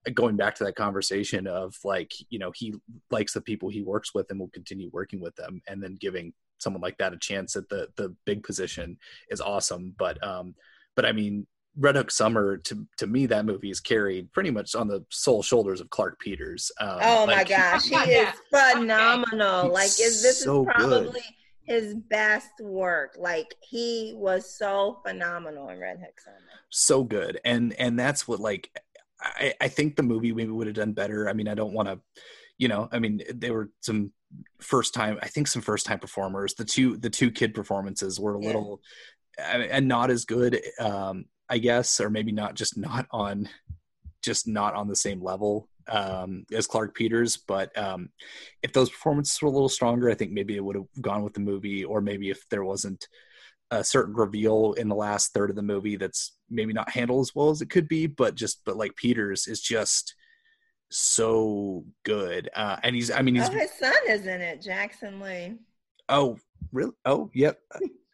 uh, 0.07 0.11
going 0.13 0.37
back 0.37 0.55
to 0.55 0.63
that 0.65 0.75
conversation 0.75 1.47
of 1.47 1.75
like, 1.83 2.11
you 2.29 2.39
know, 2.39 2.51
he 2.55 2.75
likes 3.11 3.33
the 3.33 3.41
people 3.41 3.69
he 3.69 3.81
works 3.81 4.13
with 4.13 4.29
and 4.29 4.39
will 4.39 4.49
continue 4.49 4.89
working 4.91 5.19
with 5.19 5.35
them 5.35 5.61
and 5.67 5.81
then 5.81 5.97
giving 5.99 6.33
someone 6.59 6.81
like 6.81 6.97
that 6.97 7.13
a 7.13 7.17
chance 7.17 7.55
at 7.55 7.69
the 7.69 7.87
the 7.95 8.15
big 8.25 8.43
position 8.43 8.97
is 9.29 9.41
awesome. 9.41 9.95
But 9.97 10.23
um 10.25 10.55
but 10.95 11.05
I 11.05 11.11
mean 11.11 11.47
Red 11.77 11.95
Hook 11.95 12.11
Summer 12.11 12.57
to 12.57 12.87
to 12.97 13.07
me 13.07 13.25
that 13.27 13.45
movie 13.45 13.71
is 13.71 13.79
carried 13.79 14.31
pretty 14.33 14.51
much 14.51 14.75
on 14.75 14.87
the 14.87 15.05
sole 15.09 15.41
shoulders 15.41 15.81
of 15.81 15.89
Clarke 15.89 16.19
Peters. 16.19 16.71
Um, 16.79 16.99
Oh 17.01 17.25
my 17.25 17.43
gosh, 17.43 17.85
he 17.89 17.95
is 17.95 18.29
phenomenal. 18.53 19.63
He's 19.63 19.71
Like, 19.71 19.85
is 19.85 20.21
this 20.21 20.43
so 20.43 20.67
is 20.69 20.85
good. 20.85 21.15
His 21.69 21.93
best 22.09 22.51
work. 22.59 23.15
Like, 23.17 23.53
he 23.61 24.13
was 24.15 24.57
so 24.57 24.99
phenomenal 25.05 25.69
in 25.69 25.79
Red 25.79 25.99
Hook 25.99 26.19
Summer. 26.19 26.37
so 26.69 27.03
good 27.03 27.39
and 27.45 27.73
and 27.79 27.97
that's 27.97 28.27
what 28.27 28.39
like 28.39 28.69
i 29.21 29.53
i 29.61 29.67
think 29.67 29.95
the 29.95 30.03
movie 30.03 30.31
maybe 30.33 30.51
would 30.51 30.67
have 30.67 30.75
done 30.75 30.93
better 30.93 31.27
i 31.29 31.33
mean 31.33 31.47
i 31.47 31.55
don't 31.55 31.73
want 31.73 31.87
to 31.87 31.99
you 32.57 32.67
know 32.67 32.87
i 32.91 32.99
mean 32.99 33.21
there 33.33 33.53
were 33.53 33.69
some 33.81 34.11
first 34.61 34.93
time 34.93 35.17
i 35.23 35.27
think 35.27 35.47
some 35.47 35.61
first 35.63 35.85
time 35.85 35.97
performers 35.99 36.53
the 36.55 36.65
two 36.65 36.95
the 36.97 37.09
two 37.09 37.31
kid 37.31 37.53
performances 37.55 38.19
were 38.19 38.35
a 38.35 38.39
Yeah. 38.41 38.47
little 38.47 38.81
I- 39.39 39.69
and 39.71 39.87
not 39.87 40.11
as 40.11 40.25
good 40.25 40.59
um 40.79 41.25
i 41.49 41.57
guess 41.57 41.99
or 41.99 42.09
maybe 42.09 42.31
not 42.31 42.53
just 42.55 42.77
not 42.77 43.07
on 43.11 43.49
just 44.21 44.47
not 44.47 44.75
on 44.75 44.87
the 44.87 44.95
same 44.95 45.21
level 45.23 45.68
um 45.89 46.45
as 46.53 46.67
clarke 46.67 46.95
peters 46.95 47.37
but 47.37 47.75
um 47.77 48.09
if 48.63 48.71
those 48.73 48.89
performances 48.89 49.41
were 49.41 49.47
a 49.47 49.51
little 49.51 49.69
stronger 49.69 50.09
i 50.09 50.13
think 50.13 50.31
maybe 50.31 50.55
it 50.55 50.63
would 50.63 50.75
have 50.75 50.87
gone 51.01 51.23
with 51.23 51.33
the 51.33 51.39
movie 51.39 51.83
or 51.83 52.01
maybe 52.01 52.29
if 52.29 52.47
there 52.49 52.63
wasn't 52.63 53.07
a 53.71 53.83
certain 53.83 54.15
reveal 54.15 54.73
in 54.73 54.87
the 54.87 54.95
last 54.95 55.31
third 55.31 55.49
of 55.51 55.55
the 55.55 55.61
movie 55.61 55.95
that's 55.95 56.33
maybe 56.49 56.73
not 56.73 56.89
handled 56.89 57.21
as 57.21 57.35
well 57.35 57.51
as 57.51 57.61
it 57.61 57.69
could 57.69 57.87
be, 57.87 58.07
but 58.07 58.33
just 58.33 58.61
but 58.65 58.75
like 58.75 58.95
Peters 58.95 59.47
is 59.47 59.61
just 59.61 60.15
so 60.89 61.85
good. 62.03 62.49
Uh 62.55 62.77
and 62.83 62.95
he's 62.95 63.11
I 63.11 63.21
mean 63.21 63.35
he's 63.35 63.47
Oh, 63.47 63.51
his 63.53 63.71
son 63.71 63.93
is 64.07 64.25
in 64.25 64.41
it, 64.41 64.61
Jackson 64.61 65.19
Lee. 65.19 65.55
oh 66.09 66.37
really 66.71 66.93
oh 67.05 67.29
yep 67.35 67.59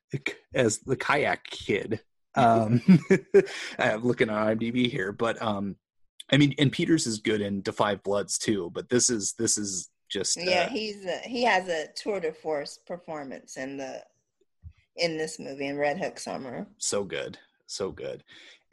as 0.54 0.80
the 0.80 0.96
kayak 0.98 1.44
kid. 1.46 2.02
Um 2.38 2.82
I'm 3.80 4.04
looking 4.04 4.30
on 4.30 4.58
IMDb 4.58 4.92
here, 4.92 5.14
but 5.14 5.42
um 5.42 5.78
I 6.32 6.38
mean 6.38 6.54
and 6.58 6.72
Peters 6.72 7.08
is 7.08 7.20
good 7.20 7.42
in 7.42 7.62
Da 7.62 7.72
5 7.72 8.04
Bloods 8.04 8.38
too, 8.38 8.72
but 8.74 8.90
this 8.90 9.10
is 9.10 9.34
this 9.38 9.58
is 9.58 9.90
just 10.10 10.38
Yeah, 10.38 10.62
uh, 10.62 10.70
he's 10.70 11.06
a, 11.06 11.20
he 11.20 11.44
has 11.44 11.68
a 11.68 11.88
tour 11.96 12.20
de 12.20 12.32
force 12.32 12.80
performance 12.86 13.58
in 13.58 13.78
the 13.78 14.04
in 14.96 15.18
this 15.18 15.40
movie 15.40 15.68
in 15.68 15.78
Red 15.78 16.00
Hook 16.00 16.20
Summer. 16.20 16.68
so 16.78 17.04
good 17.04 17.38
so 17.68 17.92
good. 17.92 18.24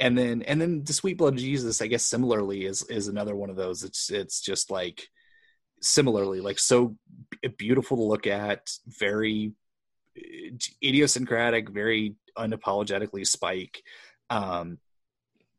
And 0.00 0.16
then 0.16 0.42
and 0.42 0.60
then 0.60 0.84
the 0.84 0.92
sweet 0.92 1.18
blood 1.18 1.34
of 1.34 1.40
jesus 1.40 1.80
i 1.80 1.86
guess 1.86 2.04
similarly 2.04 2.64
is 2.64 2.82
is 2.84 3.08
another 3.08 3.36
one 3.36 3.50
of 3.50 3.56
those. 3.56 3.84
It's 3.84 4.10
it's 4.10 4.40
just 4.40 4.70
like 4.70 5.08
similarly 5.80 6.40
like 6.40 6.58
so 6.58 6.96
beautiful 7.58 7.96
to 7.96 8.02
look 8.02 8.26
at 8.26 8.70
very 8.86 9.52
uh, 10.16 10.56
idiosyncratic 10.82 11.68
very 11.70 12.16
unapologetically 12.36 13.26
spike. 13.26 13.82
Um 14.30 14.78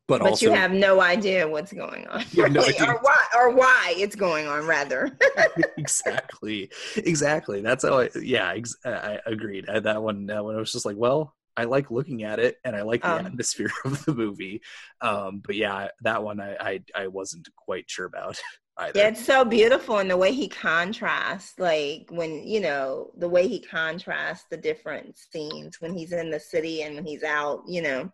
but, 0.06 0.20
but 0.20 0.30
also 0.30 0.46
you 0.46 0.52
have 0.52 0.72
no 0.72 1.00
idea 1.00 1.48
what's 1.48 1.72
going 1.72 2.06
on, 2.08 2.24
no 2.36 2.60
or 2.86 2.98
why, 3.00 3.24
or 3.36 3.50
why 3.54 3.94
it's 3.96 4.14
going 4.14 4.46
on, 4.46 4.66
rather. 4.66 5.16
exactly, 5.78 6.70
exactly. 6.96 7.62
That's 7.62 7.84
how 7.84 8.00
I. 8.00 8.10
Yeah, 8.20 8.52
ex- 8.52 8.76
I, 8.84 8.90
I 8.90 9.20
agreed. 9.26 9.68
I, 9.68 9.80
that 9.80 10.02
one, 10.02 10.26
that 10.26 10.44
one, 10.44 10.56
I 10.56 10.58
was 10.58 10.72
just 10.72 10.84
like, 10.84 10.96
well, 10.96 11.34
I 11.56 11.64
like 11.64 11.90
looking 11.90 12.22
at 12.24 12.38
it, 12.38 12.56
and 12.64 12.76
I 12.76 12.82
like 12.82 13.02
the 13.02 13.12
Um. 13.12 13.26
atmosphere 13.26 13.70
of 13.84 14.04
the 14.04 14.14
movie. 14.14 14.60
Um, 15.00 15.40
but 15.44 15.54
yeah, 15.56 15.88
that 16.02 16.22
one, 16.22 16.40
I, 16.40 16.56
I, 16.60 16.80
I 16.94 17.06
wasn't 17.06 17.48
quite 17.56 17.84
sure 17.88 18.06
about 18.06 18.38
either. 18.76 18.98
Yeah, 18.98 19.08
it's 19.08 19.24
so 19.24 19.44
beautiful 19.44 20.00
in 20.00 20.08
the 20.08 20.16
way 20.16 20.32
he 20.32 20.48
contrasts, 20.48 21.54
like 21.58 22.08
when 22.10 22.46
you 22.46 22.60
know 22.60 23.10
the 23.16 23.28
way 23.28 23.48
he 23.48 23.60
contrasts 23.60 24.44
the 24.50 24.56
different 24.56 25.16
scenes 25.16 25.80
when 25.80 25.94
he's 25.94 26.12
in 26.12 26.30
the 26.30 26.40
city 26.40 26.82
and 26.82 26.94
when 26.94 27.06
he's 27.06 27.22
out. 27.22 27.62
You 27.66 27.82
know, 27.82 28.12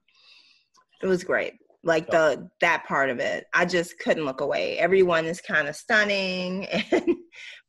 it 1.02 1.06
was 1.06 1.24
great. 1.24 1.54
Like 1.82 2.11
the 2.11 2.51
that 2.61 2.85
part 2.86 3.09
of 3.09 3.20
it, 3.20 3.47
I 3.55 3.65
just 3.65 3.98
couldn't 3.98 4.27
look 4.27 4.43
away. 4.43 4.78
Everyone 4.78 5.24
is 5.24 5.40
kind 5.40 5.66
of 5.66 5.74
stunning, 5.77 6.66
and 6.90 7.16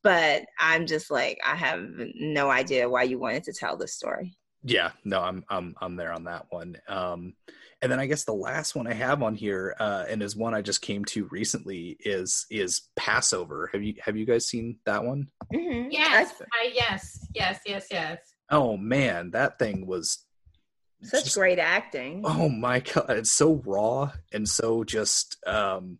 but 0.03 0.43
I'm 0.59 0.85
just 0.85 1.09
like 1.09 1.39
I 1.45 1.55
have 1.55 1.85
no 2.15 2.49
idea 2.49 2.89
why 2.89 3.03
you 3.03 3.19
wanted 3.19 3.43
to 3.45 3.53
tell 3.53 3.77
this 3.77 3.93
story. 3.93 4.35
Yeah, 4.63 4.91
no, 5.05 5.21
I'm 5.21 5.43
I'm 5.49 5.75
I'm 5.81 5.95
there 5.95 6.11
on 6.11 6.25
that 6.25 6.45
one. 6.49 6.75
Um, 6.87 7.33
and 7.81 7.91
then 7.91 7.99
I 7.99 8.05
guess 8.05 8.25
the 8.25 8.33
last 8.33 8.75
one 8.75 8.85
I 8.85 8.93
have 8.93 9.23
on 9.23 9.33
here, 9.33 9.75
uh, 9.79 10.05
and 10.07 10.21
is 10.21 10.35
one 10.35 10.53
I 10.53 10.61
just 10.61 10.81
came 10.81 11.03
to 11.05 11.27
recently, 11.31 11.97
is 12.01 12.45
is 12.51 12.89
Pass 12.95 13.33
Over. 13.33 13.69
Have 13.73 13.81
you 13.81 13.95
have 14.01 14.15
you 14.15 14.25
guys 14.25 14.47
seen 14.47 14.77
that 14.85 15.03
one? 15.03 15.27
Mm-hmm. 15.53 15.89
Yes, 15.89 16.41
I, 16.53 16.71
yes, 16.73 17.27
yes, 17.33 17.61
yes, 17.65 17.87
yes. 17.89 18.19
Oh 18.51 18.77
man, 18.77 19.31
that 19.31 19.57
thing 19.57 19.87
was 19.87 20.25
such 21.03 21.25
just- 21.25 21.35
great 21.35 21.59
acting. 21.59 22.23
Oh 22.25 22.49
my 22.49 22.79
god, 22.79 23.09
it's 23.11 23.31
so 23.31 23.61
raw 23.65 24.11
and 24.31 24.47
so 24.47 24.83
just 24.83 25.37
um 25.47 25.99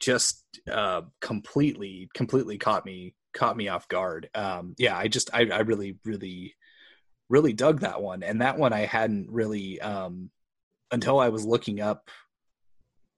just 0.00 0.44
uh 0.70 1.02
completely 1.20 2.10
completely 2.14 2.58
caught 2.58 2.84
me 2.84 3.14
caught 3.32 3.56
me 3.56 3.68
off 3.68 3.88
guard. 3.88 4.28
Um 4.34 4.74
yeah, 4.78 4.96
I 4.96 5.08
just 5.08 5.30
I 5.32 5.48
I 5.48 5.60
really 5.60 5.98
really 6.04 6.54
really 7.28 7.52
dug 7.52 7.80
that 7.80 8.00
one 8.00 8.22
and 8.22 8.40
that 8.40 8.58
one 8.58 8.72
I 8.72 8.86
hadn't 8.86 9.30
really 9.30 9.80
um 9.80 10.30
until 10.92 11.18
I 11.18 11.30
was 11.30 11.44
looking 11.44 11.80
up 11.80 12.08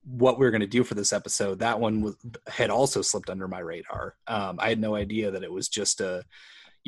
what 0.05 0.39
we 0.39 0.47
were 0.47 0.51
going 0.51 0.63
to 0.63 0.67
do 0.67 0.85
for 0.85 0.95
this 0.95 1.13
episode 1.13 1.59
that 1.59 1.79
one 1.79 2.01
was 2.01 2.17
had 2.47 2.71
also 2.71 3.03
slipped 3.03 3.29
under 3.29 3.47
my 3.47 3.59
radar 3.59 4.15
um 4.27 4.57
i 4.59 4.71
had 4.71 4.81
no 4.81 4.95
idea 4.95 5.31
that 5.31 5.43
it 5.43 5.53
was 5.53 5.69
just 5.69 6.01
a 6.01 6.23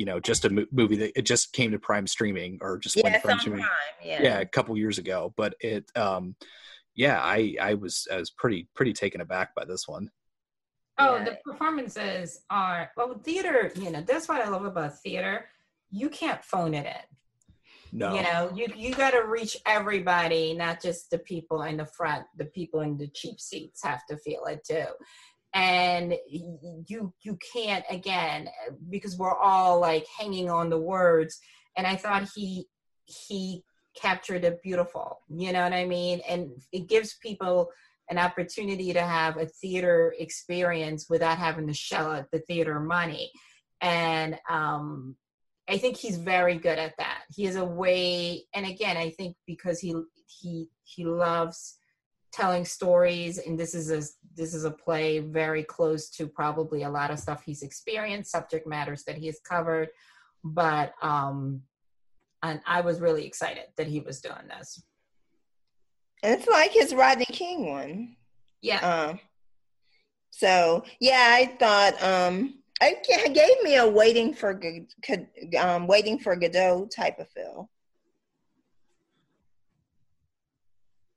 you 0.01 0.05
know 0.05 0.19
just 0.19 0.45
a 0.45 0.49
mo- 0.49 0.65
movie 0.71 0.95
that 0.95 1.11
it 1.15 1.27
just 1.27 1.53
came 1.53 1.69
to 1.69 1.77
prime 1.77 2.07
streaming 2.07 2.57
or 2.59 2.79
just 2.79 2.95
went 2.95 3.09
yeah, 3.13 3.19
to 3.19 3.27
prime 3.27 3.37
streaming 3.39 3.65
Yeah. 4.03 4.23
yeah 4.23 4.39
a 4.39 4.45
couple 4.47 4.75
years 4.75 4.97
ago 4.97 5.31
but 5.37 5.53
it 5.59 5.85
um 5.95 6.35
yeah 6.95 7.21
i 7.21 7.55
i 7.61 7.75
was 7.75 8.07
i 8.11 8.15
was 8.17 8.31
pretty 8.31 8.67
pretty 8.73 8.93
taken 8.93 9.21
aback 9.21 9.53
by 9.53 9.63
this 9.63 9.87
one 9.87 10.09
Oh, 10.97 11.15
Yeah. 11.17 11.23
the 11.23 11.37
performances 11.45 12.41
are 12.49 12.91
well 12.97 13.13
theater, 13.23 13.71
you 13.75 13.89
know, 13.91 14.01
that's 14.01 14.27
what 14.27 14.41
I 14.41 14.49
love 14.49 14.65
about 14.65 14.99
theater. 14.99 15.45
You 15.89 16.09
can't 16.09 16.43
phone 16.43 16.73
it 16.73 16.85
in. 16.85 17.97
no 17.99 18.13
You 18.15 18.21
know, 18.23 18.51
you 18.53 18.65
you 18.75 18.93
got 18.93 19.11
to 19.11 19.21
reach 19.37 19.55
everybody, 19.65 20.53
not 20.53 20.81
just 20.81 21.09
the 21.09 21.19
people 21.19 21.59
in 21.63 21.77
the 21.77 21.85
front. 21.85 22.25
The 22.41 22.45
people 22.45 22.81
in 22.81 22.97
the 22.97 23.07
cheap 23.19 23.39
seats 23.39 23.81
have 23.83 24.05
to 24.07 24.17
feel 24.17 24.43
it 24.53 24.61
too. 24.71 24.89
And 25.53 26.15
you 26.27 27.13
you 27.21 27.37
can't 27.53 27.83
again 27.89 28.49
because 28.89 29.17
we're 29.17 29.37
all 29.37 29.79
like 29.79 30.05
hanging 30.17 30.49
on 30.49 30.69
the 30.69 30.79
words. 30.79 31.39
And 31.75 31.85
I 31.85 31.95
thought 31.95 32.29
he 32.35 32.67
he 33.05 33.63
captured 33.99 34.45
it 34.45 34.61
beautiful. 34.63 35.19
You 35.29 35.51
know 35.51 35.63
what 35.63 35.73
I 35.73 35.85
mean? 35.85 36.21
And 36.27 36.51
it 36.71 36.87
gives 36.87 37.15
people 37.15 37.69
an 38.09 38.17
opportunity 38.17 38.93
to 38.93 39.01
have 39.01 39.37
a 39.37 39.45
theater 39.45 40.13
experience 40.19 41.09
without 41.09 41.37
having 41.37 41.67
to 41.67 41.73
shell 41.73 42.11
out 42.11 42.31
the 42.31 42.39
theater 42.39 42.79
money. 42.79 43.31
And 43.79 44.37
um, 44.49 45.15
I 45.69 45.77
think 45.77 45.97
he's 45.97 46.17
very 46.17 46.57
good 46.57 46.77
at 46.77 46.93
that. 46.97 47.21
He 47.33 47.45
is 47.45 47.55
a 47.55 47.65
way, 47.65 48.43
and 48.53 48.65
again, 48.65 48.97
I 48.97 49.11
think 49.11 49.37
because 49.47 49.79
he 49.79 49.95
he 50.27 50.67
he 50.83 51.05
loves 51.05 51.77
telling 52.31 52.65
stories, 52.65 53.37
and 53.37 53.59
this 53.59 53.73
is 53.75 53.91
a 53.91 54.01
this 54.35 54.53
is 54.53 54.63
a 54.63 54.71
play 54.71 55.19
very 55.19 55.63
close 55.63 56.09
to 56.11 56.27
probably 56.27 56.83
a 56.83 56.89
lot 56.89 57.11
of 57.11 57.19
stuff 57.19 57.43
he's 57.43 57.63
experienced, 57.63 58.31
subject 58.31 58.65
matters 58.65 59.03
that 59.03 59.17
he 59.17 59.27
has 59.27 59.39
covered. 59.39 59.89
But 60.43 60.93
um, 61.01 61.61
and 62.43 62.61
I 62.65 62.81
was 62.81 62.99
really 62.99 63.25
excited 63.25 63.65
that 63.77 63.87
he 63.87 63.99
was 63.99 64.21
doing 64.21 64.47
this. 64.47 64.81
It's 66.23 66.47
like 66.47 66.71
his 66.71 66.93
Rodney 66.93 67.25
King 67.25 67.69
one. 67.69 68.15
Yeah, 68.61 68.79
Um, 68.79 69.19
so 70.29 70.83
yeah, 70.99 71.27
I 71.29 71.45
thought 71.59 72.01
um, 72.01 72.59
it 72.79 73.33
gave 73.33 73.63
me 73.63 73.77
a 73.77 73.87
waiting 73.87 74.33
for 74.33 74.59
um, 75.59 75.87
waiting 75.87 76.19
for 76.19 76.35
Godot 76.35 76.87
type 76.87 77.19
of 77.19 77.27
feel. 77.29 77.69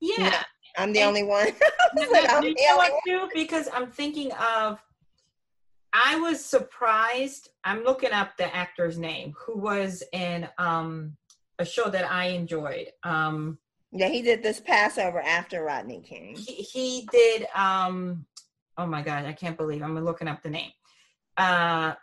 yeah. 0.01 0.43
I'm 0.77 0.93
the 0.93 1.01
And- 1.01 1.09
only 1.09 1.23
one. 1.23 1.49
No, 1.97 2.03
no, 2.03 2.11
you 2.11 2.23
know 2.23 2.33
only 2.41 2.55
what, 2.91 2.93
too? 3.07 3.29
Because 3.33 3.69
I'm 3.73 3.89
thinking 3.89 4.33
of, 4.33 4.81
I 5.93 6.17
was 6.19 6.45
surprised. 6.45 7.51
I'm 7.63 7.85
looking 7.85 8.11
up 8.11 8.37
the 8.37 8.53
actor's 8.53 8.99
name 8.99 9.33
who 9.39 9.57
was 9.57 10.03
in 10.13 10.49
um, 10.59 11.17
a 11.61 11.65
show 11.65 11.89
that 11.91 12.11
I 12.11 12.25
enjoyed. 12.31 12.89
Um, 13.05 13.59
Yeah, 13.93 14.09
he 14.09 14.23
did 14.23 14.43
this 14.43 14.59
Pass 14.59 14.99
Over 14.99 15.21
after 15.21 15.63
Rodney 15.63 16.01
King. 16.01 16.35
he, 16.35 16.55
he 16.55 17.09
did, 17.13 17.47
um, 17.55 18.27
oh 18.77 18.87
my 18.87 19.03
God, 19.03 19.25
I 19.25 19.33
can't 19.33 19.57
believe 19.57 19.81
I'm 19.83 19.97
looking 20.05 20.27
up 20.27 20.43
the 20.43 20.51
name. 20.51 20.73
Uh, 21.37 21.95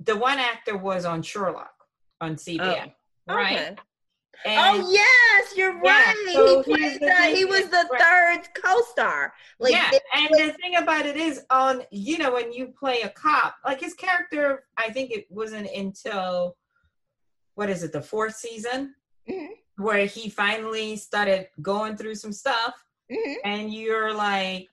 the 0.00 0.16
one 0.16 0.40
actor 0.40 0.76
was 0.76 1.04
on 1.04 1.22
Sherlock 1.22 1.70
on 2.20 2.34
CBS, 2.34 2.90
right? 3.28 3.56
Okay. 3.56 3.76
And- 4.44 4.82
oh 4.82 4.90
yes, 4.90 5.56
you're 5.56 5.74
Yeah, 5.84 6.04
right. 6.04 6.30
so 6.32 6.62
he 6.62 6.74
played 6.74 7.00
the 7.00 7.22
he 7.36 7.44
was 7.44 7.68
the 7.68 7.86
third 7.98 8.48
co-star. 8.54 9.32
Like 9.58 9.72
yeah, 9.72 9.90
and 10.14 10.28
the 10.30 10.52
thing 10.60 10.76
about 10.76 11.04
it 11.06 11.16
is, 11.16 11.42
on 11.50 11.82
you 11.90 12.18
know, 12.18 12.32
when 12.32 12.52
you 12.52 12.68
play 12.68 13.02
a 13.02 13.10
cop, 13.10 13.56
like 13.64 13.80
his 13.80 13.94
character, 13.94 14.64
I 14.76 14.90
think 14.90 15.10
it 15.10 15.26
wasn't 15.30 15.68
until 15.74 16.56
what 17.54 17.68
is 17.68 17.82
it, 17.82 17.92
the 17.92 18.00
fourth 18.00 18.36
season, 18.36 18.94
Mhm. 19.28 19.48
where 19.76 20.06
he 20.06 20.30
finally 20.30 20.96
started 20.96 21.48
going 21.60 21.96
through 21.96 22.14
some 22.14 22.32
stuff, 22.32 22.82
Mhm. 23.10 23.36
and 23.44 23.74
you're 23.74 24.14
like, 24.14 24.68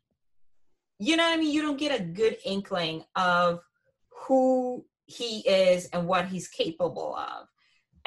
you 0.99 1.17
know 1.17 1.23
what 1.27 1.33
I 1.33 1.37
mean? 1.37 1.51
You 1.53 1.61
don't 1.61 1.77
get 1.77 1.99
a 1.99 2.03
good 2.03 2.37
inkling 2.45 3.03
of 3.15 3.61
who 4.09 4.85
he 5.05 5.39
is 5.47 5.87
and 5.87 6.07
what 6.07 6.27
he's 6.27 6.47
capable 6.47 7.15
of. 7.15 7.47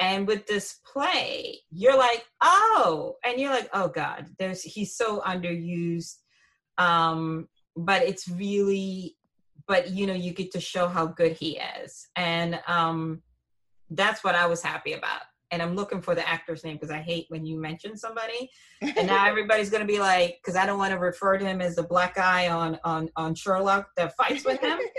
And 0.01 0.27
with 0.27 0.47
this 0.47 0.79
play, 0.83 1.59
you're 1.69 1.97
like, 1.97 2.25
oh, 2.41 3.17
and 3.23 3.39
you're 3.39 3.51
like, 3.51 3.69
oh 3.71 3.87
God, 3.87 4.25
there's 4.39 4.63
he's 4.63 4.95
so 4.95 5.21
underused. 5.21 6.15
Um, 6.79 7.47
but 7.77 8.01
it's 8.01 8.27
really, 8.27 9.15
but 9.67 9.91
you 9.91 10.07
know, 10.07 10.13
you 10.13 10.33
get 10.33 10.51
to 10.53 10.59
show 10.59 10.87
how 10.87 11.05
good 11.05 11.33
he 11.33 11.59
is. 11.79 12.07
And 12.15 12.59
um 12.67 13.21
that's 13.91 14.23
what 14.23 14.35
I 14.35 14.47
was 14.47 14.63
happy 14.63 14.93
about. 14.93 15.21
And 15.51 15.61
I'm 15.61 15.75
looking 15.75 16.01
for 16.01 16.15
the 16.15 16.27
actor's 16.27 16.63
name 16.63 16.77
because 16.77 16.91
I 16.91 16.99
hate 16.99 17.25
when 17.27 17.45
you 17.45 17.59
mention 17.59 17.95
somebody 17.95 18.49
and 18.81 19.05
now 19.05 19.25
everybody's 19.29 19.69
gonna 19.69 19.85
be 19.85 19.99
like, 19.99 20.39
because 20.41 20.55
I 20.55 20.65
don't 20.65 20.79
want 20.79 20.93
to 20.93 20.97
refer 20.97 21.37
to 21.37 21.45
him 21.45 21.61
as 21.61 21.75
the 21.75 21.83
black 21.83 22.15
guy 22.15 22.47
on 22.47 22.79
on 22.83 23.09
on 23.15 23.35
Sherlock 23.35 23.89
that 23.97 24.15
fights 24.15 24.45
with 24.45 24.61
him. 24.61 24.79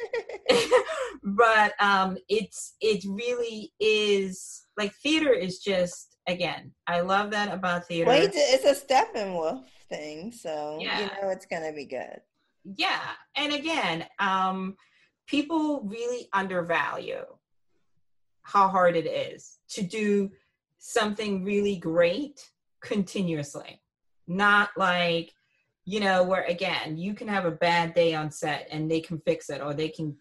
but 1.22 1.72
um, 1.80 2.16
it's 2.28 2.74
it 2.80 3.04
really 3.08 3.72
is 3.80 4.61
like 4.76 4.92
theater 5.02 5.32
is 5.32 5.58
just 5.58 6.16
again, 6.28 6.72
I 6.86 7.00
love 7.00 7.30
that 7.32 7.52
about 7.52 7.86
theater. 7.86 8.08
well, 8.08 8.28
it's 8.32 8.64
a 8.64 8.86
Steppenwolf 8.86 9.64
thing, 9.88 10.30
so 10.32 10.78
Yeah. 10.80 11.00
you 11.00 11.06
know 11.06 11.28
it's 11.30 11.46
gonna 11.46 11.72
be 11.72 11.84
good. 11.86 12.20
yeah, 12.76 13.10
and 13.36 13.52
again, 13.52 14.06
um, 14.20 14.76
people 15.26 15.82
really 15.82 16.28
undervalue 16.32 17.24
how 18.42 18.68
hard 18.68 18.96
it 18.96 19.06
is 19.06 19.58
to 19.68 19.82
do 19.82 20.30
something 20.78 21.44
really 21.44 21.76
great 21.76 22.48
continuously. 22.82 23.80
Not 24.26 24.70
like, 24.76 25.32
you 25.84 26.00
know, 26.00 26.22
where 26.22 26.44
again, 26.44 26.96
you 26.96 27.14
can 27.14 27.28
have 27.28 27.44
a 27.46 27.50
bad 27.52 27.94
day 27.94 28.14
on 28.14 28.30
set 28.30 28.68
and 28.70 28.90
they 28.90 29.00
can 29.00 29.18
fix 29.20 29.48
it 29.50 29.60
or 29.60 29.74
they 29.74 29.88
can 29.88 30.16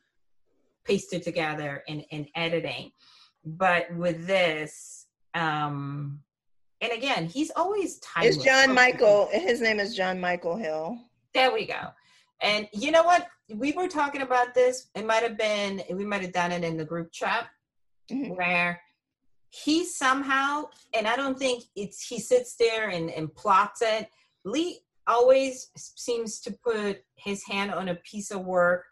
paste 0.85 1.13
it 1.13 1.23
together 1.23 1.83
in, 1.87 2.01
in 2.11 2.27
editing. 2.35 2.91
But 3.43 3.93
with 3.95 4.27
this, 4.27 5.07
um, 5.33 6.19
and 6.81 6.91
again, 6.91 7.25
he's 7.25 7.51
always 7.55 7.99
timeless. 7.99 8.37
It's 8.37 8.45
Jon 8.45 8.73
Michael. 8.73 9.29
His 9.31 9.61
name 9.61 9.79
is 9.79 9.95
Jon 9.95 10.19
Michael 10.19 10.57
Hill. 10.57 10.97
There 11.33 11.53
we 11.53 11.65
go. 11.65 11.89
And 12.41 12.67
you 12.73 12.91
know 12.91 13.03
what? 13.03 13.27
We 13.53 13.71
were 13.71 13.87
talking 13.87 14.21
about 14.21 14.53
this. 14.53 14.87
It 14.95 15.05
might 15.05 15.23
have 15.23 15.37
been, 15.37 15.83
we 15.91 16.05
might 16.05 16.21
have 16.21 16.33
done 16.33 16.51
it 16.51 16.63
in 16.63 16.77
the 16.77 16.85
group 16.85 17.11
chat 17.11 17.47
Mhm. 18.09 18.35
where 18.35 18.81
he 19.49 19.85
somehow, 19.85 20.69
and 20.93 21.07
I 21.07 21.15
don't 21.15 21.37
think 21.37 21.63
it's, 21.75 22.05
he 22.05 22.19
sits 22.19 22.55
there 22.55 22.89
and, 22.89 23.09
and 23.11 23.33
plots 23.35 23.81
it. 23.81 24.09
Lee 24.43 24.79
always 25.07 25.69
seems 25.75 26.39
to 26.41 26.51
put 26.63 27.03
his 27.15 27.43
hand 27.45 27.71
on 27.73 27.89
a 27.89 27.95
piece 27.95 28.31
of 28.31 28.45
work 28.45 28.85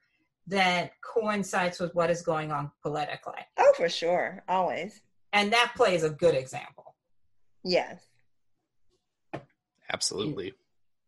that 0.50 0.92
coincides 1.02 1.80
with 1.80 1.94
what 1.96 2.10
is 2.10 2.22
going 2.22 2.52
on 2.52 2.72
politically. 2.84 3.42
Oh, 3.58 3.74
for 3.78 3.90
sure. 3.90 4.44
Always. 4.48 5.02
And 5.34 5.54
that 5.54 5.74
play 5.76 5.96
is 5.96 6.04
a 6.04 6.10
good 6.10 6.36
example. 6.36 6.96
Yes. 7.64 8.02
Absolutely. 9.92 10.54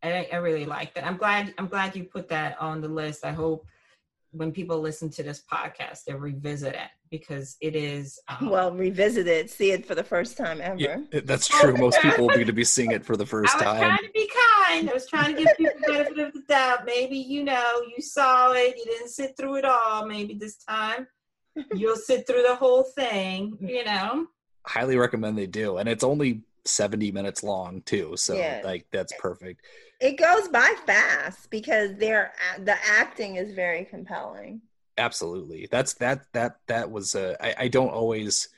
I, 0.04 0.28
I 0.32 0.38
really 0.38 0.66
like 0.66 0.96
that. 0.96 1.06
I'm 1.06 1.18
glad 1.18 1.54
I'm 1.58 1.68
glad 1.68 1.96
you 1.96 2.04
put 2.04 2.30
that 2.30 2.60
on 2.60 2.82
the 2.82 2.88
list. 2.88 3.24
I 3.24 3.32
hope 3.32 3.66
when 4.32 4.52
people 4.52 4.80
listen 4.80 5.10
to 5.12 5.24
this 5.24 5.44
podcast, 5.52 6.06
they 6.06 6.14
revisit 6.14 6.74
it 6.74 6.90
because 7.12 7.58
it 7.62 7.76
is 7.76 8.20
um, 8.28 8.50
Well, 8.50 8.72
revisit 8.72 9.28
it, 9.28 9.50
see 9.50 9.72
it 9.72 9.86
for 9.86 9.94
the 9.94 10.04
first 10.04 10.38
time 10.38 10.62
ever. 10.62 10.78
Yeah, 10.80 10.98
that's 11.26 11.48
true. 11.48 11.76
Most 11.76 12.02
people 12.02 12.28
will 12.28 12.36
be 12.36 12.46
to 12.46 12.54
be 12.54 12.64
seeing 12.64 12.92
it 12.92 13.06
for 13.06 13.18
the 13.18 13.26
first 13.26 13.54
I 13.54 13.58
was 13.58 13.64
time. 13.66 13.80
trying 13.80 13.98
to 13.98 14.12
be 14.14 14.28
kind. 14.72 14.90
I 14.90 14.94
was 14.94 15.08
trying 15.08 15.36
to 15.36 15.44
give 15.44 15.58
people 15.58 15.74
the 15.86 15.94
benefit 15.94 16.20
of 16.20 16.34
the 16.34 16.42
doubt. 16.48 16.86
Maybe 16.86 17.18
you 17.18 17.44
know 17.44 17.82
you 17.96 18.02
saw 18.02 18.54
it, 18.54 18.76
you 18.78 18.86
didn't 18.86 19.10
sit 19.10 19.36
through 19.38 19.56
it 19.56 19.66
all. 19.66 20.06
Maybe 20.06 20.34
this 20.34 20.58
time 20.58 21.08
you'll 21.76 21.96
sit 21.96 22.26
through 22.28 22.44
the 22.44 22.56
whole 22.56 22.84
thing. 22.84 23.58
You 23.62 23.84
know. 23.84 24.28
Highly 24.66 24.98
recommend 24.98 25.38
they 25.38 25.48
do, 25.48 25.78
and 25.78 25.90
it's 25.90 26.04
only 26.04 26.42
70 26.66 27.12
minutes 27.12 27.44
long 27.44 27.82
too. 27.82 28.14
So 28.16 28.36
Yeah. 28.38 28.62
like 28.64 28.86
that's 28.92 29.14
perfect. 29.20 29.62
It 30.00 30.18
goes 30.18 30.48
by 30.48 30.76
fast 30.86 31.50
because 31.50 31.96
they're 31.98 32.34
the 32.60 32.76
acting 32.86 33.36
is 33.36 33.54
very 33.54 33.86
compelling. 33.86 34.62
Absolutely. 34.98 35.68
That's 35.72 35.94
that 35.96 36.26
that 36.34 36.58
that 36.68 36.92
was 36.92 37.16
uh, 37.16 37.36
I, 37.42 37.56
I 37.60 37.68
don't 37.68 37.90
always 37.90 38.50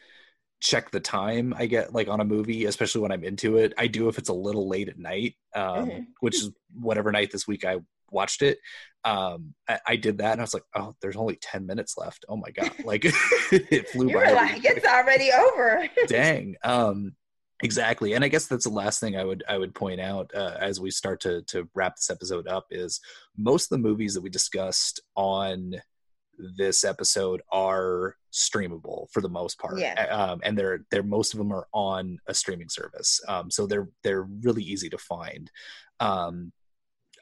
check 0.64 0.90
the 0.92 1.00
time 1.02 1.54
I 1.58 1.66
get 1.66 1.94
like 1.94 2.08
on 2.08 2.22
a 2.22 2.26
movie, 2.26 2.64
especially 2.66 3.02
when 3.02 3.12
I'm 3.12 3.24
into 3.26 3.58
it. 3.58 3.74
I 3.78 3.88
do 3.88 4.08
if 4.08 4.18
it's 4.18 4.30
a 4.30 4.34
little 4.34 4.70
late 4.70 4.88
at 4.88 4.98
night, 4.98 5.36
um, 5.54 5.90
Mhm. 5.90 6.06
which 6.22 6.36
is 6.36 6.52
whatever 6.74 7.12
night 7.12 7.32
this 7.32 7.46
week 7.46 7.66
I 7.66 7.80
watched 8.10 8.42
it. 8.42 8.60
Um, 9.04 9.54
I, 9.68 9.80
I 9.86 9.96
did 9.98 10.20
that 10.20 10.32
and 10.32 10.40
I 10.40 10.44
was 10.44 10.54
like, 10.54 10.64
oh, 10.74 10.96
there's 11.02 11.18
only 11.18 11.36
10 11.36 11.66
minutes 11.66 11.98
left. 11.98 12.24
Oh 12.30 12.38
my 12.38 12.50
god, 12.52 12.72
like 12.86 13.04
it 13.52 13.90
flew 13.90 14.08
You 14.08 14.16
by. 14.16 14.32
like, 14.32 14.64
it's 14.64 14.86
already 14.86 15.32
over. 15.34 15.90
dang 16.08 16.56
um 16.64 17.14
exactly 17.62 18.14
and 18.14 18.26
i 18.26 18.28
guess 18.28 18.48
that's 18.48 18.66
the 18.66 18.70
last 18.72 19.00
thing 19.00 19.16
i 19.16 19.24
would 19.24 19.42
i 19.48 19.58
would 19.58 19.74
point 19.76 20.02
out 20.02 20.30
uh, 20.36 20.58
as 20.60 20.82
we 20.82 20.92
start 20.92 21.22
to 21.22 21.44
to 21.44 21.70
wrap 21.76 21.96
this 21.96 22.10
episode 22.10 22.46
up 22.48 22.66
is 22.72 23.00
most 23.38 23.66
of 23.66 23.70
the 23.70 23.88
movies 23.88 24.14
that 24.16 24.22
we 24.22 24.30
discussed 24.30 25.00
on 25.16 25.76
this 26.58 26.84
episode 26.84 27.42
are 27.52 28.16
streamable 28.32 29.08
for 29.12 29.22
the 29.22 29.30
most 29.30 29.60
part 29.60 29.78
Yeah. 29.80 29.94
um, 30.10 30.40
and 30.44 30.58
they're 30.58 30.80
they're 30.90 31.04
most 31.04 31.34
of 31.34 31.38
them 31.38 31.52
are 31.54 31.68
on 31.74 32.18
a 32.28 32.34
streaming 32.34 32.70
service 32.70 33.22
um, 33.28 33.52
so 33.52 33.68
they're 33.68 33.88
they're 34.04 34.24
really 34.24 34.64
easy 34.64 34.90
to 34.90 34.98
find 34.98 35.52
um, 36.00 36.52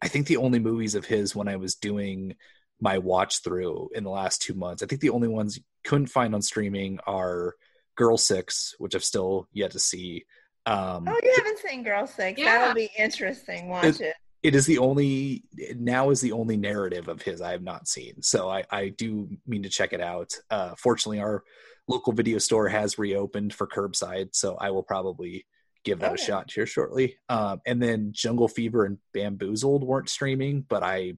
i 0.02 0.08
think 0.08 0.28
the 0.28 0.38
only 0.38 0.60
movies 0.60 0.96
of 0.96 1.06
his 1.06 1.36
when 1.36 1.48
i 1.50 1.58
was 1.58 1.76
doing 1.76 2.36
my 2.80 2.98
watch 2.98 3.44
through 3.44 3.90
in 3.94 4.04
the 4.04 4.10
last 4.10 4.42
two 4.42 4.54
months 4.54 4.82
i 4.82 4.86
think 4.86 5.02
the 5.02 5.10
only 5.10 5.28
ones 5.28 5.58
you 5.58 5.64
couldn't 5.84 6.08
find 6.08 6.34
on 6.34 6.42
streaming 6.42 6.98
are 7.06 7.56
girl 7.96 8.18
six 8.18 8.74
which 8.80 8.96
i've 8.96 9.04
still 9.04 9.48
yet 9.52 9.72
to 9.72 9.80
see 9.80 10.24
um, 10.68 11.06
Oh, 11.08 11.20
you 11.24 11.34
haven't 11.38 11.58
seen 11.58 11.82
Girl 11.82 12.06
Six? 12.06 12.40
Yeah. 12.40 12.60
That'll 12.60 12.76
be 12.76 12.92
interesting. 12.96 13.68
Watch 13.68 13.86
it. 13.86 14.02
it 14.02 14.16
is 14.44 14.66
the 14.66 14.80
only 14.80 15.44
now 15.76 16.10
is 16.10 16.20
the 16.22 16.32
only 16.32 16.58
narrative 16.58 17.08
of 17.08 17.22
his 17.22 17.42
I 17.42 17.52
have 17.52 17.62
not 17.64 17.88
seen. 17.88 18.22
So 18.22 18.50
I, 18.50 18.64
I 18.72 18.90
do 18.90 19.30
mean 19.46 19.64
to 19.64 19.70
check 19.70 19.94
it 19.94 20.02
out. 20.02 20.34
Uh, 20.50 20.74
fortunately, 20.78 21.20
our 21.20 21.44
local 21.88 22.14
video 22.14 22.38
store 22.40 22.68
has 22.68 22.98
reopened 22.98 23.54
for 23.54 23.68
curbside, 23.68 24.30
so 24.34 24.56
I 24.56 24.72
will 24.72 24.84
probably 24.84 25.46
give 25.84 26.00
that 26.00 26.14
a 26.14 26.18
shot 26.18 26.52
here 26.52 26.66
shortly. 26.66 27.18
Um, 27.30 27.62
and 27.66 27.82
then 27.82 28.12
Jungle 28.14 28.48
Fever 28.48 28.86
and 28.86 28.98
Bamboozled 29.14 29.84
weren't 29.84 30.10
streaming, 30.10 30.66
but 30.68 30.84
I 30.84 31.14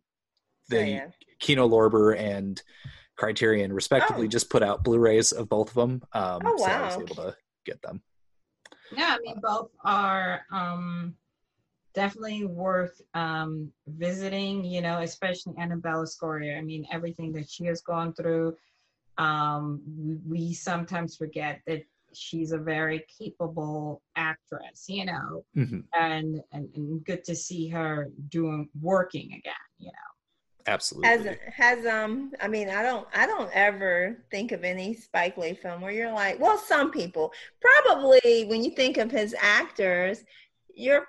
the 0.70 0.80
Oh, 0.80 0.84
yeah. 0.84 1.08
Kino 1.40 1.68
Lorber 1.68 2.18
and 2.18 2.62
Criterion 3.18 3.72
respectively 3.74 4.26
Oh. 4.26 4.30
just 4.30 4.50
put 4.50 4.64
out 4.64 4.84
Blu-rays 4.84 5.32
of 5.34 5.50
both 5.50 5.70
of 5.70 5.76
them. 5.76 6.02
Um, 6.14 6.42
Oh, 6.46 6.58
So 6.58 6.66
I 6.66 6.86
was 6.86 6.96
able 6.96 7.16
to 7.16 7.36
get 7.66 7.82
them. 7.82 8.02
Yeah, 8.96 9.16
I 9.18 9.20
mean 9.20 9.40
both 9.42 9.72
are 9.84 10.42
um 10.52 11.16
definitely 11.94 12.46
worth 12.46 13.02
um 13.14 13.72
visiting, 13.88 14.64
you 14.64 14.82
know, 14.82 15.00
especially 15.00 15.54
Annabella 15.58 16.06
Sciorra. 16.06 16.58
I 16.58 16.62
mean, 16.62 16.86
everything 16.92 17.32
that 17.34 17.50
she 17.50 17.66
has 17.66 17.82
gone 17.82 18.14
through. 18.14 18.56
Um 19.18 19.82
we, 19.98 20.16
we 20.28 20.54
sometimes 20.54 21.16
forget 21.16 21.62
that 21.68 21.84
she's 22.14 22.52
a 22.52 22.58
very 22.58 23.06
capable 23.20 24.02
actress, 24.16 24.86
you 24.88 25.06
know, 25.06 25.46
Mhm. 25.56 25.84
and, 25.94 26.42
and 26.52 26.70
and 26.76 27.04
good 27.06 27.24
to 27.26 27.36
see 27.36 27.68
her 27.70 28.10
doing 28.30 28.70
working 28.82 29.28
again, 29.34 29.54
you 29.80 29.88
know. 29.88 30.10
Absolutely. 30.66 31.10
Has 31.10 31.38
has 31.54 31.86
um 31.86 32.32
I 32.42 32.48
mean 32.48 32.70
I 32.70 32.82
don't 32.82 33.08
I 33.14 33.26
don't 33.28 33.52
ever 33.54 34.24
think 34.32 34.52
of 34.52 34.64
any 34.64 34.94
Spike 34.96 35.38
Lee 35.38 35.54
film 35.54 35.82
where 35.82 35.92
you're 35.92 36.12
like 36.12 36.40
well 36.40 36.58
some 36.58 36.92
people 36.92 37.34
probably 37.62 38.46
when 38.46 38.64
you 38.64 38.72
think 38.72 38.98
of 38.98 39.12
his 39.12 39.36
actors 39.40 40.24
you're 40.74 41.06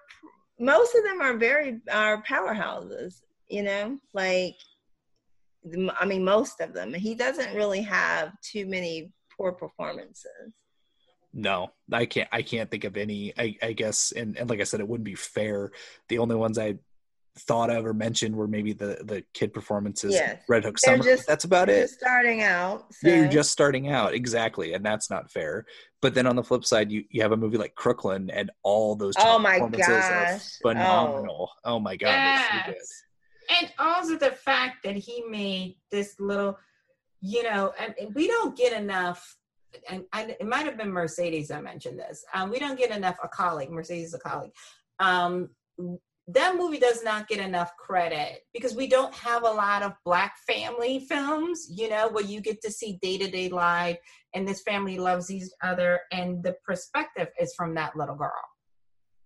most 0.58 0.94
of 0.94 1.04
them 1.04 1.20
are 1.20 1.36
very 1.36 1.80
are 1.90 2.22
powerhouses 2.22 3.22
you 3.48 3.62
know 3.62 3.98
like 4.12 4.54
I 5.98 6.04
mean 6.04 6.24
most 6.24 6.60
of 6.60 6.72
them 6.72 6.94
he 6.94 7.14
doesn't 7.14 7.54
really 7.54 7.82
have 7.82 8.32
too 8.40 8.66
many 8.66 9.12
poor 9.36 9.52
performances 9.52 10.52
No, 11.36 11.72
I 11.92 12.06
can't. 12.06 12.28
I 12.30 12.42
can't 12.42 12.70
think 12.70 12.84
of 12.84 12.96
any. 12.96 13.32
I, 13.36 13.56
I 13.60 13.72
guess, 13.72 14.12
and, 14.12 14.38
and 14.38 14.48
like 14.48 14.60
I 14.60 14.64
said, 14.64 14.78
it 14.78 14.86
wouldn't 14.86 15.04
be 15.04 15.16
fair. 15.16 15.72
The 16.08 16.18
only 16.18 16.36
ones 16.36 16.58
I 16.58 16.76
thought 17.36 17.68
of 17.68 17.84
or 17.84 17.92
mentioned 17.92 18.34
were 18.36 18.46
maybe 18.46 18.72
the 18.72 18.98
the 19.04 19.24
kid 19.34 19.52
performances. 19.52 20.14
Yes. 20.14 20.40
Red 20.48 20.64
Hook 20.64 20.76
They're 20.82 20.96
Summer. 20.96 21.04
just- 21.04 21.26
that's 21.26 21.44
about 21.44 21.68
it. 21.68 21.82
just 21.82 21.94
starting 21.98 22.42
out 22.42 22.86
so. 22.92 23.08
Yeah, 23.08 23.16
you're 23.16 23.28
just 23.28 23.50
starting 23.50 23.88
out, 23.88 24.14
exactly, 24.14 24.74
and 24.74 24.84
that's 24.84 25.10
not 25.10 25.30
fair. 25.30 25.66
But 26.00 26.14
then 26.14 26.26
on 26.26 26.36
the 26.36 26.44
flip 26.44 26.64
side, 26.64 26.90
you 26.92 27.04
you 27.10 27.22
have 27.22 27.32
a 27.32 27.36
movie 27.36 27.58
like 27.58 27.74
Crooklyn, 27.74 28.30
and 28.30 28.50
all 28.62 28.94
those 28.94 29.14
Oh 29.18 29.38
my 29.38 29.54
performances 29.54 29.88
are 29.88 30.24
gosh. 30.32 30.58
phenomenal. 30.62 31.50
Oh, 31.64 31.80
my 31.80 31.96
god, 31.96 32.08
they're 32.12 32.38
so 32.38 32.66
good. 32.66 32.76
Yes. 32.78 33.02
And 33.60 33.72
also 33.78 34.16
the 34.16 34.30
fact 34.32 34.84
that 34.84 34.96
he 34.96 35.22
made 35.28 35.76
this 35.90 36.14
little, 36.18 36.56
you 37.20 37.42
know, 37.42 37.72
and, 37.78 37.94
and 38.00 38.14
we 38.14 38.26
don't 38.26 38.56
get 38.56 38.72
enough. 38.72 39.36
And 39.90 40.04
I, 40.12 40.36
it 40.40 40.46
might 40.46 40.64
have 40.66 40.78
been 40.78 40.90
Mercedes 40.90 41.50
I 41.50 41.60
mentioned 41.60 41.98
this. 41.98 42.24
Um, 42.32 42.48
we 42.50 42.58
don't 42.58 42.78
get 42.78 42.90
enough. 42.90 43.16
A 43.22 43.28
colleague, 43.28 43.70
Mercedes, 43.70 44.14
a 44.14 44.18
colleague. 44.18 44.52
Um, 44.98 45.50
that 46.28 46.56
movie 46.56 46.78
does 46.78 47.04
not 47.04 47.28
get 47.28 47.38
enough 47.38 47.76
credit 47.76 48.44
because 48.54 48.74
we 48.74 48.86
don't 48.86 49.14
have 49.14 49.42
a 49.42 49.50
lot 49.50 49.82
of 49.82 49.92
black 50.04 50.36
family 50.46 51.00
films, 51.00 51.68
you 51.70 51.90
know, 51.90 52.08
where 52.08 52.24
you 52.24 52.40
get 52.40 52.62
to 52.62 52.70
see 52.70 52.98
day 53.02 53.18
to 53.18 53.30
day 53.30 53.48
life 53.50 53.98
and 54.34 54.48
this 54.48 54.62
family 54.62 54.98
loves 54.98 55.30
each 55.30 55.50
other, 55.62 56.00
and 56.12 56.42
the 56.42 56.56
perspective 56.66 57.28
is 57.38 57.54
from 57.54 57.74
that 57.74 57.96
little 57.96 58.16
girl. 58.16 58.32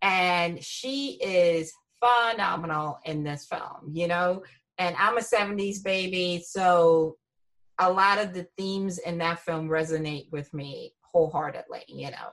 And 0.03 0.63
she 0.63 1.19
is 1.23 1.73
phenomenal 2.01 2.99
in 3.05 3.25
this 3.25 3.47
film 3.47 3.91
you 3.93 4.07
know? 4.07 4.43
And 4.79 4.95
i'm 4.99 5.19
a 5.19 5.21
70s 5.21 5.83
baby 5.83 6.45
so 6.47 7.17
a 7.81 7.91
lot 7.91 8.19
of 8.19 8.35
the 8.35 8.47
themes 8.57 8.99
in 8.99 9.19
that 9.19 9.41
film 9.41 9.69
resonate 9.69 10.31
with 10.31 10.53
me 10.55 10.93
wholeheartedly 11.03 11.85
you 11.89 12.11
know? 12.11 12.31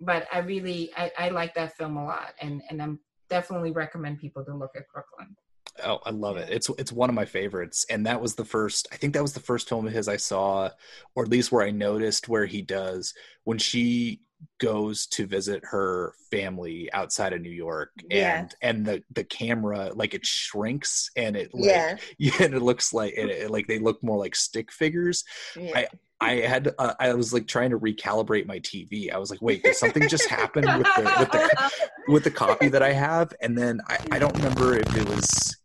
But 0.00 0.26
i 0.32 0.38
really 0.40 0.90
i, 0.96 1.10
I 1.18 1.28
like 1.30 1.54
that 1.54 1.76
film 1.76 1.96
a 1.96 2.04
lot 2.04 2.34
and 2.40 2.62
and 2.70 2.82
i'm 2.82 3.00
definitely 3.30 3.70
recommend 3.72 4.18
people 4.20 4.44
to 4.44 4.54
look 4.54 4.72
at 4.76 4.88
crooklyn 4.88 5.36
Oh, 5.84 6.00
I 6.04 6.10
love 6.10 6.36
it. 6.38 6.48
It's 6.50 6.68
it's 6.70 6.90
one 6.90 7.08
of 7.08 7.14
my 7.14 7.24
favorites, 7.24 7.86
and 7.88 8.04
that 8.06 8.20
was 8.20 8.34
the 8.34 8.44
first. 8.44 8.88
I 8.90 8.96
think 8.96 9.14
that 9.14 9.22
was 9.22 9.34
the 9.34 9.38
first 9.38 9.68
film 9.68 9.86
of 9.86 9.92
his 9.92 10.08
I 10.08 10.16
saw, 10.16 10.70
or 11.14 11.22
at 11.22 11.28
least 11.30 11.52
where 11.52 11.64
I 11.64 11.70
noticed 11.70 12.28
where 12.28 12.46
he 12.46 12.62
does 12.62 13.14
when 13.44 13.58
she 13.58 14.22
goes 14.58 15.06
to 15.08 15.26
visit 15.26 15.62
her 15.66 16.14
family 16.32 16.90
outside 16.92 17.32
of 17.32 17.42
New 17.42 17.50
York, 17.50 17.90
Yeah. 18.10 18.40
and 18.40 18.54
and 18.60 18.86
the 18.86 19.04
the 19.12 19.22
camera 19.22 19.92
like 19.94 20.14
it 20.14 20.26
shrinks 20.26 21.10
and 21.14 21.36
it 21.36 21.54
like, 21.54 21.64
yeah, 21.66 21.96
yeah, 22.18 22.42
and 22.42 22.54
it 22.54 22.62
looks 22.62 22.92
like 22.92 23.14
it, 23.16 23.28
it- 23.30 23.50
like 23.50 23.68
they 23.68 23.78
look 23.78 24.02
more 24.02 24.18
like 24.18 24.34
stick 24.34 24.72
figures. 24.72 25.22
yeah. 25.54 25.72
I 25.78 25.86
had 26.26 26.74
uh, 26.78 26.94
I 26.98 27.14
was 27.14 27.32
like 27.32 27.46
trying 27.46 27.70
to 27.70 27.78
recalibrate 27.78 28.46
my 28.46 28.58
TV. 28.60 29.12
I 29.12 29.18
was 29.18 29.30
like, 29.30 29.40
wait, 29.40 29.62
did 29.62 29.76
something 29.76 30.08
just 30.08 30.28
happen 30.28 30.62
with 30.78 30.86
the 30.96 31.16
with 31.18 31.30
the 31.30 31.72
with 32.08 32.24
the 32.24 32.30
copy 32.30 32.68
that 32.68 32.82
I 32.82 32.92
have, 32.92 33.32
and 33.40 33.56
then 33.56 33.80
I, 33.88 33.98
I 34.12 34.18
don't 34.18 34.36
remember 34.36 34.76
if 34.76 34.96
it 34.96 35.08
was 35.08 35.56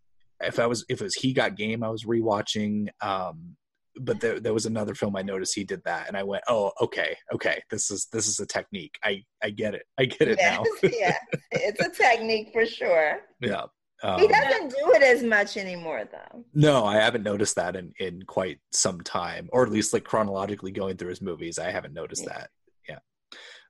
if 0.41 0.59
I 0.59 0.67
was 0.67 0.85
if 0.89 1.01
it 1.01 1.03
was 1.03 1.15
He 1.15 1.33
Got 1.33 1.55
Game 1.55 1.83
I 1.83 1.89
was 1.89 2.03
rewatching. 2.03 2.89
Um, 3.01 3.55
but 3.99 4.19
there 4.19 4.39
there 4.39 4.53
was 4.53 4.65
another 4.65 4.95
film 4.95 5.15
I 5.15 5.21
noticed 5.21 5.55
he 5.55 5.63
did 5.63 5.83
that, 5.85 6.07
and 6.07 6.17
I 6.17 6.23
went, 6.23 6.43
oh, 6.47 6.71
okay, 6.81 7.15
okay, 7.33 7.61
this 7.69 7.91
is 7.91 8.07
this 8.11 8.27
is 8.27 8.39
a 8.39 8.45
technique. 8.45 8.97
I 9.03 9.23
I 9.41 9.49
get 9.49 9.75
it. 9.75 9.83
I 9.97 10.05
get 10.05 10.27
it 10.27 10.37
yes, 10.39 10.59
now. 10.59 10.89
yeah, 10.91 11.17
it's 11.51 11.79
a 11.79 11.89
technique 11.89 12.49
for 12.53 12.65
sure. 12.65 13.21
yeah. 13.41 13.65
He 14.03 14.09
Um, 14.09 14.27
doesn't 14.27 14.69
do 14.69 14.91
it 14.95 15.01
as 15.03 15.23
much 15.23 15.55
anymore, 15.57 16.03
though. 16.11 16.43
no, 16.53 16.85
I 16.85 16.95
haven't 16.97 17.23
noticed 17.23 17.55
that 17.55 17.75
in 17.75 17.93
in 17.99 18.23
quite 18.23 18.59
some 18.71 18.99
time, 19.01 19.49
or 19.53 19.63
at 19.63 19.71
least 19.71 19.93
like 19.93 20.03
chronologically 20.03 20.71
going 20.71 20.97
through 20.97 21.09
his 21.09 21.21
movies, 21.21 21.57
I 21.57 21.71
haven't 21.71 21.93
noticed 21.93 22.25
that. 22.25 22.49
Yeah. 22.89 22.99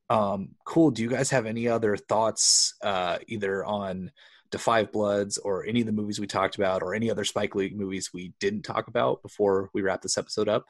Um, 0.10 0.50
cool. 0.66 0.92
Do 0.92 1.02
you 1.04 1.10
guys 1.10 1.30
have 1.30 1.46
any 1.46 1.68
other 1.68 1.96
thoughts, 1.98 2.74
uh, 2.84 3.20
either 3.28 3.64
on 3.64 4.12
the 4.52 4.58
Five 4.60 4.92
Bloods 4.92 5.38
or 5.38 5.66
any 5.66 5.80
of 5.82 5.86
the 5.88 5.92
movies 5.92 6.20
we 6.20 6.28
talked 6.28 6.56
about 6.56 6.84
or 6.84 6.94
any 6.94 7.10
other 7.10 7.24
Spike 7.26 7.56
Lee 7.56 7.74
movies 7.76 8.10
we 8.14 8.34
didn't 8.40 8.62
talk 8.64 8.88
about 8.88 9.22
before 9.24 9.70
we 9.74 9.82
wrap 9.82 10.02
this 10.02 10.18
episode 10.18 10.48
up? 10.50 10.66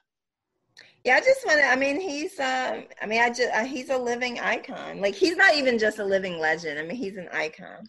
Yeah, 1.04 1.18
I 1.18 1.20
just 1.20 1.46
want 1.46 1.60
to. 1.60 1.66
I 1.68 1.76
mean, 1.76 2.00
he's. 2.00 2.40
Um, 2.40 2.86
I 3.02 3.06
mean, 3.06 3.22
I 3.22 3.30
just. 3.30 3.52
Uh, 3.54 3.66
he's 3.66 3.90
a 3.90 3.98
living 3.98 4.40
icon. 4.40 5.02
Like 5.02 5.16
he's 5.16 5.36
not 5.36 5.54
even 5.56 5.78
just 5.78 6.00
a 6.00 6.06
living 6.06 6.40
legend. 6.40 6.80
I 6.80 6.84
mean, 6.84 6.96
he's 6.98 7.18
an 7.18 7.28
icon. 7.34 7.86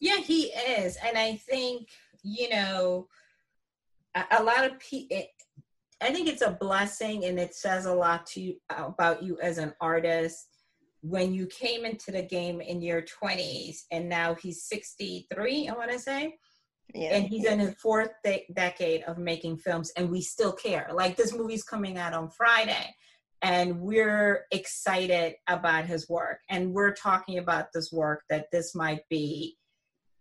Yeah, 0.00 0.18
he 0.18 0.44
is, 0.44 0.96
and 1.04 1.16
I 1.16 1.36
think 1.36 1.88
you 2.22 2.50
know 2.50 3.08
a, 4.14 4.24
a 4.38 4.42
lot 4.42 4.64
of 4.64 4.78
people. 4.78 5.22
I 6.02 6.12
think 6.12 6.28
it's 6.28 6.42
a 6.42 6.50
blessing, 6.50 7.24
and 7.24 7.38
it 7.38 7.54
says 7.54 7.86
a 7.86 7.94
lot 7.94 8.26
to 8.26 8.40
you 8.40 8.56
uh, 8.70 8.84
about 8.86 9.22
you 9.22 9.38
as 9.40 9.58
an 9.58 9.72
artist 9.80 10.48
when 11.08 11.32
you 11.32 11.46
came 11.46 11.84
into 11.84 12.10
the 12.10 12.22
game 12.22 12.60
in 12.60 12.82
your 12.82 13.02
20s 13.02 13.82
and 13.92 14.08
now 14.08 14.34
he's 14.34 14.64
63 14.64 15.68
i 15.68 15.72
want 15.72 15.90
to 15.90 15.98
say 15.98 16.36
yeah. 16.94 17.16
and 17.16 17.26
he's 17.26 17.44
in 17.44 17.60
his 17.60 17.74
fourth 17.74 18.10
de- 18.24 18.46
decade 18.54 19.02
of 19.02 19.18
making 19.18 19.56
films 19.56 19.92
and 19.96 20.10
we 20.10 20.20
still 20.20 20.52
care 20.52 20.88
like 20.92 21.16
this 21.16 21.32
movie's 21.32 21.62
coming 21.62 21.96
out 21.98 22.12
on 22.12 22.30
friday 22.30 22.94
and 23.42 23.78
we're 23.78 24.46
excited 24.50 25.34
about 25.48 25.84
his 25.84 26.08
work 26.08 26.38
and 26.50 26.72
we're 26.72 26.94
talking 26.94 27.38
about 27.38 27.66
this 27.72 27.92
work 27.92 28.22
that 28.28 28.46
this 28.50 28.74
might 28.74 29.02
be 29.08 29.56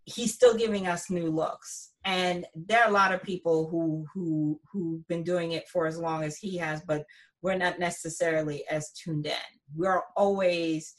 he's 0.05 0.33
still 0.33 0.55
giving 0.55 0.87
us 0.87 1.09
new 1.09 1.29
looks. 1.29 1.91
And 2.05 2.45
there 2.53 2.83
are 2.83 2.89
a 2.89 2.93
lot 2.93 3.13
of 3.13 3.23
people 3.23 3.67
who 3.69 4.05
who 4.13 4.59
who've 4.71 5.05
been 5.07 5.23
doing 5.23 5.53
it 5.53 5.67
for 5.67 5.87
as 5.87 5.97
long 5.97 6.23
as 6.23 6.37
he 6.37 6.57
has 6.57 6.81
but 6.81 7.03
we're 7.41 7.55
not 7.55 7.79
necessarily 7.79 8.63
as 8.69 8.91
tuned 8.91 9.25
in. 9.27 9.33
We're 9.75 10.01
always 10.15 10.93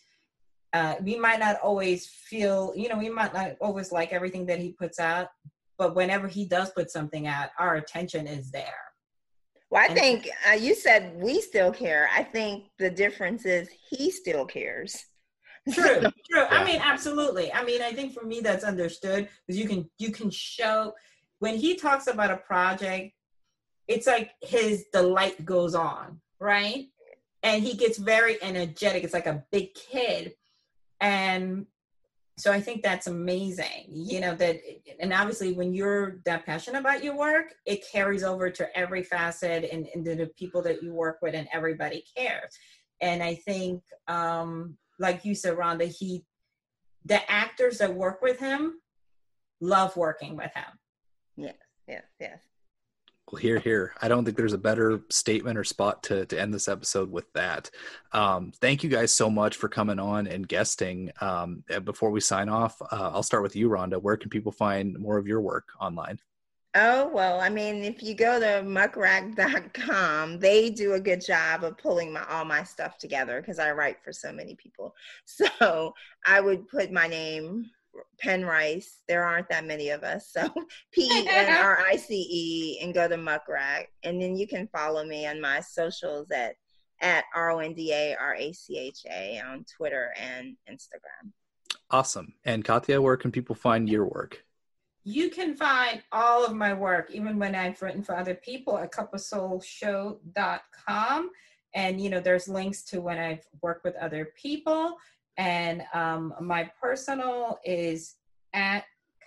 uh, 0.73 0.97
we 1.01 1.17
might 1.17 1.39
not 1.39 1.57
always 1.63 2.07
feel 2.07 2.73
you 2.77 2.89
know 2.89 2.99
we 2.99 3.09
might 3.09 3.33
not 3.33 3.53
always 3.61 3.93
like 3.93 4.13
everything 4.13 4.47
that 4.47 4.59
he 4.59 4.73
puts 4.73 4.99
out 4.99 5.29
but 5.79 5.95
whenever 5.95 6.27
he 6.27 6.47
does 6.47 6.71
put 6.71 6.91
something 6.91 7.27
out 7.27 7.51
our 7.59 7.77
attention 7.77 8.27
is 8.27 8.51
there. 8.51 8.83
Well 9.71 9.83
i 9.83 9.87
and 9.87 9.99
think 9.99 10.29
uh, 10.49 10.55
you 10.55 10.75
said 10.75 11.15
we 11.17 11.41
still 11.41 11.73
care. 11.73 12.09
I 12.13 12.25
think 12.25 12.65
the 12.79 12.91
difference 12.91 13.45
is 13.45 13.69
he 13.91 14.11
still 14.11 14.45
cares 14.45 15.05
true 15.73 16.01
true. 16.01 16.11
Yeah. 16.31 16.49
i 16.51 16.65
mean 16.65 16.81
absolutely. 16.83 17.53
I 17.53 17.65
mean 17.65 17.83
i 17.83 17.93
think 17.93 18.13
for 18.13 18.25
me 18.25 18.41
that's 18.41 18.65
understood 18.65 19.29
because 19.47 19.61
you 19.61 19.69
can 19.69 19.89
you 19.99 20.11
can 20.11 20.31
show 20.31 20.95
when 21.39 21.57
he 21.57 21.77
talks 21.77 22.07
about 22.07 22.31
a 22.31 22.37
project 22.37 23.13
it's 23.89 24.07
like 24.07 24.33
his 24.43 24.87
the 24.93 25.03
light 25.03 25.45
goes 25.45 25.75
on 25.75 26.21
right? 26.39 26.87
And 27.43 27.63
he 27.63 27.75
gets 27.75 27.99
very 27.99 28.43
energetic. 28.43 29.05
It's 29.05 29.15
like 29.15 29.27
a 29.27 29.45
big 29.53 29.75
kid. 29.75 30.35
And 31.01 31.67
so 32.39 32.53
i 32.53 32.61
think 32.61 32.83
that's 32.83 33.07
amazing 33.07 33.87
you 33.89 34.21
know 34.21 34.35
that 34.35 34.59
and 35.01 35.11
obviously 35.11 35.55
when 35.55 35.73
you're 35.73 36.21
that 36.27 36.45
passionate 36.45 36.79
about 36.79 37.03
your 37.03 37.17
work 37.17 37.55
it 37.65 37.83
carries 37.91 38.23
over 38.23 38.51
to 38.51 38.77
every 38.77 39.03
facet 39.03 39.67
and, 39.73 39.89
and 39.95 40.05
the 40.05 40.31
people 40.39 40.61
that 40.61 40.83
you 40.83 40.93
work 40.93 41.17
with 41.23 41.35
and 41.35 41.49
everybody 41.51 42.05
cares. 42.15 42.53
And 43.01 43.23
i 43.23 43.37
think 43.37 43.83
um 44.07 44.77
like 44.99 45.25
you 45.25 45.35
said, 45.35 45.57
Ronda, 45.57 45.87
he 45.87 46.25
the 47.05 47.31
actors 47.31 47.79
that 47.79 47.95
work 47.95 48.21
with 48.21 48.41
him 48.41 48.81
love 49.61 49.97
working 49.97 50.37
with 50.37 50.53
him. 50.55 50.65
Yes, 51.37 51.55
yes, 51.87 52.05
yes. 52.21 52.41
Well, 53.31 53.41
here, 53.41 53.59
here. 53.59 53.93
I 54.01 54.07
don't 54.07 54.25
think 54.25 54.37
there's 54.37 54.53
a 54.53 54.59
better 54.59 55.01
statement 55.11 55.59
or 55.59 55.65
spot 55.65 56.05
to, 56.05 56.27
to 56.27 56.41
end 56.41 56.55
this 56.55 56.69
episode 56.69 57.11
with 57.11 57.33
that. 57.33 57.71
Um, 58.13 58.53
thank 58.61 58.85
you 58.85 58.91
guys 58.91 59.13
so 59.13 59.29
much 59.29 59.57
for 59.57 59.69
coming 59.69 59.99
on 59.99 60.29
and 60.29 60.47
guesting. 60.47 61.11
Um, 61.21 61.65
before 61.85 62.13
we 62.13 62.21
sign 62.21 62.49
off, 62.49 62.81
uh, 62.81 63.11
I'll 63.13 63.25
start 63.25 63.43
with 63.43 63.57
you, 63.57 63.69
Ronda. 63.69 63.99
Where 63.99 64.17
can 64.17 64.31
people 64.31 64.53
find 64.53 64.97
more 64.99 65.19
of 65.19 65.27
your 65.27 65.41
work 65.41 65.71
online? 65.81 66.21
Oh, 66.79 67.09
well, 67.09 67.41
I 67.41 67.49
mean, 67.49 67.83
if 67.83 68.03
you 68.03 68.15
go 68.15 68.39
to 68.39 68.63
muckrack.com, 68.63 70.39
they 70.39 70.69
do 70.69 70.93
a 70.93 71.01
good 71.01 71.25
job 71.25 71.65
of 71.65 71.79
pulling 71.79 72.13
my 72.13 72.23
all 72.29 72.45
my 72.45 72.65
stuff 72.65 72.99
together 72.99 73.41
because 73.41 73.59
I 73.59 73.73
write 73.73 73.97
for 74.05 74.13
so 74.13 74.31
many 74.31 74.55
people. 74.57 74.95
So 75.25 75.95
I 76.27 76.41
would 76.41 76.69
put 76.69 76.93
my 76.93 77.07
name, 77.07 77.71
Penrice. 78.23 79.01
There 79.09 79.25
aren't 79.25 79.49
that 79.49 79.65
many 79.65 79.89
of 79.89 80.03
us. 80.03 80.29
So 80.31 80.49
P 80.93 81.03
E 81.03 81.27
N 81.27 81.51
R 81.51 81.79
I 81.79 81.97
C 81.97 82.15
E 82.15 82.81
and 82.83 82.93
go 82.93 83.09
to 83.09 83.17
Muckrack. 83.17 83.87
And 84.03 84.21
then 84.21 84.37
you 84.37 84.47
can 84.47 84.69
follow 84.69 85.03
me 85.03 85.27
on 85.27 85.41
my 85.41 85.61
socials 85.61 86.31
at 86.31 86.57
at 87.01 87.25
R 87.35 87.53
O 87.53 87.59
N 87.59 87.73
D 87.73 87.91
A 87.93 88.17
R 88.21 88.35
A 88.35 88.53
C 88.53 88.77
H 88.77 89.01
A 89.11 89.41
on 89.41 89.65
Twitter 89.77 90.13
and 90.21 90.57
Instagram. 90.71 91.33
Awesome. 91.91 92.35
And 92.45 92.67
Kathia, 92.67 93.01
where 93.01 93.17
can 93.17 93.33
people 93.33 93.55
find 93.55 93.89
your 93.89 94.05
work? 94.05 94.46
You 95.09 95.31
can 95.31 95.55
find 95.55 96.03
all 96.11 96.45
of 96.45 96.53
my 96.53 96.75
work, 96.75 97.13
even 97.13 97.39
when 97.39 97.55
I've 97.55 97.81
written 97.81 98.03
for 98.03 98.17
other 98.17 98.35
people, 98.35 98.77
at 98.77 98.91
cupofsoulshow.com. 98.91 101.31
And, 101.75 102.01
you 102.01 102.11
know, 102.11 102.19
there's 102.19 102.49
links 102.49 102.83
to 102.87 103.01
when 103.01 103.17
I've 103.17 103.47
worked 103.63 103.85
with 103.85 103.95
other 103.97 104.33
people. 104.35 104.97
And 105.37 105.85
um, 105.95 106.35
my 106.41 106.69
personal 106.81 107.61
is 107.65 108.17
at 108.53 108.83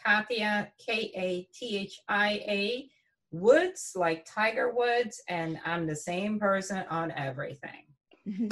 Kathia, 0.05 0.67
K 0.85 1.13
A 1.15 1.47
T 1.57 1.77
H 1.77 2.01
I 2.09 2.43
A, 2.45 2.89
Woods, 3.31 3.93
like 3.95 4.25
Tiger 4.25 4.73
Woods. 4.75 5.21
And 5.29 5.61
I'm 5.65 5.87
the 5.87 5.95
same 5.95 6.41
person 6.41 6.83
on 6.89 7.11
everything. 7.11 7.85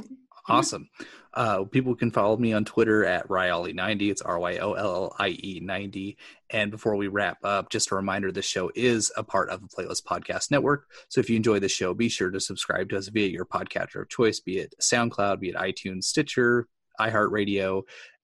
Awesome. 0.50 0.90
Uh, 1.34 1.66
people 1.66 1.94
can 1.96 2.10
follow 2.10 2.38
me 2.38 2.54
on 2.54 2.64
Twitter 2.66 3.06
at 3.06 3.28
Ryollie90. 3.28 4.10
It's 4.10 4.22
R 4.22 4.40
Y 4.40 4.58
O 4.58 4.74
L 4.74 4.96
L 4.96 5.16
I 5.20 5.30
E 5.30 5.60
90. 5.62 6.18
And 6.50 6.72
before 6.72 6.96
we 6.96 7.10
wrap 7.10 7.38
up, 7.44 7.70
just 7.70 7.92
a 7.92 7.96
reminder 7.96 8.32
this 8.32 8.46
show 8.46 8.72
is 8.74 9.12
a 9.18 9.24
part 9.24 9.50
of 9.50 9.62
the 9.62 9.68
Playlist 9.68 10.04
Podcast 10.04 10.50
Network. 10.50 10.88
So 11.10 11.20
if 11.20 11.30
you 11.30 11.36
enjoy 11.36 11.60
the 11.60 11.70
show, 11.70 11.94
be 11.94 12.10
sure 12.10 12.32
to 12.32 12.40
subscribe 12.40 12.90
to 12.90 12.98
us 12.98 13.10
via 13.10 13.28
your 13.28 13.46
podcatcher 13.46 14.02
of 14.02 14.10
choice, 14.10 14.40
be 14.40 14.60
it 14.60 14.74
SoundCloud, 14.82 15.42
be 15.42 15.50
it 15.50 15.56
iTunes, 15.56 16.06
Stitcher, 16.06 16.68
iHeartRadio, 17.00 17.84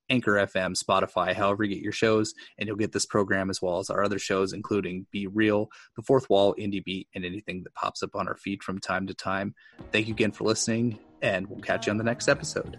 Anchor 0.09 0.33
FM, 0.33 0.81
Spotify, 0.81 1.33
however 1.33 1.63
you 1.63 1.75
get 1.75 1.83
your 1.83 1.91
shows, 1.91 2.33
and 2.57 2.67
you'll 2.67 2.77
get 2.77 2.91
this 2.91 3.05
program 3.05 3.49
as 3.49 3.61
well 3.61 3.79
as 3.79 3.89
our 3.89 4.03
other 4.03 4.19
shows, 4.19 4.53
including 4.53 5.07
Be 5.11 5.27
Reel, 5.27 5.69
The 5.95 6.03
Fourth 6.03 6.29
Wall, 6.29 6.55
Indie 6.59 6.83
Beat, 6.83 7.07
and 7.15 7.25
anything 7.25 7.63
that 7.63 7.73
pops 7.73 8.03
up 8.03 8.15
on 8.15 8.27
our 8.27 8.35
feed 8.35 8.63
from 8.63 8.79
time 8.79 9.07
to 9.07 9.13
time. 9.13 9.55
Thank 9.91 10.07
you 10.07 10.13
again 10.13 10.31
for 10.31 10.43
listening, 10.43 10.99
and 11.23 11.47
we'll 11.47 11.61
catch 11.61 11.87
you 11.87 11.91
on 11.91 11.97
the 11.97 12.03
next 12.03 12.27
episode. 12.27 12.77